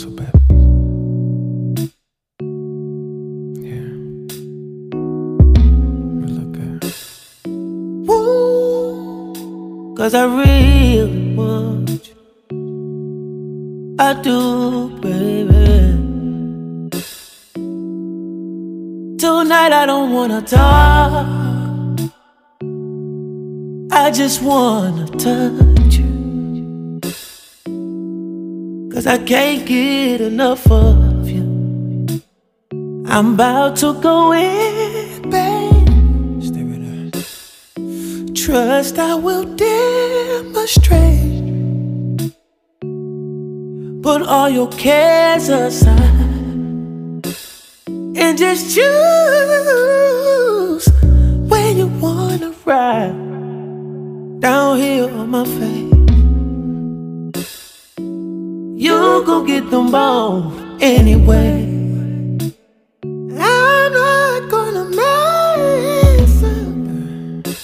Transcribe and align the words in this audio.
closer, 0.00 0.10
baby. 0.10 0.30
Yeah. 3.60 3.92
Look 6.26 6.52
good. 6.52 6.84
Woo, 8.06 9.94
cause 9.96 10.14
I 10.14 10.24
really 10.24 11.34
want 11.34 11.90
you. 12.08 12.16
I 13.98 14.14
do, 14.22 14.88
baby. 15.00 15.98
Tonight 19.18 19.72
I 19.72 19.86
don't 19.86 20.12
wanna 20.12 20.42
talk. 20.42 21.26
I 23.92 24.10
just 24.10 24.42
wanna 24.42 25.06
touch 25.06 25.98
you. 25.98 26.09
Cause 29.00 29.06
I 29.06 29.16
can't 29.16 29.64
get 29.64 30.20
enough 30.20 30.70
of 30.70 31.26
you. 31.26 32.20
I'm 33.06 33.32
about 33.32 33.76
to 33.76 33.94
go 33.98 34.32
in, 34.32 35.22
babe. 35.30 36.42
Stay 36.42 36.62
right 36.62 37.10
there. 37.10 37.22
Trust 38.34 38.98
I 38.98 39.14
will 39.14 39.44
demonstrate. 39.56 41.00
Put 44.02 44.20
all 44.20 44.50
your 44.50 44.68
cares 44.68 45.48
aside 45.48 45.96
and 47.86 48.36
just 48.36 48.74
choose 48.74 48.84
where 51.48 51.72
you 51.72 51.86
wanna 52.02 52.52
ride. 52.66 53.16
Down 54.40 54.76
here 54.76 55.08
on 55.08 55.30
my 55.30 55.46
face. 55.46 55.89
You 59.20 59.26
go 59.26 59.44
get 59.44 59.70
them 59.70 59.90
both 59.90 60.50
anyway. 60.80 61.62
I'm 63.04 63.92
not 63.92 64.50
gonna 64.50 64.84
mess 65.00 66.42
up 66.42 67.54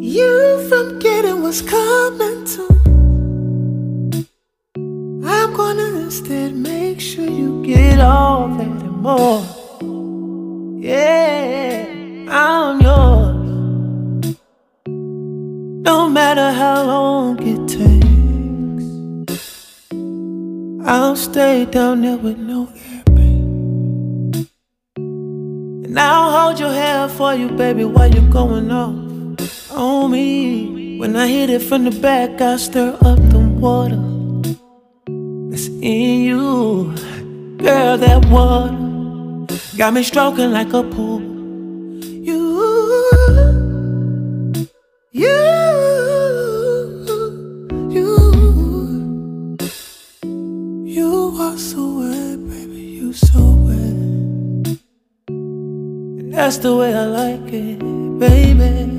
you 0.00 0.66
from 0.68 0.98
getting 0.98 1.40
what's 1.40 1.62
coming 1.62 2.44
to. 2.54 2.64
I'm 5.24 5.54
gonna 5.54 6.00
instead 6.00 6.52
make 6.56 7.00
sure 7.00 7.30
you 7.30 7.62
get 7.64 8.00
all 8.00 8.48
that 8.48 8.66
and 8.66 9.02
more. 9.06 9.44
Yeah, 10.80 11.86
I'm 12.28 12.80
yours. 12.80 14.36
No 15.86 16.08
matter 16.08 16.50
how 16.50 16.82
long 16.84 17.40
it 17.46 17.61
I'll 21.12 21.16
stay 21.18 21.66
down 21.66 22.00
there 22.00 22.16
with 22.16 22.38
no 22.38 22.70
air, 22.74 23.02
babe. 23.04 24.46
And 24.96 26.00
I'll 26.00 26.30
hold 26.32 26.58
your 26.58 26.72
hair 26.72 27.06
for 27.06 27.34
you, 27.34 27.50
baby, 27.50 27.84
while 27.84 28.10
you're 28.10 28.30
going 28.30 28.70
off 28.70 29.70
on 29.70 30.10
me. 30.10 30.98
When 30.98 31.14
I 31.14 31.28
hit 31.28 31.50
it 31.50 31.60
from 31.60 31.84
the 31.84 31.90
back, 31.90 32.40
I 32.40 32.56
stir 32.56 32.96
up 33.02 33.18
the 33.28 33.40
water 33.40 34.00
that's 35.50 35.68
in 35.82 36.22
you. 36.22 36.94
Girl, 37.58 37.98
that 37.98 38.24
water 38.30 38.74
got 39.76 39.92
me 39.92 40.02
stroking 40.04 40.50
like 40.50 40.72
a 40.72 40.82
pool. 40.82 41.20
You, 42.00 42.40
you, 45.10 45.51
that's 56.32 56.58
the 56.58 56.74
way 56.74 56.94
I 56.94 57.04
like 57.04 57.52
it, 57.52 57.78
baby. 58.18 58.92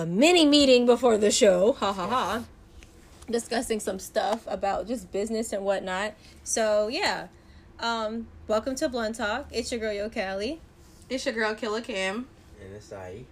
a 0.00 0.06
mini 0.06 0.46
meeting 0.46 0.86
before 0.86 1.18
the 1.18 1.30
show. 1.30 1.74
Ha 1.74 1.92
ha 1.92 2.06
ha. 2.08 2.44
Discussing 3.30 3.80
some 3.80 3.98
stuff 3.98 4.46
about 4.46 4.88
just 4.88 5.12
business 5.12 5.52
and 5.52 5.62
whatnot. 5.62 6.14
So 6.42 6.88
yeah. 6.88 7.28
Um, 7.78 8.26
welcome 8.48 8.74
to 8.76 8.88
Blunt 8.88 9.16
Talk. 9.16 9.48
It's 9.52 9.70
your 9.70 9.78
girl 9.78 9.92
Yo 9.92 10.08
Callie. 10.08 10.60
It's 11.10 11.26
your 11.26 11.34
girl 11.34 11.54
Killer 11.54 11.82
Cam. 11.82 12.26
And 12.62 12.74
it's 12.74 12.90
I. 12.92 13.24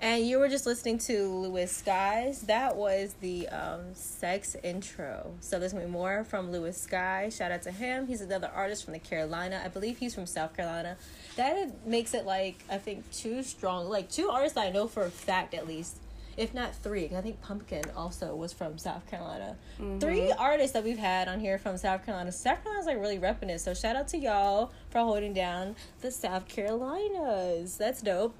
And 0.00 0.26
you 0.26 0.38
were 0.38 0.48
just 0.48 0.66
listening 0.66 0.98
to 0.98 1.26
Lewis 1.26 1.72
Skies. 1.72 2.42
That 2.42 2.76
was 2.76 3.14
the 3.20 3.48
um, 3.48 3.94
sex 3.94 4.54
intro. 4.62 5.32
So 5.40 5.58
there's 5.58 5.72
gonna 5.72 5.86
be 5.86 5.90
more 5.90 6.22
from 6.24 6.52
Lewis 6.52 6.76
Sky. 6.78 7.30
Shout 7.30 7.50
out 7.50 7.62
to 7.62 7.70
him. 7.70 8.06
He's 8.06 8.20
another 8.20 8.50
artist 8.54 8.84
from 8.84 8.92
the 8.92 8.98
Carolina. 8.98 9.62
I 9.64 9.68
believe 9.68 9.96
he's 9.96 10.14
from 10.14 10.26
South 10.26 10.54
Carolina. 10.54 10.96
That 11.36 11.86
makes 11.86 12.12
it 12.12 12.26
like 12.26 12.62
I 12.70 12.76
think 12.76 13.10
two 13.10 13.42
strong, 13.42 13.88
like 13.88 14.10
two 14.10 14.28
artists 14.28 14.58
I 14.58 14.70
know 14.70 14.86
for 14.86 15.04
a 15.04 15.10
fact 15.10 15.54
at 15.54 15.66
least, 15.66 15.96
if 16.36 16.52
not 16.52 16.74
three. 16.74 17.10
I 17.16 17.22
think 17.22 17.40
Pumpkin 17.40 17.84
also 17.96 18.34
was 18.36 18.52
from 18.52 18.76
South 18.76 19.06
Carolina. 19.10 19.56
Three 19.98 20.30
artists 20.30 20.74
that 20.74 20.84
we've 20.84 20.98
had 20.98 21.26
on 21.26 21.40
here 21.40 21.58
from 21.58 21.78
South 21.78 22.04
Carolina. 22.04 22.32
South 22.32 22.62
Carolina's 22.62 22.86
like 22.86 22.98
really 22.98 23.18
repping 23.18 23.48
it. 23.48 23.60
So 23.62 23.72
shout 23.72 23.96
out 23.96 24.08
to 24.08 24.18
y'all 24.18 24.72
for 24.90 24.98
holding 24.98 25.32
down 25.32 25.74
the 26.02 26.10
South 26.10 26.48
Carolinas. 26.48 27.78
That's 27.78 28.02
dope. 28.02 28.34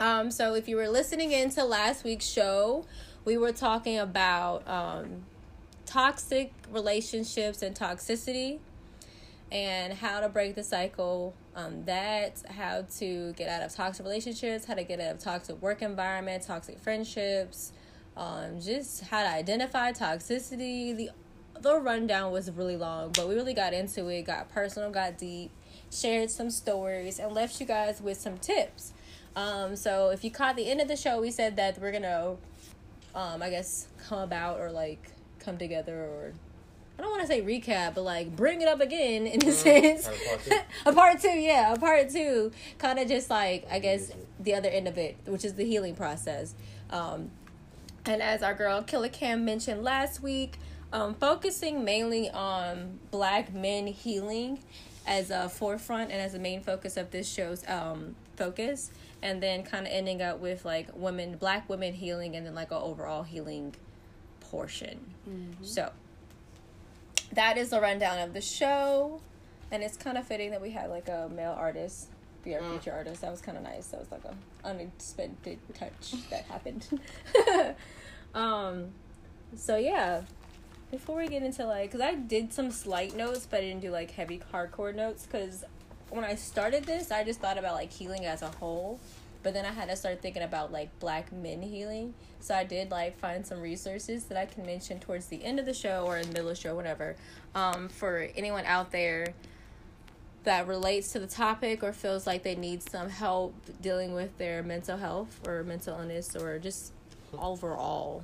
Um, 0.00 0.30
so 0.30 0.54
if 0.54 0.68
you 0.68 0.76
were 0.76 0.88
listening 0.88 1.32
into 1.32 1.64
last 1.64 2.04
week's 2.04 2.26
show, 2.26 2.84
we 3.24 3.36
were 3.36 3.52
talking 3.52 3.98
about 3.98 4.66
um, 4.68 5.24
toxic 5.86 6.52
relationships 6.70 7.62
and 7.62 7.76
toxicity 7.76 8.58
and 9.52 9.92
how 9.92 10.20
to 10.20 10.28
break 10.28 10.56
the 10.56 10.64
cycle. 10.64 11.34
Um, 11.54 11.84
that 11.84 12.42
how 12.50 12.84
to 12.98 13.32
get 13.34 13.48
out 13.48 13.62
of 13.62 13.72
toxic 13.72 14.04
relationships, 14.04 14.64
how 14.64 14.74
to 14.74 14.82
get 14.82 15.00
out 15.00 15.14
of 15.14 15.18
toxic 15.20 15.62
work 15.62 15.82
environment, 15.82 16.42
toxic 16.42 16.80
friendships, 16.80 17.72
um, 18.16 18.60
just 18.60 19.04
how 19.04 19.22
to 19.22 19.30
identify 19.30 19.92
toxicity. 19.92 20.96
The 20.96 21.10
the 21.60 21.78
rundown 21.78 22.32
was 22.32 22.50
really 22.50 22.76
long, 22.76 23.12
but 23.12 23.28
we 23.28 23.36
really 23.36 23.54
got 23.54 23.72
into 23.72 24.08
it, 24.08 24.22
got 24.22 24.52
personal, 24.52 24.90
got 24.90 25.16
deep, 25.16 25.52
shared 25.90 26.30
some 26.30 26.50
stories, 26.50 27.20
and 27.20 27.32
left 27.32 27.60
you 27.60 27.66
guys 27.66 28.02
with 28.02 28.18
some 28.18 28.38
tips. 28.38 28.92
Um, 29.36 29.76
so 29.76 30.10
if 30.10 30.22
you 30.24 30.30
caught 30.30 30.56
the 30.56 30.70
end 30.70 30.80
of 30.80 30.88
the 30.88 30.96
show, 30.96 31.20
we 31.20 31.30
said 31.30 31.56
that 31.56 31.80
we're 31.80 31.92
gonna, 31.92 32.36
um, 33.14 33.42
I 33.42 33.50
guess, 33.50 33.88
come 34.08 34.18
about 34.18 34.60
or 34.60 34.70
like 34.70 35.10
come 35.40 35.58
together 35.58 36.04
or 36.04 36.32
I 36.98 37.02
don't 37.02 37.10
want 37.10 37.22
to 37.22 37.28
say 37.28 37.42
recap, 37.42 37.94
but 37.94 38.02
like 38.02 38.36
bring 38.36 38.62
it 38.62 38.68
up 38.68 38.80
again 38.80 39.26
in 39.26 39.44
a 39.46 39.52
sense. 39.52 40.06
Part 40.06 40.44
two. 40.44 40.58
a 40.86 40.92
part 40.92 41.20
two, 41.20 41.28
yeah, 41.28 41.72
a 41.72 41.78
part 41.78 42.10
two, 42.10 42.52
kind 42.78 42.98
of 42.98 43.08
just 43.08 43.30
like 43.30 43.66
I 43.70 43.80
guess 43.80 44.12
the 44.38 44.54
other 44.54 44.68
end 44.68 44.86
of 44.86 44.96
it, 44.96 45.16
which 45.26 45.44
is 45.44 45.54
the 45.54 45.64
healing 45.64 45.96
process. 45.96 46.54
Um, 46.90 47.30
and 48.06 48.22
as 48.22 48.42
our 48.42 48.54
girl 48.54 48.82
Killer 48.82 49.08
Cam 49.08 49.44
mentioned 49.44 49.82
last 49.82 50.22
week, 50.22 50.58
um, 50.92 51.14
focusing 51.14 51.84
mainly 51.84 52.30
on 52.30 53.00
black 53.10 53.52
men 53.52 53.88
healing 53.88 54.60
as 55.06 55.30
a 55.30 55.48
forefront 55.48 56.12
and 56.12 56.20
as 56.20 56.34
a 56.34 56.38
main 56.38 56.62
focus 56.62 56.96
of 56.96 57.10
this 57.10 57.28
show's 57.28 57.66
um, 57.68 58.14
focus, 58.36 58.92
and 59.24 59.42
then 59.42 59.64
kind 59.64 59.86
of 59.86 59.92
ending 59.92 60.22
up 60.22 60.38
with 60.38 60.64
like 60.64 60.88
women, 60.94 61.36
black 61.36 61.68
women 61.68 61.94
healing, 61.94 62.36
and 62.36 62.46
then 62.46 62.54
like 62.54 62.70
an 62.70 62.76
overall 62.76 63.24
healing 63.24 63.74
portion. 64.38 65.00
So 65.62 65.90
that 67.32 67.56
is 67.56 67.70
the 67.70 67.80
rundown 67.80 68.20
of 68.20 68.34
the 68.34 68.40
show, 68.40 69.20
and 69.72 69.82
it's 69.82 69.96
kind 69.96 70.16
of 70.16 70.26
fitting 70.26 70.52
that 70.52 70.62
we 70.62 70.70
had 70.70 70.90
like 70.90 71.08
a 71.08 71.28
male 71.34 71.56
artist 71.58 72.08
be 72.44 72.54
our 72.54 72.62
feature 72.62 72.92
artist. 72.92 73.22
That 73.22 73.30
was 73.30 73.40
kind 73.40 73.56
of 73.56 73.64
nice. 73.64 73.88
That 73.88 74.00
was 74.00 74.12
like 74.12 74.24
a 74.24 74.34
unexpected 74.66 75.58
touch 75.74 76.14
that 76.30 76.44
happened. 76.50 76.86
um, 78.34 78.88
so 79.56 79.76
yeah. 79.76 80.22
Before 80.90 81.16
we 81.16 81.26
get 81.26 81.42
into 81.42 81.64
like, 81.64 81.90
cause 81.90 82.00
I 82.00 82.14
did 82.14 82.52
some 82.52 82.70
slight 82.70 83.16
notes, 83.16 83.48
but 83.50 83.58
I 83.58 83.62
didn't 83.62 83.80
do 83.80 83.90
like 83.90 84.12
heavy 84.12 84.40
hardcore 84.52 84.94
notes. 84.94 85.26
Cause 85.30 85.64
when 86.10 86.24
I 86.24 86.34
started 86.34 86.84
this, 86.84 87.10
I 87.10 87.24
just 87.24 87.40
thought 87.40 87.58
about 87.58 87.74
like 87.74 87.92
healing 87.92 88.24
as 88.26 88.42
a 88.42 88.48
whole, 88.48 89.00
but 89.42 89.54
then 89.54 89.64
I 89.64 89.72
had 89.72 89.88
to 89.88 89.96
start 89.96 90.22
thinking 90.22 90.42
about 90.42 90.72
like 90.72 90.98
black 91.00 91.32
men 91.32 91.62
healing. 91.62 92.14
So 92.40 92.54
I 92.54 92.64
did 92.64 92.90
like 92.90 93.18
find 93.18 93.46
some 93.46 93.60
resources 93.60 94.24
that 94.24 94.38
I 94.38 94.46
can 94.46 94.66
mention 94.66 95.00
towards 95.00 95.26
the 95.26 95.44
end 95.44 95.58
of 95.58 95.66
the 95.66 95.74
show 95.74 96.04
or 96.06 96.18
in 96.18 96.28
the 96.28 96.32
middle 96.32 96.50
of 96.50 96.56
the 96.56 96.60
show, 96.60 96.74
whatever. 96.74 97.16
Um, 97.54 97.88
for 97.88 98.28
anyone 98.36 98.64
out 98.66 98.90
there 98.92 99.34
that 100.44 100.66
relates 100.66 101.12
to 101.12 101.18
the 101.18 101.26
topic 101.26 101.82
or 101.82 101.92
feels 101.92 102.26
like 102.26 102.42
they 102.42 102.54
need 102.54 102.82
some 102.82 103.08
help 103.08 103.54
dealing 103.80 104.14
with 104.14 104.36
their 104.38 104.62
mental 104.62 104.96
health 104.96 105.40
or 105.46 105.62
mental 105.64 105.98
illness 105.98 106.36
or 106.36 106.58
just 106.58 106.92
overall 107.38 108.22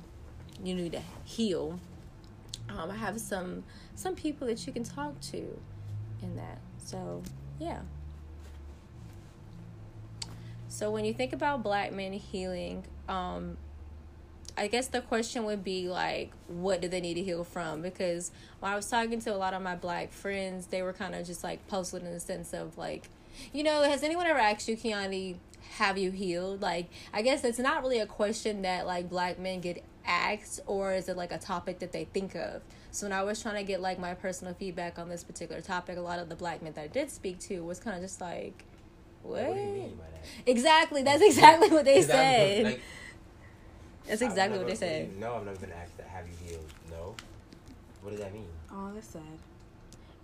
you 0.63 0.73
need 0.75 0.91
to 0.91 1.01
heal 1.25 1.79
um, 2.69 2.91
i 2.91 2.95
have 2.95 3.19
some 3.19 3.63
some 3.95 4.15
people 4.15 4.47
that 4.47 4.65
you 4.65 4.71
can 4.71 4.83
talk 4.83 5.19
to 5.19 5.37
in 6.21 6.35
that 6.35 6.59
so 6.77 7.21
yeah 7.61 7.81
so 10.67 10.89
when 10.89 11.05
you 11.05 11.13
think 11.13 11.31
about 11.31 11.61
black 11.61 11.93
men 11.93 12.13
healing 12.13 12.83
um, 13.07 13.57
I 14.57 14.67
guess 14.67 14.87
the 14.87 15.01
question 15.01 15.45
would 15.45 15.63
be 15.63 15.87
like, 15.87 16.31
what 16.47 16.81
do 16.81 16.87
they 16.87 16.99
need 16.99 17.13
to 17.15 17.23
heal 17.23 17.43
from? 17.43 17.81
Because 17.81 18.31
when 18.59 18.71
I 18.71 18.75
was 18.75 18.89
talking 18.89 19.21
to 19.21 19.33
a 19.33 19.37
lot 19.37 19.53
of 19.53 19.61
my 19.61 19.75
black 19.75 20.11
friends, 20.11 20.67
they 20.67 20.81
were 20.81 20.93
kind 20.93 21.15
of 21.15 21.25
just 21.25 21.43
like 21.43 21.65
puzzled 21.67 22.03
in 22.03 22.11
the 22.11 22.19
sense 22.19 22.53
of 22.53 22.77
like, 22.77 23.09
you 23.53 23.63
know, 23.63 23.83
has 23.83 24.03
anyone 24.03 24.27
ever 24.27 24.39
asked 24.39 24.67
you, 24.67 24.75
Kiani, 24.75 25.37
have 25.77 25.97
you 25.97 26.11
healed? 26.11 26.61
Like, 26.61 26.89
I 27.13 27.21
guess 27.21 27.43
it's 27.43 27.59
not 27.59 27.81
really 27.81 27.99
a 27.99 28.05
question 28.05 28.61
that 28.63 28.85
like 28.85 29.09
black 29.09 29.39
men 29.39 29.61
get 29.61 29.83
asked, 30.05 30.59
or 30.67 30.93
is 30.93 31.07
it 31.07 31.15
like 31.15 31.31
a 31.31 31.37
topic 31.37 31.79
that 31.79 31.91
they 31.91 32.05
think 32.05 32.35
of? 32.35 32.61
So 32.91 33.05
when 33.05 33.13
I 33.13 33.23
was 33.23 33.41
trying 33.41 33.55
to 33.55 33.63
get 33.63 33.81
like 33.81 33.99
my 33.99 34.13
personal 34.13 34.53
feedback 34.53 34.99
on 34.99 35.07
this 35.09 35.23
particular 35.23 35.61
topic, 35.61 35.97
a 35.97 36.01
lot 36.01 36.19
of 36.19 36.27
the 36.27 36.35
black 36.35 36.61
men 36.61 36.73
that 36.73 36.81
I 36.81 36.87
did 36.87 37.09
speak 37.09 37.39
to 37.41 37.63
was 37.63 37.79
kind 37.79 37.95
of 37.95 38.01
just 38.01 38.19
like, 38.19 38.65
what? 39.23 39.43
What 39.47 39.53
do 39.55 39.61
you 39.61 39.67
mean 39.67 39.95
by 39.95 40.03
that? 40.11 40.49
Exactly. 40.51 41.01
That's 41.03 41.21
exactly 41.21 41.69
what 41.69 41.85
they 41.85 42.01
said. 42.01 42.63
like, 42.65 42.81
That's 44.07 44.21
I've 44.21 44.29
exactly 44.29 44.57
what 44.57 44.67
they 44.67 44.75
said. 44.75 45.17
No, 45.17 45.35
I've 45.35 45.45
never 45.45 45.57
been 45.57 45.71
asked 45.71 45.97
that. 45.97 46.07
Have 46.07 46.25
you 46.27 46.33
healed? 46.45 46.65
No. 46.89 47.15
What 48.01 48.11
does 48.11 48.19
that 48.19 48.33
mean? 48.33 48.47
Oh, 48.71 48.91
that's 48.93 49.07
sad. 49.07 49.21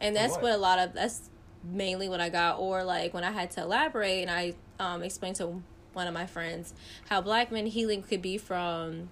And 0.01 0.15
that's 0.15 0.33
what? 0.33 0.43
what 0.43 0.51
a 0.53 0.57
lot 0.57 0.79
of 0.79 0.93
that's 0.93 1.29
mainly 1.63 2.09
what 2.09 2.19
I 2.19 2.29
got. 2.29 2.59
Or 2.59 2.83
like 2.83 3.13
when 3.13 3.23
I 3.23 3.31
had 3.31 3.49
to 3.51 3.61
elaborate 3.61 4.21
and 4.21 4.31
I 4.31 4.55
um 4.79 5.03
explained 5.03 5.37
to 5.37 5.61
one 5.93 6.05
of 6.07 6.13
my 6.13 6.27
friends 6.27 6.73
how 7.09 7.21
black 7.21 7.51
men 7.51 7.65
healing 7.65 8.03
could 8.03 8.21
be 8.21 8.37
from 8.37 9.09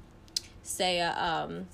say 0.62 1.00
a 1.00 1.12
um 1.18 1.68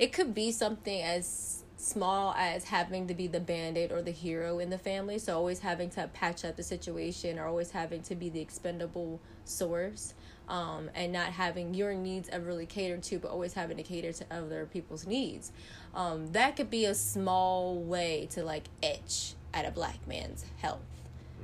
it 0.00 0.14
could 0.14 0.34
be 0.34 0.50
something 0.50 1.02
as 1.02 1.62
small 1.76 2.34
as 2.36 2.64
having 2.64 3.06
to 3.06 3.14
be 3.14 3.26
the 3.26 3.38
band-aid 3.38 3.92
or 3.92 4.00
the 4.00 4.10
hero 4.10 4.58
in 4.58 4.70
the 4.70 4.78
family. 4.78 5.18
So 5.18 5.36
always 5.36 5.60
having 5.60 5.90
to 5.90 6.08
patch 6.14 6.42
up 6.42 6.56
the 6.56 6.62
situation 6.62 7.38
or 7.38 7.46
always 7.46 7.70
having 7.70 8.00
to 8.02 8.14
be 8.14 8.30
the 8.30 8.40
expendable 8.40 9.20
source 9.44 10.14
um, 10.48 10.90
and 10.94 11.12
not 11.12 11.32
having 11.32 11.74
your 11.74 11.92
needs 11.92 12.30
ever 12.30 12.46
really 12.46 12.64
catered 12.64 13.02
to 13.04 13.18
but 13.18 13.30
always 13.30 13.52
having 13.52 13.76
to 13.76 13.82
cater 13.82 14.10
to 14.12 14.24
other 14.30 14.66
people's 14.72 15.06
needs. 15.06 15.52
Um, 15.94 16.32
that 16.32 16.56
could 16.56 16.70
be 16.70 16.86
a 16.86 16.94
small 16.94 17.76
way 17.76 18.26
to 18.30 18.42
like 18.42 18.64
etch 18.82 19.34
at 19.52 19.66
a 19.66 19.70
black 19.70 20.06
man's 20.08 20.46
health 20.62 20.80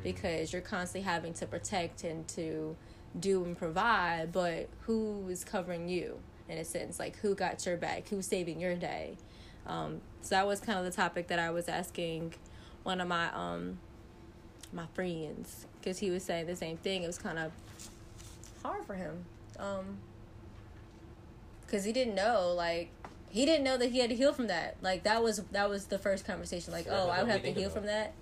because 0.03 0.55
you're 0.55 0.63
constantly 0.63 1.07
having 1.07 1.35
to 1.35 1.47
protect 1.47 2.05
and 2.05 2.27
to 2.29 2.75
do 3.21 3.45
and 3.45 3.57
provide 3.57 4.33
but 4.33 4.69
who 4.83 5.27
is 5.29 5.45
covering 5.45 5.89
you 5.89 6.21
in 6.49 6.59
a 6.59 6.65
sense 6.65 6.99
like 6.99 7.17
who 7.19 7.35
got 7.35 7.65
your 7.67 7.77
back 7.77 8.09
who's 8.09 8.27
saving 8.27 8.61
your 8.61 8.75
day. 8.75 9.17
Um, 9.67 10.01
so 10.21 10.37
that 10.37 10.47
was 10.47 10.61
kind 10.61 10.79
of 10.79 10.85
the 10.85 10.93
topic 10.93 11.27
that 11.29 11.41
i 11.41 11.51
was 11.51 11.69
asking 11.69 12.35
one 12.85 13.01
of 13.01 13.09
my 13.09 13.33
um 13.35 13.79
my 14.73 14.87
friends 14.95 15.67
because 15.81 15.99
he 15.99 16.11
was 16.11 16.23
saying 16.23 16.47
the 16.47 16.57
same 16.57 16.77
thing. 16.77 17.03
It 17.03 17.07
was 17.07 17.19
kind 17.19 17.39
of 17.39 17.53
hard 18.63 18.85
for 18.85 18.95
him 18.95 19.25
um 19.59 19.99
because 21.65 21.85
he 21.85 21.93
didn't 21.93 22.15
know 22.15 22.53
like 22.57 22.91
he 23.31 23.45
didn't 23.45 23.65
know 23.65 23.77
that 23.77 23.91
he 23.91 23.99
had 23.99 24.11
to 24.11 24.17
heal 24.17 24.33
from 24.33 24.47
that. 24.47 24.77
Like 24.83 25.03
that 25.03 25.23
was 25.23 25.43
that 25.53 25.69
was 25.69 25.87
the 25.87 25.99
first 25.99 26.25
conversation 26.25 26.73
like 26.73 26.87
oh 26.89 27.09
i 27.09 27.23
would 27.23 27.31
have 27.31 27.43
to 27.43 27.53
heal 27.53 27.71
from 27.71 27.87
that? 27.87 28.13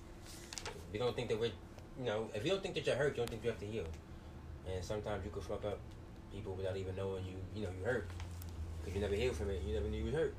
We 0.92 0.98
don't 0.98 1.14
think 1.14 1.28
that 1.28 1.38
we're, 1.38 1.52
you 1.98 2.04
know, 2.04 2.28
if 2.34 2.44
you 2.44 2.50
don't 2.52 2.62
think 2.62 2.74
that 2.74 2.86
you're 2.86 2.96
hurt, 2.96 3.12
you 3.12 3.16
don't 3.18 3.28
think 3.28 3.42
you 3.42 3.50
have 3.50 3.58
to 3.60 3.66
heal. 3.66 3.84
And 4.72 4.82
sometimes 4.84 5.24
you 5.24 5.30
could 5.30 5.42
fuck 5.42 5.64
up 5.64 5.78
people 6.34 6.54
without 6.54 6.76
even 6.76 6.96
knowing 6.96 7.24
you, 7.24 7.34
you 7.54 7.62
know, 7.62 7.72
you 7.78 7.84
hurt. 7.84 8.08
Because 8.80 8.94
you 8.94 9.00
never 9.00 9.14
healed 9.14 9.36
from 9.36 9.50
it. 9.50 9.62
You 9.66 9.74
never 9.74 9.88
knew 9.88 10.04
you 10.04 10.12
hurt. 10.12 10.34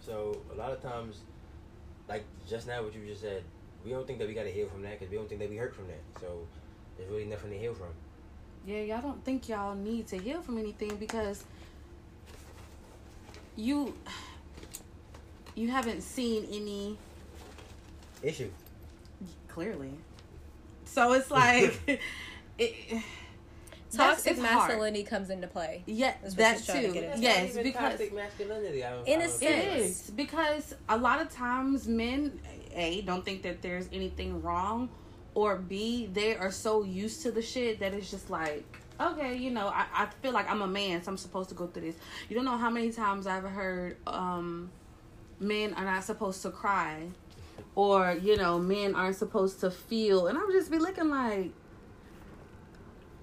So 0.00 0.40
a 0.52 0.56
lot 0.56 0.70
of 0.70 0.80
times, 0.80 1.20
like 2.08 2.24
just 2.48 2.66
now 2.66 2.82
what 2.82 2.94
you 2.94 3.04
just 3.06 3.22
said, 3.22 3.42
we 3.84 3.90
don't 3.90 4.06
think 4.06 4.18
that 4.20 4.28
we 4.28 4.34
got 4.34 4.44
to 4.44 4.52
heal 4.52 4.68
from 4.68 4.82
that 4.82 4.98
because 4.98 5.10
we 5.10 5.16
don't 5.16 5.28
think 5.28 5.40
that 5.40 5.50
we 5.50 5.56
hurt 5.56 5.74
from 5.74 5.88
that. 5.88 6.00
So 6.20 6.46
there's 6.96 7.10
really 7.10 7.24
nothing 7.24 7.50
to 7.50 7.58
heal 7.58 7.74
from. 7.74 7.88
Yeah, 8.66 8.80
y'all 8.80 9.00
don't 9.00 9.24
think 9.24 9.48
y'all 9.48 9.74
need 9.74 10.06
to 10.08 10.18
heal 10.18 10.42
from 10.42 10.58
anything 10.58 10.96
because 10.96 11.44
you 13.56 13.94
you 15.54 15.70
haven't 15.70 16.02
seen 16.02 16.46
any 16.52 16.98
Issue. 18.22 18.50
clearly. 19.48 19.92
So 20.84 21.12
it's 21.12 21.30
like 21.30 21.80
it, 22.58 23.02
toxic 23.94 24.32
it's 24.32 24.40
hard. 24.40 24.68
masculinity 24.68 25.04
comes 25.04 25.30
into 25.30 25.46
play 25.46 25.82
Yeah, 25.86 26.14
That's 26.22 26.34
what 26.34 26.36
that 26.38 26.56
she's 26.58 26.66
trying 26.66 26.82
to 26.82 26.86
too. 26.88 26.94
get 26.94 27.04
into. 27.04 27.20
Yes, 27.20 27.54
It's 27.54 27.62
because 27.62 27.90
toxic 27.90 28.14
masculinity. 28.14 28.84
I 28.84 28.90
don't, 28.90 29.06
In 29.08 29.20
I 29.20 29.24
a 29.24 29.28
don't 29.28 29.36
sense. 29.38 29.64
It 29.64 29.78
is 29.80 30.10
because 30.10 30.74
a 30.88 30.96
lot 30.96 31.20
of 31.20 31.30
times 31.30 31.86
men 31.86 32.40
a 32.74 33.02
don't 33.02 33.24
think 33.24 33.42
that 33.42 33.62
there's 33.62 33.88
anything 33.92 34.42
wrong, 34.42 34.88
or 35.34 35.56
b 35.56 36.08
they 36.12 36.36
are 36.36 36.50
so 36.50 36.82
used 36.84 37.22
to 37.22 37.30
the 37.30 37.42
shit 37.42 37.80
that 37.80 37.94
it's 37.94 38.10
just 38.10 38.30
like 38.30 38.64
okay, 38.98 39.36
you 39.36 39.50
know, 39.50 39.66
I, 39.68 39.84
I 39.94 40.06
feel 40.22 40.32
like 40.32 40.50
I'm 40.50 40.62
a 40.62 40.66
man, 40.66 41.02
so 41.02 41.10
I'm 41.10 41.18
supposed 41.18 41.50
to 41.50 41.54
go 41.54 41.66
through 41.66 41.82
this. 41.82 41.96
You 42.30 42.36
don't 42.36 42.46
know 42.46 42.56
how 42.56 42.70
many 42.70 42.90
times 42.90 43.26
I've 43.26 43.44
heard 43.44 43.98
um, 44.06 44.70
men 45.38 45.74
are 45.74 45.84
not 45.84 46.02
supposed 46.04 46.40
to 46.42 46.50
cry, 46.50 47.08
or 47.74 48.16
you 48.22 48.36
know, 48.38 48.58
men 48.58 48.94
aren't 48.94 49.16
supposed 49.16 49.60
to 49.60 49.70
feel, 49.70 50.28
and 50.28 50.38
I 50.38 50.44
would 50.44 50.54
just 50.54 50.70
be 50.70 50.78
looking 50.78 51.10
like. 51.10 51.50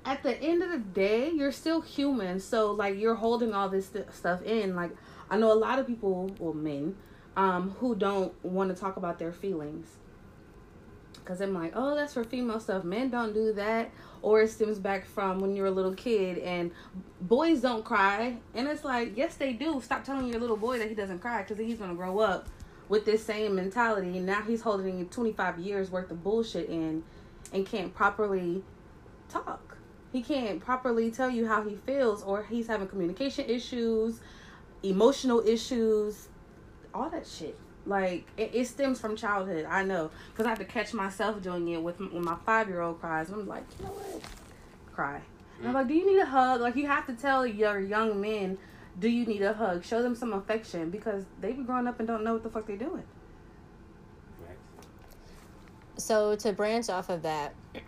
At 0.05 0.21
the 0.21 0.37
end 0.41 0.61
of 0.63 0.69
the 0.69 0.79
day, 0.79 1.31
you're 1.31 1.51
still 1.51 1.81
human, 1.81 2.39
so 2.39 2.71
like 2.71 2.99
you're 2.99 3.15
holding 3.15 3.53
all 3.53 3.69
this 3.69 3.87
st- 3.87 4.13
stuff 4.13 4.41
in. 4.43 4.75
Like 4.75 4.91
I 5.29 5.37
know 5.37 5.51
a 5.51 5.55
lot 5.55 5.79
of 5.79 5.87
people, 5.87 6.31
well, 6.39 6.53
men, 6.53 6.95
um, 7.37 7.71
who 7.79 7.95
don't 7.95 8.33
want 8.43 8.69
to 8.73 8.79
talk 8.79 8.97
about 8.97 9.17
their 9.19 9.31
feelings. 9.31 9.87
Cause 11.25 11.39
I'm 11.39 11.53
like, 11.53 11.71
oh, 11.73 11.95
that's 11.95 12.13
for 12.13 12.25
female 12.25 12.59
stuff. 12.59 12.83
Men 12.83 13.09
don't 13.09 13.33
do 13.33 13.53
that, 13.53 13.91
or 14.21 14.41
it 14.41 14.49
stems 14.49 14.77
back 14.77 15.05
from 15.05 15.39
when 15.39 15.55
you're 15.55 15.67
a 15.67 15.71
little 15.71 15.93
kid 15.93 16.37
and 16.39 16.71
boys 17.21 17.61
don't 17.61 17.85
cry. 17.85 18.35
And 18.53 18.67
it's 18.67 18.83
like, 18.83 19.15
yes, 19.15 19.35
they 19.35 19.53
do. 19.53 19.79
Stop 19.81 20.03
telling 20.03 20.27
your 20.27 20.41
little 20.41 20.57
boy 20.57 20.79
that 20.79 20.89
he 20.89 20.95
doesn't 20.95 21.19
cry, 21.19 21.41
cause 21.43 21.57
he's 21.57 21.77
gonna 21.77 21.95
grow 21.95 22.19
up 22.19 22.49
with 22.89 23.05
this 23.05 23.25
same 23.25 23.55
mentality. 23.55 24.17
And 24.17 24.25
now 24.25 24.41
he's 24.41 24.61
holding 24.61 25.07
25 25.07 25.59
years 25.59 25.89
worth 25.89 26.11
of 26.11 26.21
bullshit 26.23 26.67
in, 26.67 27.03
and 27.53 27.65
can't 27.65 27.95
properly 27.95 28.61
talk. 29.29 29.72
He 30.13 30.21
can't 30.21 30.59
properly 30.59 31.09
tell 31.09 31.29
you 31.29 31.47
how 31.47 31.63
he 31.67 31.75
feels, 31.75 32.21
or 32.21 32.43
he's 32.43 32.67
having 32.67 32.87
communication 32.87 33.49
issues, 33.49 34.21
emotional 34.83 35.41
issues, 35.45 36.29
all 36.93 37.09
that 37.09 37.25
shit. 37.25 37.57
Like 37.87 38.27
it, 38.37 38.51
it 38.53 38.67
stems 38.67 39.01
from 39.01 39.15
childhood. 39.15 39.65
I 39.67 39.83
know 39.83 40.11
because 40.31 40.45
I 40.45 40.49
have 40.49 40.59
to 40.59 40.65
catch 40.65 40.93
myself 40.93 41.41
doing 41.41 41.67
it 41.67 41.81
with 41.81 41.99
when 41.99 42.23
my 42.23 42.37
five 42.45 42.69
year 42.69 42.81
old 42.81 43.01
cries. 43.01 43.31
I'm 43.31 43.47
like, 43.47 43.65
you 43.79 43.85
know 43.85 43.91
what? 43.91 44.21
Cry. 44.93 45.19
And 45.59 45.67
I'm 45.67 45.73
like, 45.73 45.87
do 45.87 45.95
you 45.95 46.05
need 46.05 46.19
a 46.19 46.25
hug? 46.25 46.61
Like 46.61 46.75
you 46.75 46.85
have 46.85 47.07
to 47.07 47.13
tell 47.13 47.45
your 47.45 47.79
young 47.79 48.21
men, 48.21 48.57
do 48.99 49.09
you 49.09 49.25
need 49.25 49.41
a 49.41 49.53
hug? 49.53 49.83
Show 49.83 50.03
them 50.03 50.15
some 50.15 50.31
affection 50.31 50.91
because 50.91 51.25
they 51.41 51.53
be 51.53 51.63
growing 51.63 51.87
up 51.87 51.97
and 51.99 52.07
don't 52.07 52.23
know 52.23 52.33
what 52.33 52.43
the 52.43 52.49
fuck 52.49 52.67
they're 52.67 52.77
doing. 52.77 53.03
So 55.97 56.35
to 56.35 56.53
branch 56.53 56.89
off 56.89 57.09
of 57.09 57.23
that, 57.23 57.55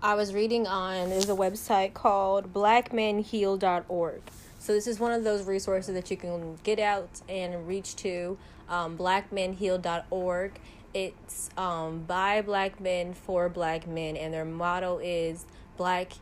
I 0.00 0.14
was 0.14 0.32
reading 0.32 0.66
on 0.68 1.10
there's 1.10 1.28
a 1.28 1.34
website 1.34 1.92
called 1.92 2.52
blackmenheal.org. 2.52 4.22
So 4.60 4.72
this 4.72 4.86
is 4.86 5.00
one 5.00 5.10
of 5.10 5.24
those 5.24 5.44
resources 5.44 5.94
that 5.94 6.08
you 6.08 6.16
can 6.16 6.56
get 6.62 6.78
out 6.78 7.20
and 7.28 7.66
reach 7.66 7.96
to. 7.96 8.38
Um, 8.68 8.96
blackmenheal.org. 8.96 10.60
It's 10.94 11.50
um, 11.56 12.04
by 12.06 12.42
black 12.42 12.80
men 12.80 13.12
for 13.12 13.48
black 13.48 13.88
men, 13.88 14.16
and 14.16 14.32
their 14.32 14.44
motto 14.44 14.98
is 14.98 15.46
"Black 15.76 16.12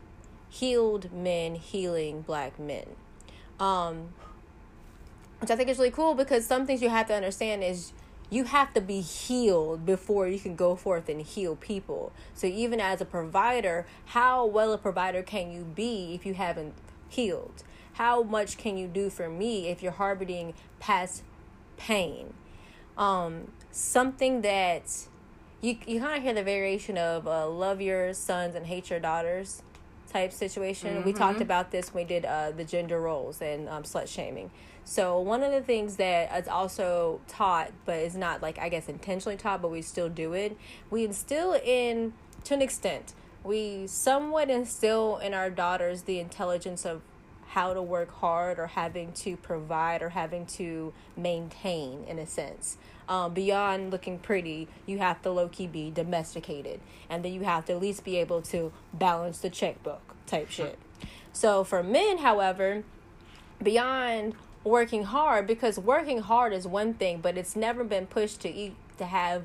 healed 0.48 1.12
men 1.12 1.54
healing 1.54 2.22
black 2.22 2.58
men." 2.58 2.86
Um, 3.60 4.14
which 5.40 5.50
I 5.50 5.56
think 5.56 5.68
is 5.68 5.78
really 5.78 5.90
cool 5.90 6.14
because 6.14 6.46
some 6.46 6.66
things 6.66 6.82
you 6.82 6.88
have 6.88 7.06
to 7.08 7.14
understand 7.14 7.62
is 7.62 7.92
you 8.28 8.44
have 8.44 8.74
to 8.74 8.80
be 8.80 9.00
healed 9.00 9.86
before 9.86 10.26
you 10.26 10.38
can 10.38 10.56
go 10.56 10.74
forth 10.74 11.08
and 11.08 11.22
heal 11.22 11.56
people. 11.56 12.12
So 12.34 12.46
even 12.46 12.80
as 12.80 13.00
a 13.00 13.04
provider, 13.04 13.86
how 14.06 14.44
well 14.46 14.72
a 14.72 14.78
provider 14.78 15.22
can 15.22 15.52
you 15.52 15.62
be 15.62 16.14
if 16.14 16.26
you 16.26 16.34
haven't 16.34 16.74
healed? 17.08 17.62
How 17.94 18.22
much 18.22 18.58
can 18.58 18.76
you 18.76 18.88
do 18.88 19.10
for 19.10 19.28
me 19.28 19.68
if 19.68 19.82
you're 19.82 19.92
harboring 19.92 20.54
past 20.80 21.22
pain? 21.76 22.34
Um, 22.98 23.52
something 23.70 24.42
that 24.42 25.06
you 25.60 25.78
you 25.86 26.00
kind 26.00 26.16
of 26.16 26.22
hear 26.22 26.34
the 26.34 26.42
variation 26.42 26.98
of 26.98 27.26
uh, 27.26 27.48
love 27.48 27.80
your 27.80 28.12
sons 28.12 28.54
and 28.54 28.66
hate 28.66 28.90
your 28.90 29.00
daughters 29.00 29.62
type 30.12 30.32
situation. 30.32 31.04
We 31.04 31.12
talked 31.12 31.40
about 31.40 31.70
this 31.70 31.92
when 31.92 32.04
we 32.04 32.08
did 32.08 32.24
uh, 32.24 32.50
the 32.52 32.64
gender 32.64 33.00
roles 33.00 33.40
and 33.40 33.68
um, 33.68 33.82
slut 33.82 34.08
shaming. 34.08 34.50
So 34.88 35.18
one 35.18 35.42
of 35.42 35.50
the 35.50 35.60
things 35.60 35.96
that 35.96 36.32
is 36.38 36.46
also 36.46 37.20
taught, 37.26 37.72
but 37.84 37.96
is 37.96 38.16
not 38.16 38.40
like 38.40 38.56
I 38.58 38.68
guess 38.68 38.88
intentionally 38.88 39.36
taught, 39.36 39.60
but 39.60 39.70
we 39.72 39.82
still 39.82 40.08
do 40.08 40.32
it. 40.32 40.56
We 40.90 41.04
instill 41.04 41.54
in 41.54 42.12
to 42.44 42.54
an 42.54 42.62
extent. 42.62 43.12
We 43.42 43.88
somewhat 43.88 44.48
instill 44.48 45.16
in 45.18 45.34
our 45.34 45.50
daughters 45.50 46.02
the 46.02 46.20
intelligence 46.20 46.86
of 46.86 47.02
how 47.48 47.74
to 47.74 47.82
work 47.82 48.12
hard 48.12 48.60
or 48.60 48.68
having 48.68 49.12
to 49.12 49.36
provide 49.36 50.02
or 50.02 50.10
having 50.10 50.46
to 50.46 50.92
maintain 51.16 52.04
in 52.04 52.20
a 52.20 52.26
sense. 52.26 52.76
Um, 53.08 53.34
beyond 53.34 53.90
looking 53.90 54.20
pretty, 54.20 54.68
you 54.84 54.98
have 54.98 55.20
to 55.22 55.30
low 55.30 55.48
key 55.48 55.66
be 55.66 55.90
domesticated, 55.90 56.80
and 57.10 57.24
then 57.24 57.32
you 57.32 57.42
have 57.42 57.64
to 57.66 57.72
at 57.72 57.80
least 57.80 58.04
be 58.04 58.18
able 58.18 58.40
to 58.42 58.72
balance 58.92 59.38
the 59.38 59.50
checkbook 59.50 60.14
type 60.26 60.48
shit. 60.48 60.78
So 61.32 61.64
for 61.64 61.82
men, 61.82 62.18
however, 62.18 62.84
beyond 63.60 64.34
working 64.66 65.04
hard, 65.04 65.46
because 65.46 65.78
working 65.78 66.20
hard 66.20 66.52
is 66.52 66.66
one 66.66 66.92
thing, 66.94 67.20
but 67.20 67.38
it's 67.38 67.54
never 67.54 67.84
been 67.84 68.06
pushed 68.06 68.40
to 68.40 68.48
eat 68.52 68.74
to 68.98 69.06
have 69.06 69.44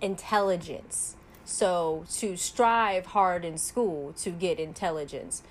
intelligence. 0.00 1.16
So 1.44 2.04
to 2.16 2.36
strive 2.36 3.06
hard 3.06 3.44
in 3.44 3.56
school 3.56 4.12
to 4.18 4.30
get 4.30 4.60
intelligence. 4.60 5.42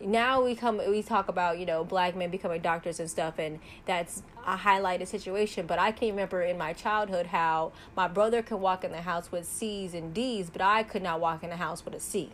Now 0.00 0.42
we 0.42 0.54
come 0.54 0.80
we 0.88 1.02
talk 1.02 1.28
about, 1.28 1.58
you 1.58 1.66
know, 1.66 1.84
black 1.84 2.16
men 2.16 2.30
becoming 2.30 2.60
doctors 2.60 3.00
and 3.00 3.08
stuff 3.08 3.38
and 3.38 3.60
that's 3.84 4.22
a 4.46 4.56
highlighted 4.56 5.06
situation. 5.06 5.66
But 5.66 5.78
I 5.78 5.92
can 5.92 6.08
remember 6.08 6.42
in 6.42 6.56
my 6.56 6.72
childhood 6.72 7.26
how 7.26 7.72
my 7.94 8.08
brother 8.08 8.42
could 8.42 8.58
walk 8.58 8.84
in 8.84 8.92
the 8.92 9.02
house 9.02 9.30
with 9.30 9.46
C's 9.46 9.94
and 9.94 10.14
D's, 10.14 10.48
but 10.48 10.62
I 10.62 10.82
could 10.82 11.02
not 11.02 11.20
walk 11.20 11.42
in 11.42 11.50
the 11.50 11.56
house 11.56 11.84
with 11.84 11.94
a 11.94 12.00
C 12.00 12.30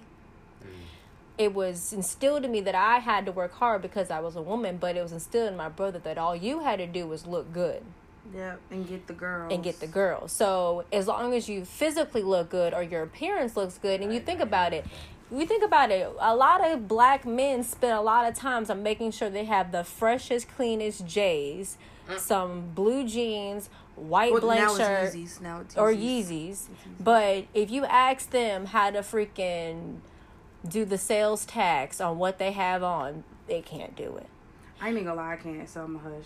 it 1.39 1.55
was 1.55 1.93
instilled 1.93 2.45
in 2.45 2.53
me 2.53 2.61
that 2.61 2.75
I 2.75 2.99
had 2.99 3.27
to 3.27 3.33
work 3.33 3.55
hard 3.55 3.83
because 3.83 4.11
I 4.11 4.21
was 4.21 4.37
a 4.37 4.43
woman, 4.43 4.77
but 4.77 4.97
it 4.97 5.03
was 5.03 5.13
instilled 5.13 5.51
in 5.51 5.57
my 5.57 5.69
brother 5.69 5.99
that 6.01 6.19
all 6.19 6.37
you 6.37 6.61
had 6.61 6.77
to 6.79 6.87
do 6.87 7.07
was 7.07 7.27
look 7.27 7.53
good 7.53 7.83
Yeah, 8.35 8.57
and 8.71 8.89
get 8.89 9.07
the 9.07 9.15
girls. 9.15 9.53
and 9.53 9.65
get 9.65 9.81
the 9.81 9.87
girl. 9.87 10.29
So 10.29 10.85
as 10.93 11.07
long 11.07 11.35
as 11.35 11.49
you 11.49 11.65
physically 11.65 12.23
look 12.23 12.51
good 12.51 12.75
or 12.75 12.83
your 12.83 13.03
appearance 13.03 13.57
looks 13.57 13.79
good, 13.79 14.01
and 14.01 14.13
you 14.13 14.21
think 14.21 14.41
about 14.41 14.73
it, 14.73 14.85
we 15.31 15.47
think 15.47 15.65
about 15.65 15.91
it. 15.91 16.13
A 16.21 16.37
lot 16.37 16.67
of 16.67 16.87
black 16.87 17.25
men 17.25 17.65
spend 17.65 17.95
a 17.95 18.03
lot 18.03 18.29
of 18.29 18.35
times 18.35 18.69
on 18.69 18.83
making 18.83 19.13
sure 19.13 19.31
they 19.31 19.47
have 19.47 19.73
the 19.73 19.83
freshest, 19.83 20.47
cleanest 20.55 21.07
J's, 21.07 21.79
mm. 22.07 22.19
some 22.19 22.73
blue 22.75 23.09
jeans, 23.09 23.71
white 23.97 24.33
Well, 24.33 24.43
blank 24.43 24.61
now 24.61 24.77
shirt, 24.77 25.15
it's 25.15 25.17
Yeezys. 25.17 25.41
Now 25.41 25.61
it's 25.61 25.77
or 25.77 25.91
Yeezys. 25.91 26.29
Yeezys. 26.29 26.69
But 27.01 27.47
if 27.55 27.71
you 27.71 27.87
ask 27.87 28.29
them 28.29 28.67
how 28.67 28.91
to 28.91 28.99
freaking 28.99 30.01
do 30.67 30.85
the 30.85 30.99
sales 30.99 31.45
tax 31.45 32.01
on 32.01 32.19
what 32.19 32.39
they 32.39 32.53
have 32.53 32.83
on, 32.83 33.25
they 33.47 33.61
can't 33.63 33.97
do 33.97 34.17
it. 34.17 34.27
I 34.81 34.89
ain't 34.89 34.95
even 34.97 35.05
gonna 35.07 35.21
lie, 35.21 35.35
I 35.35 35.37
can't, 35.37 35.69
so 35.69 35.83
I'm 35.85 35.97
a 35.97 35.99
hush. 35.99 36.25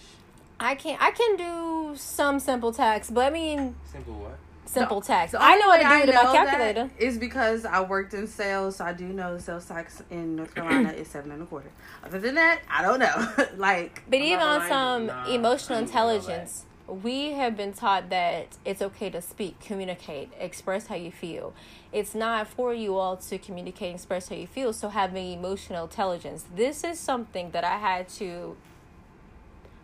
I 0.59 0.75
can't. 0.75 1.01
I 1.03 1.11
can 1.11 1.37
do 1.37 1.95
some 1.97 2.41
simple 2.41 2.73
tax, 2.73 3.11
but 3.11 3.27
I 3.27 3.31
mean 3.31 3.77
Simple 3.91 4.15
what? 4.15 4.39
simple 4.65 5.01
tax. 5.01 5.33
The 5.33 5.43
I 5.43 5.57
know 5.57 5.71
how 5.71 5.71
way 5.73 5.83
to 5.83 5.85
do 5.85 5.95
it 5.95 6.09
in 6.09 6.15
my 6.15 6.33
calculator. 6.33 6.91
Is 6.99 7.19
because 7.19 7.65
I 7.65 7.83
worked 7.83 8.15
in 8.15 8.27
sales, 8.27 8.77
so 8.77 8.85
I 8.85 8.93
do 8.93 9.05
know 9.05 9.35
the 9.37 9.43
sales 9.43 9.67
tax 9.67 10.03
in 10.11 10.37
North 10.37 10.55
Carolina 10.55 10.91
is 10.93 11.09
seven 11.09 11.31
and 11.31 11.43
a 11.43 11.47
quarter. 11.47 11.71
Other 12.05 12.19
than 12.19 12.35
that, 12.37 12.61
I 12.71 12.83
don't 12.83 12.99
know. 12.99 13.33
like, 13.57 14.03
But 14.09 14.17
I'm 14.17 14.23
even 14.23 14.41
on 14.41 14.69
some 14.69 15.07
nah, 15.07 15.27
emotional 15.29 15.79
I 15.79 15.83
ain't 15.83 15.93
gonna 15.93 16.05
lie. 16.07 16.13
intelligence, 16.15 16.65
we 16.89 17.33
have 17.33 17.57
been 17.57 17.73
taught 17.73 18.11
that 18.11 18.57
it's 18.65 18.81
okay 18.81 19.11
to 19.11 19.21
speak, 19.21 19.59
communicate, 19.61 20.31
express 20.39 20.87
how 20.87 20.95
you 20.95 21.11
feel. 21.11 21.53
It's 21.93 22.15
not 22.15 22.47
for 22.47 22.73
you 22.73 22.97
all 22.97 23.17
to 23.17 23.39
communicate 23.39 23.89
and 23.89 23.97
express 23.97 24.29
how 24.29 24.37
you 24.37 24.47
feel, 24.47 24.73
so 24.73 24.89
having 24.89 25.33
emotional 25.33 25.85
intelligence. 25.85 26.45
This 26.55 26.85
is 26.85 26.99
something 27.01 27.51
that 27.51 27.65
I 27.65 27.79
had 27.79 28.09
to 28.11 28.57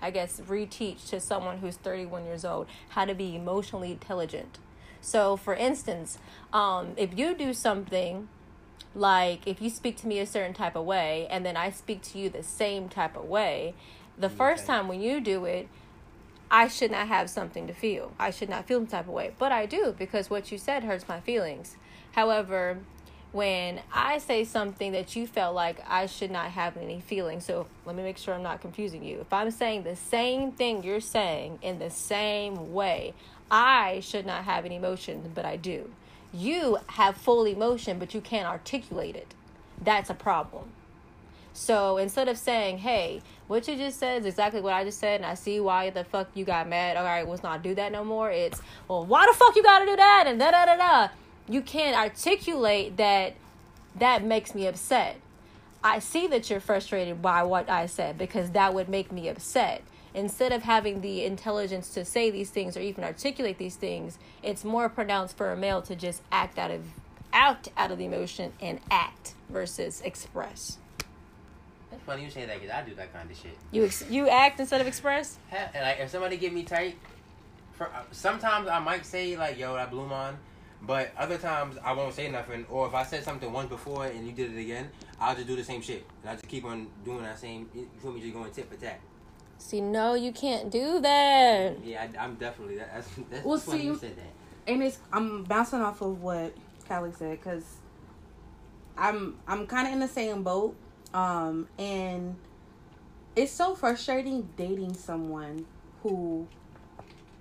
I 0.02 0.10
guess 0.10 0.40
reteach 0.40 1.08
to 1.10 1.20
someone 1.20 1.58
who's 1.58 1.76
31 1.76 2.24
years 2.24 2.44
old 2.44 2.66
how 2.90 3.04
to 3.04 3.14
be 3.14 3.36
emotionally 3.36 3.92
intelligent. 3.92 4.58
So, 5.00 5.36
for 5.36 5.54
instance, 5.54 6.18
um, 6.52 6.92
if 6.96 7.16
you 7.16 7.34
do 7.36 7.54
something 7.54 8.28
like 8.94 9.46
if 9.46 9.62
you 9.62 9.70
speak 9.70 9.96
to 9.98 10.08
me 10.08 10.18
a 10.18 10.26
certain 10.26 10.54
type 10.54 10.76
of 10.76 10.84
way 10.84 11.26
and 11.30 11.46
then 11.46 11.56
I 11.56 11.70
speak 11.70 12.02
to 12.02 12.18
you 12.18 12.28
the 12.28 12.42
same 12.42 12.88
type 12.88 13.16
of 13.16 13.24
way, 13.24 13.74
the 14.18 14.28
first 14.28 14.64
Okay. 14.64 14.72
time 14.72 14.88
when 14.88 15.00
you 15.00 15.20
do 15.20 15.44
it, 15.44 15.68
I 16.54 16.68
should 16.68 16.90
not 16.90 17.08
have 17.08 17.30
something 17.30 17.66
to 17.66 17.72
feel. 17.72 18.12
I 18.18 18.30
should 18.30 18.50
not 18.50 18.66
feel 18.66 18.78
some 18.80 18.86
type 18.86 19.08
of 19.08 19.14
way. 19.14 19.32
But 19.38 19.52
I 19.52 19.64
do 19.64 19.94
because 19.98 20.28
what 20.28 20.52
you 20.52 20.58
said 20.58 20.84
hurts 20.84 21.08
my 21.08 21.18
feelings. 21.18 21.76
However, 22.12 22.76
when 23.32 23.80
I 23.90 24.18
say 24.18 24.44
something 24.44 24.92
that 24.92 25.16
you 25.16 25.26
felt 25.26 25.54
like 25.54 25.82
I 25.88 26.04
should 26.04 26.30
not 26.30 26.50
have 26.50 26.76
any 26.76 27.00
feelings, 27.00 27.46
so 27.46 27.66
let 27.86 27.96
me 27.96 28.02
make 28.02 28.18
sure 28.18 28.34
I'm 28.34 28.42
not 28.42 28.60
confusing 28.60 29.02
you. 29.02 29.20
If 29.20 29.32
I'm 29.32 29.50
saying 29.50 29.84
the 29.84 29.96
same 29.96 30.52
thing 30.52 30.84
you're 30.84 31.00
saying 31.00 31.58
in 31.62 31.78
the 31.78 31.88
same 31.88 32.74
way, 32.74 33.14
I 33.50 34.00
should 34.00 34.26
not 34.26 34.44
have 34.44 34.66
any 34.66 34.76
emotions, 34.76 35.28
but 35.34 35.46
I 35.46 35.56
do. 35.56 35.90
You 36.34 36.76
have 36.88 37.16
full 37.16 37.46
emotion, 37.46 37.98
but 37.98 38.12
you 38.12 38.20
can't 38.20 38.46
articulate 38.46 39.16
it. 39.16 39.34
That's 39.82 40.10
a 40.10 40.14
problem. 40.14 40.68
So 41.54 41.98
instead 41.98 42.28
of 42.28 42.38
saying, 42.38 42.78
"Hey, 42.78 43.22
what 43.46 43.68
you 43.68 43.76
just 43.76 43.98
said 43.98 44.20
is 44.20 44.26
exactly 44.26 44.60
what 44.60 44.72
I 44.72 44.84
just 44.84 44.98
said," 44.98 45.20
and 45.20 45.26
I 45.26 45.34
see 45.34 45.60
why 45.60 45.90
the 45.90 46.04
fuck 46.04 46.28
you 46.34 46.44
got 46.44 46.68
mad. 46.68 46.96
All 46.96 47.04
right, 47.04 47.28
let's 47.28 47.42
not 47.42 47.62
do 47.62 47.74
that 47.74 47.92
no 47.92 48.04
more. 48.04 48.30
It's 48.30 48.60
well, 48.88 49.04
why 49.04 49.26
the 49.26 49.36
fuck 49.36 49.54
you 49.56 49.62
got 49.62 49.80
to 49.80 49.86
do 49.86 49.96
that 49.96 50.24
and 50.26 50.38
da 50.38 50.50
da 50.50 50.64
da 50.64 50.76
da. 50.76 51.08
You 51.48 51.62
can't 51.62 51.96
articulate 51.96 52.96
that. 52.96 53.34
That 53.96 54.24
makes 54.24 54.54
me 54.54 54.66
upset. 54.66 55.16
I 55.84 55.98
see 55.98 56.26
that 56.28 56.48
you're 56.48 56.60
frustrated 56.60 57.20
by 57.20 57.42
what 57.42 57.68
I 57.68 57.86
said 57.86 58.16
because 58.16 58.52
that 58.52 58.72
would 58.72 58.88
make 58.88 59.12
me 59.12 59.28
upset. 59.28 59.82
Instead 60.14 60.52
of 60.52 60.62
having 60.62 61.00
the 61.00 61.24
intelligence 61.24 61.90
to 61.90 62.04
say 62.04 62.30
these 62.30 62.50
things 62.50 62.76
or 62.76 62.80
even 62.80 63.02
articulate 63.02 63.58
these 63.58 63.76
things, 63.76 64.18
it's 64.42 64.64
more 64.64 64.88
pronounced 64.88 65.36
for 65.36 65.50
a 65.50 65.56
male 65.56 65.82
to 65.82 65.96
just 65.96 66.22
act 66.30 66.58
out 66.58 66.70
of 66.70 66.82
out 67.32 67.68
out 67.76 67.90
of 67.90 67.98
the 67.98 68.04
emotion 68.04 68.52
and 68.60 68.78
act 68.90 69.34
versus 69.48 70.00
express. 70.02 70.78
That's 72.02 72.14
funny 72.16 72.24
you 72.24 72.30
say 72.30 72.46
that 72.46 72.60
because 72.60 72.74
I 72.74 72.82
do 72.82 72.94
that 72.96 73.12
kind 73.12 73.30
of 73.30 73.36
shit. 73.36 73.56
You 73.70 73.84
ex- 73.84 74.10
you 74.10 74.28
act 74.28 74.58
instead 74.58 74.80
of 74.80 74.86
express. 74.88 75.38
Ha- 75.50 75.70
and, 75.72 75.84
Like 75.84 76.00
if 76.00 76.10
somebody 76.10 76.36
get 76.36 76.52
me 76.52 76.64
tight, 76.64 76.96
for 77.72 77.86
uh, 77.86 78.02
sometimes 78.10 78.66
I 78.68 78.80
might 78.80 79.06
say 79.06 79.36
like, 79.36 79.56
"Yo, 79.56 79.74
that 79.74 79.90
blew 79.90 80.06
mine," 80.06 80.36
but 80.82 81.12
other 81.16 81.38
times 81.38 81.76
I 81.84 81.92
won't 81.92 82.12
say 82.14 82.28
nothing. 82.28 82.66
Or 82.68 82.88
if 82.88 82.94
I 82.94 83.04
said 83.04 83.22
something 83.22 83.52
once 83.52 83.68
before 83.68 84.06
and 84.06 84.26
you 84.26 84.32
did 84.32 84.52
it 84.52 84.60
again, 84.60 84.90
I'll 85.20 85.34
just 85.36 85.46
do 85.46 85.54
the 85.54 85.62
same 85.62 85.80
shit 85.80 86.04
and 86.22 86.30
I 86.30 86.34
just 86.34 86.48
keep 86.48 86.64
on 86.64 86.88
doing 87.04 87.22
that 87.22 87.38
same. 87.38 87.68
You 87.72 87.88
feel 88.00 88.12
me? 88.12 88.20
Just 88.20 88.34
going 88.34 88.50
tit 88.50 88.68
for 88.68 88.76
tat. 88.76 88.98
See, 89.58 89.80
no, 89.80 90.14
you 90.14 90.32
can't 90.32 90.72
do 90.72 90.98
that. 91.00 91.84
Yeah, 91.84 92.04
I, 92.18 92.24
I'm 92.24 92.34
definitely 92.34 92.78
that, 92.78 92.92
that's 92.94 93.08
that's 93.30 93.44
Well, 93.44 93.58
funny 93.58 93.78
see, 93.80 93.84
you 93.86 93.96
said 93.96 94.16
that. 94.16 94.72
and 94.72 94.82
it's 94.82 94.98
I'm 95.12 95.44
bouncing 95.44 95.80
off 95.80 96.00
of 96.02 96.20
what 96.20 96.52
Callie 96.88 97.12
said 97.16 97.38
because 97.38 97.62
I'm 98.98 99.38
I'm 99.46 99.68
kind 99.68 99.86
of 99.86 99.92
in 99.92 100.00
the 100.00 100.08
same 100.08 100.42
boat, 100.42 100.74
um, 101.14 101.68
and 101.78 102.36
it's 103.36 103.52
so 103.52 103.74
frustrating 103.74 104.48
dating 104.56 104.94
someone 104.94 105.66
who 106.02 106.46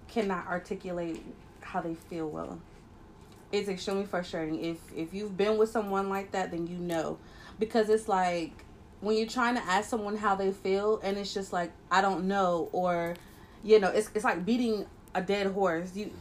cannot 0.07 0.47
articulate 0.47 1.23
how 1.61 1.81
they 1.81 1.95
feel 1.95 2.29
well. 2.29 2.59
It's 3.51 3.67
extremely 3.67 4.05
frustrating. 4.05 4.63
If 4.63 4.77
if 4.95 5.13
you've 5.13 5.35
been 5.35 5.57
with 5.57 5.69
someone 5.69 6.09
like 6.09 6.31
that, 6.31 6.51
then 6.51 6.67
you 6.67 6.77
know, 6.77 7.17
because 7.59 7.89
it's 7.89 8.07
like 8.07 8.51
when 9.01 9.17
you're 9.17 9.27
trying 9.27 9.55
to 9.55 9.61
ask 9.63 9.89
someone 9.89 10.15
how 10.15 10.35
they 10.35 10.51
feel, 10.51 10.99
and 11.03 11.17
it's 11.17 11.33
just 11.33 11.51
like 11.51 11.71
I 11.89 12.01
don't 12.01 12.25
know, 12.27 12.69
or 12.71 13.15
you 13.63 13.79
know, 13.79 13.89
it's 13.89 14.09
it's 14.15 14.23
like 14.23 14.45
beating 14.45 14.85
a 15.13 15.21
dead 15.21 15.47
horse. 15.47 15.95
You 15.95 16.11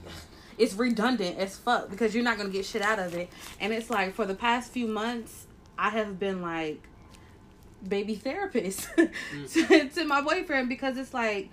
it's 0.59 0.75
redundant 0.75 1.39
as 1.39 1.57
fuck 1.57 1.89
because 1.91 2.15
you're 2.15 2.25
not 2.25 2.37
gonna 2.37 2.51
get 2.51 2.67
shit 2.67 2.83
out 2.83 2.99
of 2.99 3.15
it. 3.15 3.31
And 3.61 3.73
it's 3.73 3.91
like 3.91 4.15
for 4.15 4.27
the 4.27 4.35
past 4.35 4.73
few 4.73 4.89
months, 4.89 5.47
I 5.79 5.91
have 5.91 6.19
been 6.19 6.43
like 6.43 6.83
baby 7.87 8.15
therapist 8.15 8.89
mm. 8.97 9.69
to, 9.69 9.89
to 9.89 10.05
my 10.05 10.21
boyfriend 10.21 10.69
because 10.69 10.97
it's 10.97 11.15
like 11.15 11.51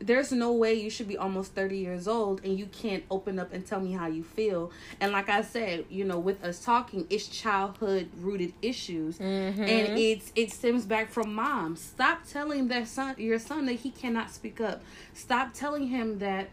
there's 0.00 0.32
no 0.32 0.52
way 0.52 0.74
you 0.74 0.88
should 0.88 1.06
be 1.06 1.16
almost 1.16 1.54
30 1.54 1.76
years 1.76 2.08
old 2.08 2.42
and 2.42 2.58
you 2.58 2.66
can't 2.66 3.04
open 3.10 3.38
up 3.38 3.52
and 3.52 3.66
tell 3.66 3.80
me 3.80 3.92
how 3.92 4.06
you 4.06 4.24
feel. 4.24 4.72
And 4.98 5.12
like 5.12 5.28
I 5.28 5.42
said, 5.42 5.84
you 5.90 6.04
know, 6.04 6.18
with 6.18 6.42
us 6.42 6.64
talking, 6.64 7.06
it's 7.10 7.28
childhood 7.28 8.08
rooted 8.18 8.54
issues 8.62 9.18
mm-hmm. 9.18 9.60
and 9.60 9.98
it's 9.98 10.32
it 10.34 10.52
stems 10.52 10.86
back 10.86 11.10
from 11.10 11.34
mom. 11.34 11.76
Stop 11.76 12.26
telling 12.26 12.68
their 12.68 12.86
son 12.86 13.14
your 13.18 13.38
son 13.38 13.66
that 13.66 13.74
he 13.74 13.90
cannot 13.90 14.30
speak 14.30 14.60
up. 14.60 14.82
Stop 15.12 15.52
telling 15.52 15.88
him 15.88 16.18
that 16.18 16.48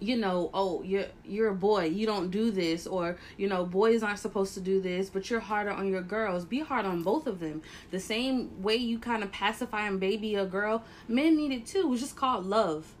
you 0.00 0.16
know, 0.16 0.50
oh, 0.52 0.82
you're 0.82 1.06
you're 1.24 1.48
a 1.48 1.54
boy, 1.54 1.84
you 1.84 2.06
don't 2.06 2.30
do 2.30 2.50
this, 2.50 2.86
or 2.86 3.16
you 3.36 3.48
know, 3.48 3.64
boys 3.64 4.02
aren't 4.02 4.18
supposed 4.18 4.54
to 4.54 4.60
do 4.60 4.80
this, 4.80 5.08
but 5.08 5.30
you're 5.30 5.40
harder 5.40 5.70
on 5.70 5.88
your 5.88 6.02
girls. 6.02 6.44
Be 6.44 6.60
hard 6.60 6.84
on 6.84 7.02
both 7.02 7.26
of 7.26 7.40
them. 7.40 7.62
The 7.90 8.00
same 8.00 8.62
way 8.62 8.76
you 8.76 8.98
kind 8.98 9.22
of 9.22 9.32
pacify 9.32 9.86
and 9.86 9.98
baby 9.98 10.34
a 10.34 10.44
girl, 10.44 10.84
men 11.08 11.36
need 11.36 11.52
it 11.52 11.66
too. 11.66 11.90
It's 11.92 12.02
just 12.02 12.16
called 12.16 12.46
love, 12.46 12.92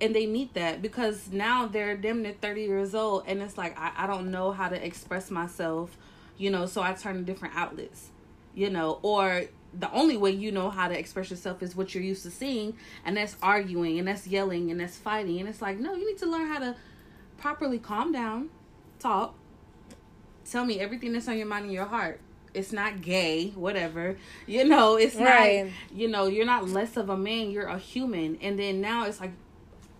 and 0.00 0.14
they 0.14 0.26
need 0.26 0.54
that 0.54 0.80
because 0.80 1.30
now 1.30 1.66
they're 1.66 1.96
damn 1.96 2.22
near 2.22 2.34
thirty 2.40 2.62
years 2.62 2.94
old, 2.94 3.24
and 3.26 3.42
it's 3.42 3.58
like 3.58 3.78
I, 3.78 3.92
I 3.96 4.06
don't 4.06 4.30
know 4.30 4.52
how 4.52 4.68
to 4.68 4.86
express 4.86 5.30
myself, 5.30 5.96
you 6.38 6.50
know, 6.50 6.66
so 6.66 6.80
I 6.80 6.94
turn 6.94 7.16
to 7.16 7.22
different 7.22 7.56
outlets, 7.56 8.08
you 8.54 8.70
know, 8.70 9.00
or 9.02 9.44
the 9.72 9.90
only 9.92 10.16
way 10.16 10.30
you 10.30 10.50
know 10.50 10.70
how 10.70 10.88
to 10.88 10.98
express 10.98 11.30
yourself 11.30 11.62
is 11.62 11.76
what 11.76 11.94
you're 11.94 12.04
used 12.04 12.22
to 12.22 12.30
seeing, 12.30 12.76
and 13.04 13.16
that's 13.16 13.36
arguing 13.42 13.98
and 13.98 14.08
that's 14.08 14.26
yelling 14.26 14.70
and 14.70 14.80
that's 14.80 14.96
fighting. 14.96 15.40
And 15.40 15.48
it's 15.48 15.60
like, 15.62 15.78
no, 15.78 15.94
you 15.94 16.06
need 16.06 16.18
to 16.18 16.26
learn 16.26 16.48
how 16.48 16.58
to 16.58 16.74
properly 17.36 17.78
calm 17.78 18.12
down, 18.12 18.50
talk, 18.98 19.34
tell 20.50 20.64
me 20.64 20.80
everything 20.80 21.12
that's 21.12 21.28
on 21.28 21.36
your 21.36 21.46
mind 21.46 21.64
and 21.66 21.72
your 21.72 21.84
heart. 21.84 22.20
It's 22.54 22.72
not 22.72 23.02
gay, 23.02 23.50
whatever. 23.50 24.16
You 24.46 24.64
know, 24.64 24.96
it's 24.96 25.14
Right. 25.16 25.66
not, 25.66 25.96
you 25.96 26.08
know, 26.08 26.26
you're 26.26 26.46
not 26.46 26.68
less 26.68 26.96
of 26.96 27.10
a 27.10 27.16
man, 27.16 27.50
you're 27.50 27.66
a 27.66 27.78
human. 27.78 28.36
And 28.40 28.58
then 28.58 28.80
now 28.80 29.04
it's 29.04 29.20
like, 29.20 29.32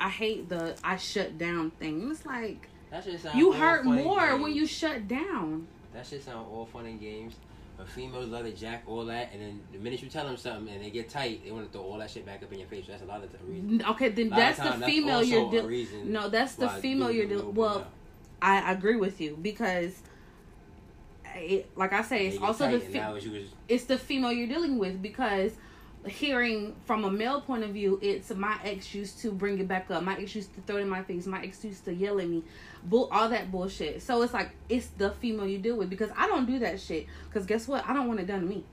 I 0.00 0.08
hate 0.08 0.48
the 0.48 0.76
I 0.82 0.96
shut 0.96 1.38
down 1.38 1.70
thing. 1.72 2.10
It's 2.10 2.24
like, 2.24 2.68
That 2.90 3.04
shit 3.04 3.20
sound 3.20 3.38
you 3.38 3.52
hurt 3.52 3.84
fun 3.84 3.98
and 3.98 4.04
more 4.04 4.36
when 4.38 4.54
you 4.54 4.66
shut 4.66 5.06
down. 5.06 5.66
That 5.92 6.06
shit 6.06 6.22
sound 6.24 6.46
all 6.50 6.66
fun 6.66 6.86
and 6.86 6.98
games. 7.00 7.34
But 7.78 7.88
females 7.88 8.28
love 8.28 8.44
to 8.44 8.52
jack 8.52 8.82
all 8.86 9.04
that, 9.06 9.30
and 9.32 9.40
then 9.40 9.60
the 9.72 9.78
minute 9.78 10.02
you 10.02 10.08
tell 10.08 10.26
them 10.26 10.36
something 10.36 10.74
and 10.74 10.84
they 10.84 10.90
get 10.90 11.08
tight, 11.08 11.44
they 11.44 11.52
want 11.52 11.64
to 11.64 11.72
throw 11.72 11.82
all 11.82 11.98
that 11.98 12.10
shit 12.10 12.26
back 12.26 12.42
up 12.42 12.52
in 12.52 12.58
your 12.58 12.68
face. 12.68 12.86
So 12.86 12.92
that's 12.92 13.04
a 13.04 13.06
lot 13.06 13.22
of 13.22 13.30
the 13.30 13.38
reason. 13.46 13.84
Okay, 13.90 14.08
then 14.08 14.30
that's 14.30 14.58
the 14.58 14.64
time, 14.64 14.80
that's 14.80 14.92
female 14.92 15.16
also 15.18 15.28
you're 15.28 15.50
dealing. 15.50 16.12
No, 16.12 16.28
that's 16.28 16.56
the 16.56 16.68
female 16.68 17.10
you're 17.10 17.28
dealing. 17.28 17.54
Well. 17.54 17.86
I 18.40 18.72
agree 18.72 18.96
with 18.96 19.20
you 19.20 19.36
because, 19.40 20.00
it, 21.34 21.68
like 21.76 21.92
I 21.92 22.02
say, 22.02 22.28
it's 22.28 22.38
also 22.38 22.70
the 22.70 22.80
fe- 22.80 22.98
now 22.98 23.14
it's 23.14 23.26
you 23.26 23.32
was 23.32 23.48
it's 23.68 23.84
the 23.84 23.98
female 23.98 24.32
you're 24.32 24.46
dealing 24.46 24.78
with 24.78 25.02
because 25.02 25.52
hearing 26.06 26.76
from 26.86 27.04
a 27.04 27.10
male 27.10 27.40
point 27.40 27.64
of 27.64 27.70
view 27.70 27.98
it's 28.00 28.32
my 28.34 28.56
ex 28.64 28.94
used 28.94 29.18
to 29.18 29.32
bring 29.32 29.58
it 29.58 29.66
back 29.66 29.90
up 29.90 30.02
my 30.02 30.16
ex 30.16 30.34
used 30.34 30.54
to 30.54 30.60
throw 30.62 30.76
it 30.76 30.82
in 30.82 30.88
my 30.88 31.02
face 31.02 31.26
my 31.26 31.42
ex 31.42 31.64
used 31.64 31.84
to 31.84 31.92
yell 31.92 32.20
at 32.20 32.28
me 32.28 32.42
bull 32.84 33.08
all 33.12 33.28
that 33.28 33.50
bullshit. 33.50 34.02
So 34.02 34.22
it's 34.22 34.34
like 34.34 34.50
it's 34.68 34.86
the 34.98 35.10
female 35.10 35.46
you 35.46 35.58
deal 35.58 35.76
with 35.76 35.90
because 35.90 36.10
i 36.16 36.26
don't 36.26 36.46
do 36.46 36.58
that 36.60 36.80
shit. 36.80 37.06
Because 37.28 37.46
guess 37.46 37.68
what? 37.68 37.84
I 37.88 37.92
don't 37.92 38.08
want 38.08 38.20
it 38.20 38.26
done 38.26 38.40
to 38.40 38.46
me. 38.46 38.64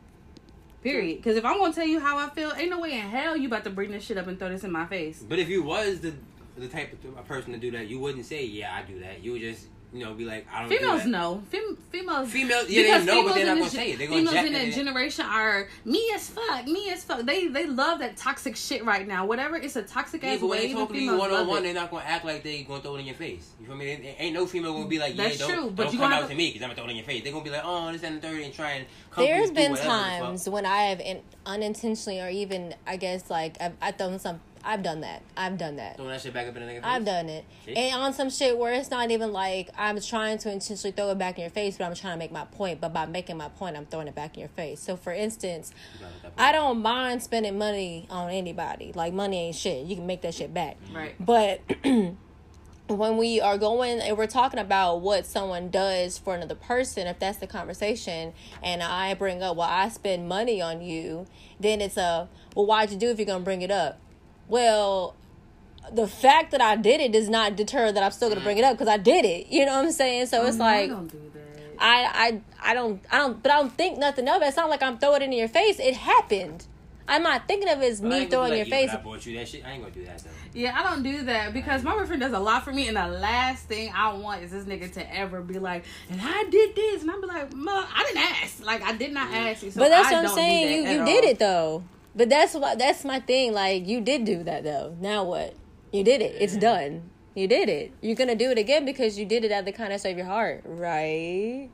Period. 0.83 1.17
Because 1.17 1.37
if 1.37 1.45
i'm 1.45 1.57
gonna 1.57 1.73
tell 1.73 1.87
you 1.87 1.99
how 1.99 2.17
i 2.17 2.29
feel 2.29 2.51
ain't 2.57 2.69
no 2.69 2.79
way 2.79 2.93
in 2.93 3.01
hell 3.01 3.35
you 3.35 3.47
about 3.47 3.63
to 3.63 3.69
bring 3.69 3.91
this 3.91 4.03
shit 4.03 4.17
up 4.17 4.27
and 4.27 4.37
throw 4.37 4.49
this 4.49 4.63
in 4.63 4.71
my 4.71 4.85
face. 4.85 5.23
But 5.27 5.39
if 5.39 5.49
you 5.49 5.63
was 5.63 5.99
the 5.99 6.13
the 6.57 6.67
type 6.67 6.93
of 6.93 7.17
a 7.17 7.23
person 7.23 7.51
to 7.53 7.59
do 7.59 7.71
that, 7.71 7.87
you 7.87 7.99
wouldn't 7.99 8.25
say, 8.25 8.45
"Yeah, 8.45 8.73
I 8.73 8.81
do 8.83 8.99
that." 8.99 9.23
You 9.23 9.33
would 9.33 9.41
just, 9.41 9.67
you 9.95 10.03
know, 10.05 10.13
be 10.13 10.25
like, 10.25 10.45
"I 10.53 10.61
don't." 10.61 10.69
do 10.69 10.77
Females 10.77 11.03
that. 11.03 11.09
know. 11.09 11.43
Fem- 11.49 11.77
females. 11.91 12.29
Females- 12.29 12.69
yeah, 12.69 12.99
they 12.99 13.05
know, 13.05 13.23
but 13.23 13.35
they're 13.35 13.45
not 13.45 13.51
gonna 13.53 13.63
this 13.63 13.71
say 13.73 13.91
it. 13.91 13.97
They're 13.97 14.07
gonna 14.07 14.19
females 14.19 14.33
jack 14.35 14.45
in 14.47 14.53
that 14.53 14.73
generation 14.73 15.25
are 15.25 15.67
me 15.85 16.11
as 16.13 16.29
fuck, 16.29 16.65
me 16.67 16.89
as 16.91 17.03
fuck. 17.03 17.21
They 17.21 17.47
they 17.47 17.65
love 17.65 17.99
that 17.99 18.17
toxic 18.17 18.55
shit 18.55 18.83
right 18.85 19.07
now. 19.07 19.25
Whatever, 19.25 19.55
it's 19.57 19.75
a 19.75 19.83
toxic 19.83 20.21
Yeah, 20.23 20.31
ass 20.33 20.39
but 20.41 20.47
when 20.47 20.59
way. 20.59 20.67
they 20.67 20.73
talk 20.73 20.89
to 20.91 20.99
you 20.99 21.17
one 21.17 21.31
on 21.31 21.47
one, 21.47 21.63
they're 21.63 21.73
not 21.73 21.89
gonna 21.91 22.03
act 22.05 22.25
like 22.25 22.43
they 22.43 22.63
gonna 22.63 22.81
throw 22.81 22.95
it 22.95 22.99
in 22.99 23.05
your 23.05 23.15
face. 23.15 23.49
You 23.61 23.67
feel 23.67 23.75
me? 23.75 23.85
They, 23.85 24.01
they- 24.01 24.15
ain't 24.19 24.33
no 24.33 24.45
female 24.45 24.73
gonna 24.73 24.87
be 24.87 24.99
like, 24.99 25.15
"Yeah, 25.15 25.23
That's 25.25 25.37
don't, 25.39 25.49
true, 25.51 25.71
but 25.71 25.83
don't 25.83 25.93
you 25.93 25.99
come 25.99 26.11
out 26.11 26.15
have 26.19 26.23
to 26.25 26.29
to- 26.29 26.35
me 26.35 26.47
because 26.49 26.61
I'm 26.61 26.69
gonna 26.69 26.75
throw 26.75 26.85
it 26.85 26.89
in 26.91 26.95
your 26.97 27.05
face." 27.05 27.23
They're 27.23 27.31
gonna 27.31 27.43
be 27.43 27.49
like, 27.51 27.61
"Oh, 27.63 27.91
this 27.91 28.03
and 28.03 28.17
the 28.21 28.27
third 28.27 28.41
and 28.41 28.53
try 28.53 28.71
and 28.71 28.85
come 29.11 29.23
There's 29.25 29.45
through 29.47 29.55
been 29.55 29.71
whatever 29.71 29.89
the 29.89 29.95
times 30.25 30.49
when 30.49 30.65
I 30.65 30.77
have 30.83 30.99
in, 30.99 31.21
unintentionally 31.45 32.21
or 32.21 32.29
even 32.29 32.75
I 32.85 32.97
guess 32.97 33.29
like 33.29 33.55
I've, 33.61 33.73
I've 33.81 33.97
done 33.97 34.19
some. 34.19 34.41
I've 34.65 34.81
done 34.81 35.01
that. 35.01 35.21
I've 35.37 35.57
done 35.57 35.75
that. 35.75 35.97
throwing 35.97 36.11
that 36.11 36.21
shit 36.21 36.33
back 36.33 36.47
up 36.47 36.55
in 36.55 36.65
the 36.65 36.71
nigga 36.71 36.75
face. 36.75 36.83
I've 36.83 37.05
done 37.05 37.29
it. 37.29 37.45
See? 37.65 37.75
And 37.75 38.01
on 38.01 38.13
some 38.13 38.31
shit 38.31 38.57
where 38.57 38.73
it's 38.73 38.89
not 38.89 39.11
even 39.11 39.31
like 39.31 39.69
I'm 39.77 40.01
trying 40.01 40.39
to 40.39 40.51
intentionally 40.51 40.91
throw 40.91 41.11
it 41.11 41.17
back 41.19 41.37
in 41.37 41.43
your 41.43 41.51
face, 41.51 41.77
but 41.77 41.85
I'm 41.85 41.93
trying 41.93 42.13
to 42.13 42.19
make 42.19 42.31
my 42.31 42.45
point. 42.45 42.81
But 42.81 42.91
by 42.91 43.05
making 43.05 43.37
my 43.37 43.49
point, 43.49 43.77
I'm 43.77 43.85
throwing 43.85 44.07
it 44.07 44.15
back 44.15 44.35
in 44.35 44.39
your 44.39 44.49
face. 44.49 44.79
So, 44.79 44.97
for 44.97 45.13
instance, 45.13 45.71
I 46.37 46.51
don't 46.51 46.81
mind 46.81 47.21
spending 47.21 47.57
money 47.57 48.07
on 48.09 48.31
anybody. 48.31 48.91
Like, 48.95 49.13
money 49.13 49.47
ain't 49.47 49.55
shit. 49.55 49.85
You 49.85 49.95
can 49.95 50.07
make 50.07 50.23
that 50.23 50.33
shit 50.33 50.53
back. 50.53 50.77
Mm-hmm. 50.85 50.95
Right. 50.95 51.15
But 51.19 51.61
when 52.87 53.17
we 53.17 53.41
are 53.41 53.57
going 53.57 53.99
and 53.99 54.17
we're 54.17 54.27
talking 54.27 54.59
about 54.59 55.01
what 55.01 55.25
someone 55.25 55.69
does 55.69 56.17
for 56.17 56.35
another 56.35 56.55
person, 56.55 57.07
if 57.07 57.19
that's 57.19 57.37
the 57.37 57.47
conversation, 57.47 58.33
and 58.63 58.81
I 58.83 59.13
bring 59.13 59.41
up, 59.41 59.57
well, 59.57 59.69
I 59.69 59.89
spend 59.89 60.27
money 60.27 60.61
on 60.61 60.81
you, 60.81 61.27
then 61.59 61.81
it's 61.81 61.97
a, 61.97 62.29
well, 62.55 62.65
why'd 62.65 62.91
you 62.91 62.97
do 62.97 63.07
it 63.09 63.11
if 63.11 63.19
you're 63.19 63.25
going 63.25 63.41
to 63.41 63.45
bring 63.45 63.61
it 63.61 63.71
up? 63.71 63.99
Well, 64.47 65.15
the 65.91 66.07
fact 66.07 66.51
that 66.51 66.61
I 66.61 66.75
did 66.75 67.01
it 67.01 67.11
does 67.11 67.29
not 67.29 67.55
deter 67.55 67.91
that 67.91 68.03
I'm 68.03 68.11
still 68.11 68.29
going 68.29 68.39
to 68.39 68.43
bring 68.43 68.57
it 68.57 68.63
up 68.63 68.73
because 68.77 68.87
I 68.87 68.97
did 68.97 69.25
it. 69.25 69.47
You 69.47 69.65
know 69.65 69.73
what 69.75 69.85
I'm 69.85 69.91
saying? 69.91 70.27
So 70.27 70.45
it's 70.45 70.57
No, 70.57 70.65
I 70.65 70.81
like, 70.81 70.89
don't 70.89 71.07
do 71.07 71.31
that. 71.33 71.41
I, 71.77 72.41
I, 72.63 72.71
I 72.71 72.73
don't, 72.73 73.01
I 73.11 73.17
don't, 73.17 73.43
but 73.43 73.51
I 73.51 73.57
don't 73.57 73.73
think 73.73 73.97
nothing 73.97 74.27
of 74.29 74.41
it. 74.41 74.45
It's 74.45 74.57
not 74.57 74.69
like 74.69 74.81
I'm 74.81 74.97
throwing 74.97 75.21
it 75.21 75.25
in 75.25 75.33
your 75.33 75.47
face. 75.47 75.79
It 75.79 75.95
happened. 75.95 76.65
I'm 77.07 77.21
not 77.21 77.47
thinking 77.47 77.69
of 77.69 77.81
it 77.81 77.91
as 77.91 78.01
But 78.01 78.09
me 78.09 78.25
throwing 78.25 78.51
be 78.51 78.59
in 78.61 78.65
your 78.65 78.77
like, 78.79 78.89
face. 78.89 78.89
"Yeah, 78.93 78.99
I 78.99 79.03
bought 79.03 79.25
you 79.27 79.37
that 79.37 79.47
shit. 79.47 79.65
I 79.65 79.73
ain't 79.73 79.83
gonna 79.83 79.93
do 79.93 80.05
that 80.05 80.17
though. 80.19 80.29
Yeah, 80.53 80.75
I 80.79 80.83
don't 80.83 81.03
do 81.03 81.21
that 81.25 81.53
because 81.53 81.83
my 81.83 81.93
boyfriend 81.93 82.21
does 82.21 82.33
a 82.33 82.39
lot 82.39 82.63
for 82.63 82.71
me, 82.71 82.87
and 82.87 82.97
the 82.97 83.07
last 83.07 83.65
thing 83.67 83.91
I 83.95 84.13
want 84.13 84.41
is 84.41 84.51
this 84.51 84.65
nigga 84.65 84.91
to 84.93 85.15
ever 85.15 85.41
be 85.41 85.59
like, 85.59 85.85
"And 86.09 86.19
I 86.23 86.45
did 86.49 86.75
this," 86.75 87.03
and 87.03 87.11
I'm 87.11 87.21
be 87.21 87.27
like, 87.27 87.53
"Mom, 87.53 87.85
I 87.93 88.03
didn't 88.05 88.23
ask. 88.23 88.65
Like, 88.65 88.81
I 88.81 88.93
did 88.93 89.13
not 89.13 89.29
mm. 89.29 89.35
ask 89.35 89.61
you." 89.61 89.69
So 89.69 89.81
but 89.81 89.89
that's 89.89 90.07
I 90.07 90.13
what 90.13 90.25
I'm 90.29 90.35
saying. 90.35 90.83
that 90.83 90.89
You 90.89 90.95
you 90.95 90.99
all. 91.01 91.05
did 91.05 91.23
it 91.25 91.37
though. 91.39 91.83
But 92.15 92.29
that's 92.29 92.53
what 92.53 92.79
that's 92.79 93.03
my 93.03 93.19
thing. 93.19 93.53
Like 93.53 93.85
you 93.87 94.01
did 94.01 94.23
do 94.25 94.43
that 94.43 94.63
though. 94.63 94.95
Now 94.99 95.23
what? 95.23 95.53
You 95.91 96.03
did 96.03 96.21
it. 96.21 96.35
It's 96.39 96.55
done. 96.57 97.09
You 97.35 97.47
did 97.47 97.67
it. 97.67 97.91
You're 98.01 98.15
gonna 98.15 98.35
do 98.35 98.49
it 98.51 98.57
again 98.57 98.85
because 98.85 99.19
you 99.19 99.25
did 99.25 99.43
it 99.43 99.51
out 99.51 99.59
of 99.59 99.65
the 99.65 99.71
kindness 99.73 100.05
of 100.05 100.15
your 100.15 100.25
heart, 100.25 100.61
right? 100.65 101.69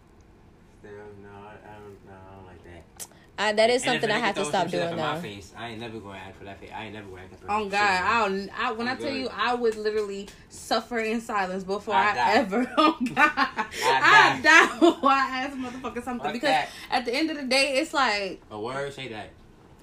No, 0.84 0.89
no, 0.89 1.30
I 1.30 1.51
I 1.69 1.73
don't, 1.80 2.06
no, 2.08 2.13
I 2.13 2.36
don't 2.36 2.45
like 2.47 2.63
that. 2.63 3.08
I, 3.38 3.54
that 3.54 3.69
is 3.69 3.84
something 3.84 4.10
I 4.10 4.17
have 4.17 4.34
to 4.36 4.45
stop 4.45 4.63
some 4.63 4.71
shit 4.71 4.82
up 4.82 4.89
doing 4.89 4.99
in 4.99 5.06
my 5.06 5.19
face, 5.21 5.54
I 5.56 5.69
ain't 5.69 5.80
never 5.80 5.99
gonna 5.99 6.17
ask 6.17 6.38
for 6.38 6.45
that 6.45 6.60
face. 6.60 6.71
I 6.75 6.86
ain't 6.86 6.93
never 6.93 7.08
gonna 7.10 7.21
ask 7.21 7.39
for 7.39 7.51
Oh. 7.51 7.69
God, 7.69 8.01
I'll, 8.04 8.47
I 8.58 8.71
when 8.71 8.88
i 8.88 8.91
I'm 8.91 8.97
tell 8.97 9.12
good. 9.12 9.17
you, 9.19 9.30
I 9.32 9.54
would 9.54 9.75
literally 9.77 10.27
suffer 10.49 10.99
in 10.99 11.21
silence 11.21 11.63
before 11.63 11.93
I 11.93 12.15
I, 12.17 12.34
ever. 12.38 12.71
Oh 12.77 12.97
God, 13.13 13.32
I, 13.36 14.39
die. 14.41 14.41
die 14.41 14.80
before 14.80 15.10
I 15.12 15.45
ask 15.45 15.56
motherfucker 15.56 16.04
something 16.04 16.23
Fuck 16.25 16.34
because 16.34 16.49
that. 16.49 16.69
at 16.89 17.06
the 17.06 17.13
end 17.13 17.30
of 17.30 17.38
the 17.38 17.43
day, 17.43 17.77
it's 17.77 17.93
like 17.93 18.41
A 18.49 18.60
word, 18.60 18.91
say 18.93 19.08
that. 19.10 19.30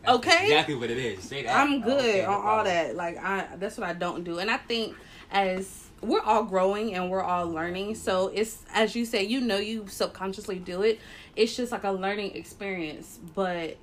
That's 0.05 0.19
Okay. 0.19 0.45
Exactly 0.45 0.75
what 0.75 0.91
it 0.91 0.99
is. 0.99 1.23
Say 1.23 1.43
that. 1.43 1.57
I'm 1.57 1.81
good 1.81 2.25
on 2.25 2.43
all 2.47 2.65
that. 2.65 2.97
Like 2.97 3.19
I, 3.19 3.47
that's 3.57 3.77
what 3.77 3.89
I 3.89 3.93
don't 3.93 4.25
do, 4.25 4.39
and 4.39 4.51
I 4.51 4.57
think 4.57 4.95
as 5.31 5.89
we're 6.01 6.23
all 6.23 6.45
growing 6.45 6.95
and 6.95 7.11
we're 7.11 7.23
all 7.23 7.49
learning, 7.49 7.95
so 7.95 8.29
it's 8.29 8.65
as 8.73 8.95
you 8.95 9.05
say, 9.05 9.25
you 9.25 9.41
know, 9.41 9.59
you 9.59 9.87
subconsciously 9.89 10.59
do 10.59 10.83
it. 10.83 11.01
It's 11.37 11.57
just 11.57 11.73
like 11.73 11.85
a 11.85 11.91
learning 11.91 12.35
experience, 12.37 13.19
but 13.35 13.77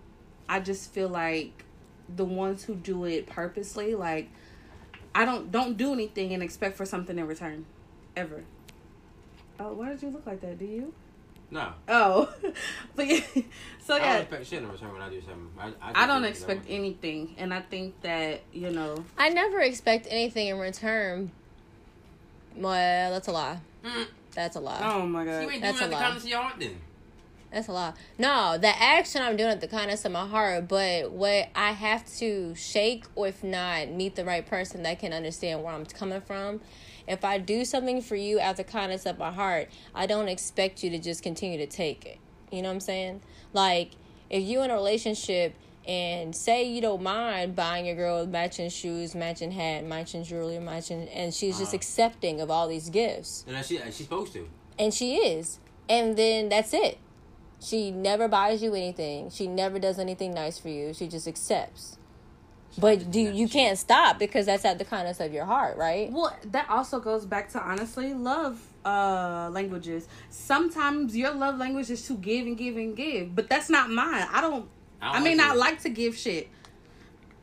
I 0.48 0.60
just 0.60 0.92
feel 0.92 1.10
like 1.10 1.66
the 2.16 2.26
ones 2.26 2.64
who 2.64 2.76
do 2.76 3.06
it 3.06 3.28
purposely, 3.28 3.96
like 3.96 4.30
I 5.14 5.26
don't 5.26 5.52
don't 5.52 5.78
do 5.78 5.94
anything 5.94 6.34
and 6.34 6.42
expect 6.42 6.78
for 6.78 6.86
something 6.86 7.18
in 7.18 7.28
return, 7.28 7.66
ever. 8.16 8.44
Oh, 9.60 9.74
why 9.74 9.90
did 9.90 10.02
you 10.02 10.10
look 10.10 10.26
like 10.26 10.42
that? 10.42 10.60
Do 10.60 10.66
you? 10.66 10.94
No. 11.52 11.72
Oh, 11.88 12.34
but 12.96 13.08
yeah. 13.08 13.20
So 13.84 13.94
I 13.96 14.00
don't 14.00 14.08
yeah, 14.08 14.18
expect 14.18 14.46
shit 14.48 14.64
in 14.64 14.70
return 14.72 14.92
when 14.94 15.02
I 15.02 15.10
do 15.10 15.22
something. 15.22 15.50
I, 15.60 15.68
I, 15.68 15.68
I 15.68 15.94
just 15.94 16.08
don't 16.08 16.22
do 16.22 16.28
it 16.28 16.32
'cause 16.32 16.44
I 16.44 16.52
expect 16.54 16.66
anything, 16.70 17.36
and 17.38 17.54
I 17.54 17.62
think 17.62 18.02
that 18.02 18.42
you 18.52 18.72
know. 18.72 19.04
I 19.18 19.30
never 19.30 19.60
expect 19.62 20.08
anything 20.10 20.48
in 20.48 20.58
return. 20.58 21.32
Well, 22.56 23.12
that's 23.12 23.28
a 23.28 23.32
lie. 23.32 23.60
Mm. 23.84 24.08
That's 24.34 24.56
a 24.56 24.60
lie. 24.60 24.80
Oh 24.84 25.06
my 25.06 25.24
You 25.24 25.30
god. 25.30 25.32
ain't 25.42 25.50
doing 25.50 25.62
That's 25.62 25.78
it 25.78 25.82
a 25.82 25.84
at 25.86 25.90
the 25.90 25.96
lie. 25.96 26.02
kindness 26.02 26.24
of 26.24 26.30
your 26.30 26.42
heart 26.42 26.56
then. 26.60 26.78
That's 27.52 27.68
a 27.70 27.72
lot. 27.72 27.96
No, 28.18 28.58
the 28.58 28.68
action 28.82 29.22
I'm 29.22 29.38
doing 29.38 29.50
at 29.52 29.62
the 29.62 29.68
kindness 29.68 30.04
of 30.04 30.12
my 30.12 30.28
heart, 30.28 30.68
but 30.68 31.12
what 31.12 31.50
I 31.56 31.72
have 31.72 32.06
to 32.18 32.54
shake 32.56 33.06
or 33.16 33.28
if 33.30 33.44
not 33.46 33.90
meet 33.90 34.16
the 34.16 34.26
right 34.26 34.46
person 34.46 34.84
that 34.84 35.00
can 35.00 35.14
understand 35.14 35.64
where 35.64 35.74
I'm 35.74 35.86
coming 35.86 36.20
from. 36.22 36.60
If 37.08 37.24
I 37.24 37.38
do 37.38 37.66
something 37.66 38.02
for 38.02 38.16
you 38.16 38.40
out 38.40 38.52
of 38.52 38.58
the 38.58 38.64
kindness 38.64 39.06
of 39.06 39.18
my 39.20 39.32
heart, 39.32 39.70
I 39.94 40.06
don't 40.06 40.28
expect 40.28 40.84
you 40.84 40.90
to 40.92 40.98
just 41.00 41.22
continue 41.24 41.58
to 41.60 41.68
take 41.68 42.06
it. 42.06 42.18
You 42.52 42.62
know 42.62 42.70
what 42.70 42.76
I'm 42.76 42.80
saying? 42.80 43.22
Like 43.54 43.92
if 44.30 44.44
you 44.44 44.62
in 44.64 44.72
a 44.72 44.74
relationship 44.76 45.54
and 45.88 46.36
say 46.36 46.64
you 46.64 46.82
don't 46.82 47.04
mind 47.04 47.56
buying 47.56 47.86
your 47.86 47.96
girl 47.96 48.26
matching 48.26 48.70
shoes, 48.70 49.14
matching 49.14 49.52
hat, 49.52 49.84
matching 49.86 50.24
jewelry, 50.24 50.58
matching, 50.60 51.08
and 51.10 51.32
she's 51.34 51.60
just 51.60 51.70
Uh-huh. 51.70 51.76
accepting 51.76 52.42
of 52.42 52.50
all 52.50 52.68
these 52.68 52.90
gifts 52.90 53.46
And 53.48 53.64
she, 53.64 53.78
she's 53.78 53.98
supposed 53.98 54.34
to. 54.34 54.50
and 54.80 54.92
she 54.94 55.18
is 55.18 55.60
and 55.88 56.18
then 56.18 56.50
that's 56.50 56.74
it 56.74 56.98
she 57.62 57.92
never 57.92 58.28
buys 58.28 58.64
you 58.64 58.74
anything 58.74 59.30
she 59.30 59.46
never 59.48 59.78
does 59.78 60.00
anything 60.00 60.34
nice 60.34 60.58
for 60.58 60.70
you 60.70 60.92
she 60.94 61.08
just 61.08 61.28
accepts 61.28 62.00
but 62.78 63.10
do 63.12 63.20
you 63.20 63.48
can't 63.48 63.78
stop 63.78 64.20
because 64.20 64.46
that's 64.46 64.66
at 64.66 64.78
the 64.78 64.86
kindness 64.86 65.20
of 65.20 65.32
your 65.34 65.46
heart 65.46 65.78
right 65.78 66.12
Well, 66.12 66.38
that 66.52 66.70
also 66.70 67.00
goes 67.00 67.26
back 67.26 67.50
to 67.52 67.60
honestly 67.62 68.14
love 68.14 68.62
uh 68.86 69.50
languages. 69.52 70.08
Sometimes 70.30 71.16
your 71.18 71.34
love 71.34 71.58
language 71.58 71.90
is 71.90 72.06
to 72.08 72.16
give 72.18 72.46
and 72.46 72.58
give 72.58 72.78
and 72.78 72.96
give, 72.96 73.34
but 73.36 73.50
that's 73.50 73.70
not 73.70 73.90
mine. 73.90 74.28
I 74.32 74.42
don't. 74.42 74.68
I 75.02 75.10
I, 75.10 75.14
don't 75.16 75.24
may 75.24 75.30
like 75.32 75.38
not 75.38 75.54
to- 75.54 75.60
like 75.60 75.82
to 75.82 75.90
give 75.90 76.16
shit. 76.16 76.50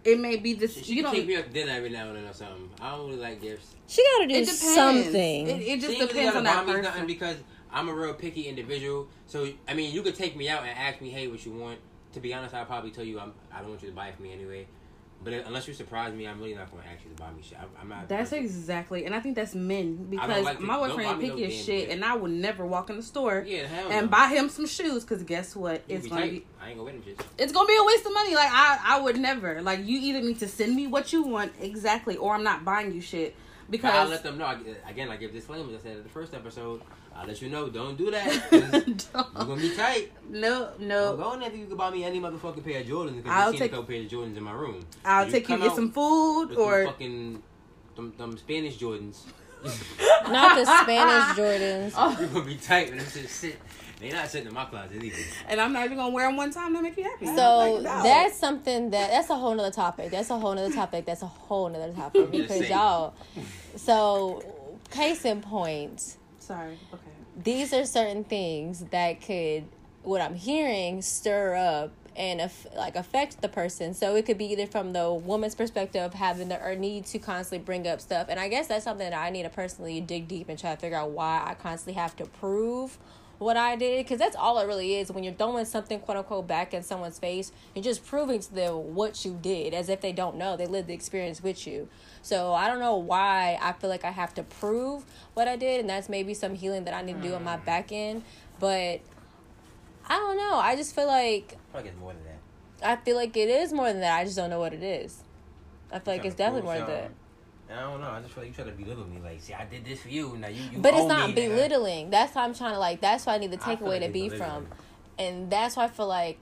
It 0.04 0.18
may 0.20 0.36
be 0.36 0.52
this. 0.54 0.74
She 0.84 0.94
you 0.94 1.02
can 1.02 1.12
don't. 1.14 1.26
me 1.26 1.36
out 1.36 1.44
to 1.44 1.50
dinner 1.50 1.72
every 1.72 1.90
now 1.90 2.08
and 2.08 2.16
then 2.16 2.24
or 2.24 2.32
something. 2.32 2.68
I 2.80 2.90
don't 2.92 3.08
really 3.08 3.20
like 3.20 3.40
gifts. 3.40 3.74
she 3.86 4.04
gotta 4.18 4.28
do 4.28 4.34
It 4.34 4.46
something 4.48 5.14
It, 5.48 5.60
it 5.62 5.80
just 5.80 5.94
she 5.96 6.00
ain't 6.02 6.12
really 6.12 6.24
depends 6.24 6.32
gotta 6.34 6.38
on 6.38 6.44
that 6.44 6.66
me 6.66 6.72
person. 6.72 6.84
nothing 6.84 7.06
because 7.06 7.36
I'm 7.72 7.88
a 7.88 7.94
real 7.94 8.14
picky 8.14 8.42
individual. 8.42 9.08
So 9.26 9.48
I 9.68 9.74
mean, 9.74 9.92
you 9.94 10.02
could 10.02 10.14
take 10.14 10.36
me 10.36 10.48
out 10.48 10.62
and 10.62 10.70
ask 10.70 11.00
me, 11.00 11.10
"Hey, 11.10 11.26
what 11.28 11.44
you 11.44 11.52
want?" 11.52 11.78
To 12.14 12.20
be 12.20 12.34
honest, 12.34 12.54
I'll 12.54 12.66
probably 12.66 12.90
tell 12.90 13.04
you 13.04 13.18
I'm, 13.18 13.32
I 13.52 13.60
don't 13.60 13.70
want 13.70 13.82
you 13.82 13.88
to 13.88 13.94
buy 13.94 14.08
it 14.08 14.16
for 14.16 14.22
me 14.22 14.32
anyway. 14.32 14.66
But 15.24 15.35
unless 15.46 15.68
you 15.68 15.74
surprise 15.74 16.12
me, 16.14 16.26
I'm 16.26 16.38
really 16.40 16.54
not 16.54 16.70
going 16.70 16.82
to 16.82 16.88
ask 16.88 17.04
you 17.04 17.11
to 17.11 17.16
buy 17.22 17.30
me 17.32 17.42
shit. 17.42 17.56
I'm, 17.61 17.68
I'm 17.80 17.88
not. 17.88 18.08
That's 18.08 18.32
exactly, 18.32 19.04
and 19.04 19.14
I 19.14 19.20
think 19.20 19.37
that's 19.37 19.54
men 19.54 20.06
because 20.11 20.44
like 20.44 20.61
my 20.61 20.76
boyfriend 20.76 20.96
buy 20.96 21.12
ain't 21.12 21.22
no 21.22 21.28
picky 21.37 21.44
as 21.44 21.64
shit, 21.64 21.90
and 21.90 22.04
I 22.04 22.16
would 22.16 22.30
never 22.32 22.66
walk 22.66 22.90
in 22.90 22.96
the 22.96 23.02
store 23.02 23.44
Yeah, 23.46 23.66
and 23.90 24.06
no. 24.06 24.11
buy 24.11 24.28
him 24.28 24.48
some 24.48 24.66
shoes 24.66 25.04
because 25.04 25.22
guess 25.22 25.54
what? 25.54 25.82
You 25.88 25.96
It's 25.96 26.08
gonna 26.08 26.22
tight. 26.22 26.30
be 26.30 26.46
I 26.61 26.68
ain't 26.70 26.78
gonna 26.78 26.90
win 26.92 27.02
shits. 27.02 27.24
it's 27.38 27.52
gonna 27.52 27.68
be 27.68 27.76
a 27.76 27.85
waste 27.85 28.04
of 28.06 28.12
money. 28.14 28.35
Like 28.35 28.50
I, 28.50 28.78
I 28.85 29.00
would 29.00 29.18
never. 29.18 29.62
Like 29.62 29.87
you 29.87 29.98
either 30.00 30.20
need 30.20 30.38
to 30.40 30.48
send 30.48 30.74
me 30.74 30.87
what 30.88 31.12
you 31.12 31.22
want 31.22 31.52
exactly, 31.61 32.16
or 32.16 32.35
I'm 32.35 32.42
not 32.44 32.64
buying 32.64 32.92
you 32.92 33.00
shit. 33.00 33.37
But 33.68 33.85
I'll 33.85 34.08
let 34.08 34.22
them 34.22 34.37
know. 34.38 34.44
I, 34.44 34.58
again, 34.90 35.08
I 35.08 35.16
give 35.16 35.32
disclaimers. 35.32 35.74
I 35.74 35.82
said 35.82 35.96
in 35.98 36.02
the 36.02 36.08
first 36.08 36.35
episode. 36.35 36.82
I'll 37.16 37.27
let 37.27 37.40
you 37.42 37.48
know. 37.51 37.68
Don't 37.68 37.96
do 37.96 38.11
that. 38.11 38.27
'cause 38.51 38.96
You're 39.14 39.44
gonna 39.46 39.57
be 39.61 39.75
tight. 39.77 40.12
no, 40.29 40.70
Don't 40.79 40.81
no. 40.81 41.16
go 41.16 41.33
in 41.35 41.40
there 41.40 41.51
if 41.51 41.57
you 41.57 41.66
can 41.66 41.77
buy 41.77 41.90
me 41.90 42.05
any 42.05 42.20
motherfucking 42.20 42.64
pair 42.64 42.81
of 42.81 42.87
Jordans 42.87 43.16
because 43.16 43.31
I'll 43.33 43.46
you 43.53 43.53
seen 43.53 43.59
take- 43.61 43.72
a 43.72 43.77
couple 43.77 43.92
pairs 43.92 44.07
of 44.07 44.18
Jordans 44.18 44.37
in 44.37 44.42
my 44.42 44.53
room. 44.53 44.85
I'll 45.05 45.31
take 45.31 45.48
you 45.48 45.59
get 45.59 45.75
some 45.75 45.90
food 45.92 46.46
with 46.51 46.59
or 46.59 46.79
them 46.79 46.87
fucking 46.87 47.42
them, 47.96 48.12
them 48.18 48.37
Spanish 48.38 48.79
Jordans. 48.79 49.18
not 50.29 50.57
the 50.57 50.64
spanish 50.64 51.37
jordans 51.38 51.92
Oh. 51.96 52.16
You're 52.18 52.29
gonna 52.31 52.44
be 52.44 52.57
tight 52.57 52.88
when 52.88 52.98
them 52.98 53.07
shit 53.09 53.29
sit 53.31 53.57
They 54.01 54.11
not 54.11 54.29
sitting 54.29 54.48
in 54.48 54.55
my 54.55 54.64
closet 54.64 55.01
either. 55.01 55.16
And 55.48 55.61
I'm 55.61 55.72
not 55.72 55.85
even 55.85 55.98
gonna 55.98 56.12
wear 56.12 56.27
them 56.27 56.37
one 56.37 56.51
time 56.51 56.75
to 56.75 56.83
make 56.83 56.96
you 56.96 57.05
happy. 57.05 57.27
So 57.27 57.75
Like, 57.77 57.83
no. 57.85 58.03
that's 58.03 58.37
something 58.37 58.90
that 58.90 59.11
that's 59.12 59.31
a 59.31 59.37
whole 59.37 59.55
nother 59.55 59.70
topic. 59.70 60.11
That's 60.11 60.31
a 60.31 60.37
whole 60.37 60.53
nother 60.57 60.75
topic. 60.75 61.05
That's 61.07 61.22
a 61.22 61.27
whole 61.29 61.68
nother 61.68 61.92
topic 61.92 62.33
just 62.33 62.48
because 62.48 62.68
y'all. 62.68 63.14
So, 63.77 64.42
case 64.90 65.25
in 65.25 65.40
point, 65.42 66.16
sorry. 66.40 66.77
Okay. 66.92 67.01
These 67.36 67.72
are 67.72 67.84
certain 67.84 68.24
things 68.24 68.84
that 68.90 69.20
could, 69.20 69.64
what 70.02 70.20
I'm 70.20 70.34
hearing, 70.34 71.02
stir 71.02 71.54
up 71.54 71.92
and 72.14 72.40
aff- 72.40 72.66
like 72.76 72.96
affect 72.96 73.40
the 73.40 73.48
person. 73.48 73.94
So 73.94 74.14
it 74.16 74.26
could 74.26 74.38
be 74.38 74.52
either 74.52 74.66
from 74.66 74.92
the 74.92 75.12
woman's 75.12 75.54
perspective, 75.54 76.14
having 76.14 76.48
the 76.48 76.62
or 76.62 76.74
need 76.74 77.06
to 77.06 77.18
constantly 77.18 77.64
bring 77.64 77.86
up 77.86 78.00
stuff, 78.00 78.26
and 78.28 78.38
I 78.38 78.48
guess 78.48 78.66
that's 78.66 78.84
something 78.84 79.08
that 79.08 79.18
I 79.18 79.30
need 79.30 79.44
to 79.44 79.50
personally 79.50 80.00
dig 80.00 80.28
deep 80.28 80.48
and 80.48 80.58
try 80.58 80.74
to 80.74 80.80
figure 80.80 80.98
out 80.98 81.10
why 81.10 81.42
I 81.44 81.54
constantly 81.54 81.94
have 82.00 82.16
to 82.16 82.26
prove 82.26 82.98
what 83.42 83.57
I 83.57 83.76
did 83.76 84.05
because 84.05 84.18
that's 84.18 84.37
all 84.37 84.59
it 84.59 84.66
really 84.66 84.96
is. 84.96 85.11
When 85.11 85.24
you're 85.24 85.35
throwing 85.35 85.64
something 85.64 86.00
quote 86.00 86.16
unquote 86.16 86.46
back 86.46 86.72
in 86.74 86.83
someone's 86.83 87.18
face, 87.18 87.52
you're 87.74 87.85
just 87.85 88.05
proving 88.07 88.40
to 88.40 88.55
them 88.55 88.94
what 88.94 89.24
you 89.24 89.38
did, 89.40 89.74
as 89.74 89.88
if 89.88 90.00
they 90.00 90.12
don't 90.12 90.37
know. 90.37 90.57
They 90.57 90.66
lived 90.66 90.88
the 90.88 90.94
experience 90.94 91.42
with 91.42 91.66
you. 91.66 91.88
So 92.22 92.52
I 92.52 92.68
don't 92.68 92.78
know 92.78 92.96
why 92.96 93.59
I 93.61 93.72
feel 93.72 93.90
like 93.90 94.05
I 94.05 94.11
have 94.11 94.35
to 94.35 94.42
prove 94.42 95.05
what 95.35 95.48
I 95.48 95.57
did, 95.57 95.81
and 95.81 95.90
that's 95.90 96.09
maybe 96.09 96.35
some 96.35 96.55
healing 96.55 96.85
that 96.85 96.94
I 96.94 97.02
need 97.02 97.20
to 97.20 97.28
do 97.28 97.35
on 97.35 97.44
my 97.44 97.57
back 97.57 97.92
end. 97.92 98.24
But 98.61 99.00
I 100.07 100.14
don't 100.16 100.37
know. 100.37 100.57
I 100.57 100.76
just 100.76 100.94
feel 100.94 101.07
like 101.07 101.57
Probably 101.72 101.90
more 101.98 102.12
than 102.12 102.22
that. 102.24 102.38
I 102.85 102.96
feel 102.96 103.16
like 103.16 103.37
it 103.37 103.48
is 103.48 103.72
more 103.72 103.87
than 103.87 104.00
that. 104.00 104.18
I 104.18 104.24
just 104.24 104.37
don't 104.37 104.50
know 104.50 104.61
what 104.61 104.72
it 104.72 104.83
is. 104.83 105.22
I 105.92 105.98
feel 105.98 106.14
like 106.14 106.24
it's 106.24 106.35
definitely 106.35 106.62
more 106.62 106.78
than 106.78 106.87
that. 106.87 107.11
I 107.72 107.80
don't 107.80 108.00
know. 108.00 108.11
I 108.11 108.20
just 108.20 108.35
feel 108.35 108.44
like 108.44 108.56
you 108.56 108.64
try 108.64 108.70
to 108.70 108.76
belittle 108.76 109.06
me. 109.06 109.20
Like, 109.22 109.40
see, 109.40 109.54
I 109.54 109.64
did 109.64 109.85
this 109.85 110.00
for 110.02 110.08
you. 110.08 110.37
Now 110.38 110.48
you, 110.48 110.62
you 110.72 110.78
But 110.78 110.94
it's 110.94 111.06
not 111.06 111.35
belittling. 111.35 112.11
That's 112.11 112.35
why 112.35 112.44
I'm 112.44 112.54
trying 112.54 112.74
to 112.74 112.78
like. 112.78 113.00
That's 113.00 113.26
why 113.26 113.35
I 113.35 113.38
need 113.38 113.50
the 113.50 113.58
takeaway 113.58 114.00
like 114.00 114.02
to 114.02 114.08
be 114.08 114.28
from, 114.28 114.66
and 115.18 115.50
that's 115.50 115.76
why 115.76 115.85
I 115.85 115.88
feel 115.88 116.08
like 116.08 116.38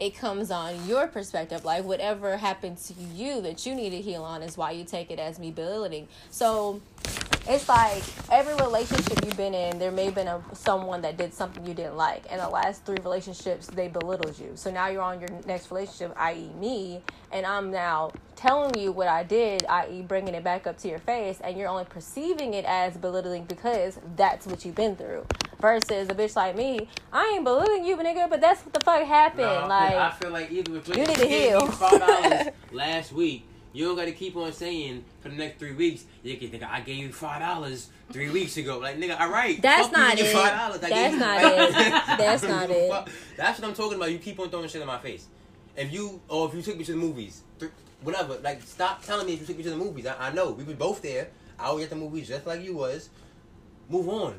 it 0.00 0.16
comes 0.16 0.50
on 0.50 0.86
your 0.86 1.06
perspective. 1.06 1.64
Like 1.64 1.84
whatever 1.84 2.36
happened 2.36 2.78
to 2.78 2.94
you 2.94 3.40
that 3.42 3.66
you 3.66 3.74
need 3.74 3.90
to 3.90 4.00
heal 4.00 4.22
on 4.22 4.42
is 4.42 4.56
why 4.56 4.70
you 4.72 4.84
take 4.84 5.10
it 5.10 5.18
as 5.18 5.38
me 5.38 5.50
belittling. 5.50 6.06
So 6.30 6.80
it's 7.48 7.68
like 7.68 8.02
every 8.30 8.54
relationship 8.54 9.24
you've 9.24 9.36
been 9.36 9.54
in, 9.54 9.78
there 9.78 9.90
may 9.90 10.06
have 10.06 10.14
been 10.14 10.28
a, 10.28 10.42
someone 10.52 11.00
that 11.02 11.16
did 11.16 11.34
something 11.34 11.66
you 11.66 11.74
didn't 11.74 11.96
like. 11.96 12.24
And 12.30 12.40
the 12.40 12.48
last 12.48 12.84
three 12.84 12.98
relationships, 13.02 13.66
they 13.66 13.88
belittled 13.88 14.38
you. 14.38 14.52
So 14.54 14.70
now 14.70 14.88
you're 14.88 15.02
on 15.02 15.18
your 15.18 15.30
next 15.46 15.70
relationship, 15.70 16.12
i.e., 16.16 16.50
me, 16.60 17.00
and 17.32 17.44
I'm 17.44 17.70
now 17.70 18.12
telling 18.38 18.78
you 18.78 18.92
what 18.92 19.08
I 19.08 19.24
did, 19.24 19.66
i.e., 19.66 20.02
bringing 20.02 20.34
it 20.34 20.44
back 20.44 20.66
up 20.66 20.78
to 20.78 20.88
your 20.88 21.00
face, 21.00 21.40
and 21.42 21.58
you're 21.58 21.68
only 21.68 21.84
perceiving 21.84 22.54
it 22.54 22.64
as 22.64 22.96
belittling 22.96 23.44
because 23.44 23.98
that's 24.16 24.46
what 24.46 24.64
you've 24.64 24.76
been 24.76 24.94
through. 24.96 25.26
Versus 25.60 26.08
a 26.08 26.14
bitch 26.14 26.36
like 26.36 26.56
me, 26.56 26.88
I 27.12 27.32
ain't 27.34 27.44
belittling 27.44 27.84
you, 27.84 27.96
nigga, 27.96 28.30
but 28.30 28.40
that's 28.40 28.64
what 28.64 28.72
the 28.72 28.80
fuck 28.80 29.02
happened. 29.02 29.42
'cause 29.48 29.68
like, 29.68 29.94
I 29.96 30.10
feel 30.12 30.30
like 30.30 30.52
either 30.52 30.76
if 30.76 30.86
You 30.88 30.94
need 31.04 31.16
to 31.16 31.26
heal. 31.26 31.66
five 31.66 31.98
dollars 32.22 32.48
last 32.70 33.12
week, 33.12 33.44
you 33.72 33.84
don't 33.86 33.96
got 33.96 34.04
to 34.04 34.12
keep 34.12 34.36
on 34.36 34.52
saying 34.52 35.04
for 35.20 35.30
the 35.30 35.34
next 35.34 35.58
three 35.58 35.72
weeks. 35.72 36.04
You 36.22 36.36
can 36.36 36.48
think 36.50 36.62
I 36.62 36.80
gave 36.80 36.96
you 36.98 37.12
five 37.12 37.40
dollars 37.40 37.90
three 38.12 38.30
weeks 38.30 38.56
ago. 38.56 38.78
Like 38.78 38.98
nigga, 38.98 39.20
all 39.20 39.30
right. 39.30 39.60
That's 39.60 39.90
not 39.90 40.16
it. 40.16 40.34
$5 40.34 40.80
That's 40.80 41.16
not 41.16 41.42
it. 41.42 41.74
That's 42.18 42.42
not 42.44 42.70
it. 42.70 43.08
That's 43.36 43.58
what 43.58 43.68
I'm 43.68 43.74
talking 43.74 43.96
about. 43.96 44.12
You 44.12 44.18
keep 44.18 44.38
on 44.38 44.48
throwing 44.50 44.68
shit 44.68 44.80
in 44.80 44.86
my 44.86 44.98
face. 44.98 45.26
If 45.76 45.92
you 45.92 46.20
or 46.28 46.48
if 46.48 46.54
you 46.54 46.62
took 46.62 46.76
me 46.78 46.84
to 46.84 46.92
the 46.92 46.98
movies, 46.98 47.42
th- 47.58 47.70
whatever. 48.02 48.38
Like 48.42 48.62
stop 48.62 49.02
telling 49.02 49.26
me 49.26 49.34
if 49.34 49.40
you 49.40 49.46
took 49.46 49.56
me 49.56 49.62
to 49.64 49.70
the 49.70 49.76
movies. 49.76 50.06
I, 50.06 50.28
I 50.28 50.32
know 50.32 50.50
we 50.50 50.64
were 50.64 50.74
both 50.74 51.02
there. 51.02 51.28
I 51.58 51.72
was 51.72 51.84
at 51.84 51.90
the 51.90 51.96
movies 51.96 52.28
just 52.28 52.46
like 52.46 52.62
you 52.62 52.76
was. 52.76 53.10
Move 53.88 54.08
on. 54.08 54.38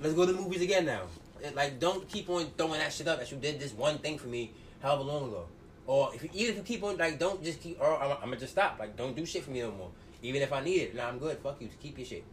Let's 0.00 0.14
go 0.14 0.26
to 0.26 0.32
the 0.32 0.40
movies 0.40 0.62
again 0.62 0.86
now. 0.86 1.02
It- 1.42 1.54
Like 1.54 1.78
don't 1.78 2.08
keep 2.08 2.28
on 2.30 2.46
throwing 2.56 2.80
that 2.80 2.92
shit 2.92 3.06
up 3.08 3.18
that 3.18 3.30
you 3.30 3.36
did 3.38 3.60
this 3.60 3.72
one 3.72 3.98
thing 3.98 4.18
for 4.18 4.28
me 4.28 4.52
however 4.82 5.02
long 5.02 5.28
ago. 5.28 5.46
Or 5.86 6.14
if 6.14 6.22
you, 6.22 6.30
even 6.32 6.52
if 6.52 6.56
you 6.58 6.62
keep 6.62 6.82
on 6.84 6.96
like 6.96 7.18
don't 7.18 7.42
just 7.44 7.60
keep 7.60 7.80
or 7.80 8.02
I'm, 8.02 8.12
I'm 8.12 8.20
gonna 8.30 8.36
just 8.36 8.52
stop. 8.52 8.78
Like 8.78 8.96
don't 8.96 9.14
do 9.14 9.26
shit 9.26 9.44
for 9.44 9.50
me 9.50 9.60
no 9.60 9.72
more. 9.72 9.90
Even 10.22 10.40
if 10.40 10.52
I 10.52 10.60
need 10.64 10.80
it, 10.80 10.94
nah, 10.94 11.08
I'm 11.08 11.18
good. 11.18 11.36
Fuck 11.38 11.60
you. 11.60 11.66
Just 11.68 11.80
keep 11.80 11.98
your 11.98 12.06
shit. 12.06 12.24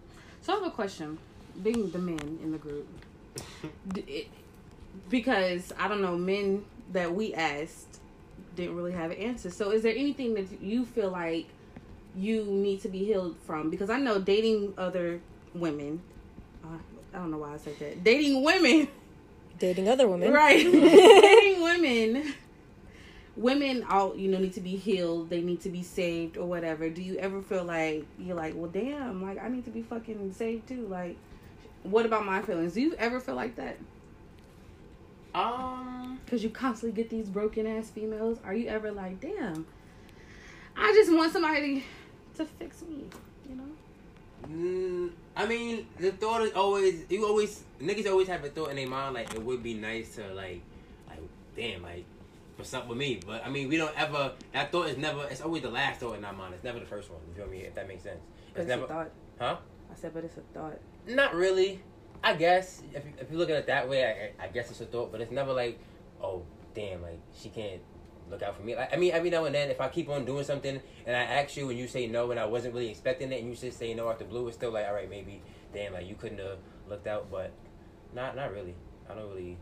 So 0.42 0.54
I 0.54 0.56
have 0.58 0.66
a 0.68 0.72
question. 0.72 1.18
Being 1.62 1.92
the 1.92 2.00
men 2.00 2.40
in 2.42 2.52
the 2.54 2.58
group, 2.58 2.88
D- 3.94 4.06
it, 4.08 4.28
because 5.10 5.74
I 5.78 5.88
don't 5.90 6.02
know, 6.02 6.18
men 6.18 6.64
that 6.94 7.14
we 7.14 7.34
asked 7.34 8.00
didn't 8.56 8.76
really 8.76 8.92
have 8.92 9.12
an 9.12 9.18
answer. 9.18 9.50
So 9.50 9.72
is 9.72 9.84
there 9.84 9.96
anything 9.96 10.34
that 10.36 10.62
you 10.62 10.86
feel 10.86 11.10
like 11.10 11.48
you 12.16 12.46
need 12.46 12.82
to 12.82 12.90
be 12.90 13.06
healed 13.06 13.38
from? 13.46 13.70
Because 13.70 13.90
I 13.90 14.00
know 14.00 14.20
dating 14.20 14.74
other 14.78 15.22
women. 15.54 16.02
Uh, 16.64 16.78
I 17.14 17.18
don't 17.18 17.32
know 17.32 17.38
why 17.38 17.54
I 17.54 17.58
said 17.58 17.78
that. 17.80 18.04
Dating 18.04 18.44
women, 18.44 18.88
dating 19.60 19.88
other 19.88 20.08
women. 20.08 20.32
right? 20.32 20.64
dating 20.72 21.62
women. 21.62 22.34
Women 23.38 23.86
all 23.90 24.16
you 24.16 24.28
know 24.28 24.40
need 24.40 24.54
to 24.54 24.62
be 24.62 24.76
healed. 24.76 25.30
They 25.30 25.42
need 25.42 25.62
to 25.62 25.70
be 25.70 25.84
saved 25.84 26.38
or 26.38 26.46
whatever. 26.46 26.90
Do 26.90 27.02
you 27.02 27.16
ever 27.18 27.42
feel 27.42 27.64
like 27.64 28.06
you're 28.20 28.36
like, 28.36 28.54
well, 28.56 28.70
damn, 28.70 29.24
like 29.24 29.42
I 29.42 29.48
need 29.48 29.66
to 29.66 29.72
be 29.72 29.82
fucking 29.82 30.34
saved 30.34 30.68
too? 30.68 30.86
Like, 30.88 31.16
what 31.84 32.06
about 32.06 32.26
my 32.26 32.42
feelings? 32.42 32.74
Do 32.74 32.82
you 32.82 32.94
ever 33.00 33.20
feel 33.20 33.36
like 33.36 33.56
that? 33.56 33.78
Um. 35.34 36.20
Because 36.26 36.44
you 36.44 36.50
constantly 36.50 36.96
get 37.02 37.10
these 37.10 37.28
broken 37.28 37.66
ass 37.68 37.90
females. 37.90 38.38
Are 38.46 38.54
you 38.54 38.68
ever 38.70 38.92
like, 38.92 39.20
damn, 39.20 39.66
I 40.78 40.92
just 40.94 41.12
want 41.12 41.34
somebody 41.34 41.84
to 42.36 42.46
fix 42.46 42.82
me? 42.84 43.06
You 43.50 43.56
know? 43.56 43.64
Mm, 44.48 45.12
I 45.36 45.46
mean, 45.46 45.88
the 46.00 46.12
thought 46.12 46.42
is 46.42 46.52
always 46.54 47.06
you 47.10 47.26
always 47.26 47.64
niggas 47.82 48.08
always 48.10 48.28
have 48.28 48.44
a 48.44 48.50
thought 48.50 48.70
in 48.70 48.76
their 48.76 48.88
mind 48.88 49.14
like 49.14 49.34
it 49.34 49.42
would 49.44 49.62
be 49.64 49.74
nice 49.74 50.16
to 50.16 50.34
like 50.34 50.62
like 51.10 51.20
damn 51.56 51.82
like 51.84 52.06
for 52.58 52.64
something 52.64 52.90
with 52.90 52.98
me. 52.98 53.20
But 53.26 53.46
I 53.46 53.50
mean, 53.50 53.68
we 53.70 53.78
don't 53.78 53.98
ever 54.00 54.34
that 54.54 54.72
thought 54.72 54.88
is 54.90 54.98
never. 54.98 55.26
It's 55.30 55.42
always 55.42 55.62
the 55.64 55.70
last 55.70 56.00
thought 56.00 56.18
in 56.18 56.26
our 56.26 56.34
mind. 56.34 56.54
It's 56.54 56.64
never 56.64 56.80
the 56.80 56.86
first 56.86 57.10
one. 57.10 57.20
You 57.30 57.36
feel 57.44 57.52
me? 57.52 57.60
If 57.60 57.76
that 57.76 57.88
makes 57.88 58.04
sense. 58.04 58.20
But 58.54 58.62
It's 58.62 58.70
it's 58.70 58.70
never. 58.70 58.86
a 58.86 58.88
thought. 58.88 59.12
Huh? 59.40 59.58
I 59.92 59.96
said, 59.96 60.14
but 60.14 60.24
it's 60.24 60.38
a 60.38 60.42
thought. 60.54 60.80
Not 61.08 61.36
really. 61.36 61.82
I 62.24 62.36
guess 62.36 62.82
if 62.94 63.06
you, 63.06 63.14
if 63.20 63.32
you 63.32 63.38
look 63.38 63.50
at 63.50 63.56
it 63.58 63.68
that 63.68 63.90
way, 63.90 64.34
I, 64.40 64.46
I 64.46 64.48
guess 64.48 64.70
it's 64.70 64.82
a 64.82 64.86
thought. 64.86 65.12
But 65.12 65.22
it's 65.22 65.32
never 65.32 65.54
like, 65.54 65.80
oh 66.22 66.44
damn, 66.76 67.02
like 67.02 67.20
she 67.36 67.50
can't 67.50 67.82
look 68.30 68.42
out 68.44 68.56
for 68.56 68.62
me. 68.64 68.76
Like 68.76 68.94
I 68.94 68.98
mean, 68.98 69.12
every 69.12 69.30
now 69.30 69.46
and 69.46 69.56
then, 69.56 69.70
if 69.70 69.82
I 69.82 69.88
keep 69.90 70.08
on 70.10 70.24
doing 70.26 70.44
something 70.44 70.80
and 71.06 71.16
I 71.16 71.22
ask 71.24 71.58
you 71.58 71.70
and 71.70 71.80
you 71.80 71.88
say 71.88 72.08
no 72.08 72.32
and 72.32 72.40
I 72.40 72.46
wasn't 72.46 72.74
really 72.74 72.90
expecting 72.90 73.32
it 73.32 73.40
and 73.42 73.50
you 73.50 73.56
just 73.56 73.78
say 73.80 73.94
no 73.94 74.08
out 74.10 74.20
the 74.20 74.26
blue, 74.26 74.48
it's 74.48 74.56
still 74.58 74.72
like, 74.72 74.86
all 74.88 74.94
right, 74.94 75.10
maybe, 75.10 75.42
damn, 75.74 75.94
like 75.94 76.08
you 76.08 76.16
couldn't 76.16 76.40
have 76.40 76.60
looked 76.88 77.08
out, 77.08 77.32
but 77.32 77.52
not 78.14 78.36
not 78.36 78.52
really. 78.54 78.76
I 79.10 79.16
don't 79.16 79.30
really, 79.30 79.58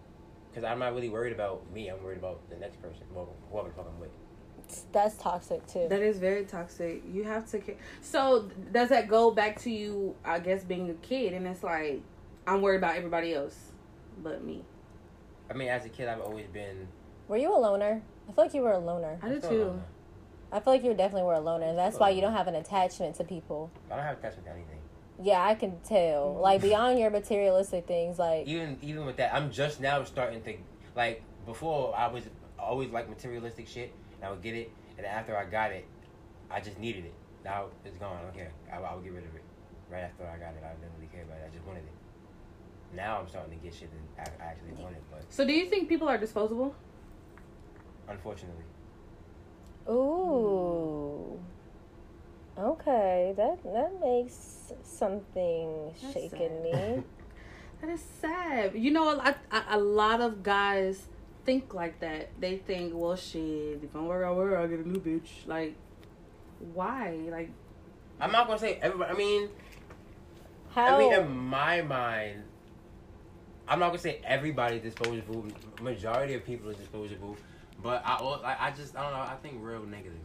because 0.51 0.63
I'm 0.63 0.79
not 0.79 0.93
really 0.93 1.09
worried 1.09 1.33
about 1.33 1.71
me. 1.73 1.87
I'm 1.87 2.03
worried 2.03 2.19
about 2.19 2.47
the 2.49 2.57
next 2.57 2.81
person, 2.81 3.03
well, 3.13 3.33
whoever 3.51 3.69
the 3.69 3.75
fuck 3.75 3.87
I'm 3.91 3.99
with. 3.99 4.11
That's 4.91 5.15
toxic 5.15 5.65
too. 5.65 5.87
That 5.89 6.01
is 6.01 6.19
very 6.19 6.43
toxic. 6.45 7.01
You 7.11 7.23
have 7.23 7.49
to. 7.51 7.59
ca- 7.59 7.77
So 8.01 8.49
does 8.71 8.89
that 8.89 9.07
go 9.07 9.31
back 9.31 9.59
to 9.61 9.71
you? 9.71 10.15
I 10.23 10.37
guess 10.39 10.63
being 10.63 10.89
a 10.91 10.93
kid, 10.95 11.33
and 11.33 11.47
it's 11.47 11.63
like 11.63 12.01
I'm 12.49 12.63
worried 12.63 12.77
about 12.77 12.95
everybody 12.95 13.35
else, 13.35 13.55
but 14.23 14.43
me. 14.43 14.63
I 15.51 15.53
mean, 15.53 15.67
as 15.67 15.85
a 15.85 15.89
kid, 15.89 16.07
I've 16.07 16.19
always 16.19 16.47
been. 16.47 16.87
Were 17.27 17.37
you 17.37 17.55
a 17.55 17.59
loner? 17.59 18.01
I 18.27 18.31
feel 18.31 18.45
like 18.45 18.53
you 18.55 18.61
were 18.61 18.71
a 18.71 18.79
loner. 18.79 19.19
I 19.21 19.29
do 19.29 19.37
still 19.37 19.49
too. 19.49 19.81
I 20.51 20.59
feel 20.59 20.73
like 20.73 20.83
you 20.83 20.95
definitely 20.95 21.27
were 21.27 21.35
a 21.35 21.39
loner, 21.39 21.67
and 21.67 21.77
that's 21.77 21.99
why 21.99 22.09
you 22.09 22.21
don't 22.21 22.33
have 22.33 22.47
an 22.47 22.55
attachment 22.55 23.15
to 23.17 23.23
people. 23.23 23.69
I 23.91 23.97
don't 23.97 24.03
have 24.03 24.17
attachment 24.17 24.45
to 24.45 24.51
anything. 24.51 24.79
Yeah, 25.21 25.43
I 25.43 25.53
can 25.53 25.79
tell. 25.81 26.29
Mm-hmm. 26.29 26.41
Like 26.41 26.61
beyond 26.63 26.97
your 26.97 27.11
materialistic 27.11 27.85
things, 27.85 28.17
like 28.17 28.47
even 28.47 28.79
even 28.81 29.05
with 29.05 29.17
that, 29.17 29.31
I'm 29.31 29.51
just 29.51 29.79
now 29.79 30.03
starting 30.03 30.41
to 30.41 30.55
like. 30.95 31.21
Before 31.45 31.95
I 31.95 32.07
was 32.07 32.23
always 32.59 32.89
like 32.89 33.09
materialistic 33.09 33.67
shit, 33.67 33.93
and 34.15 34.25
I 34.25 34.31
would 34.31 34.41
get 34.41 34.55
it, 34.55 34.71
and 34.97 35.05
after 35.05 35.37
I 35.37 35.45
got 35.45 35.71
it, 35.71 35.85
I 36.49 36.61
just 36.61 36.79
needed 36.79 37.05
it. 37.05 37.13
Now 37.45 37.65
it's 37.85 37.97
gone. 37.97 38.17
I 38.17 38.23
don't 38.23 38.35
care. 38.35 38.51
I, 38.73 38.77
I 38.77 38.95
would 38.95 39.03
get 39.03 39.13
rid 39.13 39.23
of 39.23 39.35
it 39.35 39.43
right 39.91 40.01
after 40.01 40.23
I 40.25 40.37
got 40.37 40.53
it. 40.53 40.63
I 40.63 40.73
didn't 40.73 40.93
really 40.97 41.09
care 41.13 41.23
about 41.23 41.37
it. 41.37 41.49
I 41.51 41.55
just 41.55 41.65
wanted 41.65 41.83
it. 41.83 41.98
Now 42.95 43.19
I'm 43.19 43.27
starting 43.27 43.57
to 43.57 43.63
get 43.63 43.73
shit 43.73 43.89
that 44.17 44.29
I 44.39 44.43
I 44.43 44.47
actually 44.51 44.73
wanted, 44.83 45.01
but 45.11 45.23
So 45.29 45.45
do 45.45 45.53
you 45.53 45.69
think 45.69 45.89
people 45.89 46.07
are 46.07 46.17
disposable? 46.17 46.75
unfortunately, 48.07 48.63
ooh. 49.87 51.39
Okay, 52.57 53.33
that 53.37 53.63
that 53.63 53.99
makes 54.01 54.73
something 54.83 55.93
That's 56.01 56.13
shake 56.13 56.31
sad. 56.31 56.63
me. 56.63 57.03
That 57.81 57.91
is 57.91 58.01
sad. 58.19 58.75
You 58.75 58.91
know, 58.91 59.11
a, 59.11 59.33
a, 59.53 59.63
a 59.69 59.79
lot 59.79 60.19
of 60.19 60.43
guys 60.43 61.07
think 61.45 61.73
like 61.73 62.01
that. 62.01 62.27
They 62.37 62.57
think, 62.57 62.91
well, 62.93 63.15
shit, 63.15 63.79
if 63.81 63.95
I'm 63.95 64.05
work 64.05 64.25
out 64.25 64.35
where 64.35 64.57
I'll 64.59 64.67
get 64.67 64.79
a 64.79 64.89
new 64.89 64.99
bitch. 64.99 65.47
Like, 65.47 65.75
why? 66.73 67.17
Like, 67.31 67.51
I'm 68.19 68.33
not 68.33 68.47
gonna 68.47 68.59
say 68.59 68.79
everybody. 68.81 69.13
I 69.13 69.15
mean, 69.15 69.49
How? 70.75 70.87
I 70.95 70.97
mean, 70.97 71.13
in 71.13 71.31
my 71.37 71.81
mind, 71.81 72.43
I'm 73.69 73.79
not 73.79 73.87
gonna 73.87 73.99
say 73.99 74.19
everybody's 74.25 74.81
disposable. 74.81 75.45
Majority 75.81 76.33
of 76.33 76.45
people 76.45 76.69
are 76.69 76.73
disposable, 76.73 77.37
but 77.83 78.01
I, 78.05 78.13
al- 78.13 78.41
I, 78.43 78.57
I 78.67 78.71
just, 78.71 78.95
I 78.97 79.03
don't 79.03 79.13
know. 79.13 79.19
I 79.19 79.35
think 79.43 79.57
real 79.61 79.85
negative. 79.85 80.17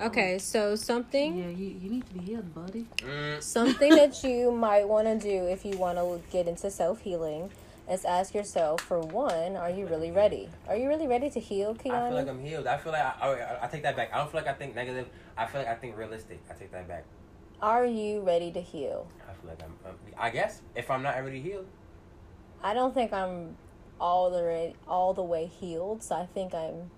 okay, 0.00 0.38
so 0.38 0.76
something 0.76 1.36
yeah, 1.38 1.48
you, 1.48 1.76
you 1.82 1.90
need 1.90 2.06
to 2.06 2.14
be 2.14 2.20
healed, 2.20 2.54
buddy. 2.54 2.86
Mm, 2.98 3.42
something 3.56 3.90
that 3.96 4.22
you 4.24 4.52
might 4.52 4.88
want 4.88 5.06
to 5.08 5.18
do 5.18 5.46
if 5.46 5.64
you 5.64 5.76
want 5.76 5.98
to 5.98 6.20
get 6.30 6.48
into 6.48 6.70
self 6.70 7.00
healing. 7.00 7.50
is 7.90 8.04
ask 8.04 8.34
yourself 8.34 8.80
for 8.80 9.00
one, 9.00 9.56
are 9.56 9.70
you 9.70 9.84
really 9.86 10.12
ready? 10.12 10.48
Are 10.68 10.76
you 10.76 10.88
really 10.88 11.08
ready 11.08 11.28
to 11.30 11.40
heal, 11.40 11.76
I 11.80 11.82
feel 11.82 12.14
like 12.14 12.28
I'm 12.28 12.40
healed. 12.40 12.66
I 12.68 12.76
feel 12.78 12.92
like 12.92 13.02
I, 13.02 13.14
I, 13.20 13.64
I 13.64 13.66
take 13.66 13.82
that 13.82 13.96
back. 13.96 14.10
I 14.14 14.18
don't 14.18 14.30
feel 14.30 14.40
like 14.40 14.48
I 14.48 14.54
think 14.54 14.76
negative. 14.76 15.08
I 15.36 15.46
feel 15.46 15.60
like 15.62 15.70
I 15.70 15.74
think 15.74 15.96
realistic. 15.98 16.40
I 16.48 16.54
take 16.54 16.70
that 16.72 16.86
back. 16.86 17.04
are 17.60 17.84
you 17.84 18.20
ready 18.20 18.52
to 18.52 18.60
heal? 18.60 19.08
I 19.28 19.32
feel 19.34 19.50
like 19.50 19.62
I'm. 19.62 19.74
I'm 19.84 19.96
I 20.18 20.30
guess 20.30 20.62
if 20.76 20.90
I'm 20.90 21.02
not 21.02 21.16
already 21.16 21.40
healed, 21.40 21.66
I 22.62 22.74
don't 22.74 22.94
think 22.94 23.12
I'm 23.12 23.56
all 24.00 24.30
the 24.30 24.38
way, 24.42 24.74
all 24.88 25.14
the 25.14 25.22
way 25.22 25.46
healed. 25.46 26.02
So 26.02 26.14
I 26.16 26.26
think 26.26 26.54
I'm 26.54 26.90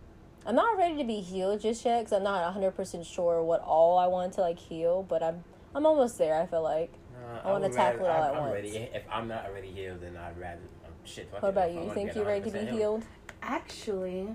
I'm 0.45 0.57
not 0.57 0.77
ready 0.77 0.97
to 0.97 1.05
be 1.05 1.21
healed 1.21 1.61
just 1.61 1.85
yet 1.85 2.01
because 2.01 2.13
I'm 2.13 2.25
not 2.25 2.53
100% 2.55 3.07
sure 3.07 3.43
what 3.45 3.61
all 3.61 3.97
I 3.99 4.07
want 4.09 4.33
to 4.35 4.41
like 4.41 4.59
heal, 4.59 5.05
but 5.09 5.23
I'm 5.23 5.45
I'm 5.75 5.87
almost 5.87 6.19
there. 6.19 6.35
I 6.41 6.47
feel 6.47 6.63
like. 6.63 6.93
uh, 7.17 7.49
I 7.49 7.53
wanna 7.53 7.69
would 7.69 7.73
tackle 7.77 8.05
it 8.07 8.09
all 8.09 8.15
rather- 8.21 8.27
at 8.29 8.35
I'm 8.35 8.51
once. 8.51 8.55
Ready. 8.55 8.77
If 8.93 9.05
I'm 9.11 9.29
not 9.29 9.47
already 9.47 9.71
healed, 9.71 10.01
then 10.03 10.17
I'd 10.17 10.39
rather. 10.39 10.61
Um, 10.85 10.93
shit. 11.05 11.31
fuck 11.31 11.43
What 11.43 11.49
about 11.51 11.69
I 11.69 11.73
you? 11.73 11.85
You 11.85 11.95
think 11.95 12.15
you're 12.15 12.25
ready 12.27 12.51
to 12.51 12.59
be 12.59 12.67
healed? 12.67 13.05
Actually, 13.43 14.29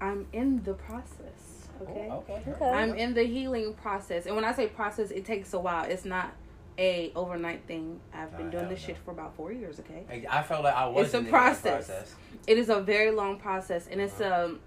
I'm 0.00 0.26
in 0.32 0.62
the 0.64 0.74
process. 0.74 1.68
Okay. 1.82 2.08
Oh, 2.10 2.24
okay. 2.28 2.42
Okay. 2.50 2.70
I'm 2.70 2.94
in 2.94 3.14
the 3.14 3.22
healing 3.24 3.74
process, 3.74 4.26
and 4.26 4.34
when 4.34 4.44
I 4.44 4.52
say 4.52 4.66
process, 4.66 5.10
it 5.10 5.24
takes 5.24 5.52
a 5.52 5.60
while. 5.60 5.84
It's 5.84 6.04
not 6.04 6.32
a 6.78 7.12
overnight 7.16 7.64
thing. 7.66 8.00
I've 8.14 8.36
been 8.36 8.46
Nah, 8.46 8.52
doing 8.52 8.68
this 8.68 8.80
no. 8.82 8.86
shit 8.86 8.96
for 9.04 9.10
about 9.10 9.34
four 9.36 9.52
years. 9.52 9.80
Okay. 9.80 10.26
I 10.30 10.42
felt 10.42 10.64
like 10.64 10.74
I 10.74 10.86
was. 10.86 11.06
It's 11.06 11.14
a 11.14 11.22
process. 11.22 11.86
process. 11.88 12.14
It 12.46 12.56
is 12.58 12.68
a 12.68 12.80
very 12.80 13.10
long 13.10 13.38
process, 13.38 13.88
and 13.90 14.00
it's 14.00 14.20
um, 14.20 14.60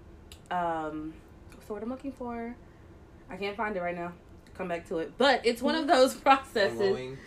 um, 0.50 1.14
what's 1.52 1.66
the 1.66 1.72
word 1.72 1.82
I'm 1.82 1.88
looking 1.88 2.12
for? 2.12 2.54
I 3.30 3.36
can't 3.36 3.56
find 3.56 3.76
it 3.76 3.80
right 3.80 3.96
now. 3.96 4.12
Come 4.54 4.68
back 4.68 4.86
to 4.88 4.98
it, 4.98 5.12
but 5.16 5.44
it's 5.46 5.62
one 5.62 5.74
of 5.74 5.86
those 5.86 6.14
processes. 6.14 6.78
Ongoing. 6.78 7.18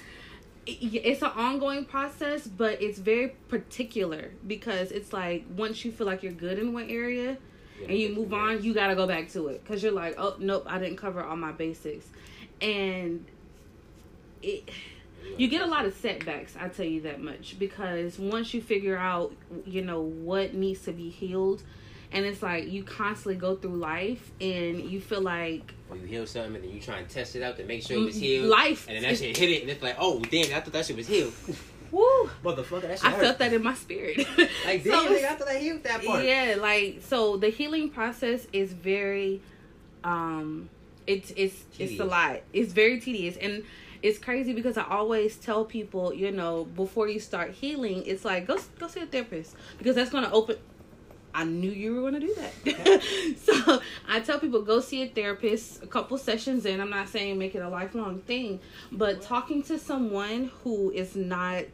it's 0.68 1.22
an 1.24 1.32
ongoing 1.36 1.86
process, 1.86 2.46
but 2.48 2.82
it's 2.82 3.00
very 3.00 3.30
particular 3.50 4.32
because 4.46 4.92
it's 4.92 5.12
like 5.12 5.46
once 5.58 5.84
you 5.84 5.92
feel 5.92 6.06
like 6.08 6.22
you're 6.24 6.32
good 6.32 6.60
in 6.60 6.74
one 6.74 6.90
area 6.90 7.38
Yeah, 7.82 7.88
and 7.90 7.98
you 7.98 8.10
but- 8.10 8.18
move 8.18 8.34
on, 8.34 8.64
you 8.64 8.74
gotta 8.76 8.96
go 8.96 9.08
back 9.08 9.30
to 9.32 9.48
it 9.48 9.64
because 9.64 9.82
you're 9.82 9.92
like, 9.92 10.16
oh 10.20 10.36
nope, 10.40 10.66
I 10.68 10.78
didn't 10.78 10.98
cover 10.98 11.24
all 11.24 11.36
my 11.36 11.52
basics, 11.52 12.08
and 12.62 13.26
it 14.46 14.70
you 15.38 15.48
get 15.48 15.62
a 15.62 15.66
lot 15.66 15.86
of 15.86 15.94
setbacks. 15.96 16.56
I 16.60 16.68
tell 16.70 16.86
you 16.86 17.02
that 17.02 17.20
much 17.20 17.58
because 17.58 18.20
once 18.20 18.54
you 18.54 18.62
figure 18.62 18.96
out, 18.96 19.34
you 19.66 19.82
know 19.82 20.02
what 20.02 20.54
needs 20.54 20.82
to 20.84 20.92
be 20.94 21.10
healed, 21.10 21.64
and 22.12 22.26
it's 22.26 22.44
like 22.44 22.70
you 22.72 22.84
constantly 22.84 23.36
go 23.36 23.56
through 23.56 23.76
life 23.78 24.32
and 24.40 24.82
you 24.82 25.02
feel 25.02 25.22
like 25.22 25.74
Or 25.90 25.98
you 25.98 26.06
heal 26.06 26.28
something 26.28 26.56
and 26.56 26.64
then 26.64 26.72
you 26.72 26.80
try 26.80 27.00
and 27.00 27.10
test 27.10 27.36
it 27.36 27.42
out 27.42 27.58
to 27.58 27.66
make 27.66 27.82
sure 27.84 27.98
it 27.98 28.06
was 28.06 28.16
Mm, 28.16 28.20
healed. 28.20 28.46
life 28.50 28.86
And 28.88 28.96
then 28.98 29.04
that 29.04 29.18
shit 29.18 29.36
hit 29.36 29.50
it 29.50 29.62
and 29.64 29.72
it's 29.72 29.82
like, 29.82 29.96
oh 30.00 30.20
damn, 30.20 30.56
I 30.56 30.60
thought 30.62 30.74
that 30.74 30.86
shit 30.86 30.96
was 30.96 31.08
healed. 31.08 31.34
woo. 31.92 32.30
Motherfucker, 32.44 32.82
that 32.84 33.00
shit 33.00 33.06
I 33.06 33.12
hurt. 33.12 33.22
felt 33.22 33.38
that 33.40 33.52
in 33.52 33.64
my 33.64 33.74
spirit. 33.74 34.18
Like 34.18 34.28
So 34.84 34.92
damn, 34.92 35.12
it's- 35.12 35.22
nigga, 35.24 35.26
I 35.32 35.36
thought 35.36 35.48
I 35.50 35.58
healed 35.58 35.84
that 35.84 36.06
part. 36.06 36.24
Yeah, 36.24 36.56
like 36.60 37.00
so 37.02 37.36
the 37.38 37.50
healing 37.50 37.90
process 37.90 38.46
is 38.54 38.72
very 38.74 39.42
um 40.04 40.70
it's 41.08 41.32
it's 41.36 41.64
it's 41.80 42.00
a 42.00 42.06
lot. 42.06 42.42
It's 42.54 42.72
very 42.74 43.00
tedious 43.00 43.38
and 43.38 43.64
it's 44.06 44.20
crazy 44.20 44.54
because 44.54 44.78
I 44.78 44.84
always 44.84 45.36
tell 45.36 45.66
people, 45.66 46.14
you 46.14 46.32
know, 46.32 46.66
before 46.66 47.08
you 47.08 47.20
start 47.20 47.52
healing, 47.52 48.04
it's 48.06 48.24
like 48.24 48.46
go 48.46 48.60
go 48.78 48.88
see 48.88 49.00
a 49.00 49.08
therapist 49.08 49.56
because 49.80 49.96
that's 49.96 50.12
going 50.12 50.24
to 50.24 50.32
open 50.32 50.58
I 51.34 51.44
knew 51.44 51.72
you 51.72 51.96
were 51.96 52.02
going 52.02 52.14
to 52.14 52.20
do 52.22 52.34
that. 52.36 53.02
so, 53.44 53.82
I 54.08 54.22
tell 54.22 54.40
people 54.40 54.62
go 54.62 54.80
see 54.80 55.02
a 55.02 55.08
therapist 55.08 55.84
a 55.84 55.88
couple 55.88 56.18
sessions 56.18 56.66
in. 56.66 56.80
I'm 56.80 56.92
not 56.92 57.10
saying 57.10 57.38
make 57.38 57.56
it 57.56 57.60
a 57.60 57.68
lifelong 57.68 58.22
thing, 58.22 58.62
but 58.92 59.22
talking 59.22 59.62
to 59.64 59.78
someone 59.78 60.52
who 60.64 60.92
is 60.92 61.16
not 61.16 61.66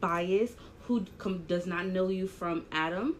biased, 0.00 0.56
who 0.88 1.06
com- 1.16 1.44
does 1.44 1.66
not 1.66 1.86
know 1.86 2.08
you 2.08 2.26
from 2.26 2.66
Adam, 2.70 3.16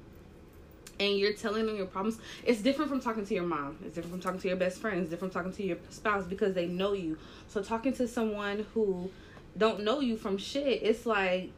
and 1.00 1.18
you're 1.18 1.33
telling 1.33 1.66
them 1.66 1.76
your 1.76 1.87
problems, 1.87 2.18
it's 2.44 2.61
different 2.61 2.90
from 2.90 3.00
talking 3.00 3.26
to 3.26 3.35
your 3.35 3.44
mom. 3.44 3.78
It's 3.85 3.94
different 3.94 4.12
from 4.12 4.20
talking 4.20 4.40
to 4.40 4.48
your 4.48 4.57
best 4.57 4.78
friend. 4.78 5.00
It's 5.00 5.11
different 5.11 5.33
from 5.33 5.42
talking 5.42 5.57
to 5.57 5.66
your 5.66 5.78
spouse 5.90 6.24
because 6.24 6.55
they 6.55 6.66
know 6.66 6.92
you. 6.92 7.18
So 7.48 7.62
talking 7.62 7.92
to 7.94 8.07
someone 8.07 8.66
who 8.74 9.11
don't 9.57 9.83
know 9.85 10.00
you 10.00 10.16
from 10.16 10.38
shit, 10.38 10.83
it's 10.83 11.07
like 11.07 11.50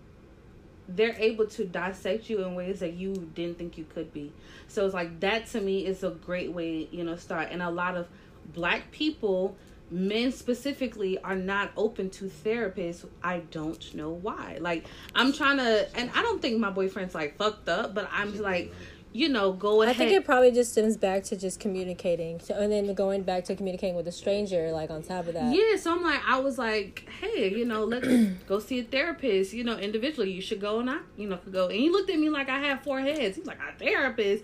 they're 0.88 1.16
able 1.18 1.46
to 1.46 1.64
dissect 1.64 2.28
you 2.28 2.44
in 2.44 2.54
ways 2.54 2.80
that 2.80 2.94
you 2.94 3.14
didn't 3.34 3.58
think 3.58 3.78
you 3.78 3.84
could 3.84 4.12
be. 4.12 4.32
So 4.68 4.84
it's 4.84 4.94
like 4.94 5.20
that 5.20 5.46
to 5.48 5.60
me 5.60 5.86
is 5.86 6.02
a 6.04 6.10
great 6.10 6.52
way, 6.52 6.88
you 6.90 7.04
know, 7.04 7.16
start. 7.16 7.48
And 7.50 7.62
a 7.62 7.70
lot 7.70 7.96
of 7.96 8.06
black 8.52 8.90
people, 8.90 9.56
men 9.90 10.32
specifically, 10.32 11.18
are 11.20 11.36
not 11.36 11.70
open 11.76 12.10
to 12.10 12.26
therapists. 12.26 13.06
I 13.22 13.38
don't 13.50 13.94
know 13.94 14.10
why. 14.10 14.58
Like 14.60 14.86
I'm 15.14 15.32
trying 15.32 15.58
to, 15.58 15.88
and 15.96 16.10
I 16.14 16.22
don't 16.22 16.42
think 16.42 16.58
my 16.58 16.70
boyfriend's 16.70 17.14
like 17.14 17.36
fucked 17.38 17.68
up, 17.68 17.94
but 17.94 18.08
I'm 18.12 18.36
like, 18.40 18.72
you 19.16 19.28
know, 19.28 19.52
go 19.52 19.80
ahead. 19.82 19.94
I 19.94 19.96
think 19.96 20.10
it 20.10 20.24
probably 20.24 20.50
just 20.50 20.72
stems 20.72 20.96
back 20.96 21.22
to 21.24 21.36
just 21.36 21.60
communicating, 21.60 22.40
so, 22.40 22.52
and 22.54 22.70
then 22.72 22.92
going 22.94 23.22
back 23.22 23.44
to 23.44 23.54
communicating 23.54 23.94
with 23.94 24.08
a 24.08 24.12
stranger. 24.12 24.72
Like 24.72 24.90
on 24.90 25.02
top 25.04 25.28
of 25.28 25.34
that, 25.34 25.54
Yeah, 25.54 25.76
so 25.76 25.92
I'm 25.92 26.02
like, 26.02 26.20
I 26.26 26.40
was 26.40 26.58
like, 26.58 27.08
hey, 27.20 27.48
you 27.48 27.64
know, 27.64 27.84
let's 27.84 28.06
go 28.48 28.58
see 28.58 28.80
a 28.80 28.82
therapist. 28.84 29.52
You 29.54 29.62
know, 29.64 29.78
individually, 29.78 30.32
you 30.32 30.40
should 30.42 30.60
go 30.60 30.80
and 30.80 30.90
I, 30.90 30.98
you 31.16 31.28
know, 31.28 31.36
could 31.36 31.52
go. 31.52 31.68
And 31.68 31.78
he 31.78 31.88
looked 31.90 32.10
at 32.10 32.18
me 32.18 32.28
like 32.28 32.48
I 32.48 32.58
had 32.58 32.82
four 32.82 33.00
heads. 33.00 33.36
He's 33.36 33.46
like, 33.46 33.58
a 33.60 33.78
therapist? 33.78 34.42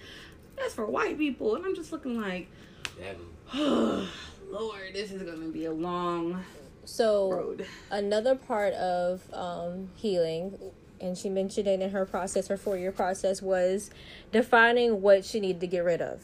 That's 0.57 0.73
for 0.73 0.87
white 0.87 1.19
people. 1.19 1.57
And 1.57 1.67
I'm 1.67 1.75
just 1.75 1.91
looking 1.93 2.21
like, 2.21 2.47
Exactly. 2.99 3.27
Lord, 4.51 4.95
this 4.95 5.11
is 5.11 5.23
gonna 5.23 5.49
be 5.49 5.65
a 5.67 5.73
long 5.73 6.45
So 6.85 7.33
road. 7.33 7.67
another 7.91 8.35
part 8.37 8.75
of 8.75 9.23
um, 9.33 9.89
healing, 9.97 10.59
and 11.01 11.17
she 11.17 11.29
mentioned 11.29 11.67
it 11.67 11.81
in 11.81 11.91
her 11.91 12.05
process, 12.05 12.49
her 12.49 12.57
four 12.57 12.77
year 12.77 12.93
process, 12.93 13.43
was 13.43 13.91
defining 14.33 15.03
what 15.03 15.25
she 15.25 15.41
needed 15.41 15.61
to 15.61 15.67
get 15.67 15.85
rid 15.85 16.01
of. 16.01 16.23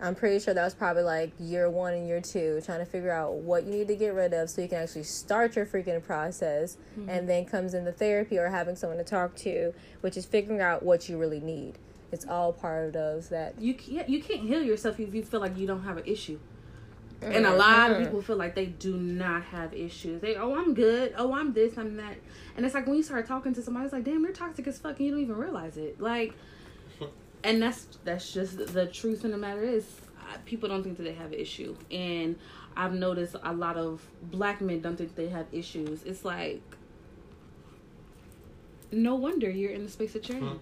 I'm 0.00 0.14
pretty 0.14 0.38
sure 0.40 0.52
that 0.52 0.64
was 0.64 0.74
probably 0.74 1.02
like 1.02 1.32
year 1.38 1.70
one 1.70 1.94
and 1.94 2.06
year 2.06 2.20
two, 2.20 2.60
trying 2.64 2.80
to 2.80 2.84
figure 2.84 3.12
out 3.12 3.34
what 3.34 3.64
you 3.64 3.70
need 3.70 3.88
to 3.88 3.96
get 3.96 4.12
rid 4.12 4.34
of 4.34 4.50
so 4.50 4.60
you 4.60 4.68
can 4.68 4.82
actually 4.82 5.04
start 5.04 5.56
your 5.56 5.64
freaking 5.64 6.02
process. 6.02 6.76
Mm-hmm. 6.98 7.08
And 7.08 7.28
then 7.28 7.46
comes 7.46 7.74
in 7.74 7.84
the 7.84 7.92
therapy 7.92 8.38
or 8.38 8.48
having 8.48 8.76
someone 8.76 8.98
to 8.98 9.04
talk 9.04 9.34
to, 9.36 9.72
which 10.00 10.16
is 10.16 10.26
figuring 10.26 10.60
out 10.60 10.82
what 10.82 11.08
you 11.08 11.16
really 11.16 11.40
need. 11.40 11.78
It's 12.12 12.26
all 12.26 12.52
part 12.52 12.96
of 12.96 13.28
that. 13.30 13.60
You 13.60 13.74
can't 13.74 14.08
you 14.08 14.22
can't 14.22 14.40
heal 14.40 14.62
yourself 14.62 15.00
if 15.00 15.14
you 15.14 15.22
feel 15.22 15.40
like 15.40 15.56
you 15.56 15.66
don't 15.66 15.82
have 15.84 15.96
an 15.96 16.04
issue. 16.06 16.38
And 17.22 17.46
a 17.46 17.48
mm-hmm. 17.48 17.58
lot 17.58 17.90
of 17.90 17.98
people 17.98 18.20
feel 18.20 18.36
like 18.36 18.54
they 18.54 18.66
do 18.66 18.96
not 18.96 19.44
have 19.44 19.72
issues. 19.72 20.20
They, 20.20 20.36
oh, 20.36 20.54
I'm 20.54 20.74
good. 20.74 21.14
Oh, 21.16 21.32
I'm 21.32 21.52
this, 21.52 21.78
I'm 21.78 21.96
that. 21.96 22.16
And 22.56 22.64
it's 22.64 22.74
like 22.74 22.86
when 22.86 22.96
you 22.96 23.02
start 23.02 23.26
talking 23.26 23.52
to 23.54 23.62
somebody, 23.62 23.84
it's 23.84 23.92
like, 23.92 24.04
damn, 24.04 24.22
you're 24.22 24.32
toxic 24.32 24.66
as 24.66 24.78
fuck, 24.78 24.98
and 24.98 25.06
you 25.06 25.12
don't 25.12 25.20
even 25.20 25.36
realize 25.36 25.76
it. 25.76 26.00
Like, 26.00 26.34
and 27.42 27.60
that's 27.60 27.86
that's 28.04 28.32
just 28.32 28.72
the 28.72 28.86
truth 28.86 29.24
in 29.24 29.32
the 29.32 29.38
matter 29.38 29.62
is, 29.62 29.84
uh, 30.20 30.36
people 30.44 30.68
don't 30.68 30.82
think 30.82 30.96
that 30.96 31.02
they 31.02 31.14
have 31.14 31.32
an 31.32 31.38
issue, 31.38 31.76
and 31.90 32.36
I've 32.76 32.94
noticed 32.94 33.36
a 33.42 33.52
lot 33.52 33.76
of 33.76 34.06
black 34.22 34.60
men 34.60 34.80
don't 34.80 34.96
think 34.96 35.14
they 35.14 35.28
have 35.28 35.46
issues. 35.52 36.04
It's 36.04 36.24
like, 36.24 36.62
no 38.92 39.16
wonder 39.16 39.50
you're 39.50 39.72
in 39.72 39.84
the 39.84 39.90
space 39.90 40.12
that 40.12 40.28
you're 40.28 40.38
in. 40.38 40.60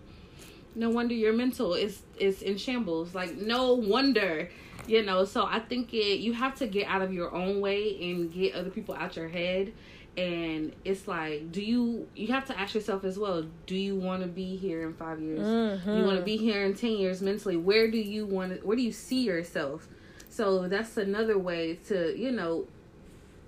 No 0.74 0.88
wonder 0.88 1.14
your 1.14 1.34
mental 1.34 1.74
is 1.74 2.02
is 2.18 2.40
in 2.40 2.56
shambles. 2.56 3.14
Like 3.14 3.36
no 3.36 3.74
wonder, 3.74 4.48
you 4.86 5.02
know. 5.02 5.26
So 5.26 5.44
I 5.44 5.60
think 5.60 5.92
it 5.92 6.20
you 6.20 6.32
have 6.32 6.54
to 6.56 6.66
get 6.66 6.86
out 6.88 7.02
of 7.02 7.12
your 7.12 7.34
own 7.34 7.60
way 7.60 7.98
and 8.00 8.32
get 8.32 8.54
other 8.54 8.70
people 8.70 8.94
out 8.94 9.14
your 9.16 9.28
head. 9.28 9.74
And 10.16 10.74
it's 10.84 11.08
like, 11.08 11.50
do 11.52 11.62
you 11.62 12.06
you 12.14 12.28
have 12.28 12.46
to 12.46 12.58
ask 12.58 12.74
yourself 12.74 13.04
as 13.04 13.18
well? 13.18 13.46
Do 13.66 13.74
you 13.76 13.96
want 13.96 14.22
to 14.22 14.28
be 14.28 14.56
here 14.56 14.86
in 14.86 14.92
five 14.92 15.20
years? 15.20 15.40
Do 15.84 15.96
you 15.96 16.04
want 16.04 16.18
to 16.18 16.24
be 16.24 16.36
here 16.36 16.64
in 16.64 16.74
ten 16.74 16.92
years 16.92 17.22
mentally? 17.22 17.56
Where 17.56 17.90
do 17.90 17.96
you 17.96 18.26
want? 18.26 18.60
to 18.60 18.66
Where 18.66 18.76
do 18.76 18.82
you 18.82 18.92
see 18.92 19.22
yourself? 19.22 19.88
So 20.28 20.68
that's 20.68 20.96
another 20.96 21.38
way 21.38 21.76
to 21.88 22.14
you 22.18 22.30
know 22.30 22.66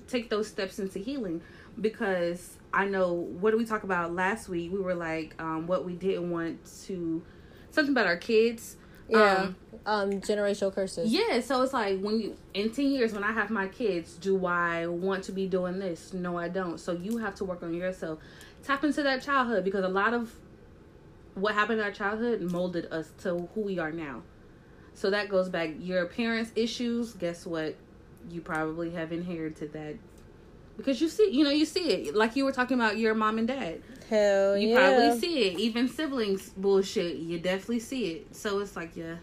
take 0.08 0.30
those 0.30 0.48
steps 0.48 0.78
into 0.78 0.98
healing 0.98 1.42
because 1.80 2.56
I 2.72 2.86
know 2.86 3.12
what 3.12 3.50
did 3.50 3.58
we 3.58 3.66
talk 3.66 3.82
about 3.84 4.14
last 4.14 4.48
week? 4.48 4.72
We 4.72 4.80
were 4.80 4.94
like 4.94 5.34
um, 5.38 5.66
what 5.66 5.84
we 5.84 5.94
didn't 5.94 6.30
want 6.30 6.58
to 6.86 7.22
something 7.70 7.92
about 7.92 8.06
our 8.06 8.16
kids. 8.16 8.76
Yeah. 9.08 9.34
Um, 9.34 9.56
Um, 9.86 10.12
generational 10.12 10.74
curses. 10.74 11.12
yeah, 11.12 11.40
so 11.40 11.60
it's 11.62 11.74
like 11.74 12.00
when 12.00 12.18
you 12.18 12.36
in 12.54 12.70
ten 12.70 12.86
years 12.86 13.12
when 13.12 13.22
I 13.22 13.32
have 13.32 13.50
my 13.50 13.68
kids, 13.68 14.14
do 14.14 14.46
I 14.46 14.86
want 14.86 15.24
to 15.24 15.32
be 15.32 15.46
doing 15.46 15.78
this? 15.78 16.14
No, 16.14 16.38
I 16.38 16.48
don't. 16.48 16.78
So 16.78 16.92
you 16.92 17.18
have 17.18 17.34
to 17.36 17.44
work 17.44 17.62
on 17.62 17.74
yourself. 17.74 18.18
Tap 18.62 18.82
into 18.82 19.02
that 19.02 19.22
childhood 19.22 19.62
because 19.62 19.84
a 19.84 19.88
lot 19.88 20.14
of 20.14 20.32
what 21.34 21.54
happened 21.54 21.80
in 21.80 21.84
our 21.84 21.92
childhood 21.92 22.40
molded 22.40 22.86
us 22.90 23.12
to 23.22 23.48
who 23.54 23.60
we 23.60 23.78
are 23.78 23.92
now. 23.92 24.22
So 24.94 25.10
that 25.10 25.28
goes 25.28 25.48
back 25.48 25.70
your 25.80 26.06
parents' 26.06 26.52
issues. 26.56 27.12
Guess 27.12 27.44
what? 27.46 27.76
You 28.30 28.40
probably 28.40 28.90
have 28.92 29.12
inherited 29.12 29.74
that 29.74 29.96
because 30.76 31.00
you 31.00 31.08
see, 31.08 31.30
you 31.30 31.44
know, 31.44 31.50
you 31.50 31.66
see 31.66 31.88
it. 31.90 32.14
Like 32.14 32.36
you 32.36 32.44
were 32.44 32.52
talking 32.52 32.78
about 32.80 32.96
your 32.96 33.14
mom 33.14 33.38
and 33.38 33.46
dad. 33.48 33.82
Hell 34.08 34.56
You 34.56 34.68
yeah. 34.68 34.76
probably 34.76 35.18
see 35.20 35.48
it. 35.48 35.58
Even 35.58 35.88
siblings 35.88 36.50
bullshit. 36.50 37.16
You 37.16 37.38
definitely 37.38 37.80
see 37.80 38.12
it. 38.12 38.34
So 38.36 38.60
it's 38.60 38.76
like, 38.76 38.96
yeah, 38.96 39.16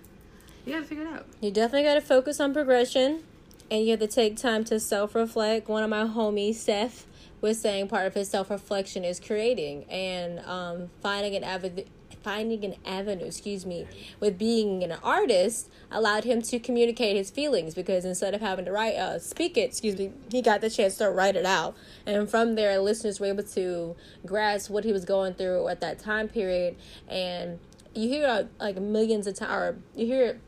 you 0.65 0.73
gotta 0.73 0.85
figure 0.85 1.05
it 1.05 1.13
out. 1.13 1.25
You 1.41 1.51
definitely 1.51 1.83
got 1.83 1.95
to 1.95 2.01
focus 2.01 2.39
on 2.39 2.53
progression, 2.53 3.23
and 3.69 3.83
you 3.83 3.91
have 3.91 3.99
to 3.99 4.07
take 4.07 4.37
time 4.37 4.63
to 4.65 4.79
self 4.79 5.15
reflect. 5.15 5.67
One 5.67 5.83
of 5.83 5.89
my 5.89 6.03
homies, 6.03 6.55
Seth, 6.55 7.07
was 7.41 7.59
saying 7.59 7.87
part 7.87 8.05
of 8.05 8.13
his 8.13 8.29
self 8.29 8.49
reflection 8.49 9.03
is 9.03 9.19
creating 9.19 9.85
and 9.85 10.39
um, 10.41 10.89
finding 11.01 11.35
an 11.35 11.43
avenue. 11.43 11.83
Finding 12.23 12.63
an 12.63 12.75
avenue, 12.85 13.25
excuse 13.25 13.65
me, 13.65 13.87
with 14.19 14.37
being 14.37 14.83
an 14.83 14.91
artist 15.03 15.71
allowed 15.89 16.23
him 16.23 16.39
to 16.43 16.59
communicate 16.59 17.15
his 17.15 17.31
feelings 17.31 17.73
because 17.73 18.05
instead 18.05 18.35
of 18.35 18.41
having 18.41 18.65
to 18.65 18.71
write, 18.71 18.93
uh, 18.93 19.17
speak 19.17 19.57
it, 19.57 19.61
excuse 19.61 19.97
me, 19.97 20.11
he 20.31 20.43
got 20.43 20.61
the 20.61 20.69
chance 20.69 20.97
to 20.97 21.09
write 21.09 21.35
it 21.35 21.47
out, 21.47 21.75
and 22.05 22.29
from 22.29 22.53
there, 22.53 22.77
listeners 22.77 23.19
were 23.19 23.25
able 23.25 23.41
to 23.41 23.95
grasp 24.23 24.69
what 24.69 24.83
he 24.83 24.93
was 24.93 25.03
going 25.03 25.33
through 25.33 25.67
at 25.67 25.81
that 25.81 25.97
time 25.97 26.27
period. 26.27 26.75
And 27.07 27.57
you 27.95 28.07
hear 28.07 28.27
uh, 28.27 28.43
like 28.59 28.79
millions 28.79 29.25
of 29.25 29.35
times, 29.35 29.51
or 29.51 29.77
you 29.95 30.05
hear, 30.05 30.39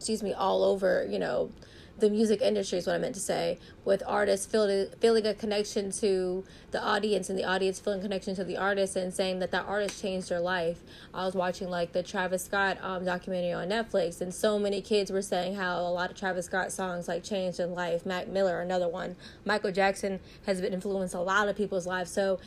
excuse 0.00 0.22
me, 0.22 0.32
all 0.32 0.64
over, 0.64 1.06
you 1.10 1.18
know, 1.18 1.50
the 1.98 2.08
music 2.08 2.40
industry 2.40 2.78
is 2.78 2.86
what 2.86 2.94
I 2.94 2.98
meant 2.98 3.14
to 3.16 3.20
say, 3.20 3.58
with 3.84 4.02
artists 4.06 4.46
feeling 4.46 4.86
feeling 4.98 5.26
a 5.26 5.34
connection 5.34 5.92
to 5.92 6.42
the 6.70 6.82
audience 6.82 7.28
and 7.28 7.38
the 7.38 7.44
audience 7.44 7.78
feeling 7.78 8.00
connection 8.00 8.34
to 8.36 8.44
the 8.44 8.56
artist 8.56 8.96
and 8.96 9.12
saying 9.12 9.40
that 9.40 9.50
that 9.50 9.66
artist 9.66 10.00
changed 10.00 10.30
their 10.30 10.40
life. 10.40 10.78
I 11.12 11.26
was 11.26 11.34
watching 11.34 11.68
like 11.68 11.92
the 11.92 12.02
Travis 12.02 12.46
Scott 12.46 12.78
um, 12.80 13.04
documentary 13.04 13.52
on 13.52 13.68
Netflix, 13.68 14.22
and 14.22 14.32
so 14.32 14.58
many 14.58 14.80
kids 14.80 15.12
were 15.12 15.20
saying 15.20 15.56
how 15.56 15.80
a 15.80 15.92
lot 15.92 16.10
of 16.10 16.16
Travis 16.16 16.46
Scott 16.46 16.72
songs 16.72 17.06
like 17.06 17.22
changed 17.22 17.58
their 17.58 17.66
life. 17.66 18.06
Mac 18.06 18.26
Miller, 18.26 18.62
another 18.62 18.88
one. 18.88 19.16
Michael 19.44 19.70
Jackson 19.70 20.18
has 20.46 20.62
been 20.62 20.72
influenced 20.72 21.14
a 21.14 21.20
lot 21.20 21.46
of 21.46 21.56
people's 21.58 21.86
lives. 21.86 22.10
So 22.10 22.40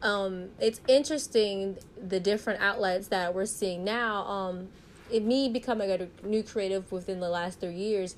um, 0.00 0.48
it's 0.58 0.80
interesting 0.88 1.76
the 2.00 2.20
different 2.20 2.62
outlets 2.62 3.08
that 3.08 3.34
we're 3.34 3.44
seeing 3.44 3.84
now. 3.84 4.22
Um, 4.22 4.68
me 5.10 5.48
becoming 5.48 5.90
a 5.90 6.08
new 6.26 6.42
creative 6.42 6.90
within 6.92 7.20
the 7.20 7.28
last 7.28 7.60
three 7.60 7.74
years, 7.74 8.16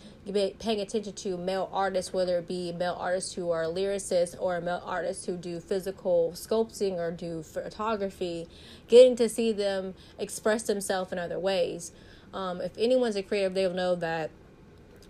paying 0.59 0.81
attention 0.81 1.13
to 1.13 1.37
male 1.37 1.69
artists, 1.73 2.13
whether 2.13 2.39
it 2.39 2.49
be 2.49 2.73
male 2.73 2.97
artists 2.99 3.35
who 3.35 3.51
are 3.51 3.65
lyricists 3.65 4.37
or 4.41 4.61
male 4.61 4.83
artists 4.85 5.27
who 5.27 5.37
do 5.37 5.61
physical 5.61 6.33
sculpting 6.35 6.95
or 6.95 7.11
do 7.11 7.43
photography, 7.43 8.49
getting 8.89 9.17
to 9.17 9.29
see 9.29 9.53
them 9.53 9.95
express 10.19 10.65
themselves 10.65 11.13
in 11.13 11.19
other 11.19 11.39
ways. 11.39 11.93
Um, 12.33 12.61
if 12.61 12.77
anyone's 12.79 13.17
a 13.17 13.23
creative, 13.23 13.55
they'll 13.55 13.75
know 13.75 13.95
that 13.97 14.31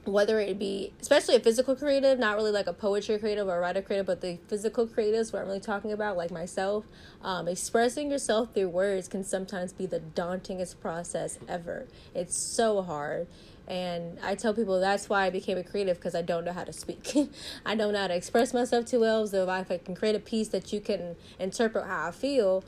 whether 0.05 0.41
it 0.41 0.59
be 0.59 0.93
especially 1.01 1.37
a 1.37 1.41
physical 1.41 1.77
creative 1.77 2.19
not 2.19 2.35
really 2.35 2.51
like 2.51 2.67
a 2.67 2.73
poetry 2.73 3.19
creative 3.19 3.47
or 3.47 3.59
a 3.59 3.61
writer 3.61 3.83
creative 3.83 4.07
but 4.07 4.23
the 4.23 4.39
physical 4.49 4.87
creatives 4.87 5.31
what 5.31 5.43
i'm 5.43 5.47
really 5.47 5.61
talking 5.61 5.93
about 5.93 6.17
like 6.17 6.31
myself 6.31 6.87
um, 7.23 7.49
expressing 7.49 8.11
yourself 8.11 8.55
through 8.55 8.69
words 8.69 9.09
can 9.09 9.25
sometimes 9.25 9.73
be 9.73 9.87
the 9.87 10.01
dauntingest 10.01 10.81
process 10.81 11.39
ever. 11.49 11.87
It's 12.15 12.37
so 12.37 12.83
hard. 12.83 13.27
And 13.69 14.19
i 14.23 14.35
tell 14.35 14.53
people 14.53 14.81
that's 14.81 15.09
why 15.09 15.27
i 15.27 15.31
became 15.31 15.57
a 15.57 15.63
creative 15.63 15.97
because 15.97 16.15
i 16.15 16.23
don't 16.23 16.45
know 16.45 16.53
how 16.53 16.65
to 16.65 16.73
speak. 16.73 17.13
I 17.67 17.75
don't 17.75 17.93
know 17.93 18.01
how 18.01 18.09
to 18.09 18.17
express 18.17 18.53
myself 18.53 18.87
too 18.87 19.01
well. 19.01 19.27
So 19.27 19.45
if 19.45 19.49
i 19.49 19.79
can 19.79 19.95
create 19.95 20.17
a 20.17 20.21
piece 20.21 20.49
that 20.49 20.73
you 20.73 20.81
can 20.81 21.17
interpret 21.39 21.87
how 21.87 22.09
i 22.09 22.11
feel 22.11 22.65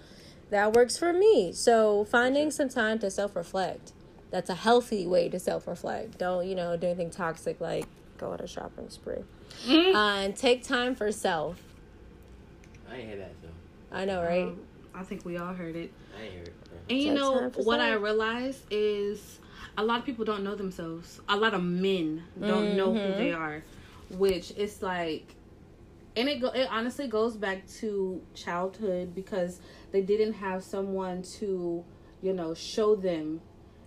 that 0.50 0.74
works 0.74 0.98
for 0.98 1.14
me. 1.14 1.50
So 1.52 2.04
finding 2.04 2.50
some 2.50 2.68
time 2.68 2.98
to 2.98 3.10
self-reflect 3.10 3.92
that's 4.32 4.50
a 4.50 4.54
healthy 4.56 5.06
way 5.06 5.28
to 5.28 5.38
self 5.38 5.68
reflect. 5.68 6.18
Don't, 6.18 6.46
you 6.48 6.56
know, 6.56 6.76
do 6.76 6.88
anything 6.88 7.10
toxic 7.10 7.60
like 7.60 7.84
go 8.18 8.32
on 8.32 8.40
a 8.40 8.46
shopping 8.48 8.88
spree. 8.88 9.22
Mm-hmm. 9.66 9.94
Uh, 9.94 10.16
and 10.22 10.34
take 10.36 10.64
time 10.64 10.94
for 10.96 11.12
self. 11.12 11.62
I 12.90 12.96
hear 12.96 13.16
that 13.18 13.32
though. 13.42 13.48
I 13.96 14.04
know, 14.04 14.22
right? 14.22 14.44
Um, 14.44 14.60
I 14.94 15.02
think 15.04 15.24
we 15.24 15.36
all 15.36 15.54
heard 15.54 15.76
it. 15.76 15.92
I 16.18 16.24
ain't 16.24 16.34
heard 16.34 16.48
it. 16.48 16.54
And 16.90 16.98
you 16.98 17.10
Take 17.10 17.18
know 17.18 17.40
time 17.40 17.50
for 17.52 17.62
what 17.62 17.80
I 17.80 17.92
realized 17.92 18.62
is 18.70 19.38
a 19.78 19.84
lot 19.84 19.98
of 20.00 20.04
people 20.04 20.24
don't 20.24 20.42
know 20.42 20.54
themselves. 20.54 21.20
A 21.28 21.36
lot 21.36 21.54
of 21.54 21.62
men 21.62 22.24
don't 22.40 22.76
know 22.76 22.92
who 22.92 22.98
Mhm. 22.98 23.16
they 23.16 23.32
are, 23.32 23.62
which 24.10 24.50
is 24.52 24.82
like, 24.82 25.34
and 26.16 26.28
it 26.28 26.40
go 26.40 26.48
it 26.48 26.68
honestly 26.70 27.06
goes 27.06 27.36
back 27.36 27.66
to 27.80 28.20
childhood 28.34 29.14
because 29.14 29.60
they 29.92 30.02
didn't 30.02 30.34
have 30.34 30.62
someone 30.62 31.22
to, 31.22 31.84
you 32.22 32.32
know, 32.32 32.52
show 32.54 32.94
them, 32.96 33.40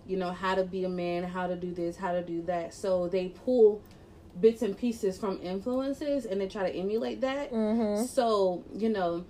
you 0.08 0.18
know, 0.18 0.32
how 0.32 0.56
to 0.56 0.64
be 0.64 0.84
a 0.84 0.90
man, 0.90 1.24
how 1.24 1.48
to 1.48 1.56
do 1.56 1.74
this, 1.74 1.98
how 1.98 2.12
to 2.14 2.22
do 2.22 2.42
that. 2.44 2.74
So 2.74 3.08
they 3.08 3.30
pull 3.30 3.82
bits 4.40 4.62
and 4.62 4.78
pieces 4.78 5.18
from 5.18 5.40
influences 5.42 6.26
and 6.26 6.40
they 6.42 6.48
try 6.48 6.70
to 6.70 6.78
emulate 6.78 7.22
that. 7.22 7.52
Mm-hmm. 7.52 8.06
So, 8.06 8.64
you 8.74 8.90
know, 8.90 9.26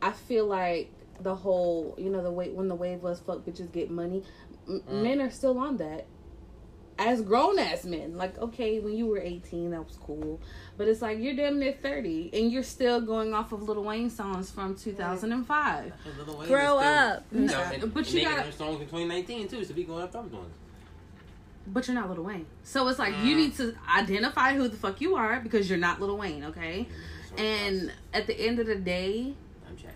I 0.00 0.12
feel 0.12 0.46
like 0.46 0.92
the 1.20 1.34
whole, 1.34 1.94
you 1.98 2.10
know, 2.10 2.22
the 2.22 2.30
way 2.30 2.50
when 2.50 2.68
the 2.68 2.74
wave 2.74 3.02
was 3.02 3.18
fuck 3.20 3.38
bitches 3.38 3.72
get 3.72 3.90
money, 3.90 4.22
m- 4.68 4.82
Mm. 4.88 5.02
men 5.02 5.20
are 5.20 5.30
still 5.30 5.58
on 5.58 5.76
that. 5.78 6.06
As 7.00 7.22
grown 7.22 7.60
ass 7.60 7.84
men, 7.84 8.16
like 8.16 8.36
okay, 8.38 8.80
when 8.80 8.96
you 8.96 9.06
were 9.06 9.18
eighteen, 9.20 9.70
that 9.70 9.86
was 9.86 9.96
cool, 10.02 10.40
but 10.76 10.88
it's 10.88 11.00
like 11.00 11.18
you're 11.20 11.34
damn 11.36 11.60
near 11.60 11.72
thirty, 11.72 12.28
and 12.32 12.50
you're 12.50 12.64
still 12.64 13.00
going 13.00 13.32
off 13.32 13.52
of 13.52 13.62
Lil 13.62 13.84
Wayne 13.84 14.10
songs 14.10 14.50
from 14.50 14.74
two 14.74 14.92
thousand 14.92 15.32
and 15.32 15.46
five. 15.46 15.92
Wayne 16.26 16.48
Grow 16.48 16.78
still- 16.78 16.78
up. 16.80 17.24
You 17.30 17.40
know, 17.42 17.60
and, 17.72 17.94
But 17.94 18.04
and 18.06 18.12
you 18.14 18.24
them 18.28 18.52
songs 18.52 18.80
in 18.80 18.86
2019 18.88 19.46
too, 19.48 19.64
so 19.64 19.74
be 19.74 19.84
going 19.84 20.02
up 20.02 20.10
them 20.10 20.30
ones. 20.32 20.50
But 21.68 21.86
you're 21.86 21.94
not 21.94 22.10
Lil 22.10 22.24
Wayne, 22.24 22.46
so 22.64 22.88
it's 22.88 22.98
like 22.98 23.14
you 23.22 23.34
Mm. 23.34 23.36
need 23.36 23.56
to 23.58 23.74
identify 23.94 24.54
who 24.54 24.66
the 24.68 24.76
fuck 24.76 25.00
you 25.00 25.14
are 25.16 25.38
because 25.38 25.68
you're 25.70 25.78
not 25.78 26.00
Lil 26.00 26.16
Wayne, 26.16 26.44
okay? 26.46 26.88
So 27.28 27.36
And 27.42 27.92
at 28.12 28.26
the 28.26 28.34
end 28.40 28.58
of 28.58 28.66
the 28.66 28.74
day, 28.76 29.34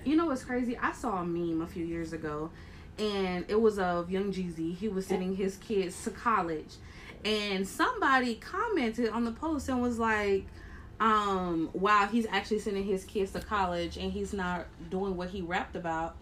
You 0.04 0.14
know 0.16 0.26
what's 0.26 0.44
crazy? 0.44 0.76
I 0.78 0.92
saw 0.92 1.18
a 1.22 1.24
meme 1.24 1.62
a 1.62 1.66
few 1.66 1.84
years 1.84 2.12
ago, 2.12 2.50
and 2.98 3.44
it 3.48 3.60
was 3.60 3.78
of 3.78 4.10
Young 4.10 4.32
Jeezy. 4.32 4.76
He 4.76 4.86
was 4.88 5.06
sending 5.06 5.34
his 5.36 5.56
kids 5.56 6.04
to 6.04 6.10
college, 6.10 6.74
and 7.24 7.66
somebody 7.66 8.34
commented 8.36 9.08
on 9.10 9.24
the 9.24 9.32
post 9.32 9.68
and 9.68 9.80
was 9.80 9.98
like, 9.98 10.44
um, 11.00 11.70
"Wow, 11.72 12.08
he's 12.10 12.26
actually 12.30 12.58
sending 12.60 12.84
his 12.84 13.04
kids 13.04 13.32
to 13.32 13.40
college, 13.40 13.96
and 13.96 14.12
he's 14.12 14.32
not 14.32 14.66
doing 14.90 15.16
what 15.16 15.30
he 15.30 15.40
rapped 15.42 15.76
about." 15.76 16.16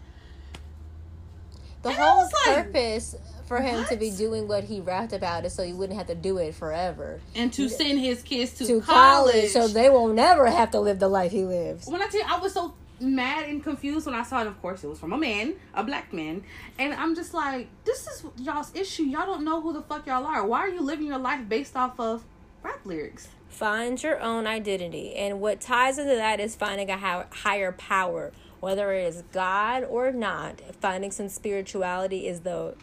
The 1.83 1.89
And 1.89 1.97
whole 1.97 2.29
like, 2.45 2.65
purpose 2.65 3.15
for 3.47 3.59
him 3.59 3.83
to 3.85 3.95
be 3.95 4.11
doing 4.11 4.47
what 4.47 4.63
he 4.65 4.79
rapped 4.79 5.13
about 5.13 5.45
is 5.45 5.53
so 5.53 5.63
he 5.63 5.73
wouldn't 5.73 5.97
have 5.97 6.07
to 6.07 6.15
do 6.15 6.37
it 6.37 6.53
forever 6.53 7.19
And 7.35 7.51
to 7.53 7.67
send 7.69 7.99
his 7.99 8.21
kids 8.21 8.53
to, 8.59 8.65
to 8.67 8.81
college, 8.81 9.51
college, 9.51 9.51
so 9.51 9.67
they 9.67 9.89
won't 9.89 10.13
never 10.13 10.45
have 10.45 10.71
to 10.71 10.79
live 10.79 10.99
the 10.99 11.07
life 11.07 11.31
he 11.31 11.43
lives. 11.43 11.87
when 11.87 12.01
I 12.01 12.07
tell 12.07 12.21
you, 12.21 12.25
I 12.29 12.39
was 12.39 12.53
so 12.53 12.75
mad 13.01 13.49
and 13.49 13.63
confused 13.63 14.05
when 14.05 14.15
I 14.15 14.23
saw 14.23 14.41
it. 14.41 14.47
Of 14.47 14.61
course, 14.61 14.83
it 14.83 14.87
was 14.87 14.99
from 14.99 15.13
a 15.13 15.17
man, 15.17 15.55
a 15.73 15.83
black 15.83 16.13
man, 16.13 16.43
and 16.79 16.93
I'm 16.93 17.15
just 17.15 17.33
like, 17.33 17.67
this 17.83 18.07
is 18.07 18.25
y'all's 18.37 18.73
issue. 18.75 19.03
Y'all 19.03 19.25
don't 19.25 19.43
know 19.43 19.61
who 19.61 19.73
the 19.73 19.81
fuck 19.81 20.07
y'all 20.07 20.25
are. 20.25 20.45
Why 20.45 20.59
are 20.59 20.69
you 20.69 20.81
living 20.81 21.07
your 21.07 21.17
life 21.17 21.47
based 21.47 21.75
off 21.75 21.99
of 21.99 22.23
rap 22.63 22.79
lyrics? 22.85 23.29
Find 23.49 24.01
your 24.01 24.19
own 24.21 24.47
identity, 24.47 25.15
and 25.15 25.41
what 25.41 25.59
ties 25.59 25.97
into 25.97 26.15
that 26.15 26.39
is 26.39 26.55
finding 26.55 26.89
a 26.89 26.97
hi- 26.97 27.25
higher 27.31 27.71
power, 27.71 28.31
whether 28.59 28.93
it 28.93 29.05
is 29.05 29.23
God 29.31 29.83
or 29.83 30.11
not. 30.11 30.61
Finding 30.79 31.11
some 31.11 31.29
spirituality 31.29 32.27
is 32.27 32.41
the 32.41 32.75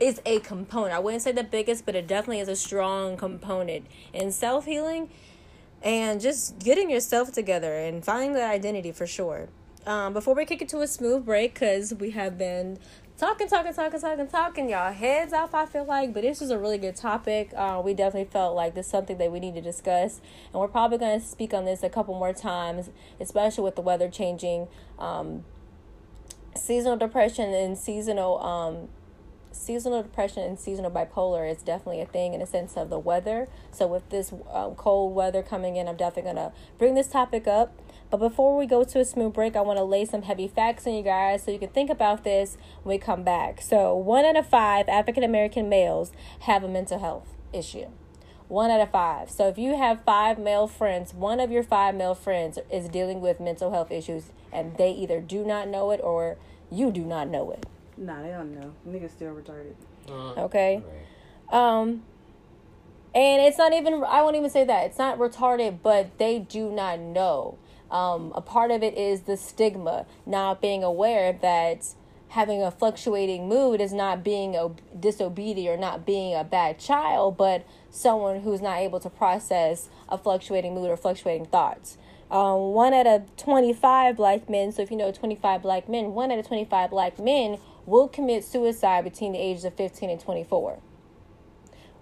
is 0.00 0.20
a 0.24 0.38
component. 0.40 0.94
I 0.94 1.00
wouldn't 1.00 1.22
say 1.22 1.32
the 1.32 1.44
biggest, 1.44 1.84
but 1.84 1.96
it 1.96 2.06
definitely 2.06 2.40
is 2.40 2.48
a 2.48 2.56
strong 2.56 3.16
component 3.16 3.86
in 4.12 4.30
self 4.32 4.64
healing 4.64 5.10
and 5.82 6.20
just 6.20 6.58
getting 6.58 6.90
yourself 6.90 7.32
together 7.32 7.76
and 7.76 8.04
finding 8.04 8.32
that 8.34 8.50
identity 8.50 8.92
for 8.92 9.06
sure. 9.06 9.48
Um, 9.86 10.12
before 10.12 10.34
we 10.34 10.44
kick 10.44 10.60
it 10.60 10.68
to 10.70 10.80
a 10.80 10.86
smooth 10.86 11.24
break, 11.24 11.54
because 11.54 11.94
we 11.94 12.10
have 12.10 12.36
been 12.36 12.78
talking, 13.16 13.48
talking, 13.48 13.72
talking, 13.72 14.00
talking, 14.00 14.26
talking, 14.26 14.68
y'all 14.68 14.92
heads 14.92 15.32
off. 15.32 15.54
I 15.54 15.66
feel 15.66 15.84
like, 15.84 16.12
but 16.12 16.22
this 16.22 16.42
is 16.42 16.50
a 16.50 16.58
really 16.58 16.78
good 16.78 16.96
topic. 16.96 17.52
Uh, 17.56 17.80
we 17.82 17.94
definitely 17.94 18.30
felt 18.30 18.54
like 18.54 18.74
this 18.74 18.86
is 18.86 18.92
something 18.92 19.16
that 19.18 19.32
we 19.32 19.40
need 19.40 19.54
to 19.54 19.60
discuss, 19.60 20.20
and 20.52 20.60
we're 20.60 20.68
probably 20.68 20.98
going 20.98 21.20
to 21.20 21.26
speak 21.26 21.54
on 21.54 21.64
this 21.64 21.82
a 21.82 21.88
couple 21.88 22.14
more 22.18 22.32
times, 22.32 22.90
especially 23.18 23.64
with 23.64 23.76
the 23.76 23.82
weather 23.82 24.08
changing. 24.08 24.68
Um, 24.98 25.44
seasonal 26.54 26.96
depression 26.96 27.54
and 27.54 27.78
seasonal 27.78 28.42
um, 28.42 28.88
seasonal 29.52 30.02
depression 30.02 30.42
and 30.42 30.58
seasonal 30.58 30.90
bipolar 30.90 31.50
is 31.50 31.62
definitely 31.62 32.00
a 32.00 32.06
thing 32.06 32.34
in 32.34 32.40
the 32.40 32.46
sense 32.46 32.76
of 32.76 32.90
the 32.90 32.98
weather. 32.98 33.48
So 33.70 33.86
with 33.86 34.08
this 34.10 34.32
um, 34.52 34.74
cold 34.74 35.14
weather 35.14 35.42
coming 35.42 35.76
in, 35.76 35.88
I'm 35.88 35.96
definitely 35.96 36.32
gonna 36.32 36.52
bring 36.78 36.94
this 36.94 37.08
topic 37.08 37.46
up. 37.46 37.74
But 38.10 38.18
before 38.18 38.56
we 38.56 38.66
go 38.66 38.84
to 38.84 39.00
a 39.00 39.04
smooth 39.04 39.34
break, 39.34 39.54
I 39.54 39.60
want 39.60 39.78
to 39.78 39.84
lay 39.84 40.06
some 40.06 40.22
heavy 40.22 40.48
facts 40.48 40.86
on 40.86 40.94
you 40.94 41.02
guys 41.02 41.42
so 41.42 41.50
you 41.50 41.58
can 41.58 41.68
think 41.68 41.90
about 41.90 42.24
this 42.24 42.56
when 42.82 42.96
we 42.96 42.98
come 42.98 43.22
back. 43.22 43.60
So 43.60 43.94
one 43.94 44.24
out 44.24 44.36
of 44.36 44.46
five 44.46 44.88
African 44.88 45.22
American 45.22 45.68
males 45.68 46.12
have 46.40 46.64
a 46.64 46.68
mental 46.68 46.98
health 46.98 47.26
issue. 47.52 47.88
One 48.48 48.70
out 48.70 48.80
of 48.80 48.90
five. 48.90 49.30
So 49.30 49.48
if 49.48 49.58
you 49.58 49.76
have 49.76 50.04
five 50.04 50.38
male 50.38 50.66
friends, 50.66 51.12
one 51.12 51.38
of 51.38 51.50
your 51.50 51.62
five 51.62 51.94
male 51.94 52.14
friends 52.14 52.58
is 52.72 52.88
dealing 52.88 53.20
with 53.20 53.40
mental 53.40 53.72
health 53.72 53.90
issues, 53.90 54.30
and 54.50 54.78
they 54.78 54.90
either 54.92 55.20
do 55.20 55.44
not 55.44 55.68
know 55.68 55.90
it 55.90 56.00
or 56.02 56.38
you 56.70 56.90
do 56.90 57.04
not 57.04 57.28
know 57.28 57.50
it. 57.50 57.66
Nah, 57.98 58.22
they 58.22 58.28
don't 58.28 58.58
know. 58.58 58.72
Niggas 58.88 59.10
still 59.10 59.34
retarded. 59.34 59.74
Uh, 60.08 60.44
Okay. 60.44 60.82
right. 61.50 61.54
Um, 61.54 62.02
and 63.14 63.42
it's 63.42 63.58
not 63.58 63.72
even, 63.72 64.04
I 64.06 64.22
won't 64.22 64.36
even 64.36 64.50
say 64.50 64.64
that. 64.64 64.86
It's 64.86 64.98
not 64.98 65.18
retarded, 65.18 65.78
but 65.82 66.16
they 66.18 66.38
do 66.38 66.70
not 66.70 67.00
know. 67.00 67.58
Um, 67.90 68.32
a 68.34 68.40
part 68.40 68.70
of 68.70 68.82
it 68.82 68.96
is 68.96 69.22
the 69.22 69.36
stigma, 69.36 70.06
not 70.26 70.60
being 70.60 70.84
aware 70.84 71.32
that 71.32 71.86
having 72.28 72.62
a 72.62 72.70
fluctuating 72.70 73.48
mood 73.48 73.80
is 73.80 73.92
not 73.92 74.22
being 74.22 74.54
ob- 74.54 74.80
disobedient 74.98 75.78
or 75.78 75.80
not 75.80 76.04
being 76.04 76.34
a 76.34 76.44
bad 76.44 76.78
child, 76.78 77.36
but 77.38 77.66
someone 77.90 78.40
who's 78.40 78.60
not 78.60 78.76
able 78.78 79.00
to 79.00 79.08
process 79.08 79.88
a 80.10 80.18
fluctuating 80.18 80.74
mood 80.74 80.90
or 80.90 80.96
fluctuating 80.96 81.46
thoughts. 81.46 81.96
Um, 82.30 82.74
one 82.74 82.92
out 82.92 83.06
of 83.06 83.34
25 83.38 84.16
black 84.16 84.50
men, 84.50 84.70
so 84.70 84.82
if 84.82 84.90
you 84.90 84.98
know 84.98 85.10
25 85.10 85.62
black 85.62 85.88
men, 85.88 86.12
one 86.12 86.30
out 86.30 86.38
of 86.38 86.46
25 86.46 86.90
black 86.90 87.18
men 87.18 87.56
will 87.88 88.08
commit 88.08 88.44
suicide 88.44 89.02
between 89.02 89.32
the 89.32 89.38
ages 89.38 89.64
of 89.64 89.74
15 89.74 90.10
and 90.10 90.20
24. 90.20 90.80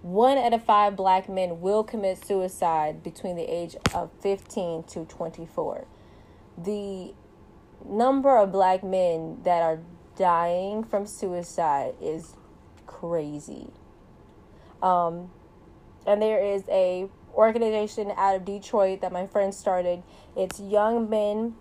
One 0.02 0.36
out 0.36 0.52
of 0.52 0.64
five 0.64 0.96
black 0.96 1.28
men 1.28 1.60
will 1.60 1.84
commit 1.84 2.24
suicide 2.24 3.02
between 3.02 3.36
the 3.36 3.42
age 3.42 3.76
of 3.94 4.10
15 4.20 4.84
to 4.84 5.04
24. 5.04 5.86
The 6.58 7.14
number 7.84 8.36
of 8.36 8.52
black 8.52 8.82
men 8.82 9.38
that 9.44 9.62
are 9.62 9.80
dying 10.16 10.84
from 10.84 11.06
suicide 11.06 11.94
is 12.00 12.34
crazy. 12.86 13.70
Um, 14.82 15.30
and 16.06 16.20
there 16.20 16.42
is 16.42 16.64
a 16.68 17.08
organization 17.34 18.12
out 18.16 18.36
of 18.36 18.44
Detroit 18.44 19.02
that 19.02 19.12
my 19.12 19.26
friend 19.26 19.54
started. 19.54 20.02
It's 20.36 20.58
Young 20.58 21.08
Men, 21.10 21.54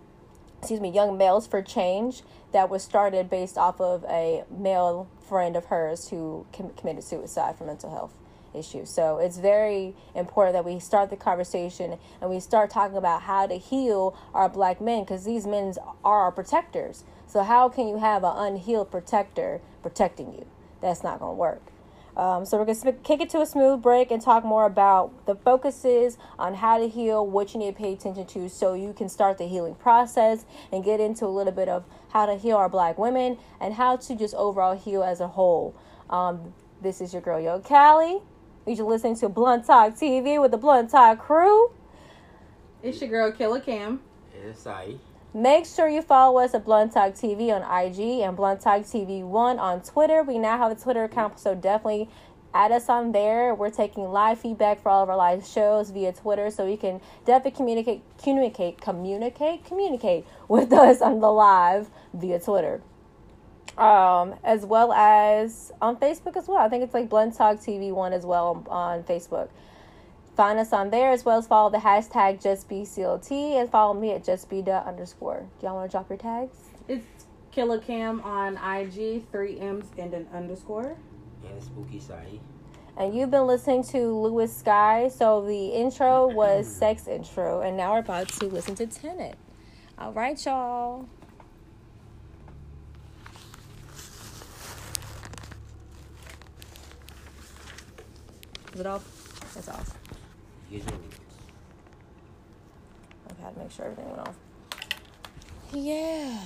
excuse 0.60 0.80
me, 0.80 0.90
Young 0.90 1.18
Males 1.18 1.48
for 1.48 1.62
Change 1.62 2.24
that 2.56 2.70
was 2.70 2.82
started 2.82 3.30
based 3.30 3.58
off 3.58 3.82
of 3.82 4.06
a 4.06 4.46
male 4.50 5.10
friend 5.28 5.58
of 5.58 5.66
hers 5.66 6.08
who 6.08 6.46
com- 6.54 6.70
committed 6.78 7.04
suicide 7.04 7.54
for 7.58 7.66
mental 7.66 7.90
health 7.92 8.14
issues. 8.54 8.90
So 8.90 9.18
it's 9.18 9.38
very 9.38 9.94
important 10.16 10.54
that 10.54 10.64
we 10.64 10.80
start 10.80 11.10
the 11.10 11.18
conversation 11.18 12.00
and 12.22 12.30
we 12.30 12.40
start 12.40 12.70
talking 12.70 12.96
about 12.96 13.24
how 13.24 13.46
to 13.46 13.56
heal 13.56 14.18
our 14.34 14.48
black 14.48 14.80
men 14.80 15.04
because 15.04 15.26
these 15.26 15.46
men 15.46 15.74
are 16.06 16.22
our 16.22 16.32
protectors. 16.32 17.04
So 17.28 17.44
how 17.44 17.68
can 17.68 17.90
you 17.90 17.98
have 17.98 18.24
an 18.24 18.32
unhealed 18.38 18.90
protector 18.90 19.60
protecting 19.82 20.32
you? 20.32 20.46
That's 20.80 21.04
not 21.04 21.20
going 21.20 21.34
to 21.34 21.38
work. 21.38 21.75
Um, 22.18 22.46
so 22.46 22.58
we're 22.58 22.66
going 22.66 22.82
to 22.82 22.94
kick 22.94 23.20
it 23.20 23.30
to 23.32 23.42
a 23.42 23.46
smooth 23.46 23.82
break 23.82 24.10
and 24.10 24.22
talk 24.22 24.46
more 24.46 24.66
about 24.66 25.26
the 25.26 25.36
focuses 25.36 26.18
on 26.40 26.54
how 26.56 26.78
to 26.78 26.88
heal, 26.88 27.26
what 27.26 27.54
you 27.54 27.60
need 27.60 27.76
to 27.76 27.78
pay 27.78 27.94
attention 27.94 28.26
to 28.28 28.50
so 28.50 28.74
you 28.74 28.94
can 28.94 29.10
start 29.10 29.38
the 29.38 29.48
healing 29.48 29.76
process 29.76 30.46
and 30.72 30.84
get 30.84 31.00
into 31.00 31.26
a 31.26 31.28
little 31.28 31.52
bit 31.52 31.68
of 31.68 31.84
how 32.10 32.26
to 32.26 32.36
heal 32.36 32.56
our 32.56 32.70
black 32.70 32.98
women 32.98 33.38
and 33.60 33.74
how 33.74 33.98
to 33.98 34.16
just 34.16 34.34
overall 34.36 34.78
heal 34.78 35.04
as 35.04 35.20
a 35.20 35.28
whole. 35.28 35.76
Um, 36.10 36.54
this 36.82 37.02
is 37.02 37.12
your 37.12 37.22
girl, 37.22 37.40
Yo 37.40 37.60
Callie. 37.60 38.22
You're 38.66 38.88
listening 38.88 39.18
to 39.18 39.30
Blunt 39.30 39.66
Talk 39.66 39.94
TV 39.94 40.42
with 40.42 40.52
the 40.52 40.58
Blunt 40.58 40.90
Talk 40.90 41.20
crew. 41.20 41.72
It's 42.82 43.02
your 43.02 43.10
girl, 43.10 43.32
Killer 43.32 43.60
Cam. 43.60 44.00
It's 44.34 44.66
I. 44.66 44.96
Make 45.36 45.66
sure 45.66 45.90
you 45.90 46.02
follow 46.02 46.40
us 46.40 46.54
at 46.54 46.64
Blunt 46.64 46.94
Talk 46.94 47.12
TV 47.12 47.52
on 47.54 47.62
IG 47.62 48.22
and 48.22 48.38
Blunt 48.38 48.62
Talk 48.62 48.84
TV 48.84 49.22
One 49.22 49.60
on 49.60 49.82
Twitter. 49.82 50.24
We 50.24 50.40
now 50.40 50.58
have 50.58 50.72
a 50.72 50.82
Twitter 50.82 51.04
account, 51.04 51.42
so 51.42 51.54
definitely 51.54 52.08
add 52.54 52.72
us 52.72 52.88
on 52.88 53.12
there. 53.12 53.54
We're 53.54 53.70
taking 53.70 54.06
live 54.06 54.40
feedback 54.40 54.82
for 54.82 54.88
all 54.88 55.04
of 55.04 55.10
our 55.10 55.18
live 55.18 55.46
shows 55.46 55.90
via 55.90 56.14
Twitter, 56.14 56.50
so 56.52 56.66
you 56.66 56.78
can 56.78 57.02
definitely 57.26 57.52
communicate, 57.52 58.02
communicate, 58.24 58.80
communicate, 58.80 59.66
communicate 59.66 60.26
with 60.48 60.72
us 60.74 61.02
on 61.02 61.20
the 61.20 61.30
live 61.30 61.90
via 62.14 62.40
Twitter. 62.40 62.82
Um, 63.78 64.36
as 64.42 64.66
well 64.66 64.94
as 64.94 65.74
on 65.82 65.98
Facebook 65.98 66.38
as 66.38 66.48
well. 66.48 66.60
I 66.60 66.70
think 66.70 66.82
it's 66.82 66.94
like 66.94 67.10
Blunt 67.10 67.36
Talk 67.36 67.58
TV 67.58 67.92
One 67.92 68.14
as 68.14 68.26
well 68.26 68.66
on 68.70 69.04
Facebook. 69.04 69.50
Find 70.36 70.60
us 70.60 70.74
on 70.74 70.90
there 70.90 71.12
as 71.12 71.24
well 71.24 71.38
as 71.38 71.48
follow 71.48 71.70
the 71.70 71.78
hashtag 71.78 72.42
JustBeCLT 72.44 73.32
and 73.32 73.70
follow 73.70 73.94
me 73.94 74.12
at 74.12 74.26
JustB 74.26 74.86
underscore. 74.86 75.48
Do 75.60 75.66
y'all 75.66 75.76
want 75.76 75.90
to 75.90 75.96
drop 75.96 76.10
your 76.10 76.18
tags? 76.18 76.58
It's 76.90 77.06
Killer 77.52 77.80
Cam 77.80 78.20
on 78.20 78.58
IG, 78.58 79.24
three 79.32 79.58
M's 79.62 79.86
and 79.98 80.14
an 80.14 80.28
underscore. 80.34 80.98
And 81.50 81.64
Spooky 81.64 82.02
Sai. 82.02 82.40
And 82.98 83.16
you've 83.16 83.32
been 83.32 83.48
listening 83.48 83.84
to 83.86 84.14
Lewis 84.14 84.54
Sky. 84.54 85.08
So 85.08 85.46
the 85.46 85.68
intro 85.70 86.28
was 86.28 86.68
sex 86.80 87.08
intro, 87.08 87.62
and 87.62 87.78
now 87.78 87.94
we're 87.94 88.00
about 88.00 88.28
to 88.28 88.48
listen 88.48 88.76
to 88.76 88.88
Tenant. 88.88 89.36
All 89.98 90.12
right, 90.12 90.46
y'all. 90.46 91.08
Is 98.74 98.82
it 98.82 98.86
off? 98.86 99.56
It's 99.56 99.70
off. 99.70 99.95
Okay, 100.74 100.82
I 103.40 103.44
had 103.44 103.54
to 103.54 103.60
make 103.60 103.72
sure 103.72 103.86
everything 103.86 104.08
went 104.08 104.28
off. 104.28 104.36
Yeah. 105.74 106.40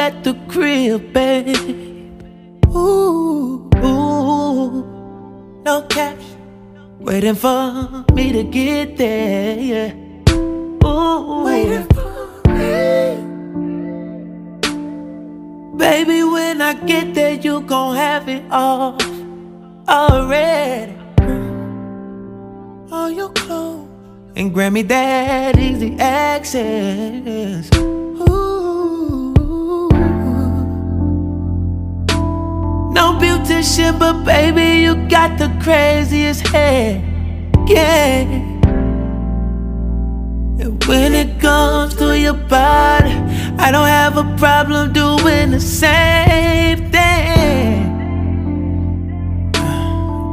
At 0.00 0.24
the 0.24 0.34
crib, 0.48 1.12
babe. 1.12 1.54
Ooh, 2.74 3.68
ooh, 3.84 5.62
no 5.62 5.82
cash, 5.90 6.24
waiting 6.98 7.34
for 7.34 8.04
me 8.14 8.32
to 8.32 8.42
get 8.44 8.96
there. 8.96 9.60
Yeah. 9.60 9.92
Ooh, 10.84 11.44
waiting 11.44 11.86
for 11.94 12.40
me. 12.48 12.80
Baby, 15.76 16.24
when 16.24 16.62
I 16.62 16.72
get 16.74 17.14
there, 17.14 17.34
you 17.34 17.60
gon' 17.60 17.94
have 17.94 18.26
it 18.28 18.42
all 18.50 18.96
already. 19.86 20.96
All 22.90 23.10
your 23.10 23.30
clothes 23.30 23.88
and 24.34 24.54
grant 24.54 24.72
me 24.72 24.82
that 24.82 25.58
easy 25.58 25.94
access. 25.98 27.68
No 32.92 33.14
beautician, 33.20 33.98
but 33.98 34.24
baby, 34.24 34.82
you 34.82 34.94
got 35.08 35.38
the 35.38 35.48
craziest 35.62 36.46
hair. 36.48 37.00
Yeah. 37.66 38.24
And 40.60 40.84
when 40.84 41.14
it 41.14 41.40
comes 41.40 41.94
to 41.96 42.18
your 42.18 42.34
body, 42.34 43.14
I 43.58 43.70
don't 43.70 43.86
have 43.86 44.16
a 44.16 44.24
problem 44.36 44.92
doing 44.92 45.52
the 45.52 45.60
same 45.60 46.90
thing. 46.90 47.86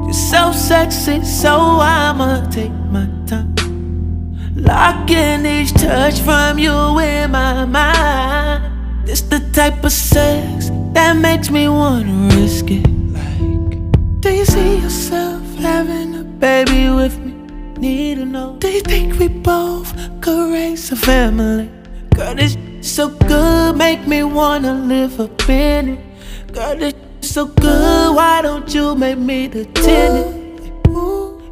You're 0.05 0.13
so 0.13 0.51
sexy, 0.51 1.23
so 1.23 1.53
I'ma 1.79 2.49
take 2.49 2.71
my 2.91 3.07
time. 3.27 3.53
Locking 4.55 5.45
each 5.45 5.73
touch 5.73 6.19
from 6.21 6.57
you 6.57 6.97
in 6.97 7.31
my 7.31 7.65
mind. 7.65 9.05
This 9.07 9.21
the 9.21 9.39
type 9.53 9.83
of 9.83 9.91
sex 9.91 10.56
that 10.97 11.15
makes 11.15 11.51
me 11.51 11.69
wanna 11.69 12.35
risk 12.35 12.65
it. 12.71 12.87
Like, 13.17 14.19
do 14.19 14.29
you 14.31 14.45
see 14.45 14.79
yourself 14.79 15.43
having 15.57 16.15
a 16.15 16.23
baby 16.23 16.89
with 16.89 17.19
me? 17.19 17.33
Need 17.79 18.15
to 18.15 18.25
know. 18.25 18.55
Do 18.57 18.67
you 18.67 18.81
think 18.81 19.19
we 19.19 19.27
both 19.27 19.93
could 20.21 20.51
raise 20.51 20.91
a 20.91 20.95
family? 20.95 21.69
Girl, 22.15 22.33
this 22.33 22.57
so 22.81 23.09
good, 23.09 23.77
make 23.77 24.07
me 24.07 24.23
wanna 24.23 24.73
live 24.73 25.19
up 25.19 25.47
in 25.47 25.83
it. 25.93 25.99
Girl, 26.51 26.75
this 26.75 26.95
so 27.21 27.45
good, 27.45 28.15
why 28.15 28.41
don't 28.41 28.73
you 28.73 28.95
make 28.95 29.19
me 29.19 29.45
the 29.47 29.65
tenant? 29.65 30.33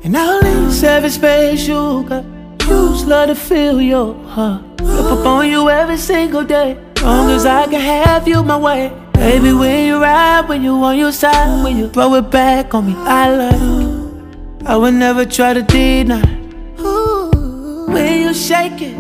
And 0.04 0.18
I'll 0.18 0.40
leave 0.42 0.74
seven 0.74 1.12
space 1.12 1.68
you 1.68 2.04
got. 2.10 2.26
You 2.68 2.90
just 2.94 3.06
love 3.06 3.28
to 3.30 3.36
feel 3.36 3.80
your 3.80 4.16
heart. 4.26 4.64
Up 4.82 5.12
up 5.14 5.26
on 5.26 5.48
you 5.48 5.70
every 5.70 5.98
single 5.98 6.44
day. 6.44 6.78
Long 7.04 7.30
as 7.30 7.46
I 7.46 7.68
can 7.68 7.82
have 7.82 8.28
you 8.28 8.42
my 8.44 8.58
way. 8.58 9.05
Baby, 9.18 9.54
when 9.54 9.86
you 9.88 10.02
ride, 10.02 10.48
when 10.48 10.64
you 10.64 10.74
on 10.84 10.98
your 10.98 11.12
side, 11.12 11.64
when 11.64 11.78
you 11.78 11.90
throw 11.90 12.14
it 12.16 12.30
back 12.30 12.74
on 12.74 12.88
me, 12.88 12.94
I 12.96 13.32
it. 13.52 14.68
I 14.68 14.78
would 14.78 14.96
never 14.96 15.26
try 15.26 15.54
to 15.54 15.62
deny. 15.62 16.26
When 17.94 18.22
you 18.22 18.34
shake 18.34 18.82
it, 18.82 18.96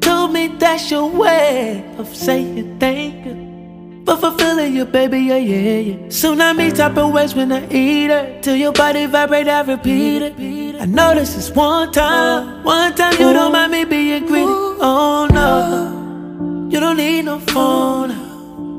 told 0.00 0.32
me 0.32 0.46
that's 0.48 0.90
your 0.90 1.08
way 1.10 1.84
of 1.98 2.08
saying 2.14 2.78
thank 2.78 3.26
you. 3.26 4.04
For 4.06 4.16
fulfilling 4.16 4.74
you, 4.74 4.84
baby, 4.84 5.18
yeah, 5.20 5.36
yeah, 5.36 5.78
yeah. 5.78 5.96
Tsunami 6.08 6.74
type 6.74 6.96
of 6.96 7.12
waves 7.12 7.34
when 7.34 7.52
I 7.52 7.68
eat 7.70 8.10
it. 8.10 8.42
Till 8.42 8.56
your 8.56 8.72
body 8.72 9.06
vibrate, 9.06 9.46
I 9.46 9.62
repeat 9.62 10.22
it. 10.22 10.80
I 10.80 10.86
know 10.86 11.14
this 11.14 11.36
is 11.36 11.50
one 11.52 11.92
time. 11.92 12.64
One 12.64 12.94
time 12.94 13.12
you 13.12 13.32
don't 13.32 13.52
mind 13.52 13.70
me 13.72 13.84
being 13.84 14.26
greedy. 14.26 14.46
Oh 14.46 15.28
no, 15.30 16.68
you 16.70 16.80
don't 16.80 16.96
need 16.96 17.26
no 17.26 17.38
phone. 17.38 18.21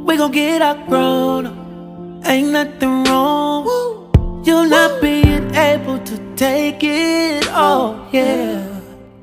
We 0.05 0.17
gon' 0.17 0.31
get 0.31 0.61
outgrown. 0.61 2.21
Ain't 2.25 2.49
nothing 2.49 3.03
wrong. 3.05 4.43
You're 4.45 4.67
not 4.67 5.01
being 5.01 5.53
able 5.55 5.99
to 5.99 6.35
take 6.35 6.83
it 6.83 7.47
all, 7.49 8.07
yeah. 8.11 8.79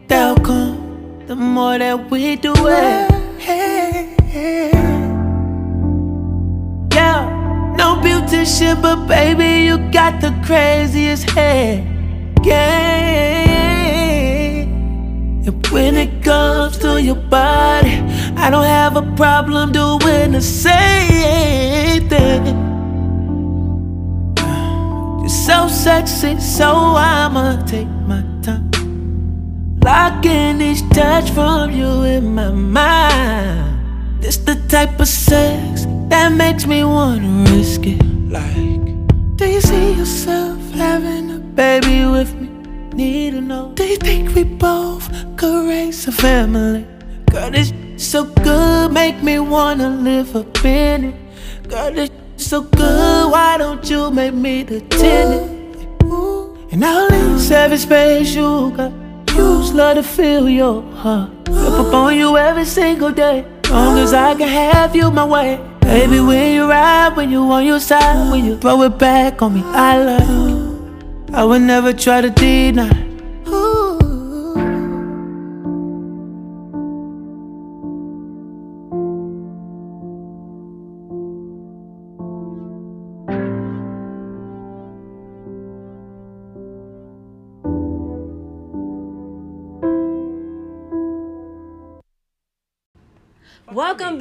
That'll 0.09 0.43
come 0.45 1.25
the 1.27 1.37
more 1.37 1.79
that 1.79 2.11
we 2.11 2.37
do 2.37 2.53
it. 2.57 3.11
Yeah, 6.95 7.75
no 7.77 8.01
competition, 8.31 8.81
but 8.81 9.07
baby, 9.07 9.67
you 9.67 9.79
got 9.91 10.21
the 10.21 10.33
craziest 10.45 11.29
head. 11.31 11.85
game. 12.43 13.50
And 15.47 15.67
when 15.69 15.97
it 15.97 16.23
comes 16.23 16.77
to 16.79 17.03
your 17.03 17.15
body, 17.15 17.97
I 18.37 18.51
don't 18.51 18.65
have 18.65 18.97
a 18.97 19.03
problem 19.17 19.73
doing 19.73 20.33
the 20.33 20.41
same 20.43 22.09
thing. 22.09 22.45
You're 25.21 25.29
so 25.29 25.69
sexy, 25.69 26.39
so 26.41 26.69
I'ma 26.95 27.65
take 27.65 27.89
my 28.07 28.23
time. 28.43 28.71
Locking 29.83 30.61
each 30.61 30.87
touch 30.91 31.31
from 31.31 31.71
you 31.71 32.03
in 32.03 32.35
my 32.35 32.51
mind. 32.51 34.23
This 34.23 34.37
the 34.37 34.57
type 34.69 35.01
of 35.01 35.09
sex 35.09 35.87
that 36.11 36.33
makes 36.33 36.67
me 36.67 36.85
wanna 36.85 37.51
risk 37.51 37.87
it. 37.87 38.03
Like, 38.29 38.85
do 39.37 39.47
you 39.47 39.61
see 39.63 39.93
yourself 39.95 40.59
having 40.73 41.31
a 41.31 41.39
baby 41.39 42.05
with 42.05 42.35
me? 42.35 42.40
Need 42.95 43.31
to 43.33 43.41
know. 43.41 43.73
Do 43.75 43.85
you 43.85 43.97
think 43.97 44.35
we 44.35 44.45
both 44.45 45.09
could 45.37 45.69
raise 45.69 46.07
a 46.09 46.13
family? 46.13 46.87
Girl, 47.31 47.51
this 47.51 47.73
so 47.97 48.25
good, 48.25 48.93
make 48.93 49.23
me 49.23 49.39
wanna 49.39 49.91
live 49.91 50.35
up 50.35 50.65
in 50.65 51.05
it. 51.05 51.69
Girl, 51.69 51.93
this 51.93 52.11
so 52.37 52.63
good, 52.63 53.31
why 53.31 53.57
don't 53.59 53.89
you 53.89 54.11
make 54.11 54.35
me 54.35 54.65
the 54.65 54.81
tenant? 54.83 55.61
And 56.73 56.85
all 56.85 57.09
this 57.09 57.51
every 57.51 57.79
space 57.79 58.35
you 58.35 58.73
got. 58.77 58.93
Just 59.27 59.75
love 59.75 59.97
to 59.97 60.03
feel 60.03 60.49
your 60.49 60.83
heart. 60.93 61.31
Up 61.49 61.95
on 61.95 62.17
you 62.17 62.37
every 62.37 62.65
single 62.65 63.11
day. 63.11 63.45
Long 63.71 63.99
as 63.99 64.13
I 64.13 64.35
can 64.35 64.49
have 64.49 64.95
you 64.95 65.11
my 65.11 65.25
way. 65.25 65.61
Baby, 65.81 66.21
when 66.21 66.55
you 66.55 66.69
ride, 66.69 67.17
when 67.17 67.31
you 67.31 67.43
on 67.43 67.65
your 67.65 67.81
side, 67.81 68.31
when 68.31 68.45
you 68.45 68.57
throw 68.59 68.83
it 68.83 68.99
back 68.99 69.43
on 69.43 69.55
me, 69.55 69.63
I 69.65 69.99
like 69.99 70.29
it. 70.29 70.60
I 71.33 71.45
would 71.45 71.63
never 71.63 71.93
try 71.93 72.21
to 72.21 72.31
deny. 72.31 73.10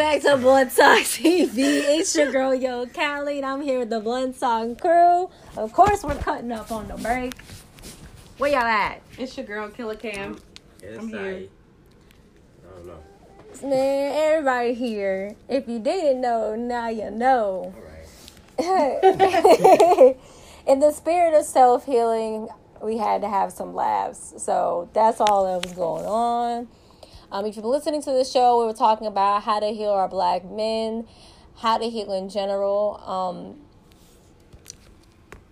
Back 0.09 0.21
to 0.23 0.37
Blunt 0.37 0.75
Talk 0.75 1.03
TV. 1.03 1.53
It's 1.55 2.15
your 2.15 2.31
girl 2.31 2.55
Yo 2.55 2.87
Callie, 2.87 3.37
and 3.37 3.45
I'm 3.45 3.61
here 3.61 3.77
with 3.77 3.91
the 3.91 3.99
Blunt 3.99 4.35
Song 4.35 4.75
crew. 4.75 5.29
Of 5.55 5.71
course, 5.71 6.03
we're 6.03 6.15
cutting 6.15 6.51
up 6.51 6.71
on 6.71 6.87
the 6.87 6.95
break. 6.95 7.35
Where 8.39 8.49
y'all 8.49 8.61
at? 8.61 9.03
It's 9.19 9.37
your 9.37 9.45
girl 9.45 9.69
Killer 9.69 9.93
Cam. 9.95 10.39
It's 10.81 10.97
I'm 10.97 11.09
here. 11.09 11.21
like- 11.21 11.51
I 12.65 12.75
don't 12.75 12.87
know. 12.87 13.69
Man, 13.69 14.11
everybody 14.15 14.73
here. 14.73 15.35
If 15.47 15.67
you 15.67 15.77
didn't 15.77 16.21
know, 16.21 16.55
now 16.55 16.89
you 16.89 17.11
know. 17.11 17.75
All 18.57 18.65
right. 18.65 20.15
In 20.67 20.79
the 20.79 20.91
spirit 20.91 21.37
of 21.37 21.45
self 21.45 21.85
healing, 21.85 22.47
we 22.81 22.97
had 22.97 23.21
to 23.21 23.29
have 23.29 23.51
some 23.51 23.75
laughs. 23.75 24.33
So 24.41 24.89
that's 24.93 25.21
all 25.21 25.45
that 25.45 25.67
was 25.67 25.75
going 25.75 26.05
on. 26.05 26.67
Um, 27.31 27.45
if 27.45 27.55
you've 27.55 27.63
been 27.63 27.71
listening 27.71 28.01
to 28.01 28.11
the 28.11 28.25
show, 28.25 28.59
we 28.59 28.65
were 28.65 28.73
talking 28.73 29.05
about 29.05 29.43
how 29.43 29.59
to 29.59 29.67
heal 29.67 29.91
our 29.91 30.07
black 30.07 30.43
men, 30.43 31.07
how 31.57 31.77
to 31.77 31.87
heal 31.87 32.11
in 32.11 32.27
general. 32.27 32.99
Um, 33.05 33.59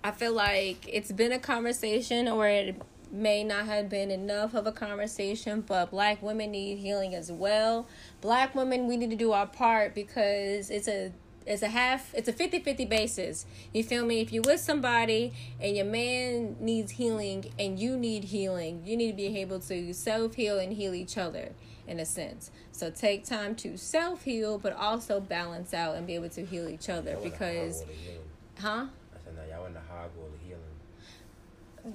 I 0.04 0.10
feel 0.10 0.34
like 0.34 0.90
it's 0.92 1.12
been 1.12 1.32
a 1.32 1.38
conversation, 1.38 2.28
or 2.28 2.48
it 2.48 2.82
may 3.12 3.44
not 3.44 3.68
have 3.68 3.90
been 3.90 4.10
enough 4.10 4.56
of 4.56 4.66
a 4.66 4.72
conversation, 4.72 5.62
but 5.62 5.92
black 5.92 6.24
women 6.24 6.50
need 6.50 6.80
healing 6.80 7.14
as 7.14 7.32
well. 7.32 7.88
Black 8.22 8.56
women, 8.56 8.88
we 8.88 8.98
need 8.98 9.12
to 9.12 9.16
do 9.16 9.32
our 9.32 9.46
part 9.46 9.94
because 9.94 10.72
it's 10.72 10.88
a 10.88 11.12
it's 11.48 11.62
a 11.62 11.70
half 11.70 12.14
it's 12.14 12.28
a 12.28 12.34
50-50 12.34 12.88
basis 12.90 13.46
you 13.74 13.84
feel 13.84 14.06
me 14.06 14.20
if 14.20 14.32
you're 14.32 14.44
with 14.44 14.60
somebody 14.60 15.34
and 15.62 15.76
your 15.76 15.86
man 15.86 16.56
needs 16.60 16.92
healing 16.94 17.52
and 17.58 17.80
you 17.80 17.98
need 17.98 18.26
healing 18.26 18.82
you 18.86 18.98
need 18.98 19.12
to 19.12 19.18
be 19.18 19.38
able 19.40 19.60
to 19.60 19.94
self-heal 19.94 20.60
and 20.60 20.74
heal 20.74 20.94
each 20.94 21.18
other 21.18 21.54
in 21.88 22.00
a 22.00 22.06
sense 22.06 22.52
so 22.72 22.90
take 22.92 23.26
time 23.26 23.56
to 23.56 23.78
self-heal 23.78 24.58
but 24.58 24.74
also 24.76 25.20
balance 25.22 25.74
out 25.74 25.96
and 25.96 26.06
be 26.06 26.16
able 26.16 26.30
to 26.30 26.46
heal 26.46 26.68
each 26.68 26.90
other 26.90 27.12
Y'all 27.12 27.24
in 27.24 27.24
the 27.24 27.30
because 27.30 27.80
hog 27.80 27.88
wall 27.88 27.96
of 27.96 28.04
healing. 28.04 28.22
huh 28.60 28.86
I 29.16 29.18
said, 29.24 29.36
now 29.36 29.56
y'all 29.56 29.66
in 29.66 29.74
the 29.74 29.80
hog 29.80 30.10
wall 30.18 30.26
of 30.28 30.32
healing. 30.32 30.37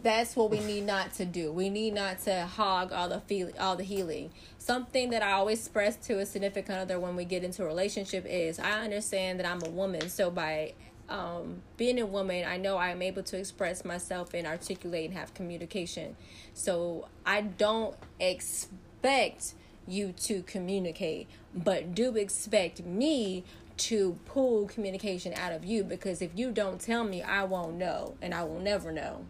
That's 0.02 0.36
what 0.36 0.50
we 0.50 0.60
need 0.60 0.86
not 0.86 1.12
to 1.14 1.24
do. 1.24 1.52
We 1.52 1.68
need 1.68 1.94
not 1.94 2.20
to 2.20 2.46
hog 2.46 2.92
all 2.92 3.08
the 3.08 3.20
feel 3.20 3.50
all 3.58 3.76
the 3.76 3.84
healing. 3.84 4.30
Something 4.58 5.10
that 5.10 5.22
I 5.22 5.32
always 5.32 5.58
express 5.58 5.96
to 6.06 6.20
a 6.20 6.26
significant 6.26 6.78
other 6.78 6.98
when 6.98 7.16
we 7.16 7.24
get 7.24 7.44
into 7.44 7.64
a 7.64 7.66
relationship 7.66 8.24
is 8.26 8.58
I 8.58 8.80
understand 8.80 9.38
that 9.40 9.46
I'm 9.46 9.62
a 9.62 9.68
woman, 9.68 10.08
so 10.08 10.30
by 10.30 10.74
um, 11.08 11.62
being 11.76 12.00
a 12.00 12.06
woman, 12.06 12.44
I 12.46 12.56
know 12.56 12.78
I'm 12.78 13.02
able 13.02 13.22
to 13.24 13.38
express 13.38 13.84
myself 13.84 14.32
and 14.34 14.46
articulate 14.46 15.10
and 15.10 15.18
have 15.18 15.34
communication. 15.34 16.16
So 16.54 17.08
I 17.26 17.42
don't 17.42 17.96
expect 18.18 19.54
you 19.86 20.12
to 20.12 20.42
communicate, 20.42 21.28
but 21.54 21.94
do 21.94 22.16
expect 22.16 22.84
me 22.84 23.44
to 23.78 24.18
pull 24.26 24.66
communication 24.66 25.34
out 25.34 25.52
of 25.52 25.64
you 25.64 25.82
because 25.82 26.22
if 26.22 26.30
you 26.34 26.52
don't 26.52 26.80
tell 26.80 27.04
me, 27.04 27.22
I 27.22 27.44
won't 27.44 27.74
know 27.74 28.14
and 28.22 28.32
I 28.32 28.44
will 28.44 28.60
never 28.60 28.92
know 28.92 29.26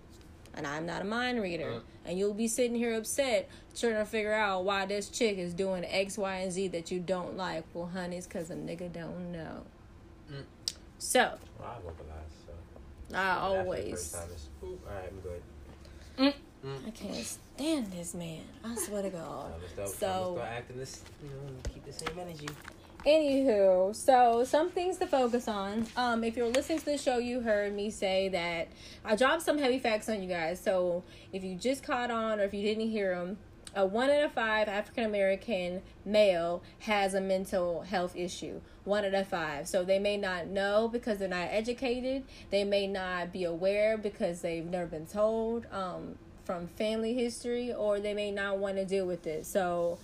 and 0.54 0.66
I'm 0.66 0.86
not 0.86 1.02
a 1.02 1.04
mind 1.04 1.40
reader. 1.40 1.70
Uh-huh. 1.70 1.80
And 2.04 2.18
you'll 2.18 2.34
be 2.34 2.48
sitting 2.48 2.74
here 2.74 2.94
upset 2.94 3.48
trying 3.76 3.94
to 3.94 4.04
figure 4.04 4.32
out 4.32 4.64
why 4.64 4.86
this 4.86 5.08
chick 5.08 5.38
is 5.38 5.54
doing 5.54 5.84
X, 5.84 6.18
Y, 6.18 6.36
and 6.36 6.52
Z 6.52 6.68
that 6.68 6.90
you 6.90 6.98
don't 7.00 7.36
like. 7.36 7.64
Well, 7.74 7.86
honey, 7.86 8.16
it's 8.16 8.26
because 8.26 8.50
a 8.50 8.54
nigga 8.54 8.92
don't 8.92 9.32
know. 9.32 9.62
Mm. 10.30 10.44
So, 10.98 11.38
Well, 11.58 11.68
I 11.68 11.80
vocalize, 11.80 12.32
so. 12.46 13.16
I 13.16 13.30
always. 13.38 13.90
first 13.90 14.14
time, 14.14 14.28
it's, 14.32 14.48
"Oop, 14.64 14.80
all 14.86 14.94
right, 14.94 15.08
I'm 15.08 15.20
good. 15.20 15.42
Mm. 16.18 16.34
Mm. 16.64 16.86
I 16.86 16.90
can't 16.90 17.26
stand 17.26 17.86
this 17.92 18.14
man. 18.14 18.42
I 18.64 18.74
swear 18.76 19.02
to 19.02 19.10
God. 19.10 19.52
I'm 19.52 19.60
gonna 19.60 19.68
start, 19.68 19.88
I'm 19.88 19.94
So, 19.94 20.06
gonna 20.06 20.34
start 20.36 20.48
acting 20.48 20.78
this, 20.78 21.02
you 21.22 21.28
know, 21.30 21.52
keep 21.72 21.84
the 21.84 21.92
same 21.92 22.18
energy. 22.18 22.48
Anywho, 23.06 23.94
so 23.96 24.44
some 24.44 24.70
things 24.70 24.96
to 24.98 25.08
focus 25.08 25.48
on. 25.48 25.86
Um, 25.96 26.22
if 26.22 26.36
you're 26.36 26.48
listening 26.48 26.78
to 26.78 26.84
the 26.84 26.98
show, 26.98 27.18
you 27.18 27.40
heard 27.40 27.74
me 27.74 27.90
say 27.90 28.28
that 28.28 28.68
I 29.04 29.16
dropped 29.16 29.42
some 29.42 29.58
heavy 29.58 29.80
facts 29.80 30.08
on 30.08 30.22
you 30.22 30.28
guys. 30.28 30.60
So 30.60 31.02
if 31.32 31.42
you 31.42 31.56
just 31.56 31.82
caught 31.82 32.12
on 32.12 32.38
or 32.38 32.44
if 32.44 32.54
you 32.54 32.62
didn't 32.62 32.90
hear 32.90 33.16
them, 33.16 33.38
a 33.74 33.84
one 33.84 34.08
out 34.08 34.22
of 34.22 34.32
five 34.32 34.68
African 34.68 35.04
American 35.04 35.82
male 36.04 36.62
has 36.80 37.14
a 37.14 37.20
mental 37.20 37.80
health 37.80 38.14
issue. 38.14 38.60
One 38.84 39.04
out 39.04 39.14
of 39.14 39.26
five. 39.26 39.66
So 39.66 39.82
they 39.82 39.98
may 39.98 40.16
not 40.16 40.46
know 40.46 40.88
because 40.88 41.18
they're 41.18 41.28
not 41.28 41.48
educated. 41.50 42.22
They 42.50 42.62
may 42.62 42.86
not 42.86 43.32
be 43.32 43.42
aware 43.42 43.98
because 43.98 44.42
they've 44.42 44.64
never 44.64 44.86
been 44.86 45.06
told 45.06 45.66
um, 45.72 46.18
from 46.44 46.68
family 46.68 47.14
history, 47.14 47.72
or 47.72 47.98
they 47.98 48.14
may 48.14 48.30
not 48.30 48.58
want 48.58 48.76
to 48.76 48.84
deal 48.84 49.06
with 49.06 49.26
it. 49.26 49.46
So 49.46 49.98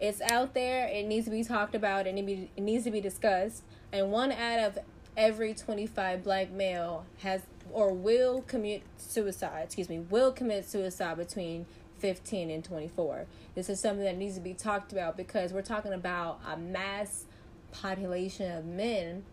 it's 0.00 0.20
out 0.20 0.54
there. 0.54 0.88
It 0.88 1.06
needs 1.06 1.24
to 1.26 1.30
be 1.30 1.44
talked 1.44 1.74
about. 1.74 2.06
It, 2.06 2.14
be, 2.26 2.50
it 2.56 2.62
needs 2.62 2.84
to 2.84 2.90
be 2.90 3.00
discussed. 3.00 3.62
And 3.92 4.10
one 4.10 4.32
out 4.32 4.60
of 4.60 4.78
every 5.16 5.54
25 5.54 6.22
black 6.22 6.50
male 6.50 7.06
has 7.18 7.42
or 7.72 7.92
will 7.92 8.42
commit 8.42 8.82
suicide, 8.96 9.64
excuse 9.64 9.88
me, 9.88 9.98
will 9.98 10.32
commit 10.32 10.68
suicide 10.68 11.16
between 11.16 11.66
15 11.98 12.50
and 12.50 12.64
24. 12.64 13.26
This 13.54 13.68
is 13.68 13.80
something 13.80 14.04
that 14.04 14.16
needs 14.16 14.34
to 14.34 14.40
be 14.40 14.54
talked 14.54 14.92
about 14.92 15.16
because 15.16 15.52
we're 15.52 15.62
talking 15.62 15.92
about 15.92 16.40
a 16.46 16.56
mass 16.56 17.24
population 17.72 18.50
of 18.50 18.64
men 18.64 19.24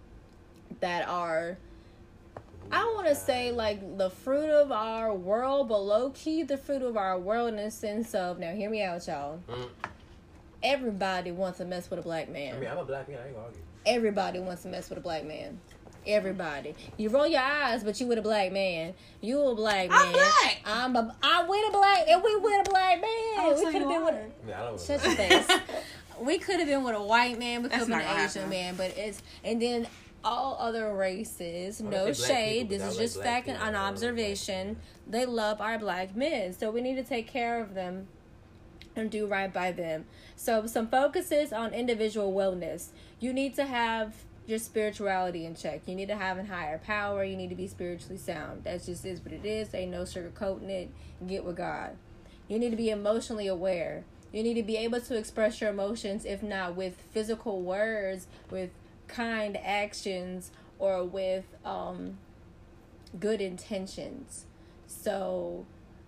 that 0.80 1.07
are 1.07 1.57
I 2.72 2.86
want 2.95 3.07
to 3.07 3.16
say 3.16 3.51
like 3.51 3.97
the 3.97 4.09
fruit 4.09 4.49
of 4.49 4.72
our 4.72 5.14
world, 5.14 5.68
but 5.68 5.80
low 5.80 6.11
key 6.11 6.43
the 6.43 6.57
fruit 6.57 6.82
of 6.82 6.95
our 6.95 7.20
world 7.20 7.49
in 7.49 7.57
the 7.57 7.70
sense 7.70 8.16
of 8.16 8.39
now, 8.39 8.53
hear 8.53 8.70
me 8.70 8.82
out, 8.82 9.05
y'all. 9.05 9.39
Mm. 9.49 9.68
Everybody 10.64 11.32
wants 11.32 11.57
to 11.57 11.66
mess 11.66 11.89
with 11.89 11.99
a 11.99 12.01
black 12.01 12.30
man. 12.30 12.55
I 12.55 12.59
mean, 12.59 12.70
I'm 12.70 12.78
a 12.78 12.86
black 12.86 13.09
man, 13.09 13.20
I 13.20 13.26
ain't 13.26 13.34
gonna 13.34 13.47
argue. 13.47 13.61
Everybody 13.86 14.39
wants 14.39 14.64
to 14.64 14.70
mess 14.70 14.89
with 14.89 14.97
a 14.97 15.01
black 15.01 15.26
man. 15.26 15.59
Everybody. 16.05 16.76
You 16.97 17.09
roll 17.09 17.28
your 17.28 17.41
eyes, 17.41 17.84
but 17.84 17.99
you 17.99 18.07
with 18.07 18.18
a 18.18 18.22
black 18.22 18.51
man. 18.51 18.93
You 19.22 19.41
a 19.41 19.55
black 19.55 19.89
man. 19.89 19.99
I'm 19.99 20.11
black. 20.14 20.61
I'm 20.66 20.95
a. 20.95 21.16
I'm 21.22 21.47
with 21.47 21.70
a 21.70 21.72
black, 21.72 22.03
and 22.09 22.22
we 22.22 22.36
with 22.36 22.68
a 22.68 22.70
black 22.70 23.01
man. 23.01 23.09
Oh, 23.38 23.53
we 23.55 23.64
so 23.64 23.72
could 23.72 23.82
have 23.82 23.89
been 23.89 24.05
with. 24.05 24.14
are. 24.14 24.18
I 24.18 24.45
mean, 24.45 24.55
I 24.55 24.59
don't 24.64 24.82
Shut 24.82 25.03
your 25.03 25.16
face. 25.16 25.47
we 26.20 26.39
could 26.39 26.59
have 26.59 26.68
been 26.68 26.84
with 26.84 26.95
a 26.95 27.03
white 27.03 27.39
man, 27.39 27.64
we 27.64 27.70
could 27.70 27.80
have 27.80 27.88
been 27.88 28.01
an 28.01 28.20
Asian 28.20 28.43
happen. 28.43 28.49
man, 28.49 28.76
but 28.76 28.97
it's 28.97 29.22
and 29.43 29.61
then 29.61 29.88
all 30.24 30.57
other 30.59 30.93
races. 30.93 31.82
No 31.82 31.91
don't 31.91 32.16
say 32.16 32.28
black 32.28 32.38
shade. 32.38 32.70
people, 32.70 32.86
This 32.86 32.93
is 32.93 32.97
just 32.97 33.16
black 33.16 33.28
fact 33.28 33.47
and 33.47 33.57
an 33.57 33.61
I 33.61 33.66
don't 33.66 33.74
like 33.74 33.82
black 33.82 33.93
observation. 33.93 34.78
They 35.07 35.26
love 35.26 35.61
our 35.61 35.78
black 35.80 36.16
men, 36.16 36.53
so 36.53 36.72
we 36.72 36.82
need 36.82 36.95
to 36.95 37.03
take 37.03 37.28
care 37.28 37.59
of 37.59 37.74
them 37.74 38.07
and 38.96 39.10
do 39.10 39.26
right 39.26 39.52
by 39.52 39.72
them. 39.72 40.06
So 40.36 40.66
some 40.68 40.88
focuses 40.88 41.54
on 41.54 41.74
individual 41.74 42.34
wellness. 42.34 42.89
You 43.20 43.34
need 43.34 43.56
to 43.56 43.66
have 43.66 44.14
your 44.46 44.60
spirituality 44.60 45.46
in 45.46 45.56
check. 45.56 45.82
You 45.86 45.96
need 45.96 46.10
to 46.10 46.16
have 46.16 46.38
a 46.38 46.44
higher 46.44 46.78
power. 46.78 47.24
You 47.24 47.38
need 47.38 47.50
to 47.50 47.56
be 47.56 47.68
spiritually 47.68 48.18
sound. 48.18 48.66
That 48.66 48.84
just 48.84 49.06
is 49.06 49.22
what 49.22 49.34
it 49.34 49.46
is. 49.46 49.74
Ain't 49.74 49.91
no 49.91 50.02
sugarcoating 50.02 50.70
it. 50.70 50.89
Get 51.26 51.46
with 51.46 51.58
God. 51.58 51.96
You 52.48 52.60
need 52.60 52.72
to 52.72 52.76
be 52.78 52.89
emotionally 52.89 53.48
aware. 53.48 54.04
You 54.32 54.44
need 54.44 54.56
to 54.56 54.64
be 54.64 54.78
able 54.78 55.00
to 55.00 55.18
express 55.18 55.62
your 55.62 55.70
emotions, 55.70 56.26
if 56.26 56.44
not 56.44 56.76
with 56.76 56.96
physical 57.12 57.62
words, 57.62 58.28
with 58.50 58.72
kind 59.08 59.58
actions, 59.64 60.52
or 60.80 61.04
with 61.04 61.46
um, 61.64 62.18
good 63.20 63.41
intentions. 63.41 64.46
So, 64.88 65.66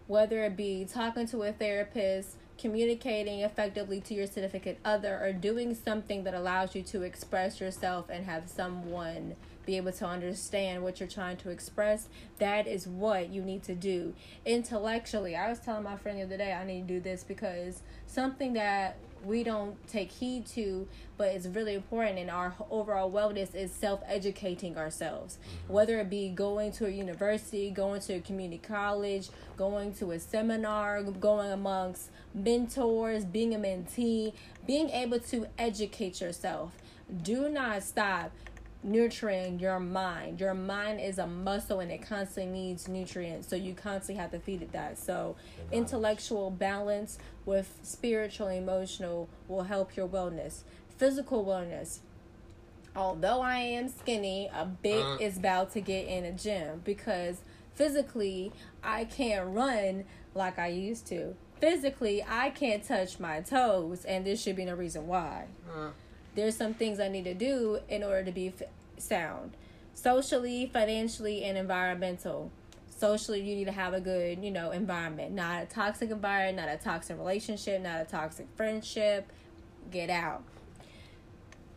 whether 0.07 0.43
it 0.43 0.57
be 0.57 0.85
talking 0.91 1.27
to 1.27 1.43
a 1.43 1.51
therapist, 1.51 2.35
communicating 2.57 3.39
effectively 3.39 3.99
to 4.01 4.13
your 4.13 4.27
significant 4.27 4.77
other, 4.83 5.19
or 5.21 5.33
doing 5.33 5.75
something 5.75 6.23
that 6.23 6.33
allows 6.33 6.75
you 6.75 6.81
to 6.83 7.03
express 7.03 7.59
yourself 7.59 8.09
and 8.09 8.25
have 8.25 8.49
someone 8.49 9.35
be 9.65 9.77
able 9.77 9.91
to 9.93 10.05
understand 10.05 10.83
what 10.83 10.99
you're 10.99 11.09
trying 11.09 11.37
to 11.37 11.49
express, 11.49 12.07
that 12.39 12.67
is 12.67 12.87
what 12.87 13.29
you 13.29 13.41
need 13.41 13.63
to 13.63 13.75
do. 13.75 14.13
Intellectually, 14.45 15.35
I 15.35 15.49
was 15.49 15.59
telling 15.59 15.83
my 15.83 15.97
friend 15.97 16.19
the 16.19 16.23
other 16.23 16.37
day, 16.37 16.53
I 16.53 16.65
need 16.65 16.87
to 16.87 16.93
do 16.95 16.99
this 16.99 17.23
because 17.23 17.81
something 18.07 18.53
that 18.53 18.97
we 19.25 19.43
don't 19.43 19.75
take 19.87 20.11
heed 20.11 20.45
to, 20.45 20.87
but 21.17 21.29
it's 21.29 21.47
really 21.47 21.73
important 21.73 22.19
in 22.19 22.29
our 22.29 22.53
overall 22.69 23.11
wellness 23.11 23.55
is 23.55 23.71
self 23.71 24.01
educating 24.05 24.77
ourselves. 24.77 25.37
Mm-hmm. 25.37 25.73
Whether 25.73 25.99
it 25.99 26.09
be 26.09 26.29
going 26.29 26.71
to 26.73 26.85
a 26.85 26.89
university, 26.89 27.71
going 27.71 28.01
to 28.01 28.13
a 28.13 28.21
community 28.21 28.61
college, 28.65 29.29
going 29.57 29.93
to 29.95 30.11
a 30.11 30.19
seminar, 30.19 31.01
going 31.03 31.51
amongst 31.51 32.11
mentors, 32.33 33.25
being 33.25 33.55
a 33.55 33.57
mentee, 33.57 34.33
being 34.67 34.89
able 34.89 35.19
to 35.19 35.47
educate 35.57 36.21
yourself. 36.21 36.73
Do 37.23 37.49
not 37.49 37.83
stop 37.83 38.31
nurturing 38.85 39.59
your 39.59 39.79
mind. 39.79 40.39
Your 40.39 40.53
mind 40.53 41.01
is 41.01 41.17
a 41.17 41.27
muscle 41.27 41.79
and 41.79 41.91
it 41.91 42.01
constantly 42.07 42.51
needs 42.51 42.87
nutrients. 42.87 43.47
So 43.47 43.55
you 43.55 43.73
constantly 43.73 44.21
have 44.21 44.31
to 44.31 44.39
feed 44.39 44.61
it 44.61 44.71
that. 44.73 44.97
So 44.97 45.35
intellectual 45.71 46.51
balance 46.51 47.17
with 47.45 47.79
spiritual 47.81 48.47
and 48.47 48.59
emotional 48.59 49.27
will 49.47 49.63
help 49.63 49.95
your 49.95 50.07
wellness. 50.07 50.61
Physical 50.97 51.43
wellness. 51.43 51.99
Although 52.95 53.41
I 53.41 53.57
am 53.57 53.89
skinny, 53.89 54.49
a 54.53 54.65
bit 54.65 55.03
Uh. 55.03 55.17
is 55.19 55.37
about 55.37 55.71
to 55.73 55.81
get 55.81 56.07
in 56.07 56.23
a 56.23 56.31
gym 56.31 56.81
because 56.85 57.41
physically 57.73 58.53
I 58.83 59.03
can't 59.05 59.53
run 59.53 60.05
like 60.33 60.57
I 60.59 60.67
used 60.67 61.07
to. 61.07 61.35
Physically, 61.59 62.23
I 62.27 62.49
can't 62.49 62.83
touch 62.83 63.17
my 63.17 63.39
toes, 63.39 64.03
and 64.03 64.27
there 64.27 64.35
should 64.35 64.57
be 64.57 64.65
no 64.65 64.75
reason 64.75 65.07
why 65.07 65.45
there's 66.35 66.55
some 66.55 66.73
things 66.73 66.99
I 66.99 67.07
need 67.07 67.25
to 67.25 67.33
do 67.33 67.79
in 67.89 68.03
order 68.03 68.23
to 68.23 68.31
be 68.31 68.47
f- 68.47 68.67
sound. 68.97 69.51
Socially, 69.93 70.69
financially, 70.71 71.43
and 71.43 71.57
environmental. 71.57 72.51
Socially, 72.97 73.41
you 73.41 73.55
need 73.55 73.65
to 73.65 73.71
have 73.71 73.93
a 73.93 74.01
good, 74.01 74.43
you 74.43 74.51
know, 74.51 74.71
environment. 74.71 75.33
Not 75.33 75.63
a 75.63 75.65
toxic 75.65 76.11
environment, 76.11 76.57
not 76.57 76.69
a 76.69 76.77
toxic 76.77 77.17
relationship, 77.17 77.81
not 77.81 78.01
a 78.01 78.05
toxic 78.05 78.47
friendship. 78.55 79.31
Get 79.91 80.09
out. 80.09 80.43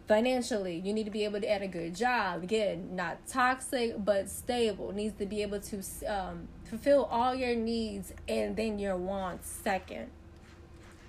Financially, 0.06 0.80
you 0.82 0.94
need 0.94 1.04
to 1.04 1.10
be 1.10 1.24
able 1.24 1.40
to 1.40 1.46
get 1.46 1.60
a 1.60 1.66
good 1.66 1.94
job. 1.94 2.42
Again, 2.42 2.96
not 2.96 3.26
toxic, 3.28 4.02
but 4.04 4.30
stable. 4.30 4.92
Needs 4.92 5.18
to 5.18 5.26
be 5.26 5.42
able 5.42 5.60
to 5.60 5.82
um, 6.06 6.48
fulfill 6.64 7.04
all 7.04 7.34
your 7.34 7.54
needs 7.54 8.12
and 8.28 8.56
then 8.56 8.78
your 8.78 8.96
wants 8.96 9.48
second 9.50 10.10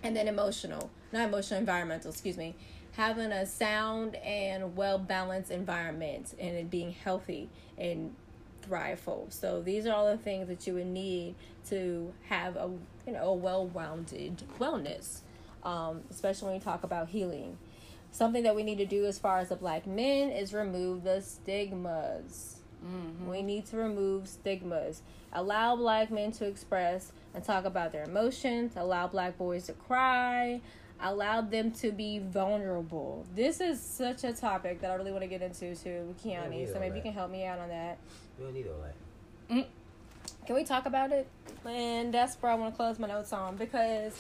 and 0.04 0.16
then 0.16 0.28
emotional 0.28 0.90
not 1.12 1.28
emotional 1.28 1.60
environmental 1.60 2.12
excuse 2.12 2.38
me 2.38 2.56
having 2.94 3.32
a 3.32 3.46
sound 3.46 4.16
and 4.18 4.76
well 4.76 4.98
balanced 4.98 5.52
environment 5.52 6.34
and 6.40 6.56
it 6.56 6.70
being 6.70 6.92
healthy 6.92 7.50
and 7.78 8.14
thriveful 8.62 9.28
so 9.30 9.62
these 9.62 9.86
are 9.86 9.94
all 9.94 10.10
the 10.10 10.18
things 10.18 10.48
that 10.48 10.68
you 10.68 10.74
would 10.74 10.86
need 10.86 11.34
to 11.68 12.14
have 12.28 12.56
a 12.56 12.70
you 13.08 13.14
know 13.14 13.24
a 13.24 13.34
well-rounded 13.34 14.44
wellness 14.60 15.22
um, 15.64 16.02
especially 16.10 16.48
when 16.48 16.56
you 16.56 16.62
talk 16.62 16.84
about 16.84 17.10
healing 17.10 17.58
something 18.12 18.44
that 18.44 18.56
we 18.56 18.64
need 18.64 18.78
to 18.78 18.86
do 18.86 19.06
as 19.06 19.18
far 19.18 19.40
as 19.40 19.50
the 19.50 19.56
black 19.56 19.88
men 19.88 20.30
is 20.30 20.54
remove 20.54 21.04
the 21.04 21.22
stigmas 21.22 22.60
we 23.28 23.42
need 23.42 23.66
to 23.68 23.78
remove 23.78 24.28
stigmas. 24.28 25.02
Allow 25.34 25.76
black 25.76 26.12
men 26.12 26.32
to 26.34 26.46
express 26.46 27.12
and 27.34 27.44
talk 27.44 27.66
about 27.66 27.92
their 27.92 28.04
emotions. 28.04 28.74
Allow 28.76 29.08
black 29.08 29.38
boys 29.38 29.66
to 29.68 29.74
cry. 29.74 30.62
Allow 31.02 31.42
them 31.42 31.72
to 31.74 31.92
be 31.92 32.20
vulnerable. 32.20 33.26
This 33.36 33.62
is 33.62 33.82
such 33.82 34.24
a 34.24 34.34
topic 34.34 34.82
that 34.82 34.92
I 34.92 34.96
really 34.96 35.12
want 35.12 35.24
to 35.24 35.28
get 35.28 35.42
into 35.42 35.76
too, 35.76 36.16
Kiani. 36.24 36.72
So 36.72 36.80
maybe 36.80 36.98
you 36.98 37.02
can 37.02 37.14
help 37.14 37.32
me 37.32 37.46
out 37.46 37.60
on 37.60 37.70
that. 37.70 37.98
We 38.38 38.46
don't 38.46 38.54
need 38.54 38.68
all 38.68 38.82
that. 38.82 39.56
Mm. 39.56 39.66
Can 40.46 40.56
we 40.56 40.64
talk 40.64 40.86
about 40.86 41.12
it? 41.12 41.28
And 41.66 42.14
that's 42.14 42.36
where 42.36 42.52
I 42.52 42.56
want 42.56 42.74
to 42.74 42.78
close 42.78 43.00
my 43.00 43.08
notes 43.08 43.32
on 43.34 43.56
because 43.56 44.14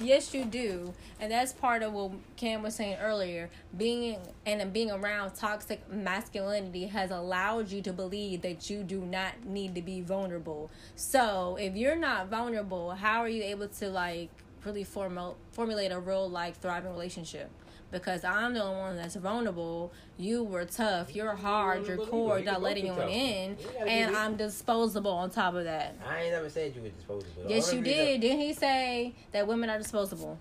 yes, 0.00 0.34
you 0.34 0.44
do, 0.44 0.92
and 1.20 1.30
that's 1.30 1.52
part 1.52 1.82
of 1.82 1.92
what 1.92 2.12
Cam 2.36 2.62
was 2.62 2.74
saying 2.74 2.98
earlier. 3.00 3.50
Being 3.76 4.18
and 4.46 4.72
being 4.72 4.90
around 4.90 5.34
toxic 5.34 5.90
masculinity 5.90 6.86
has 6.86 7.10
allowed 7.10 7.70
you 7.70 7.82
to 7.82 7.92
believe 7.92 8.42
that 8.42 8.70
you 8.70 8.82
do 8.82 9.00
not 9.00 9.44
need 9.44 9.74
to 9.74 9.82
be 9.82 10.00
vulnerable. 10.00 10.70
So 10.96 11.56
if 11.60 11.74
you're 11.76 11.96
not 11.96 12.28
vulnerable, 12.28 12.92
how 12.92 13.20
are 13.20 13.28
you 13.28 13.42
able 13.42 13.68
to 13.68 13.88
like 13.88 14.30
really 14.64 14.84
formal 14.84 15.36
formulate 15.52 15.92
a 15.92 15.98
real 15.98 16.28
like 16.28 16.56
thriving 16.60 16.90
relationship? 16.92 17.50
Because 17.90 18.22
I'm 18.22 18.54
the 18.54 18.62
only 18.62 18.78
one 18.80 18.96
that's 18.96 19.16
vulnerable. 19.16 19.92
You 20.16 20.44
were 20.44 20.64
tough. 20.64 21.12
You're 21.16 21.34
hard. 21.34 21.88
You're 21.88 21.96
core. 21.96 22.34
either. 22.34 22.38
You 22.40 22.44
Not 22.52 22.62
letting 22.62 22.86
both 22.86 22.98
anyone 23.00 23.12
in, 23.12 23.50
You 23.58 23.64
gotta 23.72 23.84
be 23.84 23.90
and 23.90 24.10
weak. 24.12 24.20
I'm 24.20 24.36
disposable 24.36 25.10
on 25.10 25.30
top 25.30 25.54
of 25.54 25.64
that. 25.64 25.96
I 26.08 26.22
ain't 26.22 26.32
never 26.32 26.48
said 26.48 26.72
you 26.76 26.82
were 26.82 26.88
disposable. 26.90 27.42
Yes, 27.48 27.72
you 27.72 27.80
reason- 27.80 27.82
did. 27.96 28.20
Didn't 28.20 28.38
he 28.40 28.52
say 28.54 29.12
that 29.32 29.48
women 29.48 29.70
are 29.70 29.78
disposable? 29.78 30.38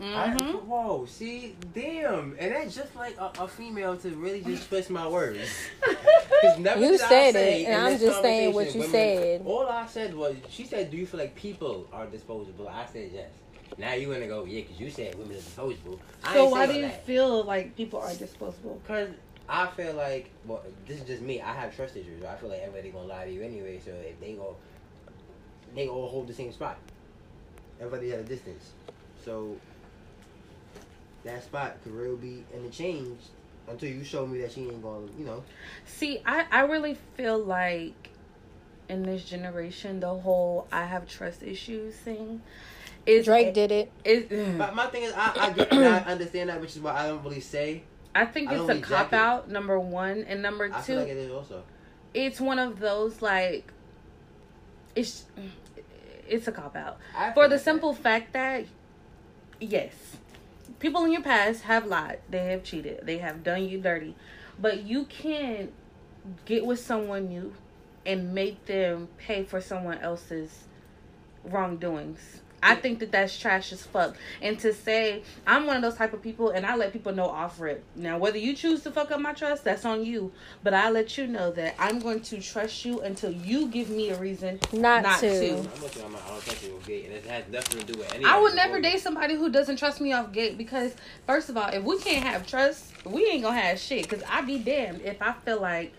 I, 0.00 0.28
mm-hmm. 0.28 0.68
whoa, 0.68 1.06
see, 1.06 1.56
damn, 1.74 2.36
and 2.38 2.52
that's 2.54 2.72
just 2.76 2.94
like 2.94 3.16
a, 3.18 3.32
a 3.40 3.48
female 3.48 3.96
to 3.96 4.10
really 4.10 4.40
just 4.42 4.68
twist 4.68 4.90
my 4.90 5.08
words. 5.08 5.40
'Cause 5.82 6.58
never 6.60 6.80
You 6.80 6.92
did 6.92 7.00
I 7.00 7.08
said 7.08 7.34
say 7.34 7.62
it, 7.62 7.64
and 7.66 7.74
in 7.74 7.80
I'm 7.80 7.92
this 7.94 8.02
just 8.02 8.22
saying 8.22 8.54
what 8.54 8.66
conversation 8.68 8.80
you 8.92 8.98
women- 8.98 9.42
said. 9.42 9.42
All 9.44 9.66
I 9.68 9.86
said 9.86 10.14
was, 10.14 10.36
she 10.48 10.64
said, 10.66 10.90
"Do 10.92 10.96
you 10.96 11.04
feel 11.04 11.18
like 11.18 11.34
people 11.34 11.88
are 11.92 12.06
disposable?" 12.06 12.68
I 12.68 12.86
said 12.86 13.10
yes. 13.12 13.28
Now 13.76 13.94
you 13.94 14.08
wanna 14.08 14.26
go, 14.26 14.44
yeah, 14.44 14.62
because 14.62 14.80
you 14.80 14.90
said 14.90 15.14
women 15.16 15.32
are 15.32 15.40
disposable. 15.40 16.00
I 16.24 16.34
So 16.34 16.48
why 16.48 16.66
do 16.66 16.74
you 16.74 16.82
that. 16.82 17.04
feel 17.04 17.44
like 17.44 17.76
people 17.76 18.00
are 18.00 18.14
disposable? 18.14 18.80
Because 18.82 19.10
I 19.48 19.66
feel 19.68 19.94
like, 19.94 20.30
well, 20.46 20.62
this 20.86 20.98
is 21.00 21.06
just 21.06 21.22
me. 21.22 21.40
I 21.40 21.52
have 21.54 21.74
trust 21.74 21.96
issues. 21.96 22.22
I 22.24 22.36
feel 22.36 22.48
like 22.50 22.60
everybody 22.60 22.90
gonna 22.90 23.06
lie 23.06 23.24
to 23.24 23.32
you 23.32 23.42
anyway. 23.42 23.80
So 23.84 23.92
if 23.92 24.18
they 24.20 24.32
go, 24.32 24.56
they 25.74 25.88
all 25.88 26.08
hold 26.08 26.28
the 26.28 26.34
same 26.34 26.52
spot. 26.52 26.78
Everybody 27.80 28.12
at 28.12 28.20
a 28.20 28.24
distance. 28.24 28.70
So 29.24 29.56
that 31.24 31.42
spot 31.44 31.76
could 31.82 31.92
really 31.92 32.16
be 32.16 32.44
in 32.54 32.62
the 32.64 32.70
change 32.70 33.18
until 33.68 33.90
you 33.90 34.02
show 34.04 34.26
me 34.26 34.40
that 34.40 34.52
she 34.52 34.62
ain't 34.62 34.82
gonna, 34.82 35.06
you 35.18 35.24
know. 35.24 35.42
See, 35.86 36.20
I, 36.24 36.46
I 36.50 36.60
really 36.62 36.96
feel 37.16 37.38
like 37.38 38.10
in 38.88 39.02
this 39.02 39.24
generation, 39.24 40.00
the 40.00 40.14
whole 40.14 40.66
I 40.72 40.84
have 40.84 41.06
trust 41.06 41.42
issues 41.42 41.94
thing 41.94 42.40
is 43.08 43.24
Drake 43.24 43.54
did 43.54 43.72
it. 43.72 43.92
Is, 44.04 44.24
But 44.58 44.70
mm. 44.70 44.74
my 44.74 44.86
thing 44.86 45.02
is, 45.04 45.12
I, 45.16 45.32
I 45.36 45.50
get, 45.56 45.72
and 45.72 45.84
I 45.84 45.98
understand 46.00 46.50
that, 46.50 46.60
which 46.60 46.76
is 46.76 46.82
why 46.82 46.92
I 46.94 47.06
don't 47.08 47.22
really 47.24 47.40
say. 47.40 47.82
I 48.14 48.24
think 48.26 48.50
I 48.50 48.54
it's 48.56 48.68
a 48.68 48.80
cop 48.80 49.12
it. 49.12 49.16
out. 49.16 49.50
Number 49.50 49.78
one, 49.78 50.24
and 50.28 50.42
number 50.42 50.70
I 50.72 50.78
two, 50.80 50.92
feel 50.92 51.00
like 51.00 51.08
it 51.08 51.16
is 51.16 51.30
also. 51.30 51.62
it's 52.14 52.40
one 52.40 52.58
of 52.58 52.80
those 52.80 53.22
like 53.22 53.72
it's 54.96 55.24
it's 56.26 56.48
a 56.48 56.52
cop 56.52 56.76
out 56.76 56.98
I 57.16 57.32
for 57.32 57.48
the 57.48 57.54
like 57.56 57.64
simple 57.64 57.94
fact 57.94 58.32
that 58.32 58.66
yes 59.60 60.16
people 60.78 61.04
in 61.04 61.12
your 61.12 61.22
past 61.22 61.62
have 61.62 61.86
lied 61.86 62.20
they 62.28 62.46
have 62.46 62.62
cheated 62.64 63.00
they 63.04 63.18
have 63.18 63.42
done 63.44 63.64
you 63.68 63.78
dirty 63.80 64.14
but 64.58 64.82
you 64.82 65.04
can't 65.04 65.72
get 66.44 66.64
with 66.66 66.80
someone 66.80 67.28
new 67.28 67.54
and 68.04 68.34
make 68.34 68.64
them 68.66 69.08
pay 69.18 69.42
for 69.44 69.60
someone 69.60 69.98
else's 69.98 70.64
wrongdoings 71.44 72.40
I 72.62 72.74
think 72.74 72.98
that 73.00 73.12
that's 73.12 73.38
trash 73.38 73.72
as 73.72 73.84
fuck. 73.84 74.16
And 74.42 74.58
to 74.60 74.72
say 74.72 75.22
I'm 75.46 75.66
one 75.66 75.76
of 75.76 75.82
those 75.82 75.94
type 75.94 76.12
of 76.12 76.22
people, 76.22 76.50
and 76.50 76.66
I 76.66 76.76
let 76.76 76.92
people 76.92 77.12
know 77.12 77.26
off 77.26 77.60
rip. 77.60 77.84
Now, 77.94 78.18
whether 78.18 78.38
you 78.38 78.54
choose 78.54 78.82
to 78.82 78.90
fuck 78.90 79.10
up 79.10 79.20
my 79.20 79.32
trust, 79.32 79.64
that's 79.64 79.84
on 79.84 80.04
you. 80.04 80.32
But 80.62 80.74
I 80.74 80.90
let 80.90 81.16
you 81.16 81.26
know 81.26 81.50
that 81.52 81.74
I'm 81.78 81.98
going 81.98 82.20
to 82.22 82.40
trust 82.40 82.84
you 82.84 83.00
until 83.00 83.30
you 83.30 83.68
give 83.68 83.90
me 83.90 84.10
a 84.10 84.18
reason 84.18 84.60
Not, 84.72 85.02
not 85.02 85.20
to. 85.20 85.28
to. 85.28 85.50
I'm 85.50 85.56
you. 85.56 85.70
I'm 86.04 86.12
not, 86.12 86.22
I 86.26 86.28
don't 86.30 86.44
trust 86.44 86.64
you 86.64 86.74
with 86.74 86.86
gay, 86.86 87.04
and 87.04 87.14
it 87.14 87.26
has 87.26 87.44
nothing 87.50 87.80
to 87.80 87.92
do 87.92 87.98
with 87.98 88.12
any. 88.14 88.24
I 88.24 88.40
would 88.40 88.54
never 88.54 88.80
date 88.80 89.00
somebody 89.00 89.34
who 89.34 89.50
doesn't 89.50 89.76
trust 89.76 90.00
me 90.00 90.12
off 90.12 90.32
gate 90.32 90.58
because, 90.58 90.94
first 91.26 91.48
of 91.48 91.56
all, 91.56 91.68
if 91.68 91.82
we 91.82 91.98
can't 91.98 92.24
have 92.24 92.46
trust, 92.46 92.92
we 93.04 93.26
ain't 93.26 93.42
gonna 93.42 93.60
have 93.60 93.78
shit. 93.78 94.08
Because 94.08 94.22
I'd 94.28 94.46
be 94.46 94.58
damned 94.58 95.02
if 95.02 95.22
I 95.22 95.32
feel 95.32 95.60
like 95.60 95.92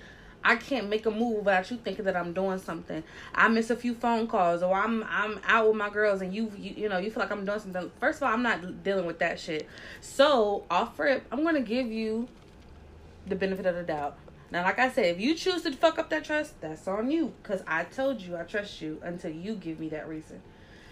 I 0.43 0.55
can't 0.55 0.89
make 0.89 1.05
a 1.05 1.11
move 1.11 1.45
without 1.45 1.69
you 1.69 1.77
thinking 1.77 2.05
that 2.05 2.15
I'm 2.15 2.33
doing 2.33 2.59
something. 2.59 3.03
I 3.35 3.47
miss 3.49 3.69
a 3.69 3.75
few 3.75 3.93
phone 3.93 4.27
calls, 4.27 4.63
or 4.63 4.73
I'm 4.73 5.03
I'm 5.09 5.39
out 5.45 5.67
with 5.67 5.75
my 5.75 5.89
girls, 5.89 6.21
and 6.21 6.33
you 6.33 6.51
you, 6.57 6.73
you 6.77 6.89
know 6.89 6.97
you 6.97 7.11
feel 7.11 7.21
like 7.21 7.31
I'm 7.31 7.45
doing 7.45 7.59
something. 7.59 7.91
First 7.99 8.17
of 8.17 8.23
all, 8.23 8.33
I'm 8.33 8.43
not 8.43 8.83
dealing 8.83 9.05
with 9.05 9.19
that 9.19 9.39
shit. 9.39 9.67
So 10.01 10.65
off 10.69 10.97
rip, 10.97 11.25
I'm 11.31 11.43
gonna 11.43 11.61
give 11.61 11.87
you 11.87 12.27
the 13.27 13.35
benefit 13.35 13.65
of 13.65 13.75
the 13.75 13.83
doubt. 13.83 14.17
Now, 14.51 14.63
like 14.63 14.79
I 14.79 14.89
said, 14.89 15.05
if 15.05 15.19
you 15.19 15.35
choose 15.35 15.61
to 15.63 15.71
fuck 15.73 15.99
up 15.99 16.09
that 16.09 16.23
trust, 16.23 16.59
that's 16.59 16.87
on 16.87 17.11
you. 17.11 17.33
Cause 17.43 17.61
I 17.67 17.83
told 17.83 18.21
you 18.21 18.35
I 18.35 18.43
trust 18.43 18.81
you 18.81 18.99
until 19.03 19.31
you 19.31 19.55
give 19.55 19.79
me 19.79 19.89
that 19.89 20.07
reason. 20.07 20.41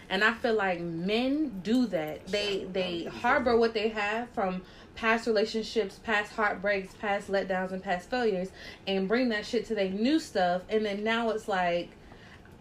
And 0.10 0.24
I 0.24 0.34
feel 0.34 0.54
like 0.54 0.80
men 0.80 1.60
do 1.64 1.88
that. 1.88 2.28
They 2.28 2.66
they 2.72 3.06
harbor 3.06 3.58
what 3.58 3.74
they 3.74 3.89
have 3.89 4.30
from 4.30 4.62
past 4.98 5.28
relationships, 5.28 6.00
past 6.04 6.34
heartbreaks, 6.34 6.93
past 6.95 7.32
letdowns, 7.32 7.72
and 7.72 7.82
past 7.82 8.10
failures, 8.10 8.50
and 8.88 9.08
bring 9.08 9.30
that 9.30 9.45
shit 9.45 9.66
to 9.68 9.76
their 9.76 9.89
new 9.89 10.20
stuff. 10.20 10.64
And 10.70 10.86
then 10.86 11.04
now 11.04 11.30
it's 11.30 11.48
like 11.48 11.91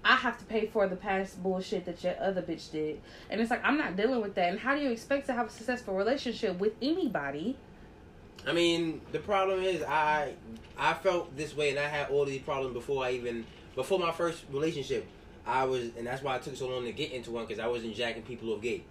I 0.05 0.17
have 0.17 0.39
to 0.39 0.45
pay 0.45 0.67
for 0.67 0.87
the 0.87 0.97
past 0.97 1.43
bullshit 1.43 1.87
that 1.87 2.05
your 2.05 2.15
other 2.21 2.43
bitch 2.43 2.71
did. 2.71 3.01
And 3.31 3.41
it's 3.41 3.51
like 3.51 3.65
I'm 3.65 3.79
not 3.79 3.97
dealing 3.97 4.21
with 4.21 4.35
that. 4.37 4.51
And 4.51 4.61
how 4.61 4.77
do 4.77 4.83
you 4.83 4.91
expect 4.91 5.27
to 5.27 5.33
have 5.33 5.47
a 5.47 5.51
successful 5.51 5.95
relationship 5.95 6.59
with 6.59 6.75
anybody? 6.81 7.57
I 8.47 8.53
mean, 8.53 9.01
the 9.11 9.19
problem 9.19 9.63
is 9.63 9.83
I 9.83 10.35
I 10.79 10.93
felt 10.93 11.35
this 11.37 11.57
way 11.57 11.71
and 11.71 11.79
I 11.79 11.89
had 11.89 12.11
all 12.11 12.27
these 12.27 12.43
problems 12.43 12.75
before 12.75 13.03
I 13.03 13.13
even 13.13 13.47
before 13.75 13.99
my 13.99 14.13
first 14.13 14.45
relationship. 14.53 15.09
I 15.47 15.65
was, 15.65 15.91
and 15.97 16.05
that's 16.05 16.23
why 16.25 16.35
I 16.35 16.39
took 16.39 16.57
so 16.57 16.69
long 16.69 16.85
to 16.85 16.93
get 16.93 17.13
into 17.13 17.31
one 17.31 17.47
because 17.47 17.61
I 17.61 17.69
wasn't 17.69 17.95
jacking 17.95 18.23
people 18.23 18.53
off 18.53 18.61
gate. 18.61 18.85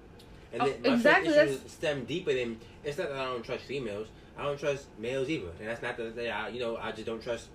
And 0.55 0.63
Oh, 0.63 0.65
then 0.69 0.81
my 0.83 0.93
exactly, 0.95 1.27
first 1.33 1.37
issue 1.41 1.51
that's- 1.57 1.71
stem 1.73 2.05
deeper 2.05 2.33
than 2.33 2.57
it's 2.85 2.97
not 2.97 3.09
that 3.09 3.17
I 3.17 3.25
don't 3.25 3.43
trust 3.43 3.65
females. 3.65 4.07
I 4.37 4.43
don't 4.43 4.57
trust 4.59 4.85
males 4.97 5.29
either, 5.29 5.49
and 5.59 5.67
that's 5.67 5.81
not 5.81 5.97
that 5.97 6.29
I, 6.29 6.47
you 6.47 6.59
know, 6.61 6.77
I 6.77 6.91
just 6.91 7.05
don't 7.05 7.21
trust. 7.21 7.47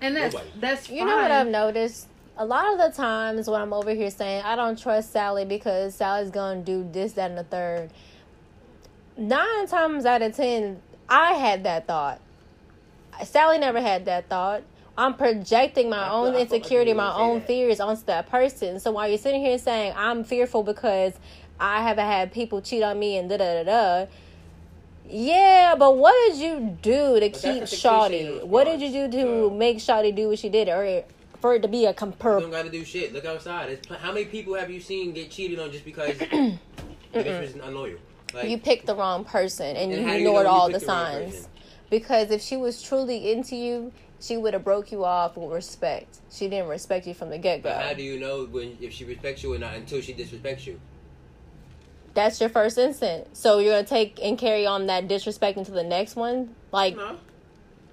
And 0.00 0.16
that's 0.16 0.32
Nobody. 0.34 0.50
that's 0.58 0.88
You 0.88 1.04
know 1.04 1.16
what. 1.16 1.30
I've 1.30 1.46
noticed? 1.48 2.08
A 2.38 2.44
lot 2.46 2.72
of 2.72 2.78
the 2.78 2.96
times 2.96 3.48
when 3.50 3.60
I'm 3.60 3.72
over 3.74 3.90
here 3.90 4.10
saying 4.10 4.42
I 4.42 4.56
don't 4.56 4.78
trust 4.80 5.12
Sally 5.12 5.44
because 5.44 5.94
Sally's 5.94 6.30
gonna 6.30 6.60
do 6.62 6.88
this, 6.90 7.12
that, 7.14 7.30
and 7.30 7.38
the 7.38 7.44
third. 7.44 7.90
Nine 9.16 9.66
times 9.66 10.06
out 10.06 10.22
of 10.22 10.34
ten, 10.36 10.80
I 11.08 11.32
had 11.34 11.64
that 11.64 11.86
thought. 11.86 12.20
Sally 13.24 13.58
never 13.58 13.80
had 13.80 14.04
that 14.06 14.28
thought. 14.28 14.62
I'm 14.96 15.14
projecting 15.14 15.90
my 15.90 15.98
I 15.98 16.10
own 16.10 16.26
feel- 16.26 16.28
I 16.28 16.32
feel 16.32 16.32
like 16.32 16.52
insecurity, 16.52 16.92
my 16.92 17.14
own 17.14 17.38
that. 17.38 17.46
fears 17.46 17.80
onto 17.80 18.04
that 18.06 18.28
person. 18.30 18.78
So 18.80 18.92
while 18.92 19.08
you're 19.08 19.18
sitting 19.18 19.40
here 19.44 19.58
saying 19.58 19.94
I'm 19.96 20.22
fearful 20.24 20.62
because 20.62 21.14
I 21.60 21.82
haven't 21.82 22.06
had 22.06 22.32
people 22.32 22.60
cheat 22.62 22.82
on 22.82 22.98
me 22.98 23.16
and 23.16 23.28
da 23.28 23.36
da 23.36 23.62
da 23.62 23.64
da. 23.64 24.06
Yeah, 25.10 25.74
but 25.78 25.96
what 25.96 26.14
did 26.28 26.38
you 26.38 26.76
do 26.82 27.14
to 27.14 27.20
that's 27.20 27.40
keep 27.40 27.60
the 27.60 27.66
Shawty? 27.66 28.44
What 28.44 28.64
did 28.64 28.80
you 28.82 29.08
do 29.08 29.10
to 29.18 29.46
Uh, 29.46 29.50
make 29.50 29.78
Shawty 29.78 30.14
do 30.14 30.28
what 30.28 30.38
she 30.38 30.48
did, 30.50 30.68
or 30.68 31.02
for 31.40 31.54
it 31.54 31.62
to 31.62 31.68
be 31.68 31.86
a 31.86 31.90
You 31.90 31.94
compar? 31.94 32.40
don't 32.40 32.50
got 32.50 32.64
to 32.66 32.70
do 32.70 32.84
shit. 32.84 33.12
Look 33.14 33.24
outside. 33.24 33.70
It's, 33.70 33.86
pl- 33.86 33.96
how 33.96 34.12
many 34.12 34.26
people 34.26 34.54
have 34.54 34.70
you 34.70 34.80
seen 34.80 35.12
get 35.12 35.30
cheated 35.30 35.58
on 35.58 35.72
just 35.72 35.84
because 35.84 36.16
the 36.18 36.58
bitch 37.14 37.40
was 37.40 37.54
unloyal? 37.54 37.96
Like, 38.34 38.50
You 38.50 38.58
picked 38.58 38.84
the 38.86 38.94
wrong 38.94 39.24
person, 39.24 39.76
and, 39.76 39.92
And 39.92 39.92
you 39.92 40.06
you 40.06 40.14
ignored 40.18 40.44
you 40.44 40.48
all 40.50 40.66
the 40.66 40.74
picked 40.74 40.86
the 40.86 40.92
wrong 40.92 41.30
signs. 41.30 41.48
Because 41.88 42.30
if 42.30 42.42
she 42.42 42.58
was 42.58 42.82
truly 42.82 43.32
into 43.32 43.56
you, 43.56 43.92
she 44.20 44.36
would 44.36 44.52
have 44.52 44.64
broke 44.64 44.92
you 44.92 45.06
off 45.06 45.38
with 45.38 45.50
respect. 45.50 46.18
She 46.30 46.48
didn't 46.48 46.68
respect 46.68 47.06
you 47.06 47.14
from 47.14 47.30
the 47.30 47.38
get 47.38 47.62
go. 47.62 47.70
but 47.70 47.82
how 47.82 47.94
do 47.94 48.02
you 48.02 48.20
know 48.20 48.44
when 48.44 48.76
if 48.78 48.92
she 48.92 49.06
respects 49.06 49.42
you 49.42 49.54
or 49.54 49.58
not 49.58 49.74
until 49.74 50.02
she 50.02 50.12
disrespects 50.12 50.66
you? 50.66 50.78
That's 52.18 52.40
your 52.40 52.50
first 52.50 52.78
instant. 52.78 53.36
So 53.36 53.58
you're 53.58 53.74
gonna 53.74 53.86
take 53.86 54.18
and 54.22 54.38
carry 54.38 54.66
on 54.66 54.86
that 54.86 55.08
disrespect 55.08 55.56
into 55.58 55.70
the 55.70 55.84
next 55.84 56.16
one, 56.16 56.54
like. 56.72 56.96
No, 56.96 57.16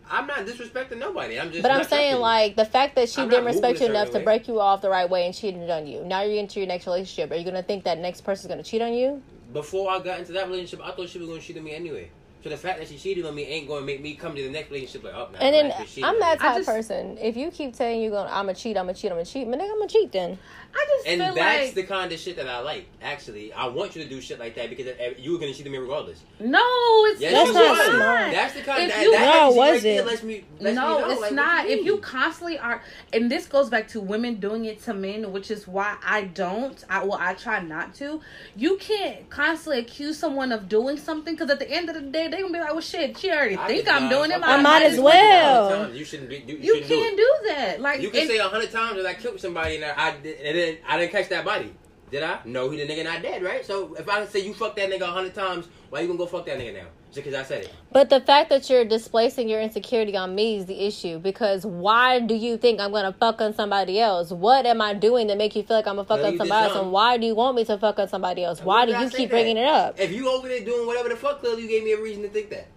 I'm 0.09 0.28
not 0.28 0.45
disrespecting 0.45 0.97
nobody. 0.97 1.39
I'm 1.39 1.51
just. 1.51 1.63
But 1.63 1.71
I'm 1.71 1.84
saying, 1.84 2.19
like, 2.19 2.55
the 2.55 2.65
fact 2.65 2.95
that 2.95 3.09
she 3.09 3.21
I'm 3.21 3.30
didn't 3.30 3.45
respect 3.45 3.80
you 3.82 3.88
enough 3.88 4.11
to 4.11 4.19
break 4.19 4.47
you 4.47 4.59
off 4.59 4.82
the 4.82 4.89
right 4.89 5.09
way 5.09 5.26
and 5.26 5.34
cheated 5.34 5.69
on 5.69 5.88
you. 5.88 6.03
Now 6.03 6.23
you're 6.23 6.39
into 6.39 6.59
your 6.59 6.67
next 6.67 6.86
relationship. 6.86 7.32
Are 7.32 7.36
you 7.36 7.43
going 7.43 7.55
to 7.55 7.63
think 7.63 7.84
that 7.86 7.97
next 7.99 8.21
person's 8.21 8.47
going 8.47 8.63
to 8.63 8.69
cheat 8.69 8.82
on 8.82 8.93
you? 8.93 9.21
before 9.55 9.89
I 9.89 9.99
got 9.99 10.19
into 10.19 10.34
that 10.34 10.47
relationship, 10.47 10.82
I 10.86 10.91
thought 10.91 11.09
she 11.09 11.17
was 11.17 11.28
gonna 11.28 11.41
cheat 11.41 11.57
on 11.57 11.63
me 11.63 11.73
anyway. 11.73 12.09
So 12.45 12.49
the 12.51 12.57
fact 12.57 12.77
that 12.77 12.87
she 12.87 12.95
cheated 12.99 13.25
on 13.25 13.33
me 13.33 13.41
ain't 13.45 13.67
gonna 13.67 13.83
make 13.83 14.03
me 14.03 14.13
come 14.13 14.35
to 14.35 14.43
the 14.43 14.51
next 14.51 14.69
relationship 14.69 15.03
like, 15.03 15.15
oh, 15.15 15.29
nah, 15.33 15.39
And 15.39 15.55
then 15.55 15.73
she 15.87 16.03
I'm 16.03 16.19
that 16.19 16.39
type 16.39 16.51
I 16.51 16.57
just- 16.57 16.69
person. 16.69 17.17
If 17.19 17.35
you 17.35 17.49
keep 17.49 17.75
saying 17.75 18.03
you're 18.03 18.11
going, 18.11 18.27
to 18.27 18.35
I'm 18.37 18.49
a 18.49 18.53
cheat, 18.53 18.77
I'm 18.77 18.87
a 18.87 18.93
cheat, 18.93 19.11
I'm 19.11 19.17
a 19.17 19.25
cheat, 19.25 19.47
man, 19.47 19.59
nigga, 19.59 19.71
I'm 19.71 19.81
a 19.81 19.87
cheat 19.87 20.11
then. 20.11 20.37
I 20.77 20.85
just 20.89 21.07
And 21.07 21.21
feel 21.21 21.33
that's 21.35 21.65
like 21.67 21.73
the 21.73 21.83
kind 21.83 22.11
of 22.11 22.19
shit 22.19 22.35
that 22.35 22.49
I 22.49 22.59
like. 22.59 22.85
Actually, 23.01 23.53
I 23.53 23.65
want 23.67 23.95
you 23.95 24.03
to 24.03 24.09
do 24.09 24.19
shit 24.19 24.39
like 24.39 24.55
that 24.55 24.69
because 24.69 24.85
uh, 24.87 25.13
you 25.17 25.31
were 25.31 25.37
gonna 25.39 25.53
cheat 25.53 25.65
on 25.65 25.71
me 25.71 25.77
regardless. 25.79 26.21
no, 26.39 26.59
it's 27.07 27.21
Yes, 27.21 27.31
That's 27.33 27.53
not 27.53 27.77
was. 27.77 27.85
smart. 27.95 28.31
That's 28.31 28.53
the 28.53 28.61
kind 28.61 28.83
If 28.83 28.89
that, 28.93 29.01
you- 29.03 29.11
that 29.13 29.21
No, 29.21 29.43
energy 29.45 29.57
was 29.57 29.71
right 29.71 29.85
it? 29.85 30.05
lets 30.05 30.23
me, 30.23 30.43
lets 30.59 30.75
no, 30.75 30.95
me 30.95 31.01
know, 31.01 31.09
it's 31.11 31.21
like, 31.21 31.31
not. 31.31 31.69
you 31.69 31.77
If 31.77 31.85
you 31.85 31.97
constantly 31.99 32.59
are, 32.59 32.83
and 33.13 33.31
this 33.31 33.47
goes 33.47 33.69
back 33.69 33.87
to 33.89 34.01
women 34.01 34.35
doing 34.35 34.65
it 34.65 34.83
to 34.83 34.93
men, 34.93 35.31
which 35.31 35.49
is 35.49 35.65
why 35.67 35.95
I 36.05 36.25
don't. 36.25 36.83
I 36.89 37.05
well, 37.05 37.17
I 37.19 37.33
try 37.35 37.61
not 37.61 37.95
to. 37.95 38.19
You 38.57 38.75
can't 38.77 39.29
constantly 39.29 39.79
accuse 39.79 40.19
someone 40.19 40.51
of 40.51 40.67
doing 40.67 40.97
something 40.97 41.33
because 41.35 41.49
at 41.49 41.59
the 41.59 41.71
end 41.71 41.87
of 41.89 41.95
the 41.95 42.01
day, 42.01 42.27
they 42.36 42.41
gonna 42.41 42.53
be 42.53 42.59
like, 42.59 42.71
"Well, 42.71 42.81
shit, 42.81 43.17
she 43.17 43.31
already 43.31 43.57
I 43.57 43.67
think 43.67 43.88
I'm 43.88 44.09
doing 44.09 44.31
it. 44.31 44.39
I 44.43 44.61
might 44.61 44.83
as 44.83 44.99
well. 44.99 45.88
do. 45.88 45.97
You 45.97 46.05
shouldn't 46.05 46.29
be. 46.29 46.43
You, 46.45 46.57
You 46.57 46.73
shouldn't 46.75 46.88
can't 46.88 47.17
do 47.17 47.36
that. 47.47 47.81
Like 47.81 48.01
You 48.01 48.09
can 48.09 48.27
say 48.27 48.38
a 48.38 48.47
hundred 48.47 48.71
times 48.71 48.97
that 48.97 49.05
I 49.05 49.13
killed 49.13 49.39
somebody 49.39 49.75
and 49.77 49.86
I 49.86 50.17
did, 50.17 50.39
and 50.41 50.57
then 50.57 50.77
I 50.88 50.97
didn't 50.97 51.11
catch 51.11 51.29
that 51.29 51.45
body. 51.45 51.73
Did 52.11 52.23
I? 52.23 52.39
No, 52.45 52.69
he 52.69 52.77
the 52.77 52.88
nigga 52.88 53.03
not 53.03 53.21
dead, 53.21 53.41
right? 53.41 53.65
So 53.65 53.95
if 53.95 54.07
I 54.07 54.25
say 54.25 54.45
you 54.45 54.53
fuck 54.53 54.75
that 54.75 54.89
nigga 54.89 55.01
a 55.01 55.07
hundred 55.07 55.33
times, 55.33 55.67
why 55.89 56.01
you 56.01 56.07
gonna 56.07 56.17
go 56.17 56.25
fuck 56.25 56.45
that 56.45 56.59
nigga 56.59 56.73
now? 56.75 56.88
Just 57.16 57.24
because 57.24 57.39
I 57.39 57.43
said 57.47 57.63
it. 57.63 57.74
But 57.93 58.09
the 58.09 58.20
fact 58.20 58.49
that 58.49 58.70
you're 58.70 58.84
displacing 58.84 59.47
your 59.47 59.61
insecurity 59.61 60.18
on 60.18 60.36
me 60.36 60.57
is 60.57 60.66
the 60.66 60.86
issue. 60.86 61.18
Because 61.18 61.66
why 61.66 62.20
do 62.20 62.36
you 62.36 62.57
think 62.57 62.82
I'm 62.82 62.91
gonna 62.91 63.13
fuck 63.13 63.39
on 63.39 63.53
somebody 63.53 64.01
else? 64.01 64.32
What 64.32 64.66
am 64.66 64.82
I 64.82 64.93
doing 64.93 65.30
to 65.30 65.36
make 65.38 65.55
you 65.55 65.63
feel 65.63 65.78
like 65.78 65.88
I'm 65.88 65.95
gonna 65.95 66.05
fuck 66.05 66.20
Well, 66.20 66.34
on 66.34 66.38
somebody 66.38 66.66
else? 66.66 66.78
And 66.78 66.91
why 66.91 67.16
do 67.16 67.26
you 67.26 67.34
want 67.34 67.55
me 67.55 67.63
to 67.63 67.78
fuck 67.78 67.99
on 67.99 68.09
somebody 68.09 68.43
else? 68.43 68.61
Why 68.61 68.86
do 68.86 68.91
you 68.91 69.09
keep 69.09 69.30
that? 69.30 69.30
bringing 69.30 69.55
it 69.55 69.66
up? 69.66 69.97
If 69.97 70.11
you 70.11 70.30
over 70.30 70.49
there 70.49 70.66
doing 70.66 70.86
whatever 70.86 71.07
the 71.07 71.16
fuck, 71.16 71.39
clearly 71.39 71.61
you 71.61 71.70
gave 71.70 71.86
me 71.86 71.93
a 71.93 72.01
reason 72.01 72.22
to 72.24 72.28
think 72.28 72.49
that. 72.49 72.68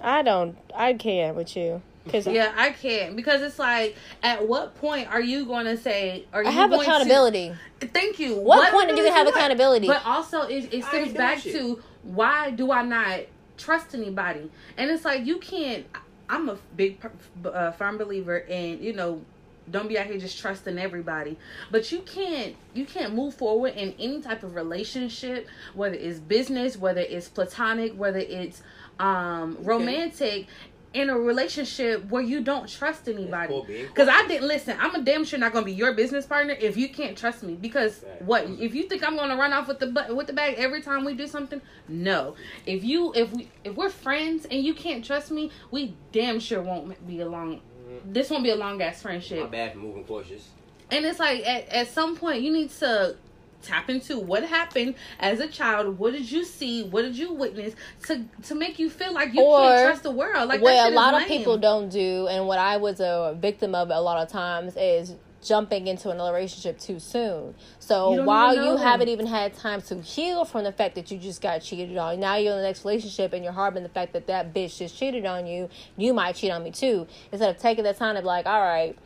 I 0.00 0.22
don't. 0.22 0.56
I 0.72 0.92
can't 0.94 1.34
with 1.34 1.56
you. 1.56 1.82
Cause 2.08 2.26
yeah, 2.26 2.52
I 2.56 2.70
can't 2.70 3.14
because 3.14 3.42
it's 3.42 3.58
like, 3.60 3.96
at 4.22 4.46
what 4.46 4.76
point 4.76 5.08
are 5.08 5.20
you 5.20 5.44
going 5.44 5.66
to 5.66 5.76
say? 5.76 6.24
Are 6.32 6.42
you 6.42 6.48
I 6.48 6.52
have 6.52 6.70
going 6.70 6.84
to- 6.84 6.86
accountability. 6.88 7.52
Thank 7.80 8.18
you. 8.20 8.36
What 8.36 8.70
point 8.72 8.90
are 8.90 8.94
you 8.94 9.02
gonna 9.02 9.14
have 9.14 9.26
what? 9.26 9.34
accountability? 9.36 9.88
But 9.88 10.04
also, 10.06 10.42
it, 10.42 10.72
it 10.72 10.84
I 10.84 10.88
stems 10.88 11.12
back 11.14 11.42
doing 11.42 11.56
to 11.56 11.82
why 12.02 12.50
do 12.50 12.72
I 12.72 12.82
not 12.82 13.20
trust 13.56 13.94
anybody? 13.94 14.50
And 14.76 14.90
it's 14.90 15.04
like 15.04 15.24
you 15.24 15.38
can't. 15.38 15.86
I'm 16.28 16.48
a 16.48 16.58
big 16.76 16.98
uh, 17.44 17.72
firm 17.72 17.98
believer 17.98 18.38
in 18.38 18.82
you 18.82 18.92
know. 18.92 19.22
Don't 19.70 19.88
be 19.88 19.96
out 19.96 20.06
here 20.06 20.18
just 20.18 20.40
trusting 20.40 20.76
everybody, 20.76 21.38
but 21.70 21.92
you 21.92 22.00
can't 22.00 22.56
you 22.74 22.84
can't 22.84 23.14
move 23.14 23.34
forward 23.34 23.74
in 23.74 23.94
any 24.00 24.20
type 24.20 24.42
of 24.42 24.56
relationship, 24.56 25.46
whether 25.74 25.94
it's 25.94 26.18
business, 26.18 26.76
whether 26.76 27.00
it's 27.00 27.28
platonic, 27.28 27.96
whether 27.96 28.18
it's 28.18 28.60
um 28.98 29.56
romantic, 29.60 30.48
in 30.94 31.10
a 31.10 31.18
relationship 31.18 32.08
where 32.10 32.22
you 32.22 32.42
don't 32.42 32.68
trust 32.68 33.08
anybody. 33.08 33.62
Because 33.88 34.08
I 34.08 34.26
didn't 34.26 34.48
listen. 34.48 34.76
I'm 34.80 34.94
a 34.94 35.02
damn 35.02 35.24
sure 35.24 35.38
not 35.38 35.52
gonna 35.52 35.64
be 35.64 35.72
your 35.72 35.94
business 35.94 36.26
partner 36.26 36.54
if 36.58 36.76
you 36.76 36.88
can't 36.88 37.16
trust 37.16 37.42
me. 37.42 37.54
Because 37.54 38.04
what 38.20 38.44
if 38.48 38.74
you 38.74 38.84
think 38.84 39.06
I'm 39.06 39.16
gonna 39.16 39.36
run 39.36 39.52
off 39.52 39.68
with 39.68 39.78
the 39.78 40.14
with 40.14 40.26
the 40.26 40.32
bag 40.32 40.56
every 40.58 40.82
time 40.82 41.04
we 41.04 41.14
do 41.14 41.26
something? 41.26 41.60
No. 41.88 42.36
If 42.66 42.84
you 42.84 43.12
if 43.14 43.32
we 43.32 43.48
if 43.64 43.74
we're 43.74 43.90
friends 43.90 44.46
and 44.50 44.62
you 44.62 44.74
can't 44.74 45.04
trust 45.04 45.30
me, 45.30 45.50
we 45.70 45.94
damn 46.12 46.38
sure 46.40 46.60
won't 46.62 47.06
be 47.06 47.20
a 47.20 47.28
long. 47.28 47.56
Mm-hmm. 47.56 48.12
This 48.12 48.30
won't 48.30 48.44
be 48.44 48.50
a 48.50 48.56
long 48.56 48.80
ass 48.82 49.02
My 49.02 49.10
friendship. 49.10 49.50
bad 49.50 49.72
for 49.72 49.78
moving 49.78 50.04
cautious. 50.04 50.48
And 50.90 51.04
it's 51.06 51.18
like 51.18 51.46
at 51.46 51.68
at 51.68 51.88
some 51.88 52.16
point 52.16 52.42
you 52.42 52.52
need 52.52 52.70
to 52.70 53.16
tap 53.62 53.88
into 53.88 54.18
what 54.18 54.44
happened 54.44 54.94
as 55.20 55.40
a 55.40 55.46
child. 55.46 55.98
What 55.98 56.12
did 56.12 56.30
you 56.30 56.44
see? 56.44 56.84
What 56.84 57.02
did 57.02 57.16
you 57.16 57.32
witness 57.32 57.74
to 58.06 58.24
to 58.44 58.54
make 58.54 58.78
you 58.78 58.90
feel 58.90 59.12
like 59.12 59.34
you 59.34 59.42
Or 59.42 59.58
can't 59.58 59.86
trust 59.86 60.02
the 60.02 60.10
world? 60.10 60.48
Like 60.48 60.60
what 60.60 60.92
a 60.92 60.94
lot 60.94 61.20
of 61.20 61.28
people 61.28 61.58
don't 61.58 61.88
do, 61.88 62.26
and 62.28 62.46
what 62.46 62.58
I 62.58 62.76
was 62.76 63.00
a 63.00 63.36
victim 63.38 63.74
of 63.74 63.90
a 63.90 64.00
lot 64.00 64.22
of 64.22 64.30
times 64.30 64.74
is 64.76 65.14
jumping 65.42 65.88
into 65.88 66.08
a 66.08 66.32
relationship 66.32 66.78
too 66.78 66.98
soon. 66.98 67.54
So 67.78 68.16
don't 68.16 68.26
while 68.26 68.54
you 68.54 68.76
haven't 68.76 69.08
even 69.08 69.26
had 69.26 69.54
time 69.54 69.82
to 69.82 70.00
heal 70.00 70.44
from 70.44 70.64
the 70.64 70.72
fact 70.72 70.94
that 70.94 71.10
you 71.10 71.18
just 71.18 71.42
got 71.42 71.60
cheated 71.60 71.96
on, 71.96 72.20
now 72.20 72.36
you're 72.36 72.52
in 72.52 72.58
the 72.58 72.64
next 72.64 72.84
relationship 72.84 73.32
and 73.32 73.42
you're 73.42 73.52
harboring 73.52 73.82
the 73.82 73.88
fact 73.88 74.12
that 74.12 74.28
that 74.28 74.54
bitch 74.54 74.78
just 74.78 74.96
cheated 74.96 75.26
on 75.26 75.46
you. 75.46 75.68
You 75.96 76.14
might 76.14 76.36
cheat 76.36 76.52
on 76.52 76.62
me 76.62 76.70
too. 76.70 77.06
Instead 77.32 77.54
of 77.54 77.60
taking 77.60 77.84
the 77.84 77.92
time 77.92 78.14
to 78.14 78.20
be 78.22 78.26
like, 78.26 78.46
all 78.46 78.60
right, 78.60 78.96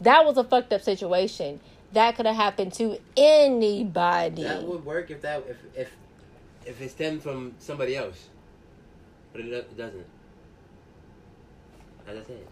that 0.00 0.24
was 0.24 0.36
a 0.36 0.44
fucked 0.44 0.72
up 0.72 0.82
situation. 0.82 1.60
That 1.92 2.16
could 2.16 2.26
have 2.26 2.36
happened 2.36 2.72
to 2.74 2.98
anybody. 3.16 4.44
That 4.44 4.62
would 4.62 4.84
work 4.84 5.10
if 5.10 5.22
that 5.22 5.44
if 5.48 5.58
if 5.76 5.92
if 6.64 6.80
it 6.80 6.90
stemmed 6.90 7.22
from 7.22 7.54
somebody 7.58 7.96
else, 7.96 8.28
but 9.32 9.42
it, 9.42 9.52
it 9.52 9.76
doesn't. 9.76 10.06
As 12.06 12.18
I 12.18 12.22
said, 12.26 12.46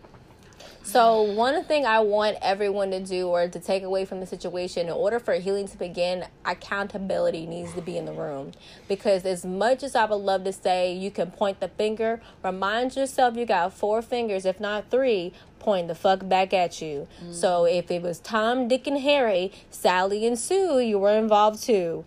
So 0.90 1.22
one 1.22 1.62
thing 1.62 1.86
I 1.86 2.00
want 2.00 2.36
everyone 2.42 2.90
to 2.90 2.98
do 2.98 3.28
or 3.28 3.46
to 3.46 3.60
take 3.60 3.84
away 3.84 4.04
from 4.04 4.18
the 4.18 4.26
situation 4.26 4.88
in 4.88 4.92
order 4.92 5.20
for 5.20 5.34
healing 5.34 5.68
to 5.68 5.78
begin, 5.78 6.24
accountability 6.44 7.46
needs 7.46 7.72
to 7.74 7.80
be 7.80 7.96
in 7.96 8.06
the 8.06 8.12
room. 8.12 8.50
Because 8.88 9.24
as 9.24 9.44
much 9.44 9.84
as 9.84 9.94
I 9.94 10.04
would 10.06 10.16
love 10.16 10.42
to 10.44 10.52
say 10.52 10.92
you 10.92 11.12
can 11.12 11.30
point 11.30 11.60
the 11.60 11.68
finger, 11.68 12.20
remind 12.42 12.96
yourself 12.96 13.36
you 13.36 13.46
got 13.46 13.72
four 13.72 14.02
fingers, 14.02 14.44
if 14.44 14.58
not 14.58 14.90
three, 14.90 15.32
point 15.60 15.86
the 15.86 15.94
fuck 15.94 16.28
back 16.28 16.52
at 16.52 16.82
you. 16.82 17.06
Mm. 17.22 17.34
So 17.34 17.66
if 17.66 17.88
it 17.92 18.02
was 18.02 18.18
Tom, 18.18 18.66
Dick, 18.66 18.88
and 18.88 18.98
Harry, 18.98 19.52
Sally 19.70 20.26
and 20.26 20.36
Sue, 20.36 20.80
you 20.80 20.98
were 20.98 21.16
involved 21.16 21.62
too. 21.62 22.04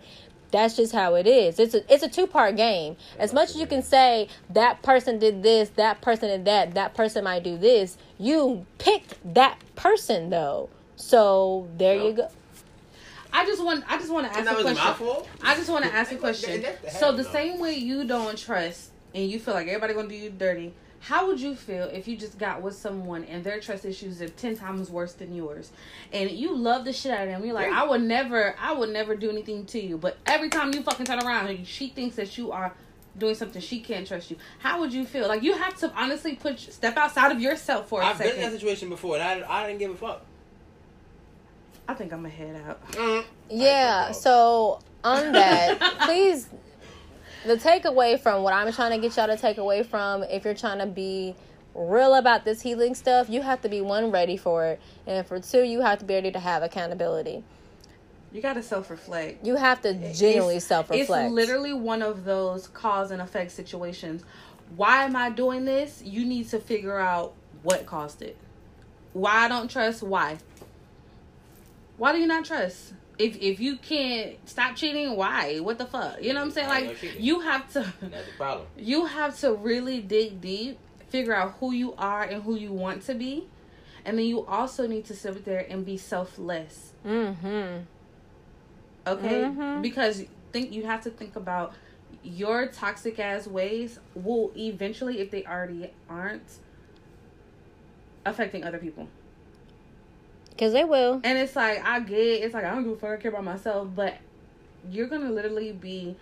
That's 0.54 0.76
just 0.76 0.94
how 0.94 1.16
it 1.16 1.26
is. 1.26 1.60
It's 1.60 1.74
a 1.74 1.94
it's 1.94 2.04
a 2.04 2.08
two 2.08 2.28
part 2.28 2.56
game. 2.56 2.96
As 3.18 3.34
much 3.34 3.50
as 3.50 3.56
you 3.58 3.66
can 3.66 3.82
say 3.82 4.28
that 4.52 4.84
person 4.84 5.18
did 5.18 5.42
this, 5.42 5.70
that 5.72 6.00
person 6.02 6.30
did 6.30 6.46
that, 6.46 6.76
that 6.76 6.94
person 6.94 7.24
might 7.24 7.44
do 7.44 7.58
this. 7.58 7.98
You 8.20 8.66
picked 8.78 9.16
that 9.34 9.58
person 9.76 10.30
though. 10.30 10.70
So 10.96 11.68
there 11.78 11.96
you 11.98 12.14
go. 12.14 12.30
I 13.34 13.46
just 13.48 13.64
want 13.66 13.84
I 13.90 13.98
just 13.98 14.12
want 14.14 14.28
to 14.32 14.38
ask 14.38 14.46
that 14.46 14.54
a 14.54 14.56
was 14.58 14.64
question. 14.64 14.86
my 14.86 14.94
fault. 14.94 15.28
I 15.42 15.56
just 15.56 15.70
want 15.72 15.86
to 15.86 15.92
ask 15.94 16.12
a 16.12 16.18
question. 16.18 16.62
That- 16.62 16.84
that- 16.84 16.94
So 16.94 17.12
the 17.12 17.24
no. 17.24 17.30
same 17.32 17.60
way 17.60 17.74
you 17.74 18.06
don't 18.06 18.38
trust 18.38 18.92
and 19.16 19.28
you 19.28 19.40
feel 19.40 19.56
like 19.56 19.68
everybody 19.68 19.96
gonna 19.96 20.08
do 20.08 20.14
you 20.16 20.30
dirty, 20.30 20.72
how 21.04 21.28
would 21.28 21.40
you 21.40 21.54
feel 21.54 21.84
if 21.92 22.08
you 22.08 22.16
just 22.16 22.38
got 22.38 22.62
with 22.62 22.76
someone 22.76 23.26
and 23.26 23.44
their 23.44 23.60
trust 23.60 23.84
issues 23.84 24.22
are 24.22 24.30
ten 24.30 24.56
times 24.56 24.90
worse 24.90 25.12
than 25.12 25.36
yours, 25.36 25.72
and 26.14 26.32
you 26.32 26.56
love 26.56 26.86
the 26.86 26.94
shit 26.94 27.12
out 27.12 27.24
of 27.24 27.28
them? 27.28 27.44
You're 27.44 27.54
like, 27.54 27.68
Great. 27.68 27.78
I 27.78 27.84
would 27.84 28.02
never, 28.04 28.56
I 28.58 28.72
would 28.72 28.90
never 28.90 29.14
do 29.14 29.30
anything 29.30 29.66
to 29.66 29.82
you, 29.82 29.98
but 29.98 30.18
every 30.26 30.48
time 30.50 30.74
you 30.74 30.82
fucking 30.82 31.06
turn 31.06 31.20
around, 31.20 31.68
she 31.68 31.90
thinks 31.90 32.16
that 32.16 32.38
you 32.38 32.54
are 32.54 32.74
doing 33.18 33.36
something 33.36 33.62
she 33.62 33.82
can't 33.82 34.08
trust 34.08 34.32
you. 34.32 34.38
How 34.60 34.80
would 34.80 34.94
you 34.94 35.06
feel? 35.06 35.28
Like 35.28 35.44
you 35.44 35.58
have 35.58 35.76
to 35.80 35.92
honestly 35.94 36.36
put 36.36 36.58
step 36.58 36.96
outside 36.96 37.34
of 37.34 37.42
yourself 37.42 37.90
for 37.90 38.02
a 38.02 38.06
I've 38.06 38.18
been 38.18 38.36
in 38.36 38.42
that 38.42 38.54
situation 38.54 38.88
before, 38.88 39.18
and 39.18 39.44
I, 39.44 39.64
I 39.64 39.68
didn't 39.68 39.80
give 39.80 39.92
a 39.92 39.96
fuck. 39.98 40.26
I 41.86 41.96
think 41.96 42.14
I'm 42.14 42.20
gonna 42.20 42.30
head 42.30 42.64
out. 42.66 42.92
Mm-hmm. 42.92 43.28
Yeah. 43.50 44.12
So 44.12 44.80
on 45.04 45.32
that, 45.34 45.80
please, 46.06 46.48
the 47.46 47.56
takeaway 47.56 48.20
from 48.20 48.44
what 48.44 48.54
I'm 48.54 48.72
trying 48.72 48.92
to 48.92 48.98
get 48.98 49.16
y'all 49.18 49.28
to 49.28 49.38
take 49.38 49.58
away 49.58 49.84
from, 49.84 50.24
if 50.24 50.46
you're 50.46 50.54
trying 50.54 50.80
to 50.80 50.86
be 50.86 51.36
real 51.76 52.16
about 52.16 52.46
this 52.46 52.62
healing 52.62 52.96
stuff, 52.96 53.30
you 53.30 53.42
have 53.42 53.62
to 53.62 53.70
be 53.70 53.82
one 53.82 54.12
ready 54.12 54.38
for 54.38 54.66
it, 54.66 54.82
and 55.08 55.26
for 55.26 55.40
two, 55.40 55.64
you 55.64 55.82
have 55.82 56.00
to 56.00 56.06
be 56.06 56.14
ready 56.14 56.32
to 56.32 56.40
have 56.40 56.64
accountability. 56.64 57.44
You 58.32 58.42
gotta 58.42 58.64
self 58.64 58.90
reflect. 58.90 59.46
You 59.46 59.56
have 59.58 59.82
to 59.82 59.94
genuinely 60.14 60.60
self 60.60 60.90
reflect. 60.90 61.26
It's 61.26 61.34
literally 61.34 61.74
one 61.74 62.02
of 62.02 62.26
those 62.26 62.68
cause 62.68 63.12
and 63.12 63.22
effect 63.22 63.52
situations. 63.52 64.24
Why 64.76 65.04
am 65.04 65.16
I 65.16 65.30
doing 65.30 65.66
this? 65.66 66.02
You 66.04 66.26
need 66.26 66.50
to 66.50 66.60
figure 66.60 66.98
out 66.98 67.34
what 67.62 67.86
caused 67.86 68.24
it. 68.24 68.36
Why 69.14 69.46
I 69.46 69.48
don't 69.48 69.70
trust? 69.70 70.02
Why? 70.02 70.40
Why 71.98 72.12
do 72.12 72.18
you 72.18 72.26
not 72.26 72.46
trust? 72.46 72.94
If 73.20 73.38
if 73.42 73.60
you 73.60 73.78
can't 73.78 74.38
stop 74.50 74.76
cheating, 74.76 75.16
why? 75.16 75.60
What 75.60 75.78
the 75.78 75.86
fuck? 75.86 76.22
You 76.22 76.34
know 76.34 76.40
what 76.40 76.46
I'm 76.48 76.52
saying? 76.52 76.68
Like 76.68 77.04
no 77.04 77.10
you 77.18 77.40
have 77.42 77.72
to 77.74 77.94
That's 78.02 78.26
the 78.26 78.34
problem. 78.38 78.68
you 78.78 79.06
have 79.06 79.38
to 79.40 79.54
really 79.54 80.02
dig 80.02 80.42
deep, 80.42 80.80
figure 81.10 81.36
out 81.36 81.56
who 81.60 81.72
you 81.74 81.94
are 81.98 82.24
and 82.24 82.42
who 82.44 82.56
you 82.56 82.72
want 82.72 83.04
to 83.04 83.14
be. 83.14 83.48
And 84.06 84.18
then 84.18 84.26
you 84.26 84.46
also 84.46 84.88
need 84.88 85.06
to 85.06 85.16
sit 85.16 85.46
there 85.46 85.66
and 85.70 85.86
be 85.86 85.98
selfless. 85.98 86.94
mm-hmm. 87.06 87.84
Okay? 89.06 89.42
Mhm. 89.44 89.82
Because 89.82 90.24
think 90.52 90.72
you 90.72 90.84
have 90.86 91.02
to 91.04 91.10
think 91.10 91.36
about 91.36 91.74
your 92.24 92.68
toxic 92.68 93.20
ass 93.20 93.48
ways 93.48 94.00
will 94.16 94.52
eventually, 94.56 95.20
if 95.20 95.30
they 95.30 95.44
already 95.46 95.92
aren't, 96.10 96.60
affecting 98.26 98.64
other 98.64 98.78
people. 98.78 99.08
Because 100.54 100.74
they 100.74 100.84
will. 100.84 101.20
And 101.24 101.38
it's 101.38 101.56
like 101.56 101.84
I 101.84 102.00
get 102.00 102.18
it's 102.18 102.54
like 102.54 102.64
I 102.64 102.72
don't 102.72 102.84
give 102.84 102.94
a 102.94 102.96
fuck, 102.98 103.10
I 103.12 103.18
care 103.18 103.32
about 103.32 103.44
myself, 103.44 103.90
but 103.96 104.16
you're 104.90 105.08
gonna 105.08 105.32
literally 105.32 105.72
be 105.72 106.16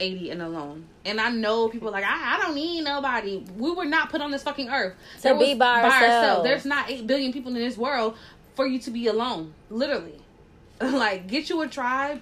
80 0.00 0.30
and 0.30 0.42
alone. 0.42 0.86
And 1.04 1.20
I 1.20 1.30
know 1.30 1.68
people 1.68 1.90
like 1.90 2.04
I, 2.04 2.36
I 2.36 2.40
don't 2.40 2.54
need 2.54 2.82
nobody. 2.82 3.44
We 3.56 3.70
were 3.70 3.84
not 3.84 4.10
put 4.10 4.20
on 4.20 4.30
this 4.30 4.42
fucking 4.42 4.68
earth 4.68 4.94
To 5.22 5.38
be 5.38 5.54
by 5.54 5.82
ourselves. 5.82 6.44
There's 6.44 6.64
not 6.64 6.90
eight 6.90 7.06
billion 7.06 7.32
people 7.32 7.54
in 7.54 7.58
this 7.58 7.78
world 7.78 8.16
for 8.54 8.66
you 8.66 8.78
to 8.80 8.90
be 8.90 9.06
alone. 9.06 9.54
Literally, 9.70 10.20
like 10.80 11.26
get 11.26 11.48
you 11.48 11.62
a 11.62 11.68
tribe, 11.68 12.20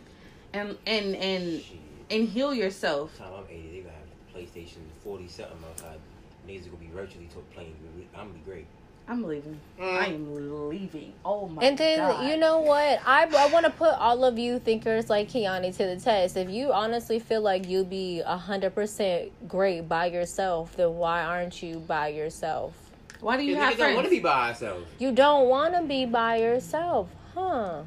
and 0.53 0.77
and 0.87 1.17
and 1.17 1.63
Shit. 1.63 1.79
and 2.11 2.29
heal 2.29 2.55
yourself. 2.55 3.17
Time 3.19 3.33
I'm 3.37 3.45
80, 3.49 3.69
they 3.71 3.79
gonna 3.81 3.95
have 3.95 4.35
PlayStation 4.35 4.79
40 5.03 5.29
something 5.29 5.57
outside. 5.69 5.99
Niggas 6.47 6.67
gonna 6.67 6.77
be 6.77 6.91
virtually 6.95 7.27
to 7.27 7.39
playing. 7.55 7.75
I'm 8.15 8.29
gonna 8.29 8.39
be 8.39 8.41
great. 8.41 8.67
I'm 9.11 9.25
leaving. 9.25 9.59
Mm. 9.79 9.99
I 9.99 10.07
am 10.07 10.69
leaving. 10.69 11.13
Oh 11.25 11.49
my 11.49 11.63
And 11.65 11.77
then 11.77 11.99
god. 11.99 12.31
you 12.31 12.37
know 12.37 12.61
what? 12.61 13.01
I 13.05 13.25
I 13.25 13.49
want 13.53 13.67
to 13.67 13.73
put 13.73 13.95
all 13.95 14.25
of 14.25 14.39
you 14.39 14.61
thinkers 14.61 15.11
like 15.11 15.29
Kiani 15.29 15.77
to 15.79 15.85
the 15.85 15.97
test. 15.97 16.37
If 16.37 16.49
you 16.49 16.73
honestly 16.73 17.19
feel 17.19 17.41
like 17.41 17.69
you'll 17.69 17.85
be 17.85 18.21
hundred 18.23 18.73
percent 18.73 19.33
great 19.49 19.89
by 19.89 20.07
yourself, 20.07 20.77
then 20.77 20.95
why 20.95 21.25
aren't 21.25 21.61
you 21.61 21.81
by 21.81 22.09
yourself? 22.09 22.73
why 23.21 23.37
do 23.37 23.43
you 23.43 23.57
Niggas 23.57 23.59
have 23.59 23.79
don't 23.79 23.95
want 23.95 24.07
to 24.07 24.11
be 24.11 24.21
by 24.21 24.49
ourselves. 24.49 24.87
You 24.99 25.13
don't 25.13 25.49
want 25.49 25.75
to 25.75 25.83
be 25.83 26.07
by 26.07 26.37
yourself, 26.37 27.09
huh? 27.35 27.83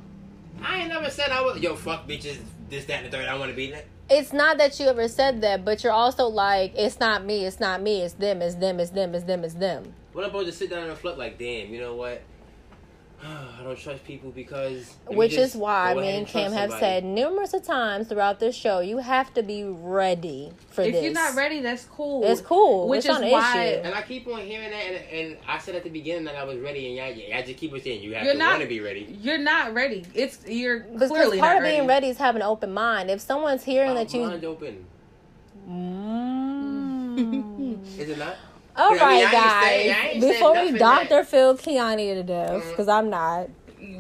I 0.61 0.79
ain't 0.81 0.89
never 0.89 1.09
said 1.09 1.29
I 1.31 1.41
was. 1.41 1.59
Yo, 1.59 1.75
fuck 1.75 2.07
bitches, 2.07 2.39
this, 2.69 2.85
that, 2.85 3.03
and 3.03 3.05
the 3.11 3.17
third. 3.17 3.27
I 3.27 3.37
want 3.37 3.49
to 3.49 3.55
be 3.55 3.71
that. 3.71 3.85
It's 4.09 4.33
not 4.33 4.57
that 4.57 4.79
you 4.79 4.87
ever 4.87 5.07
said 5.07 5.41
that, 5.41 5.63
but 5.63 5.83
you're 5.83 5.93
also 5.93 6.27
like, 6.27 6.73
it's 6.75 6.99
not 6.99 7.23
me, 7.25 7.45
it's 7.45 7.59
not 7.61 7.81
me, 7.81 8.01
it's 8.01 8.13
them, 8.13 8.41
it's 8.41 8.55
them, 8.55 8.79
it's 8.79 8.91
them, 8.91 9.15
it's 9.15 9.23
them, 9.23 9.43
it's 9.45 9.53
them. 9.53 9.93
When 10.13 10.23
I'm 10.23 10.29
supposed 10.31 10.47
to 10.47 10.53
sit 10.53 10.69
down 10.69 10.79
and 10.79 10.89
reflect, 10.89 11.17
like, 11.17 11.37
damn, 11.37 11.73
you 11.73 11.81
know 11.81 11.95
what? 11.95 12.21
I 13.23 13.63
don't 13.63 13.79
trust 13.79 14.03
people 14.03 14.31
because. 14.31 14.95
Which 15.07 15.33
is 15.33 15.55
why 15.55 15.93
go 15.93 16.01
me 16.01 16.09
and 16.09 16.27
trust 16.27 16.33
Kim 16.45 16.51
have 16.53 16.71
somebody. 16.71 16.79
said 16.81 17.03
numerous 17.05 17.53
of 17.53 17.63
times 17.63 18.07
throughout 18.09 18.39
this 18.39 18.53
show, 18.55 18.81
you 18.81 18.97
have 18.97 19.33
to 19.35 19.41
be 19.41 19.63
ready 19.63 20.51
for 20.71 20.81
if 20.81 20.87
this. 20.91 20.97
If 20.97 21.03
you're 21.05 21.13
not 21.13 21.35
ready, 21.35 21.61
that's 21.61 21.85
cool. 21.85 22.23
It's 22.25 22.41
cool. 22.41 22.89
Which 22.89 23.05
It's 23.05 23.17
is 23.17 23.31
why 23.31 23.63
issue. 23.65 23.81
And 23.85 23.95
I 23.95 24.01
keep 24.01 24.27
on 24.27 24.41
hearing 24.41 24.71
that, 24.71 24.83
and, 24.83 25.05
and 25.31 25.37
I 25.47 25.57
said 25.57 25.75
at 25.75 25.83
the 25.85 25.89
beginning 25.89 26.25
that 26.25 26.35
I 26.35 26.43
was 26.43 26.59
ready, 26.59 26.87
and 26.87 26.95
y'all, 26.97 27.15
y'all 27.35 27.45
just 27.45 27.57
keep 27.57 27.71
on 27.73 27.81
saying 27.81 28.03
you 28.03 28.13
have 28.13 28.23
You're 28.25 28.33
to 28.33 28.39
not- 28.39 28.51
want 28.51 28.63
to 28.63 28.67
be 28.69 28.81
ready. 28.81 29.17
you're 29.21 29.37
not 29.37 29.73
ready. 29.73 30.03
It's 30.13 30.45
you're 30.45 30.81
Because 30.81 31.09
clearly 31.09 31.39
part 31.39 31.53
not 31.55 31.63
of 31.63 31.65
being 31.69 31.87
ready. 31.87 31.89
ready 31.89 32.07
is 32.09 32.17
having 32.17 32.41
an 32.41 32.47
open 32.47 32.73
mind. 32.73 33.09
If 33.09 33.21
someone's 33.21 33.63
hearing 33.63 33.93
My 33.93 34.03
that 34.03 34.13
you, 34.13 34.21
mind 34.27 34.43
open. 34.45 34.85
Mm. 35.69 37.97
Is 37.97 38.09
it 38.09 38.17
not? 38.17 38.35
all 38.75 38.89
I 38.91 38.93
mean, 38.93 39.01
I 39.01 39.05
right, 39.05 39.21
ain't 39.23 39.31
guys. 39.31 39.63
saying- 39.63 39.91
I 39.95 40.07
ain't 40.09 40.21
saying 40.21 40.33
Before 40.33 40.51
we 40.53 40.57
nothing 40.57 40.75
Doctor 40.77 41.23
Phil 41.23 41.57
Kiani 41.57 42.13
to 42.15 42.23
death, 42.23 42.69
because 42.69 42.87
I'm 42.87 43.09
not. 43.09 43.49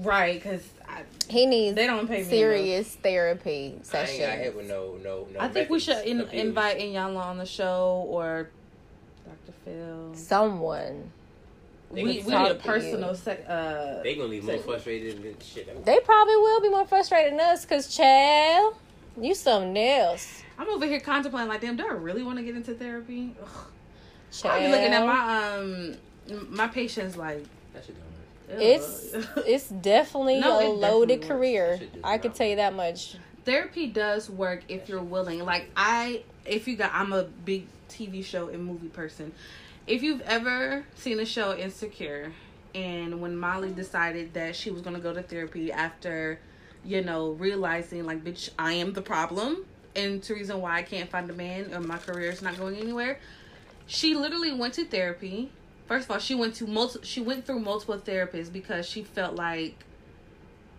Right, 0.01 0.41
because 0.41 0.63
He 1.29 1.45
needs 1.45 1.75
They 1.75 1.87
don't 1.87 2.07
pay 2.07 2.19
me 2.19 2.23
serious 2.23 2.87
therapy 2.95 3.79
I 3.93 3.97
ain't 4.01 4.19
got 4.19 4.37
hit 4.37 4.55
with 4.55 4.67
no, 4.67 4.97
no, 5.03 5.27
no. 5.33 5.39
I 5.39 5.47
think 5.47 5.69
we 5.69 5.79
should 5.79 6.05
in, 6.05 6.21
invite 6.29 6.79
Inyala 6.79 7.17
on 7.17 7.37
the 7.37 7.45
show 7.45 8.05
or 8.09 8.49
Dr. 9.25 9.57
Phil. 9.65 10.11
Someone. 10.15 11.11
They 11.91 12.03
We, 12.03 12.23
we 12.23 12.35
need 12.35 12.51
a 12.51 12.55
personal 12.55 13.11
you. 13.11 13.15
sec. 13.15 13.45
Uh, 13.47 14.01
They 14.01 14.15
gonna 14.15 14.27
leave 14.29 14.43
more 14.43 14.57
Say- 14.57 14.63
frustrated 14.63 15.23
than 15.23 15.35
shit. 15.41 15.85
They 15.85 15.99
probably 16.01 16.35
will 16.37 16.59
be 16.61 16.69
more 16.69 16.85
frustrated 16.87 17.33
than 17.33 17.39
us, 17.39 17.63
because, 17.65 17.95
child, 17.95 18.75
you 19.19 19.35
something 19.35 19.77
else. 19.77 20.41
I'm 20.57 20.69
over 20.69 20.85
here 20.85 20.99
contemplating 20.99 21.49
like, 21.49 21.61
damn, 21.61 21.75
do 21.75 21.85
I 21.87 21.91
really 21.93 22.23
want 22.23 22.37
to 22.39 22.43
get 22.43 22.55
into 22.55 22.73
therapy? 22.73 23.35
Ugh. 23.41 23.49
I 24.45 24.59
be 24.59 24.67
looking 24.67 24.93
at 24.93 25.05
my 25.05 25.55
um 25.55 25.95
my 26.49 26.67
patients 26.67 27.15
like. 27.17 27.43
That 27.73 27.85
shit 27.85 27.95
don't 28.49 28.57
hurt. 28.57 28.61
It's 28.61 29.13
it's 29.47 29.69
definitely 29.69 30.39
No, 30.39 30.59
a 30.59 30.63
it 30.65 30.67
loaded 30.69 31.21
definitely 31.21 31.27
career. 31.27 31.69
That 31.71 31.79
shit 31.79 31.93
does 31.93 32.01
I 32.03 32.17
could 32.17 32.35
tell 32.35 32.47
you 32.47 32.55
that 32.57 32.73
much. 32.75 33.15
therapy 33.45 33.87
does 33.87 34.29
work 34.29 34.61
if 34.67 34.89
you're 34.89 35.01
willing. 35.01 35.39
Like 35.45 35.69
I, 35.75 36.23
if 36.45 36.67
you 36.67 36.75
got, 36.75 36.91
I'm 36.93 37.13
a 37.13 37.23
big 37.23 37.65
TV 37.89 38.23
show 38.23 38.49
and 38.49 38.63
movie 38.65 38.87
person. 38.89 39.31
If 39.85 40.01
you've 40.01 40.21
ever 40.21 40.85
seen 40.95 41.17
the 41.17 41.25
show 41.25 41.55
Insecure, 41.55 42.31
and 42.73 43.21
when 43.21 43.35
Molly 43.37 43.71
decided 43.71 44.33
that 44.33 44.55
she 44.55 44.71
was 44.71 44.81
gonna 44.81 44.99
go 44.99 45.13
to 45.13 45.21
therapy 45.21 45.71
after, 45.71 46.39
you 46.85 47.03
know, 47.03 47.31
realizing 47.31 48.05
like, 48.05 48.23
bitch, 48.23 48.49
I 48.57 48.73
am 48.73 48.93
the 48.93 49.01
problem, 49.01 49.65
and 49.95 50.15
it's 50.15 50.27
the 50.29 50.35
reason 50.35 50.61
why 50.61 50.77
I 50.77 50.81
can't 50.83 51.09
find 51.09 51.29
a 51.29 51.33
man 51.33 51.73
or 51.73 51.81
my 51.81 51.97
career 51.97 52.31
is 52.31 52.41
not 52.41 52.57
going 52.57 52.77
anywhere. 52.77 53.19
She 53.85 54.15
literally 54.15 54.53
went 54.53 54.73
to 54.75 54.85
therapy. 54.85 55.51
First 55.87 56.05
of 56.05 56.11
all, 56.11 56.19
she 56.19 56.35
went 56.35 56.55
to 56.55 56.67
multi- 56.67 56.99
she 57.03 57.21
went 57.21 57.45
through 57.45 57.59
multiple 57.59 57.97
therapists 57.97 58.51
because 58.51 58.87
she 58.87 59.03
felt 59.03 59.35
like 59.35 59.83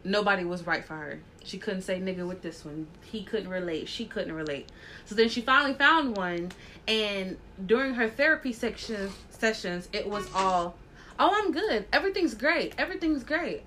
nobody 0.03 0.45
was 0.45 0.67
right 0.67 0.85
for 0.85 0.95
her. 0.95 1.21
She 1.45 1.59
couldn't 1.59 1.83
say 1.83 2.01
nigga 2.01 2.27
with 2.27 2.41
this 2.41 2.65
one. 2.65 2.87
He 3.03 3.23
couldn't 3.23 3.51
relate. 3.51 3.89
She 3.89 4.07
couldn't 4.07 4.33
relate. 4.33 4.71
So 5.05 5.15
then 5.15 5.29
she 5.29 5.43
finally 5.43 5.75
found 5.75 6.17
one, 6.17 6.53
and 6.89 7.37
during 7.67 7.95
her 7.95 8.09
therapy 8.09 8.53
section 8.53 9.11
sessions, 9.29 9.89
it 9.93 10.09
was 10.09 10.27
all, 10.35 10.75
"Oh, 11.19 11.31
I'm 11.35 11.53
good. 11.53 11.85
Everything's 11.93 12.35
great. 12.35 12.75
Everything's 12.79 13.25
great." 13.25 13.63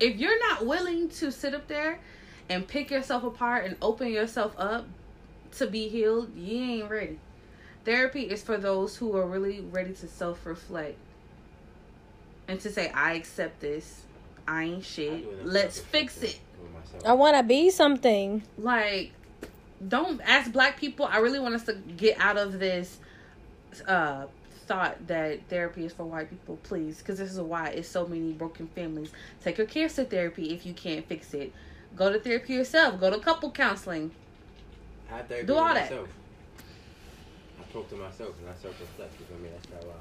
If 0.00 0.16
you're 0.16 0.40
not 0.48 0.66
willing 0.66 1.08
to 1.10 1.30
sit 1.30 1.54
up 1.54 1.68
there 1.68 2.00
and 2.48 2.66
pick 2.66 2.90
yourself 2.90 3.22
apart 3.22 3.64
and 3.64 3.76
open 3.80 4.08
yourself 4.08 4.54
up 4.58 4.86
to 5.52 5.68
be 5.68 5.88
healed, 5.88 6.36
you 6.36 6.60
ain't 6.60 6.90
ready. 6.90 7.20
Therapy 7.84 8.22
is 8.22 8.42
for 8.42 8.56
those 8.58 8.96
who 8.96 9.16
are 9.16 9.26
really 9.26 9.60
ready 9.60 9.92
to 9.94 10.08
self 10.08 10.46
reflect 10.46 10.96
and 12.48 12.60
to 12.60 12.70
say, 12.70 12.90
I 12.90 13.14
accept 13.14 13.60
this. 13.60 14.02
I 14.46 14.64
ain't 14.64 14.84
shit. 14.84 15.46
Let's 15.46 15.80
fix 15.80 16.22
it. 16.22 16.40
I 17.04 17.12
want 17.12 17.36
to 17.36 17.42
be 17.42 17.70
something. 17.70 18.42
Like, 18.58 19.12
don't 19.86 20.20
ask 20.22 20.52
black 20.52 20.78
people, 20.78 21.06
I 21.06 21.18
really 21.18 21.40
want 21.40 21.54
us 21.54 21.64
to 21.64 21.74
get 21.74 22.18
out 22.20 22.36
of 22.36 22.58
this 22.58 22.98
uh 23.88 24.26
thought 24.66 25.06
that 25.08 25.40
therapy 25.48 25.84
is 25.84 25.92
for 25.92 26.04
white 26.04 26.30
people, 26.30 26.58
please. 26.62 26.98
Because 26.98 27.18
this 27.18 27.32
is 27.32 27.40
why 27.40 27.68
it's 27.68 27.88
so 27.88 28.06
many 28.06 28.32
broken 28.32 28.68
families. 28.68 29.12
Take 29.42 29.58
your 29.58 29.66
kids 29.66 29.94
to 29.96 30.04
therapy 30.04 30.54
if 30.54 30.64
you 30.64 30.72
can't 30.72 31.06
fix 31.06 31.34
it. 31.34 31.52
Go 31.96 32.12
to 32.12 32.18
therapy 32.18 32.54
yourself. 32.54 33.00
Go 33.00 33.10
to 33.10 33.18
couple 33.18 33.50
counseling. 33.50 34.12
Have 35.08 35.28
to 35.28 35.44
Do 35.44 35.56
all 35.56 35.74
with 35.74 35.88
that. 35.88 35.92
Myself. 37.72 37.72
I 37.72 37.78
talk 37.78 37.88
to 37.88 37.96
myself 37.96 38.34
and 38.40 38.48
I 38.48 38.54
self 38.54 38.80
reflect. 38.80 39.14
You 39.18 39.26
feel 39.26 39.38
me? 39.38 39.48
That's 39.50 39.84
how 39.84 39.90
I. 39.90 39.94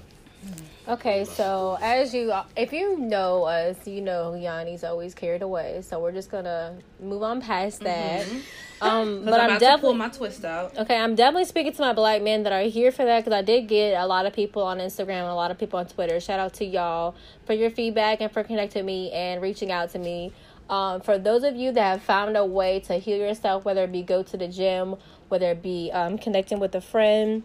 Okay, 0.88 1.24
so 1.26 1.78
as 1.82 2.16
you, 2.16 2.34
if 2.56 2.74
you 2.74 2.98
know 2.98 3.44
us, 3.44 3.86
you 3.86 4.02
know 4.02 4.34
Yanni's 4.34 4.84
always 4.84 5.14
carried 5.14 5.44
away. 5.44 5.84
So 5.84 6.00
we're 6.00 6.12
just 6.12 6.32
gonna 6.32 6.80
move 7.00 7.24
on 7.24 7.42
past 7.42 7.82
that. 7.82 8.28
Um, 8.82 9.26
but 9.26 9.36
I'm, 9.36 9.42
I'm, 9.42 9.46
about 9.46 9.60
to 9.60 9.60
pull 9.60 9.60
definitely 9.60 9.98
my 9.98 10.10
twist 10.10 10.44
out. 10.44 10.76
okay. 10.76 10.98
I'm 10.98 11.14
definitely 11.14 11.46
speaking 11.46 11.72
to 11.72 11.82
my 11.84 11.94
black 11.94 12.24
men 12.24 12.42
that 12.42 12.52
are 12.52 12.68
here 12.68 12.92
for 12.92 13.06
that 13.06 13.20
because 13.24 13.38
I 13.38 13.44
did 13.44 13.68
get 13.68 13.94
a 13.94 14.08
lot 14.08 14.26
of 14.26 14.34
people 14.34 14.64
on 14.64 14.80
Instagram 14.80 15.20
and 15.20 15.28
a 15.28 15.36
lot 15.36 15.52
of 15.52 15.60
people 15.60 15.78
on 15.78 15.86
Twitter. 15.86 16.20
Shout 16.20 16.40
out 16.40 16.56
to 16.56 16.66
y'all 16.66 17.14
for 17.46 17.54
your 17.54 17.70
feedback 17.70 18.22
and 18.22 18.32
for 18.32 18.44
connecting 18.44 18.84
me 18.84 19.12
and 19.12 19.40
reaching 19.40 19.72
out 19.72 19.92
to 19.92 20.00
me. 20.00 20.34
Um, 20.68 21.02
for 21.02 21.20
those 21.20 21.44
of 21.44 21.56
you 21.56 21.72
that 21.74 21.84
have 21.84 22.02
found 22.02 22.36
a 22.36 22.44
way 22.44 22.80
to 22.80 22.96
heal 22.96 23.20
yourself, 23.20 23.66
whether 23.66 23.84
it 23.84 23.92
be 23.92 24.02
go 24.02 24.24
to 24.24 24.36
the 24.36 24.48
gym, 24.48 24.96
whether 25.30 25.52
it 25.52 25.62
be 25.62 25.92
um, 25.94 26.18
connecting 26.18 26.60
with 26.60 26.74
a 26.74 26.82
friend, 26.82 27.44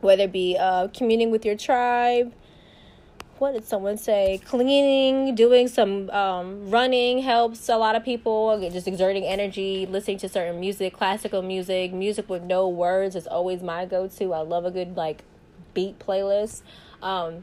whether 0.00 0.24
it 0.24 0.32
be 0.32 0.56
uh, 0.58 0.88
communing 0.88 1.30
with 1.30 1.44
your 1.44 1.56
tribe, 1.56 2.32
what 3.38 3.52
did 3.52 3.66
someone 3.66 3.98
say? 3.98 4.40
Cleaning, 4.44 5.34
doing 5.34 5.68
some 5.68 6.08
um, 6.10 6.70
running 6.70 7.18
helps 7.18 7.68
a 7.68 7.76
lot 7.76 7.94
of 7.94 8.02
people. 8.02 8.58
Just 8.70 8.88
exerting 8.88 9.24
energy, 9.24 9.84
listening 9.84 10.16
to 10.18 10.28
certain 10.28 10.58
music, 10.58 10.94
classical 10.94 11.42
music, 11.42 11.92
music 11.92 12.30
with 12.30 12.42
no 12.42 12.66
words 12.66 13.14
is 13.14 13.26
always 13.26 13.62
my 13.62 13.84
go-to. 13.84 14.32
I 14.32 14.40
love 14.40 14.64
a 14.64 14.70
good 14.70 14.96
like 14.96 15.22
beat 15.74 15.98
playlist. 15.98 16.62
Um, 17.02 17.42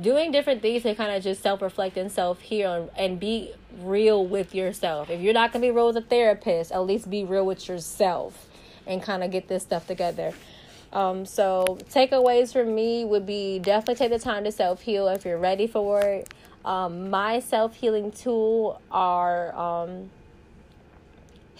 doing 0.00 0.32
different 0.32 0.62
things 0.62 0.82
to 0.82 0.94
kind 0.96 1.14
of 1.14 1.22
just 1.22 1.42
self-reflect 1.42 1.96
and 1.96 2.10
self-heal 2.10 2.72
and, 2.72 2.90
and 2.96 3.20
be 3.20 3.52
real 3.78 4.26
with 4.26 4.52
yourself. 4.52 5.10
If 5.10 5.20
you're 5.20 5.34
not 5.34 5.52
gonna 5.52 5.62
be 5.62 5.70
real 5.70 5.86
with 5.88 5.96
a 5.96 6.02
therapist, 6.02 6.72
at 6.72 6.80
least 6.80 7.08
be 7.08 7.24
real 7.24 7.46
with 7.46 7.68
yourself 7.68 8.48
and 8.84 9.00
kind 9.00 9.22
of 9.22 9.30
get 9.30 9.46
this 9.46 9.62
stuff 9.62 9.86
together. 9.86 10.32
Um, 10.92 11.24
so 11.24 11.78
takeaways 11.90 12.52
from 12.52 12.74
me 12.74 13.04
would 13.04 13.26
be 13.26 13.58
definitely 13.58 13.94
take 13.94 14.10
the 14.10 14.18
time 14.18 14.44
to 14.44 14.52
self 14.52 14.82
heal 14.82 15.08
if 15.08 15.24
you're 15.24 15.38
ready 15.38 15.66
for 15.66 16.00
it. 16.00 16.32
Um, 16.64 17.10
my 17.10 17.40
self 17.40 17.76
healing 17.76 18.10
tool 18.10 18.80
are 18.90 19.54
um, 19.54 20.10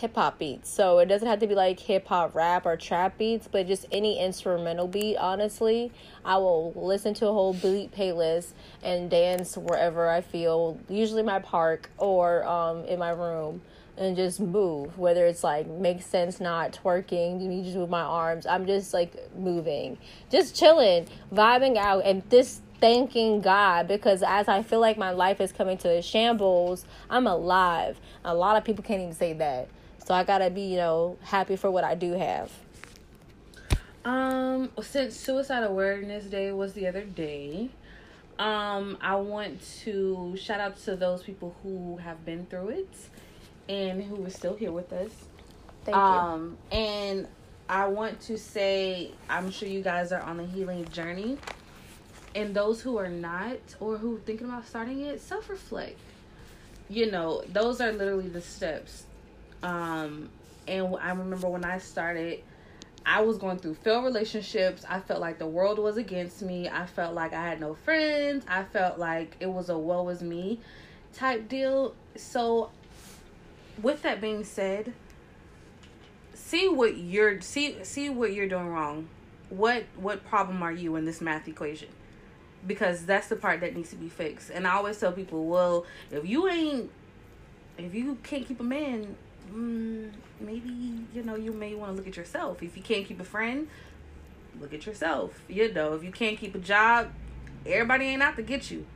hip 0.00 0.14
hop 0.14 0.38
beats. 0.38 0.68
So 0.70 0.98
it 0.98 1.06
doesn't 1.06 1.28
have 1.28 1.38
to 1.40 1.46
be 1.46 1.54
like 1.54 1.78
hip 1.78 2.06
hop 2.06 2.34
rap 2.34 2.66
or 2.66 2.76
trap 2.76 3.18
beats, 3.18 3.48
but 3.50 3.66
just 3.66 3.86
any 3.92 4.18
instrumental 4.18 4.88
beat. 4.88 5.16
Honestly, 5.16 5.92
I 6.24 6.38
will 6.38 6.72
listen 6.74 7.14
to 7.14 7.28
a 7.28 7.32
whole 7.32 7.54
beat 7.54 7.92
playlist 7.92 8.52
and 8.82 9.10
dance 9.10 9.56
wherever 9.56 10.08
I 10.08 10.22
feel. 10.22 10.78
Usually 10.88 11.22
my 11.22 11.38
park 11.38 11.90
or 11.98 12.44
um, 12.46 12.84
in 12.86 12.98
my 12.98 13.10
room 13.10 13.62
and 14.00 14.16
just 14.16 14.40
move 14.40 14.98
whether 14.98 15.26
it's 15.26 15.44
like 15.44 15.68
makes 15.68 16.06
sense 16.06 16.40
not 16.40 16.72
twerking 16.72 17.40
you 17.40 17.48
need 17.48 17.70
to 17.70 17.78
move 17.78 17.90
my 17.90 18.00
arms. 18.00 18.46
I'm 18.46 18.66
just 18.66 18.92
like 18.92 19.14
moving. 19.36 19.98
Just 20.30 20.56
chilling 20.56 21.06
vibing 21.32 21.76
out 21.76 22.04
and 22.04 22.28
just 22.30 22.62
thanking 22.80 23.42
god 23.42 23.86
because 23.86 24.22
as 24.22 24.48
i 24.48 24.62
feel 24.62 24.80
like 24.80 24.96
my 24.96 25.10
life 25.10 25.38
is 25.38 25.52
coming 25.52 25.76
to 25.76 25.90
a 25.90 26.02
shambles 26.02 26.86
i'm 27.10 27.26
alive. 27.26 28.00
A 28.24 28.34
lot 28.34 28.56
of 28.56 28.64
people 28.64 28.82
can't 28.82 29.02
even 29.02 29.14
say 29.14 29.34
that. 29.34 29.68
So 30.04 30.14
i 30.14 30.24
gotta 30.24 30.50
be 30.50 30.62
you 30.62 30.76
know 30.78 31.18
happy 31.22 31.56
for 31.56 31.70
what 31.70 31.84
i 31.84 31.94
do 31.94 32.12
have. 32.14 32.50
Um, 34.02 34.70
since 34.80 35.14
Suicide 35.14 35.62
Awareness 35.62 36.24
Day 36.24 36.52
was 36.52 36.72
the 36.72 36.86
other 36.86 37.04
day, 37.04 37.68
um, 38.38 38.96
I 39.02 39.16
want 39.16 39.60
to 39.82 40.34
shout 40.40 40.58
out 40.58 40.78
to 40.84 40.96
those 40.96 41.22
people 41.22 41.54
who 41.62 41.98
have 41.98 42.24
been 42.24 42.46
through 42.46 42.70
it 42.70 42.88
and 43.70 44.02
who 44.02 44.24
are 44.26 44.30
still 44.30 44.56
here 44.56 44.72
with 44.72 44.92
us. 44.92 45.12
thank 45.84 45.94
you 45.96 46.02
Um, 46.02 46.58
and 46.72 47.28
I 47.68 47.86
want 47.86 48.20
to 48.22 48.36
say, 48.36 49.12
I'm 49.28 49.50
sure 49.50 49.68
you 49.68 49.80
guys 49.80 50.10
are 50.10 50.20
on 50.20 50.38
the 50.38 50.46
healing 50.46 50.84
journey. 50.90 51.38
And 52.34 52.54
those 52.54 52.80
who 52.82 52.98
are 52.98 53.08
not, 53.08 53.58
or 53.78 53.96
who 53.96 54.16
are 54.16 54.20
thinking 54.20 54.48
about 54.48 54.66
starting 54.66 55.02
it, 55.02 55.20
self 55.20 55.48
reflect. 55.48 55.98
You 56.88 57.10
know, 57.10 57.42
those 57.48 57.80
are 57.80 57.92
literally 57.92 58.28
the 58.28 58.40
steps. 58.40 59.04
Um, 59.62 60.30
and 60.66 60.96
I 61.00 61.10
remember 61.10 61.48
when 61.48 61.64
I 61.64 61.78
started, 61.78 62.40
I 63.06 63.22
was 63.22 63.38
going 63.38 63.58
through 63.58 63.74
failed 63.74 64.04
relationships. 64.04 64.84
I 64.88 65.00
felt 65.00 65.20
like 65.20 65.38
the 65.38 65.46
world 65.46 65.78
was 65.78 65.96
against 65.96 66.42
me. 66.42 66.68
I 66.68 66.86
felt 66.86 67.14
like 67.14 67.32
I 67.32 67.42
had 67.42 67.60
no 67.60 67.74
friends. 67.74 68.44
I 68.48 68.64
felt 68.64 68.98
like 68.98 69.36
it 69.38 69.46
was 69.46 69.68
a 69.68 69.78
woe 69.78 70.08
is 70.08 70.22
me 70.22 70.60
type 71.14 71.48
deal. 71.48 71.94
So, 72.16 72.70
with 73.82 74.02
that 74.02 74.20
being 74.20 74.44
said, 74.44 74.92
see 76.34 76.68
what 76.68 76.96
you're 76.96 77.40
see 77.40 77.82
see 77.84 78.10
what 78.10 78.32
you're 78.32 78.48
doing 78.48 78.68
wrong. 78.68 79.08
What 79.48 79.84
what 79.96 80.24
problem 80.24 80.62
are 80.62 80.72
you 80.72 80.96
in 80.96 81.04
this 81.04 81.20
math 81.20 81.48
equation? 81.48 81.88
Because 82.66 83.06
that's 83.06 83.28
the 83.28 83.36
part 83.36 83.60
that 83.60 83.74
needs 83.74 83.90
to 83.90 83.96
be 83.96 84.08
fixed. 84.08 84.50
And 84.50 84.66
I 84.66 84.72
always 84.72 84.98
tell 84.98 85.12
people, 85.12 85.46
well, 85.46 85.86
if 86.10 86.26
you 86.26 86.48
ain't 86.48 86.90
if 87.78 87.94
you 87.94 88.18
can't 88.22 88.46
keep 88.46 88.60
a 88.60 88.64
man, 88.64 89.16
mm, 89.50 90.10
maybe 90.40 91.04
you 91.14 91.22
know 91.22 91.36
you 91.36 91.52
may 91.52 91.74
want 91.74 91.92
to 91.92 91.96
look 91.96 92.06
at 92.06 92.16
yourself. 92.16 92.62
If 92.62 92.76
you 92.76 92.82
can't 92.82 93.06
keep 93.06 93.20
a 93.20 93.24
friend, 93.24 93.68
look 94.60 94.74
at 94.74 94.86
yourself. 94.86 95.42
You 95.48 95.72
know, 95.72 95.94
if 95.94 96.04
you 96.04 96.10
can't 96.10 96.38
keep 96.38 96.54
a 96.54 96.58
job, 96.58 97.10
everybody 97.64 98.06
ain't 98.06 98.22
out 98.22 98.36
to 98.36 98.42
get 98.42 98.70
you. 98.70 98.86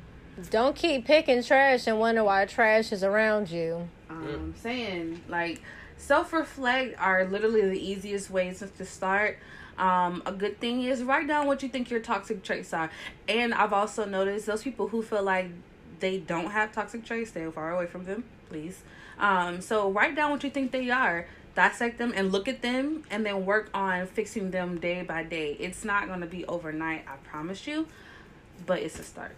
don't 0.50 0.76
keep 0.76 1.06
picking 1.06 1.42
trash 1.42 1.86
and 1.86 1.98
wonder 1.98 2.24
why 2.24 2.44
trash 2.44 2.92
is 2.92 3.04
around 3.04 3.50
you 3.50 3.88
um 4.14 4.54
saying? 4.60 5.22
Like 5.28 5.62
self 5.96 6.32
reflect 6.32 6.96
are 6.98 7.24
literally 7.24 7.68
the 7.68 7.80
easiest 7.90 8.30
ways 8.30 8.62
to 8.76 8.84
start. 8.84 9.38
Um 9.78 10.22
a 10.26 10.32
good 10.32 10.60
thing 10.60 10.82
is 10.82 11.02
write 11.02 11.26
down 11.28 11.46
what 11.46 11.62
you 11.62 11.68
think 11.68 11.90
your 11.90 12.00
toxic 12.00 12.42
traits 12.42 12.72
are. 12.72 12.90
And 13.28 13.52
i've 13.54 13.72
also 13.72 14.04
noticed 14.04 14.46
those 14.46 14.62
people 14.62 14.88
who 14.88 15.02
feel 15.02 15.22
like 15.22 15.50
they 16.00 16.18
don't 16.18 16.50
have 16.50 16.72
toxic 16.72 17.04
traits 17.04 17.30
stay 17.30 17.50
far 17.50 17.72
away 17.72 17.86
from 17.86 18.04
them 18.04 18.24
please. 18.48 18.82
Um 19.18 19.60
so 19.60 19.90
write 19.90 20.14
down 20.14 20.30
what 20.30 20.44
you 20.44 20.50
think 20.50 20.72
they 20.72 20.90
are 20.90 21.26
dissect 21.54 21.98
them 21.98 22.12
and 22.16 22.32
look 22.32 22.48
at 22.48 22.62
them 22.62 23.04
and 23.10 23.24
then 23.24 23.46
work 23.46 23.70
on 23.72 24.08
fixing 24.08 24.50
them 24.50 24.78
day 24.80 25.02
by 25.02 25.22
day. 25.22 25.56
It's 25.60 25.84
not 25.84 26.08
going 26.08 26.20
to 26.20 26.26
be 26.26 26.44
overnight 26.46 27.04
i 27.06 27.14
promise 27.28 27.64
you 27.66 27.86
but 28.66 28.80
it's 28.80 28.98
a 28.98 29.02
start. 29.02 29.34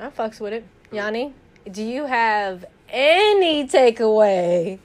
I 0.00 0.08
fucks 0.08 0.40
with 0.40 0.52
it. 0.52 0.64
Yanni, 0.90 1.34
do 1.70 1.82
you 1.82 2.06
have 2.06 2.64
any 2.92 3.66
takeaway 3.66 4.78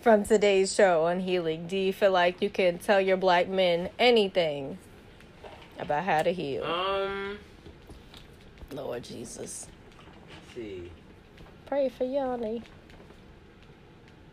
from 0.00 0.24
today's 0.24 0.72
show 0.74 1.04
on 1.06 1.20
healing? 1.20 1.66
Do 1.66 1.76
you 1.76 1.92
feel 1.92 2.12
like 2.12 2.40
you 2.40 2.48
can 2.50 2.78
tell 2.78 3.00
your 3.00 3.16
black 3.16 3.48
men 3.48 3.90
anything 3.98 4.78
about 5.78 6.04
how 6.04 6.22
to 6.22 6.32
heal? 6.32 6.64
Um, 6.64 7.38
Lord 8.72 9.02
Jesus. 9.02 9.66
let's 10.30 10.54
see. 10.54 10.90
Pray 11.66 11.88
for 11.88 12.04
Yanni. 12.04 12.62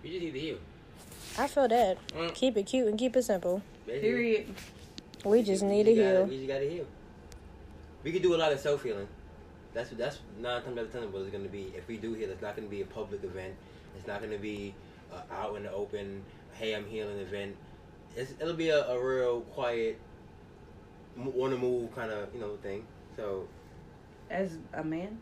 You 0.04 0.10
just 0.12 0.22
need 0.24 0.32
to 0.34 0.40
heal. 0.40 0.58
I 1.38 1.48
feel 1.48 1.68
that. 1.68 1.98
Mm. 2.10 2.34
Keep 2.34 2.58
it 2.58 2.64
cute 2.64 2.88
and 2.88 2.98
keep 2.98 3.16
it 3.16 3.24
simple. 3.24 3.62
Period 3.88 4.48
We 5.26 5.42
just 5.44 5.64
need 5.64 5.84
to 5.86 5.92
You 5.92 6.04
gotta- 6.04 6.18
heal. 6.18 6.26
We 6.26 6.38
just 6.38 6.48
gotta 6.48 6.70
heal. 6.70 6.86
We 8.04 8.12
can 8.12 8.22
do 8.22 8.36
a 8.36 8.38
lot 8.38 8.52
of 8.54 8.60
self 8.60 8.84
healing. 8.84 9.08
That's 9.76 9.92
that's 9.92 10.20
nine 10.40 10.64
times 10.64 10.78
out 10.80 10.86
of 10.86 10.92
ten 10.94 11.12
what 11.12 11.22
it's 11.22 11.32
gonna 11.32 11.48
be. 11.50 11.72
If 11.78 11.88
we 11.88 11.98
do 11.98 12.14
heal, 12.14 12.32
it's 12.32 12.42
not 12.42 12.56
gonna 12.56 12.68
be 12.68 12.82
a 12.82 12.86
public 12.86 13.24
event. 13.24 13.54
It's 13.96 14.08
not 14.08 14.22
gonna 14.22 14.40
be 14.40 14.74
uh, 15.14 15.22
out 15.32 15.56
in 15.58 15.64
the 15.64 15.72
open. 15.72 16.24
Hey, 16.54 16.74
I'm 16.74 16.88
healing 16.88 17.20
event. 17.20 17.56
It's, 18.16 18.34
it'll 18.40 18.54
be 18.56 18.70
a, 18.70 18.88
a 18.88 18.98
real 18.98 19.42
quiet, 19.42 20.00
on 21.18 21.52
the 21.52 21.58
move 21.58 21.94
kind 21.94 22.10
of 22.10 22.34
you 22.34 22.40
know 22.40 22.56
thing. 22.64 22.86
So 23.16 23.48
as 24.32 24.58
a 24.74 24.84
man 24.84 25.20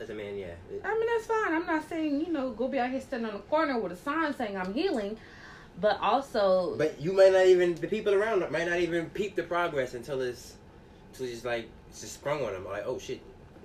as 0.00 0.10
a 0.10 0.14
man, 0.14 0.36
yeah. 0.36 0.46
It- 0.72 0.82
I 0.84 0.94
mean, 0.94 1.06
that's 1.06 1.26
fine. 1.26 1.52
I'm 1.54 1.66
not 1.66 1.88
saying, 1.88 2.20
you 2.20 2.32
know, 2.32 2.50
go 2.52 2.68
be 2.68 2.78
out 2.78 2.90
here 2.90 3.00
standing 3.00 3.28
on 3.30 3.34
the 3.36 3.42
corner 3.42 3.78
with 3.78 3.92
a 3.92 3.96
sign 3.96 4.34
saying 4.34 4.56
I'm 4.56 4.72
healing. 4.72 5.16
But 5.80 6.00
also, 6.00 6.74
But 6.76 7.00
you 7.00 7.12
might 7.12 7.32
not 7.32 7.46
even 7.46 7.74
the 7.74 7.86
people 7.86 8.12
around 8.14 8.40
might 8.50 8.66
not 8.66 8.80
even 8.80 9.08
peep 9.10 9.36
the 9.36 9.44
progress 9.44 9.94
until 9.94 10.20
it's 10.20 10.54
until 11.12 11.26
it's 11.26 11.34
just 11.34 11.44
like 11.44 11.68
it's 11.88 12.00
just 12.00 12.14
sprung 12.14 12.44
on 12.44 12.52
them. 12.52 12.64
Like 12.64 12.84
oh 12.86 12.98
shit, 12.98 13.20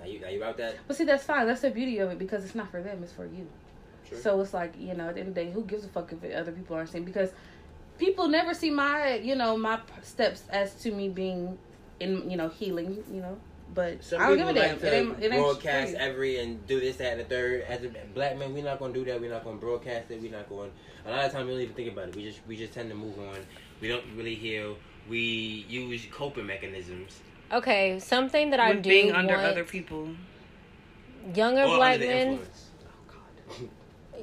now 0.05 0.11
you 0.11 0.19
now 0.19 0.27
you 0.29 0.43
out 0.43 0.57
that. 0.57 0.75
but 0.87 0.95
see, 0.95 1.03
that's 1.03 1.23
fine. 1.23 1.47
That's 1.47 1.61
the 1.61 1.71
beauty 1.71 1.99
of 1.99 2.11
it 2.11 2.19
because 2.19 2.45
it's 2.45 2.55
not 2.55 2.69
for 2.71 2.81
them, 2.81 3.01
it's 3.03 3.11
for 3.11 3.25
you. 3.25 3.47
Sure. 4.07 4.17
So 4.19 4.41
it's 4.41 4.53
like, 4.53 4.73
you 4.79 4.93
know, 4.93 5.09
at 5.09 5.15
the 5.15 5.21
end 5.21 5.29
of 5.29 5.35
the 5.35 5.45
day, 5.45 5.51
who 5.51 5.63
gives 5.63 5.83
a 5.83 5.87
fuck 5.87 6.11
if 6.13 6.35
other 6.35 6.51
people 6.51 6.75
aren't 6.75 6.89
seeing? 6.89 7.05
Because 7.05 7.31
people 7.97 8.27
never 8.27 8.53
see 8.53 8.69
my, 8.69 9.15
you 9.15 9.35
know, 9.35 9.57
my 9.57 9.79
steps 10.03 10.43
as 10.49 10.75
to 10.75 10.91
me 10.91 11.09
being 11.09 11.57
in, 11.99 12.29
you 12.29 12.37
know, 12.37 12.49
healing, 12.49 13.03
you 13.11 13.21
know. 13.21 13.37
But 13.73 14.03
Some 14.03 14.21
I 14.21 14.27
don't 14.27 14.37
give 14.37 14.47
a 14.47 14.53
like 14.53 14.55
damn. 14.55 14.79
to 14.79 14.87
It 14.87 14.93
ain't, 14.93 15.23
it 15.23 15.33
ain't 15.33 15.43
broadcast 15.43 15.95
every 15.95 16.37
and 16.39 16.65
do 16.67 16.79
this, 16.79 16.97
that, 16.97 17.13
and 17.13 17.21
the 17.21 17.25
third. 17.25 17.61
As 17.63 17.83
a 17.83 17.89
black 18.13 18.37
man, 18.37 18.53
we're 18.53 18.63
not 18.63 18.79
gonna 18.79 18.93
do 18.93 19.03
that. 19.05 19.19
We're 19.19 19.31
not 19.31 19.43
gonna 19.43 19.57
broadcast 19.57 20.11
it. 20.11 20.21
We're 20.21 20.31
not 20.31 20.47
going. 20.47 20.71
A 21.05 21.09
lot 21.09 21.25
of 21.25 21.31
times, 21.31 21.47
we 21.47 21.53
don't 21.53 21.61
even 21.61 21.75
think 21.75 21.91
about 21.91 22.09
it. 22.09 22.15
We 22.15 22.23
just 22.23 22.39
we 22.47 22.55
just 22.55 22.73
tend 22.73 22.89
to 22.89 22.95
move 22.95 23.17
on. 23.19 23.37
We 23.81 23.87
don't 23.87 24.03
really 24.15 24.35
heal. 24.35 24.77
We 25.09 25.65
use 25.67 26.05
coping 26.11 26.45
mechanisms. 26.45 27.19
Okay, 27.55 27.99
something 27.99 28.49
that 28.49 28.59
I 28.59 28.71
With 28.71 28.83
do 28.83 28.89
being 28.89 29.11
under 29.13 29.33
want 29.35 29.45
other 29.47 29.63
people. 29.63 30.09
younger 31.33 31.63
or 31.63 31.77
black 31.77 31.99
men. 32.01 32.39
Oh 33.49 33.63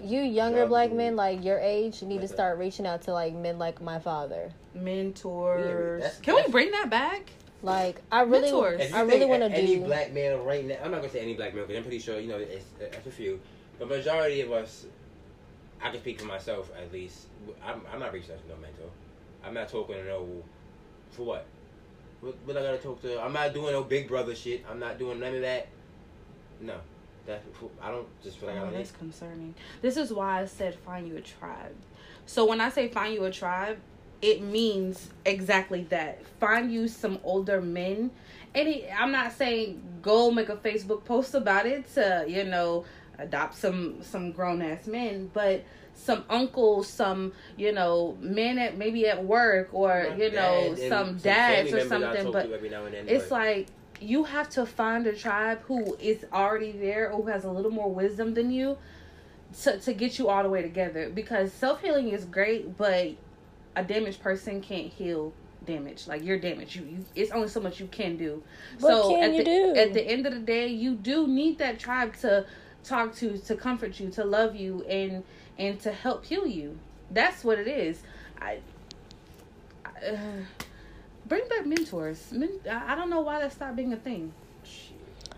you 0.05 0.21
younger 0.21 0.67
black 0.67 0.93
men 0.93 1.17
like 1.17 1.43
your 1.43 1.59
age 1.59 2.03
need 2.03 2.19
to 2.19 2.25
Okay. 2.25 2.35
start 2.35 2.59
reaching 2.59 2.87
out 2.87 3.03
to 3.03 3.13
like 3.13 3.35
men 3.35 3.59
like 3.59 3.81
my 3.81 3.99
father. 3.99 4.51
Mentors. 4.75 6.03
that's- 6.03 6.21
Can 6.21 6.35
we 6.37 6.51
bring 6.51 6.71
that 6.73 6.91
back? 6.91 7.31
Like 7.63 8.03
I 8.11 8.23
really, 8.23 8.51
Mentors. 8.53 8.81
If 8.83 8.95
I 8.95 9.01
really 9.03 9.25
want 9.25 9.43
to 9.43 9.49
do 9.49 9.55
any 9.55 9.79
black 9.79 10.13
man 10.13 10.45
right 10.45 10.67
now. 10.67 10.77
I'm 10.85 10.91
not 10.91 10.99
gonna 11.01 11.13
say 11.13 11.21
any 11.21 11.35
black 11.35 11.55
man 11.55 11.63
because 11.65 11.77
I'm 11.79 11.85
pretty 11.85 12.01
sure 12.01 12.21
you 12.21 12.29
know 12.29 12.37
it's, 12.39 12.67
uh, 12.81 12.85
it's 12.85 13.07
a 13.07 13.11
few. 13.11 13.41
The 13.79 13.87
majority 13.87 14.43
of 14.43 14.53
us, 14.53 14.85
I 15.81 15.91
can 15.91 16.01
speak 16.01 16.21
for 16.21 16.27
myself 16.27 16.71
at 16.77 16.93
least. 16.93 17.29
I'm, 17.65 17.81
I'm 17.93 17.99
not 18.01 18.13
researching 18.13 18.47
no 18.49 18.57
mentor. 18.57 18.91
I'm 19.45 19.55
not 19.55 19.69
talking 19.69 19.95
to 19.97 20.05
no 20.05 20.43
for 21.13 21.23
what. 21.23 21.47
What, 22.23 22.37
what 22.45 22.57
I 22.57 22.63
gotta 22.63 22.79
talk 22.79 23.03
to? 23.03 23.21
I'm 23.21 23.33
not 23.33 23.53
doing 23.53 23.73
no 23.73 23.83
big 23.83 24.07
brother 24.07 24.35
shit. 24.35 24.65
I'm 24.71 24.79
not 24.79 24.97
doing 24.97 25.19
none 25.19 25.35
of 25.35 25.43
that. 25.43 25.67
No, 26.61 26.77
that 27.27 27.43
I 27.83 27.91
don't 27.91 28.07
just 28.23 28.39
feel 28.39 28.49
like 28.49 28.59
I 28.59 28.61
Oh, 28.61 28.65
don't 28.67 28.75
that's 28.75 28.93
concerning. 28.93 29.55
This 29.83 29.97
is 29.97 30.13
why 30.13 30.41
I 30.41 30.47
said 30.47 30.77
find 30.77 31.09
you 31.09 31.17
a 31.17 31.21
tribe. 31.21 31.75
So 32.25 32.45
when 32.47 32.61
I 32.61 32.71
say 32.71 32.87
find 32.89 33.13
you 33.13 33.25
a 33.25 33.31
tribe, 33.33 33.79
it 34.23 34.41
means 34.41 35.11
exactly 35.27 35.83
that. 35.91 36.25
Find 36.39 36.73
you 36.73 36.87
some 36.87 37.19
older 37.25 37.61
men. 37.61 38.13
Any 38.55 38.89
I'm 38.89 39.11
not 39.11 39.33
saying 39.33 39.83
go 40.01 40.31
make 40.31 40.49
a 40.49 40.57
Facebook 40.57 41.05
post 41.05 41.35
about 41.35 41.67
it 41.67 41.93
to, 41.95 42.25
you 42.29 42.45
know, 42.45 42.85
adopt 43.19 43.57
some 43.57 44.01
some 44.03 44.31
grown 44.31 44.63
ass 44.63 44.87
men, 44.87 45.29
but 45.35 45.65
some 46.03 46.25
uncles, 46.29 46.89
some, 46.89 47.33
you 47.57 47.73
know, 47.73 48.17
men 48.21 48.59
at 48.59 48.77
maybe 48.77 49.07
at 49.07 49.25
work 49.25 49.69
or, 49.73 50.07
My 50.11 50.17
you 50.17 50.31
know, 50.33 50.75
dad 50.75 50.79
and 50.79 50.79
some 50.89 51.19
family 51.19 51.21
dads 51.23 51.73
or 51.73 51.89
something. 51.89 52.33
But 52.33 52.47
to 52.47 52.55
every 52.55 52.71
now 52.71 52.85
and 52.85 52.95
then, 52.95 53.09
it's 53.09 53.29
but- 53.29 53.39
like 53.39 53.67
you 54.01 54.25
have 54.25 54.49
to 54.51 54.67
find 54.67 55.07
a 55.07 55.13
tribe 55.15 55.61
who 55.63 55.95
is 56.01 56.25
already 56.33 56.73
there 56.73 57.13
or 57.13 57.23
who 57.23 57.29
has 57.29 57.45
a 57.45 57.51
little 57.51 57.71
more 57.71 57.89
wisdom 57.93 58.35
than 58.35 58.51
you 58.51 58.77
to, 59.63 59.79
to 59.79 59.93
get 59.93 60.19
you 60.19 60.29
all 60.29 60.43
the 60.43 60.49
way 60.49 60.61
together 60.61 61.09
because 61.09 61.53
self-healing 61.53 62.09
is 62.09 62.25
great 62.25 62.77
but 62.77 63.11
a 63.77 63.85
damaged 63.85 64.21
person 64.21 64.61
can't 64.61 64.93
heal 64.93 65.33
damage 65.67 66.09
like 66.09 66.25
you're 66.25 66.39
damaged 66.39 66.75
you, 66.75 66.83
you 66.85 67.05
it's 67.15 67.31
only 67.31 67.47
so 67.47 67.61
much 67.61 67.79
you 67.79 67.87
can 67.87 68.17
do 68.17 68.43
What 68.81 68.91
so 68.91 69.11
can 69.11 69.23
at 69.23 69.33
you 69.35 69.39
the 69.39 69.45
do? 69.45 69.75
at 69.77 69.95
the 69.95 70.03
end 70.03 70.27
of 70.27 70.33
the 70.35 70.41
day 70.41 70.67
you 70.67 70.97
do 70.97 71.29
need 71.29 71.59
that 71.59 71.79
tribe 71.79 72.17
to 72.23 72.45
talk 72.83 73.15
to 73.17 73.39
to 73.39 73.55
comfort 73.55 74.01
you 74.01 74.11
to 74.11 74.25
love 74.25 74.57
you 74.57 74.83
and 74.89 75.23
and 75.63 75.81
to 75.81 75.93
help 75.93 76.25
heal 76.25 76.47
you. 76.47 76.79
That's 77.11 77.45
what 77.45 77.59
it 77.59 77.69
is. 77.69 78.03
I, 78.41 78.59
I 79.85 80.07
uh, 80.07 80.17
bring 81.27 81.47
back 81.49 81.67
mentors. 81.67 82.33
Men, 82.33 82.51
i 82.69 82.93
I 82.93 82.95
don't 82.97 83.11
know 83.11 83.21
why 83.21 83.39
that 83.41 83.53
stopped 83.53 83.77
being 83.77 83.93
a 83.93 83.97
thing 83.97 84.33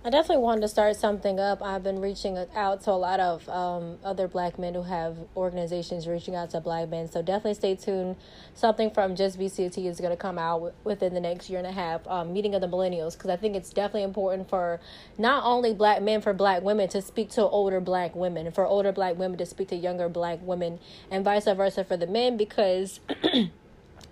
I 0.07 0.11
definitely 0.11 0.45
wanted 0.45 0.61
to 0.61 0.69
start 0.69 0.97
something 0.97 1.41
up. 1.41 1.63
I've 1.63 1.83
been 1.83 1.99
reaching 1.99 2.37
out 2.55 2.83
to 2.83 2.91
a 2.91 2.93
lot 2.93 3.21
of 3.21 3.49
um, 3.49 3.97
other 4.05 4.29
black 4.29 4.59
men 4.59 4.75
who 4.75 4.83
have 4.83 5.17
organizations 5.35 6.07
reaching 6.07 6.35
out 6.35 6.51
to 6.51 6.61
black 6.61 6.91
men. 6.91 7.11
So 7.11 7.23
definitely 7.23 7.55
stay 7.55 7.75
tuned. 7.75 8.17
Something 8.53 8.91
from 8.91 9.17
Just 9.17 9.39
BCT 9.39 9.87
is 9.87 10.01
going 10.01 10.11
to 10.11 10.17
come 10.19 10.37
out 10.37 10.75
within 10.85 11.15
the 11.15 11.21
next 11.21 11.49
year 11.49 11.59
and 11.59 11.67
a 11.67 11.73
half. 11.73 12.07
Um, 12.07 12.35
meeting 12.35 12.55
of 12.55 12.61
the 12.61 12.69
millennials 12.69 13.15
because 13.15 13.31
I 13.31 13.37
think 13.37 13.57
it's 13.57 13.71
definitely 13.71 14.03
important 14.03 14.51
for 14.51 14.79
not 15.17 15.43
only 15.43 15.73
black 15.73 16.03
men, 16.03 16.21
for 16.21 16.35
black 16.35 16.63
women 16.63 16.87
to 16.91 17.01
speak 17.01 17.31
to 17.31 17.41
older 17.41 17.81
black 17.81 18.15
women, 18.15 18.51
for 18.51 18.67
older 18.67 18.93
black 18.93 19.17
women 19.17 19.39
to 19.39 19.47
speak 19.47 19.69
to 19.69 19.77
younger 19.77 20.11
black 20.11 20.39
women, 20.43 20.81
and 21.11 21.25
vice 21.25 21.47
versa 21.47 21.83
for 21.83 21.97
the 21.97 22.07
men 22.07 22.37
because. 22.37 23.01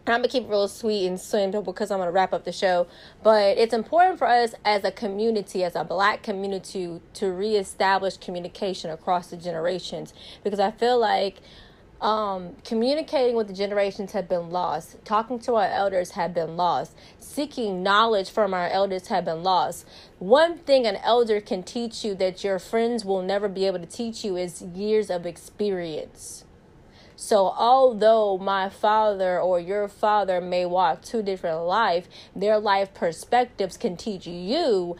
I'm 0.04 0.16
gonna 0.16 0.28
keep 0.28 0.44
it 0.44 0.48
real 0.48 0.66
sweet 0.66 1.06
and 1.06 1.20
simple 1.20 1.62
because 1.62 1.92
I'm 1.92 1.98
gonna 1.98 2.10
wrap 2.10 2.32
up 2.32 2.44
the 2.44 2.50
show. 2.50 2.88
But 3.22 3.56
it's 3.56 3.72
important 3.72 4.18
for 4.18 4.26
us 4.26 4.52
as 4.64 4.82
a 4.82 4.90
community, 4.90 5.62
as 5.62 5.76
a 5.76 5.84
black 5.84 6.24
community, 6.24 7.00
to 7.14 7.30
reestablish 7.30 8.16
communication 8.16 8.90
across 8.90 9.28
the 9.28 9.36
generations 9.36 10.12
because 10.42 10.58
I 10.58 10.72
feel 10.72 10.98
like 10.98 11.36
um, 12.00 12.56
communicating 12.64 13.36
with 13.36 13.46
the 13.46 13.54
generations 13.54 14.10
have 14.10 14.28
been 14.28 14.50
lost. 14.50 14.96
Talking 15.04 15.38
to 15.40 15.54
our 15.54 15.68
elders 15.68 16.10
have 16.10 16.34
been 16.34 16.56
lost. 16.56 16.96
Seeking 17.20 17.84
knowledge 17.84 18.28
from 18.28 18.52
our 18.52 18.68
elders 18.68 19.06
have 19.06 19.24
been 19.24 19.44
lost. 19.44 19.86
One 20.18 20.58
thing 20.58 20.84
an 20.84 20.96
elder 20.96 21.40
can 21.40 21.62
teach 21.62 22.04
you 22.04 22.16
that 22.16 22.42
your 22.42 22.58
friends 22.58 23.04
will 23.04 23.22
never 23.22 23.48
be 23.48 23.68
able 23.68 23.78
to 23.78 23.86
teach 23.86 24.24
you 24.24 24.36
is 24.36 24.62
years 24.62 25.10
of 25.10 25.26
experience. 25.26 26.44
So, 27.24 27.54
although 27.56 28.36
my 28.36 28.68
father 28.68 29.40
or 29.40 29.60
your 29.60 29.86
father 29.86 30.40
may 30.40 30.66
walk 30.66 31.02
two 31.02 31.22
different 31.22 31.60
life, 31.60 32.08
their 32.34 32.58
life 32.58 32.92
perspectives 32.94 33.76
can 33.76 33.96
teach 33.96 34.26
you 34.26 34.96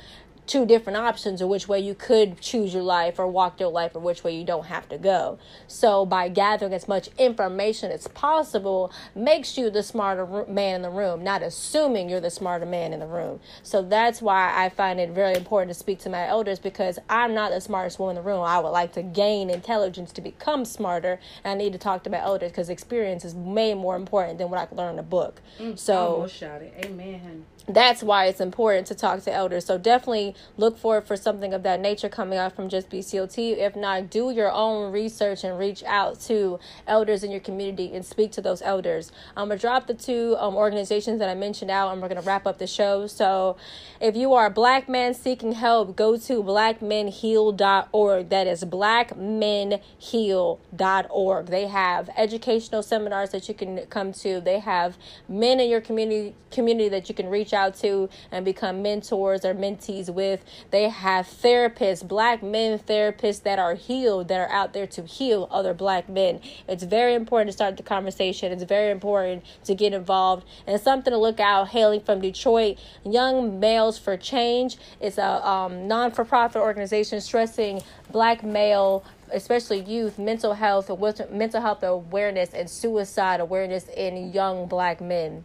two 0.46 0.66
different 0.66 0.96
options 0.96 1.40
of 1.40 1.48
which 1.48 1.68
way 1.68 1.78
you 1.78 1.94
could 1.94 2.40
choose 2.40 2.74
your 2.74 2.82
life 2.82 3.18
or 3.18 3.26
walk 3.26 3.60
your 3.60 3.70
life 3.70 3.94
or 3.94 4.00
which 4.00 4.24
way 4.24 4.36
you 4.36 4.44
don't 4.44 4.66
have 4.66 4.88
to 4.88 4.98
go. 4.98 5.38
So, 5.66 6.04
by 6.04 6.28
gathering 6.28 6.72
as 6.72 6.88
much 6.88 7.08
information 7.18 7.90
as 7.90 8.08
possible, 8.08 8.92
makes 9.14 9.56
you 9.56 9.70
the 9.70 9.82
smarter 9.82 10.44
man 10.46 10.76
in 10.76 10.82
the 10.82 10.90
room, 10.90 11.22
not 11.22 11.42
assuming 11.42 12.08
you're 12.08 12.20
the 12.20 12.30
smarter 12.30 12.66
man 12.66 12.92
in 12.92 13.00
the 13.00 13.06
room. 13.06 13.40
So, 13.62 13.82
that's 13.82 14.20
why 14.20 14.52
I 14.54 14.68
find 14.68 14.98
it 14.98 15.10
very 15.10 15.34
important 15.34 15.70
to 15.70 15.78
speak 15.78 16.00
to 16.00 16.10
my 16.10 16.26
elders 16.26 16.58
because 16.58 16.98
I'm 17.08 17.34
not 17.34 17.50
the 17.52 17.60
smartest 17.60 17.98
woman 17.98 18.16
in 18.16 18.24
the 18.24 18.28
room. 18.28 18.42
I 18.42 18.58
would 18.58 18.70
like 18.70 18.92
to 18.94 19.02
gain 19.02 19.48
intelligence 19.48 20.12
to 20.12 20.20
become 20.20 20.64
smarter, 20.64 21.20
and 21.44 21.52
I 21.52 21.54
need 21.54 21.72
to 21.72 21.78
talk 21.78 22.02
to 22.04 22.10
my 22.10 22.20
elders 22.20 22.50
because 22.50 22.68
experience 22.68 23.24
is 23.24 23.34
way 23.34 23.74
more 23.74 23.96
important 23.96 24.38
than 24.38 24.50
what 24.50 24.58
I 24.58 24.66
can 24.66 24.76
learn 24.76 24.94
in 24.94 24.98
a 24.98 25.04
book. 25.04 25.40
Mm, 25.58 25.78
so, 25.78 26.14
almost 26.14 26.36
shouted 26.36 26.72
amen 26.84 27.46
that's 27.68 28.02
why 28.02 28.26
it's 28.26 28.40
important 28.40 28.88
to 28.88 28.94
talk 28.94 29.22
to 29.22 29.32
elders. 29.32 29.64
So 29.66 29.78
definitely 29.78 30.34
look 30.56 30.76
forward 30.76 31.06
for 31.06 31.16
something 31.16 31.54
of 31.54 31.62
that 31.62 31.80
nature 31.80 32.08
coming 32.08 32.36
out 32.38 32.56
from 32.56 32.68
just 32.68 32.90
BCOT. 32.90 33.58
If 33.58 33.76
not, 33.76 34.10
do 34.10 34.30
your 34.30 34.50
own 34.50 34.90
research 34.92 35.44
and 35.44 35.56
reach 35.58 35.84
out 35.84 36.18
to 36.22 36.58
elders 36.86 37.22
in 37.22 37.30
your 37.30 37.40
community 37.40 37.94
and 37.94 38.02
speak 38.04 38.32
to 38.32 38.40
those 38.40 38.62
elders. 38.62 39.12
I'm 39.36 39.48
gonna 39.48 39.60
drop 39.60 39.86
the 39.86 39.94
two 39.94 40.36
um, 40.38 40.56
organizations 40.56 41.20
that 41.20 41.28
I 41.28 41.34
mentioned 41.34 41.70
out, 41.70 41.92
and 41.92 42.02
we're 42.02 42.08
gonna 42.08 42.22
wrap 42.22 42.46
up 42.46 42.58
the 42.58 42.66
show. 42.66 43.06
So, 43.06 43.56
if 44.00 44.16
you 44.16 44.32
are 44.34 44.46
a 44.46 44.50
black 44.50 44.88
man 44.88 45.14
seeking 45.14 45.52
help, 45.52 45.94
go 45.94 46.16
to 46.16 46.42
blackmenheal.org. 46.42 48.28
That 48.28 48.48
is 48.48 48.64
blackmenheal.org. 48.64 51.46
They 51.46 51.68
have 51.68 52.10
educational 52.16 52.82
seminars 52.82 53.30
that 53.30 53.48
you 53.48 53.54
can 53.54 53.86
come 53.86 54.12
to. 54.14 54.40
They 54.40 54.58
have 54.58 54.98
men 55.28 55.60
in 55.60 55.70
your 55.70 55.80
community 55.80 56.34
community 56.50 56.88
that 56.90 57.08
you 57.08 57.14
can 57.14 57.28
reach 57.28 57.51
out 57.52 57.74
to 57.76 58.08
and 58.30 58.44
become 58.44 58.82
mentors 58.82 59.44
or 59.44 59.54
mentees 59.54 60.12
with. 60.12 60.44
They 60.70 60.88
have 60.88 61.26
therapists, 61.26 62.06
black 62.06 62.42
men 62.42 62.78
therapists 62.78 63.42
that 63.42 63.58
are 63.58 63.74
healed, 63.74 64.28
that 64.28 64.40
are 64.40 64.52
out 64.52 64.72
there 64.72 64.86
to 64.88 65.02
heal 65.02 65.48
other 65.50 65.74
black 65.74 66.08
men. 66.08 66.40
It's 66.68 66.84
very 66.84 67.14
important 67.14 67.48
to 67.48 67.52
start 67.52 67.76
the 67.76 67.82
conversation. 67.82 68.52
It's 68.52 68.64
very 68.64 68.90
important 68.90 69.44
to 69.64 69.74
get 69.74 69.92
involved 69.92 70.46
and 70.66 70.80
something 70.80 71.12
to 71.12 71.18
look 71.18 71.40
out. 71.40 71.68
Hailing 71.68 72.00
from 72.00 72.20
Detroit, 72.20 72.78
Young 73.04 73.60
Males 73.60 73.98
for 73.98 74.16
Change. 74.16 74.76
It's 75.00 75.18
a 75.18 75.46
um, 75.46 75.88
non-for-profit 75.88 76.60
organization 76.60 77.20
stressing 77.20 77.82
black 78.10 78.42
male 78.42 79.04
especially 79.32 79.80
youth 79.80 80.18
mental 80.18 80.54
health 80.54 80.90
mental 81.30 81.60
health 81.60 81.82
awareness 81.82 82.52
and 82.52 82.68
suicide 82.68 83.40
awareness 83.40 83.88
in 83.96 84.32
young 84.32 84.66
black 84.66 85.00
men 85.00 85.42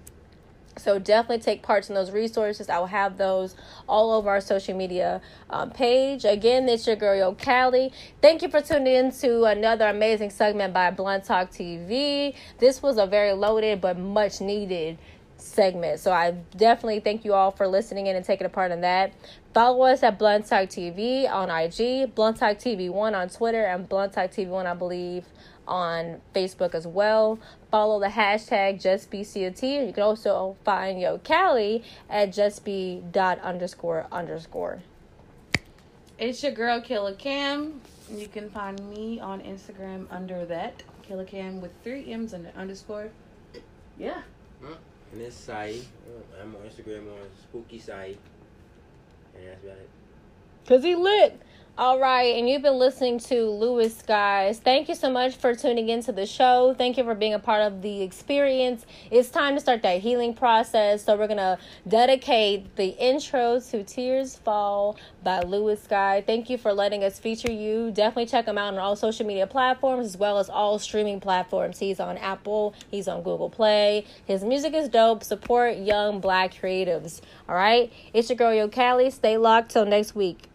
so 0.80 1.00
definitely 1.00 1.40
take 1.40 1.62
parts 1.62 1.90
in 1.90 1.96
those 1.96 2.12
resources. 2.12 2.70
I 2.70 2.80
will 2.80 2.88
have 2.88 3.18
those 3.18 3.56
all 3.88 4.12
over 4.12 4.30
our 4.30 4.42
social 4.42 4.76
media 4.76 5.22
um, 5.50 5.72
page. 5.72 6.26
Again, 6.26 6.68
it's 6.70 6.88
your 6.88 6.96
girl 6.96 7.16
Yo 7.16 7.34
Cali. 7.34 7.92
Thank 8.22 8.42
you 8.42 8.50
for 8.50 8.62
tuning 8.62 8.94
in 8.94 9.12
to 9.14 9.46
another 9.46 9.88
amazing 9.88 10.30
segment 10.30 10.74
by 10.74 10.92
Blunt 10.92 11.26
Talk 11.26 11.52
TV. 11.52 12.36
This 12.60 12.82
was 12.82 12.98
a 12.98 13.06
very 13.06 13.34
loaded 13.34 13.82
but 13.82 13.98
much 13.98 14.42
needed 14.42 14.98
segment. 15.38 16.00
So 16.00 16.12
I 16.12 16.32
definitely 16.56 17.00
thank 17.00 17.26
you 17.26 17.34
all 17.34 17.52
for 17.52 17.68
listening 17.68 18.08
in 18.08 18.16
and 18.16 18.26
taking 18.26 18.46
a 18.46 18.50
part 18.50 18.72
in 18.72 18.82
that. 18.82 19.14
Follow 19.54 19.86
us 19.86 20.04
at 20.04 20.20
Blunt 20.20 20.46
Talk 20.46 20.70
TV 20.70 21.30
on 21.30 21.50
IG, 21.50 22.14
Blunt 22.14 22.38
Talk 22.38 22.58
TV 22.58 22.90
one 22.90 23.16
on 23.16 23.30
Twitter, 23.30 23.64
and 23.64 23.88
Blunt 23.88 24.14
Talk 24.14 24.32
TV 24.32 24.48
one, 24.48 24.68
I 24.68 24.74
believe, 24.74 25.26
on 25.68 26.22
Facebook 26.34 26.74
as 26.74 26.88
well. 26.88 27.40
Follow 27.70 28.00
the 28.00 28.08
hashtag 28.08 28.82
JustBCOT. 28.82 29.88
You 29.88 29.94
can 29.94 30.04
also 30.04 30.56
find 30.64 31.00
Yo 31.00 31.18
Cali 31.20 31.84
at 32.10 32.30
justb 32.30 33.12
dot 33.12 33.40
underscore 33.42 34.08
underscore. 34.12 34.80
It's 36.18 36.42
your 36.42 36.54
girl 36.54 36.82
Killer 36.82 37.14
Cam. 37.14 37.82
You 38.12 38.28
can 38.28 38.50
find 38.50 38.80
me 38.90 39.20
on 39.20 39.42
Instagram 39.42 40.08
under 40.10 40.46
that 40.46 40.82
Killer 41.04 41.26
Cam 41.26 41.62
with 41.62 41.72
three 41.84 42.12
M's 42.12 42.34
and 42.34 42.46
an 42.46 42.54
underscore. 42.56 43.10
Yeah. 43.98 44.22
And 45.12 45.22
it's 45.22 45.36
Sai. 45.36 45.80
I'm 46.42 46.56
on 46.56 46.62
Instagram 46.62 47.02
on 47.12 47.28
Spooky 47.44 47.80
Sai. 47.80 48.16
And 49.36 49.48
that's 49.48 49.64
about 49.64 49.78
it. 49.78 49.90
Cause 50.68 50.84
he 50.84 50.96
lit. 50.96 51.40
All 51.80 52.00
right, 52.00 52.36
and 52.36 52.50
you've 52.50 52.64
been 52.64 52.80
listening 52.80 53.20
to 53.20 53.52
Lewis 53.52 54.02
Guys. 54.02 54.58
Thank 54.58 54.90
you 54.90 54.96
so 54.96 55.12
much 55.12 55.36
for 55.36 55.54
tuning 55.54 55.90
into 55.90 56.12
the 56.12 56.26
show. 56.26 56.74
Thank 56.76 56.98
you 56.98 57.04
for 57.04 57.14
being 57.14 57.36
a 57.36 57.40
part 57.40 57.62
of 57.62 57.84
the 57.84 58.02
experience. 58.02 58.84
It's 59.12 59.30
time 59.30 59.54
to 59.54 59.62
start 59.62 59.84
that 59.84 60.02
healing 60.02 60.34
process. 60.34 61.04
So 61.04 61.16
we're 61.16 61.28
gonna 61.28 61.60
dedicate 61.88 62.76
the 62.78 62.98
intro 62.98 63.60
to 63.60 63.84
Tears 63.84 64.38
Fall 64.38 64.98
by 65.22 65.42
Lewis 65.42 65.86
Guy. 65.88 66.22
Thank 66.22 66.50
you 66.50 66.58
for 66.58 66.74
letting 66.74 67.04
us 67.04 67.20
feature 67.20 67.52
you. 67.52 67.92
Definitely 67.92 68.26
check 68.26 68.48
him 68.48 68.58
out 68.58 68.74
on 68.74 68.80
all 68.80 68.96
social 68.96 69.28
media 69.28 69.46
platforms 69.46 70.08
as 70.08 70.18
well 70.18 70.40
as 70.40 70.50
all 70.50 70.80
streaming 70.80 71.20
platforms. 71.20 71.78
He's 71.78 72.00
on 72.00 72.18
Apple, 72.18 72.74
he's 72.90 73.08
on 73.08 73.22
Google 73.22 73.52
Play. 73.52 74.04
His 74.26 74.44
music 74.44 74.74
is 74.74 74.90
dope. 74.90 75.24
Support 75.24 75.78
young 75.78 76.22
black 76.22 76.56
creatives. 76.56 77.22
All 77.48 77.54
right, 77.54 77.94
it's 78.16 78.30
your 78.30 78.38
girl 78.38 78.52
Yo 78.52 78.68
Cali. 78.68 79.12
Stay 79.12 79.38
locked 79.38 79.70
till 79.70 79.86
next 79.86 80.16
week. 80.16 80.50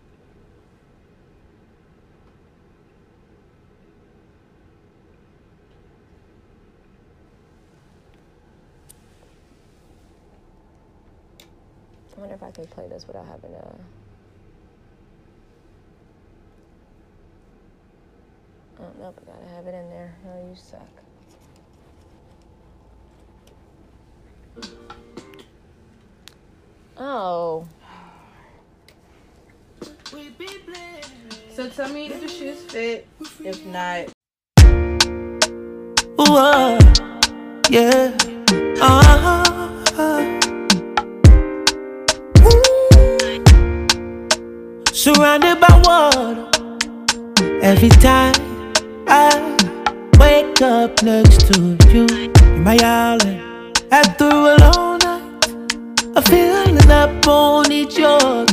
Wonder 12.32 12.46
if 12.46 12.48
I 12.48 12.50
can 12.50 12.66
play 12.66 12.88
this 12.88 13.06
without 13.06 13.26
having 13.26 13.50
to. 13.50 13.74
Oh, 18.80 18.90
nope, 19.00 19.20
I 19.22 19.32
gotta 19.32 19.54
have 19.54 19.66
it 19.66 19.74
in 19.74 19.90
there. 19.90 20.14
No, 20.24 20.48
you 20.48 20.56
suck. 20.56 20.88
Oh, 26.96 27.66
So 31.54 31.68
tell 31.68 31.88
me 31.92 32.06
if 32.06 32.20
the 32.20 32.28
shoes 32.28 32.62
fit. 32.62 33.06
If 33.44 33.64
not, 33.66 34.08
Ooh, 36.20 36.36
uh, 36.36 36.78
yeah. 37.68 38.16
Uh-huh. 38.80 39.41
Surrounded 45.02 45.58
by 45.58 45.82
water. 45.82 46.46
Every 47.60 47.88
time 47.88 48.36
I 49.08 49.34
wake 50.20 50.62
up 50.62 51.02
next 51.02 51.52
to 51.52 51.76
you, 51.90 52.06
in 52.06 52.62
my 52.62 52.78
island. 52.80 53.82
After 53.90 54.26
a 54.26 54.56
long 54.60 54.98
night, 54.98 55.56
I 56.16 56.20
feeling 56.20 56.88
up 56.88 57.26
on 57.26 57.72
each 57.72 57.98
other. 57.98 58.46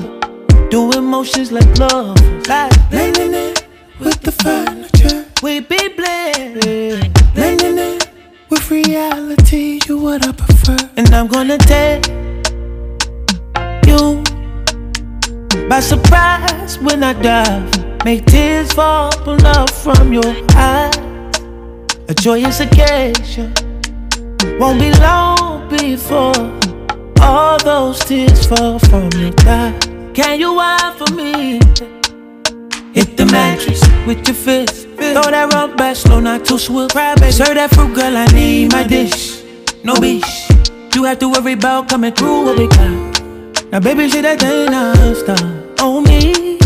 Doing 0.71 1.03
motions 1.03 1.51
like 1.51 1.69
love, 1.77 2.19
like 2.47 2.89
blending 2.89 3.35
it 3.35 3.67
with 3.99 4.19
the 4.21 4.31
furniture. 4.31 5.25
We 5.43 5.59
be 5.59 5.89
blending, 5.89 7.13
blending 7.35 7.77
it 7.77 8.09
with 8.49 8.71
reality. 8.71 9.81
You 9.85 9.99
what 9.99 10.27
I 10.27 10.31
prefer, 10.31 10.77
and 10.97 11.13
I'm 11.13 11.27
gonna 11.27 11.59
take 11.59 12.07
you 13.85 14.23
by 15.69 15.79
surprise 15.79 16.79
when 16.79 17.03
I 17.03 17.13
dive. 17.13 18.03
Make 18.03 18.25
tears 18.25 18.73
fall 18.73 19.11
love 19.25 19.69
from 19.69 20.11
your 20.11 20.33
eyes. 20.55 20.97
A 22.07 22.13
joyous 22.13 22.59
occasion 22.59 23.53
won't 24.59 24.79
be 24.79 24.91
long 24.99 25.69
before 25.69 26.33
all 27.21 27.59
those 27.59 27.99
tears 27.99 28.47
fall 28.47 28.79
from 28.79 29.11
your 29.13 29.31
thighs. 29.43 29.85
Can 30.15 30.39
you 30.39 30.55
whine 30.55 30.93
for 30.97 31.13
me? 31.13 31.59
Hit 32.93 33.15
the 33.15 33.27
mattress 33.31 33.81
with 34.07 34.27
your 34.27 34.35
fist. 34.35 34.87
Throw 34.97 35.21
that 35.21 35.53
rub 35.53 35.77
back 35.77 35.95
slow, 35.95 36.19
not 36.19 36.45
too 36.45 36.57
swift. 36.57 36.93
Serve 36.93 37.55
that 37.55 37.69
fruit, 37.75 37.93
girl, 37.93 38.17
I 38.17 38.25
need 38.33 38.71
my 38.71 38.87
dish. 38.87 39.43
No 39.83 39.93
beach. 39.95 40.49
You 40.95 41.03
have 41.03 41.19
to 41.19 41.29
worry 41.29 41.53
about 41.53 41.89
coming 41.89 42.13
through 42.13 42.45
what 42.45 42.57
we 42.57 42.67
got. 42.67 43.18
Now, 43.71 43.79
baby, 43.79 44.09
shit 44.09 44.23
that 44.23 44.39
thing 44.39 44.71
not 44.71 45.15
stop 45.15 45.39
on 45.39 45.77
oh, 45.79 46.01
me. 46.01 46.57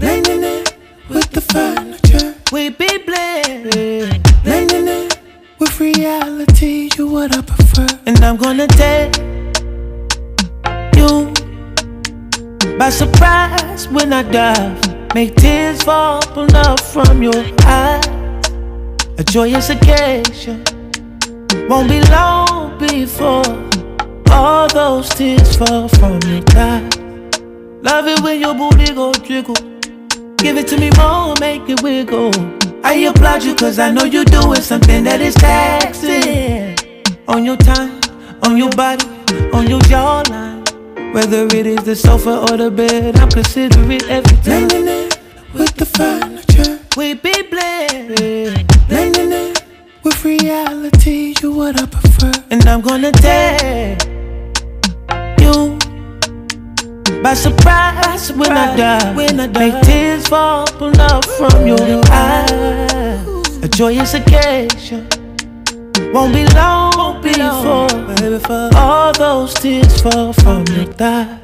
Blending 0.00 0.42
it 0.42 0.76
with 1.08 1.30
the 1.30 1.40
furniture. 1.40 2.34
We 2.50 2.70
be 2.70 2.98
blending. 3.06 4.20
Blending 4.42 4.88
it 4.88 5.16
with 5.60 5.78
reality. 5.78 6.90
You 6.98 7.06
what 7.06 7.36
I 7.36 7.40
prefer. 7.40 7.86
And 8.06 8.18
I'm 8.24 8.36
gonna 8.36 8.66
take 8.66 9.16
you 10.98 11.32
by 12.78 12.90
surprise 12.90 13.86
when 13.86 14.12
I 14.12 14.24
dive. 14.24 15.14
Make 15.14 15.36
tears 15.36 15.84
fall 15.84 16.20
love 16.34 16.80
from 16.80 17.22
your 17.22 17.44
eyes. 17.62 18.08
A 19.18 19.22
joyous 19.22 19.70
occasion 19.70 20.64
won't 21.68 21.88
be 21.88 22.00
long 22.10 22.76
before 22.76 23.44
all 24.34 24.68
those 24.68 25.08
tears 25.10 25.56
fall 25.56 25.88
from 25.88 26.20
your 26.22 26.42
thighs. 26.42 26.98
Love 27.82 28.06
it 28.08 28.20
when 28.20 28.40
your 28.40 28.54
booty 28.54 28.92
go 28.92 29.12
jiggle. 29.12 29.54
Give 30.36 30.56
it 30.58 30.66
to 30.68 30.76
me 30.78 30.90
more, 30.98 31.34
make 31.40 31.62
it 31.68 31.82
wiggle. 31.82 32.32
I 32.84 32.94
applaud 33.08 33.44
you 33.44 33.54
cause 33.54 33.78
I 33.78 33.90
know 33.90 34.04
you're 34.04 34.24
doing 34.24 34.60
something 34.60 35.04
that 35.04 35.20
is 35.20 35.34
taxing 35.34 36.76
on 37.28 37.44
your 37.44 37.56
time, 37.56 38.00
on 38.42 38.56
your 38.56 38.70
body, 38.70 39.06
on 39.52 39.68
your 39.68 39.80
jawline. 39.80 40.62
Whether 41.14 41.46
it 41.56 41.66
is 41.66 41.84
the 41.84 41.94
sofa 41.94 42.40
or 42.40 42.56
the 42.56 42.70
bed, 42.70 43.16
I'm 43.18 43.30
considering 43.30 44.02
everything. 44.10 44.68
Blending 44.68 44.88
it 44.88 45.18
with 45.54 45.74
the 45.76 45.86
furniture. 45.86 46.80
We 46.96 47.14
be 47.14 47.42
blending, 47.42 48.66
blending 48.88 49.32
it 49.32 49.64
with 50.02 50.24
reality. 50.24 51.34
You 51.40 51.52
what 51.52 51.80
I 51.80 51.86
prefer, 51.86 52.32
and 52.50 52.66
I'm 52.66 52.80
gonna 52.80 53.12
take 53.12 54.13
by 57.24 57.32
surprise 57.32 58.30
when 58.34 58.52
I 58.52 58.76
die. 58.76 59.14
When 59.14 59.40
I 59.40 59.46
die. 59.46 59.70
Make 59.70 59.82
tears 59.84 60.26
fall 60.28 60.66
from 60.66 60.92
love 60.92 61.24
from 61.38 61.66
your 61.66 62.02
eyes. 62.10 63.64
A 63.64 63.68
joyous 63.68 64.12
occasion 64.12 65.08
won't 66.12 66.34
be 66.34 66.44
long 66.54 67.22
before 67.22 67.88
all 68.76 69.12
those 69.14 69.54
tears 69.54 70.02
fall 70.02 70.34
from 70.34 70.66
your 70.76 70.84
thighs. 70.84 71.43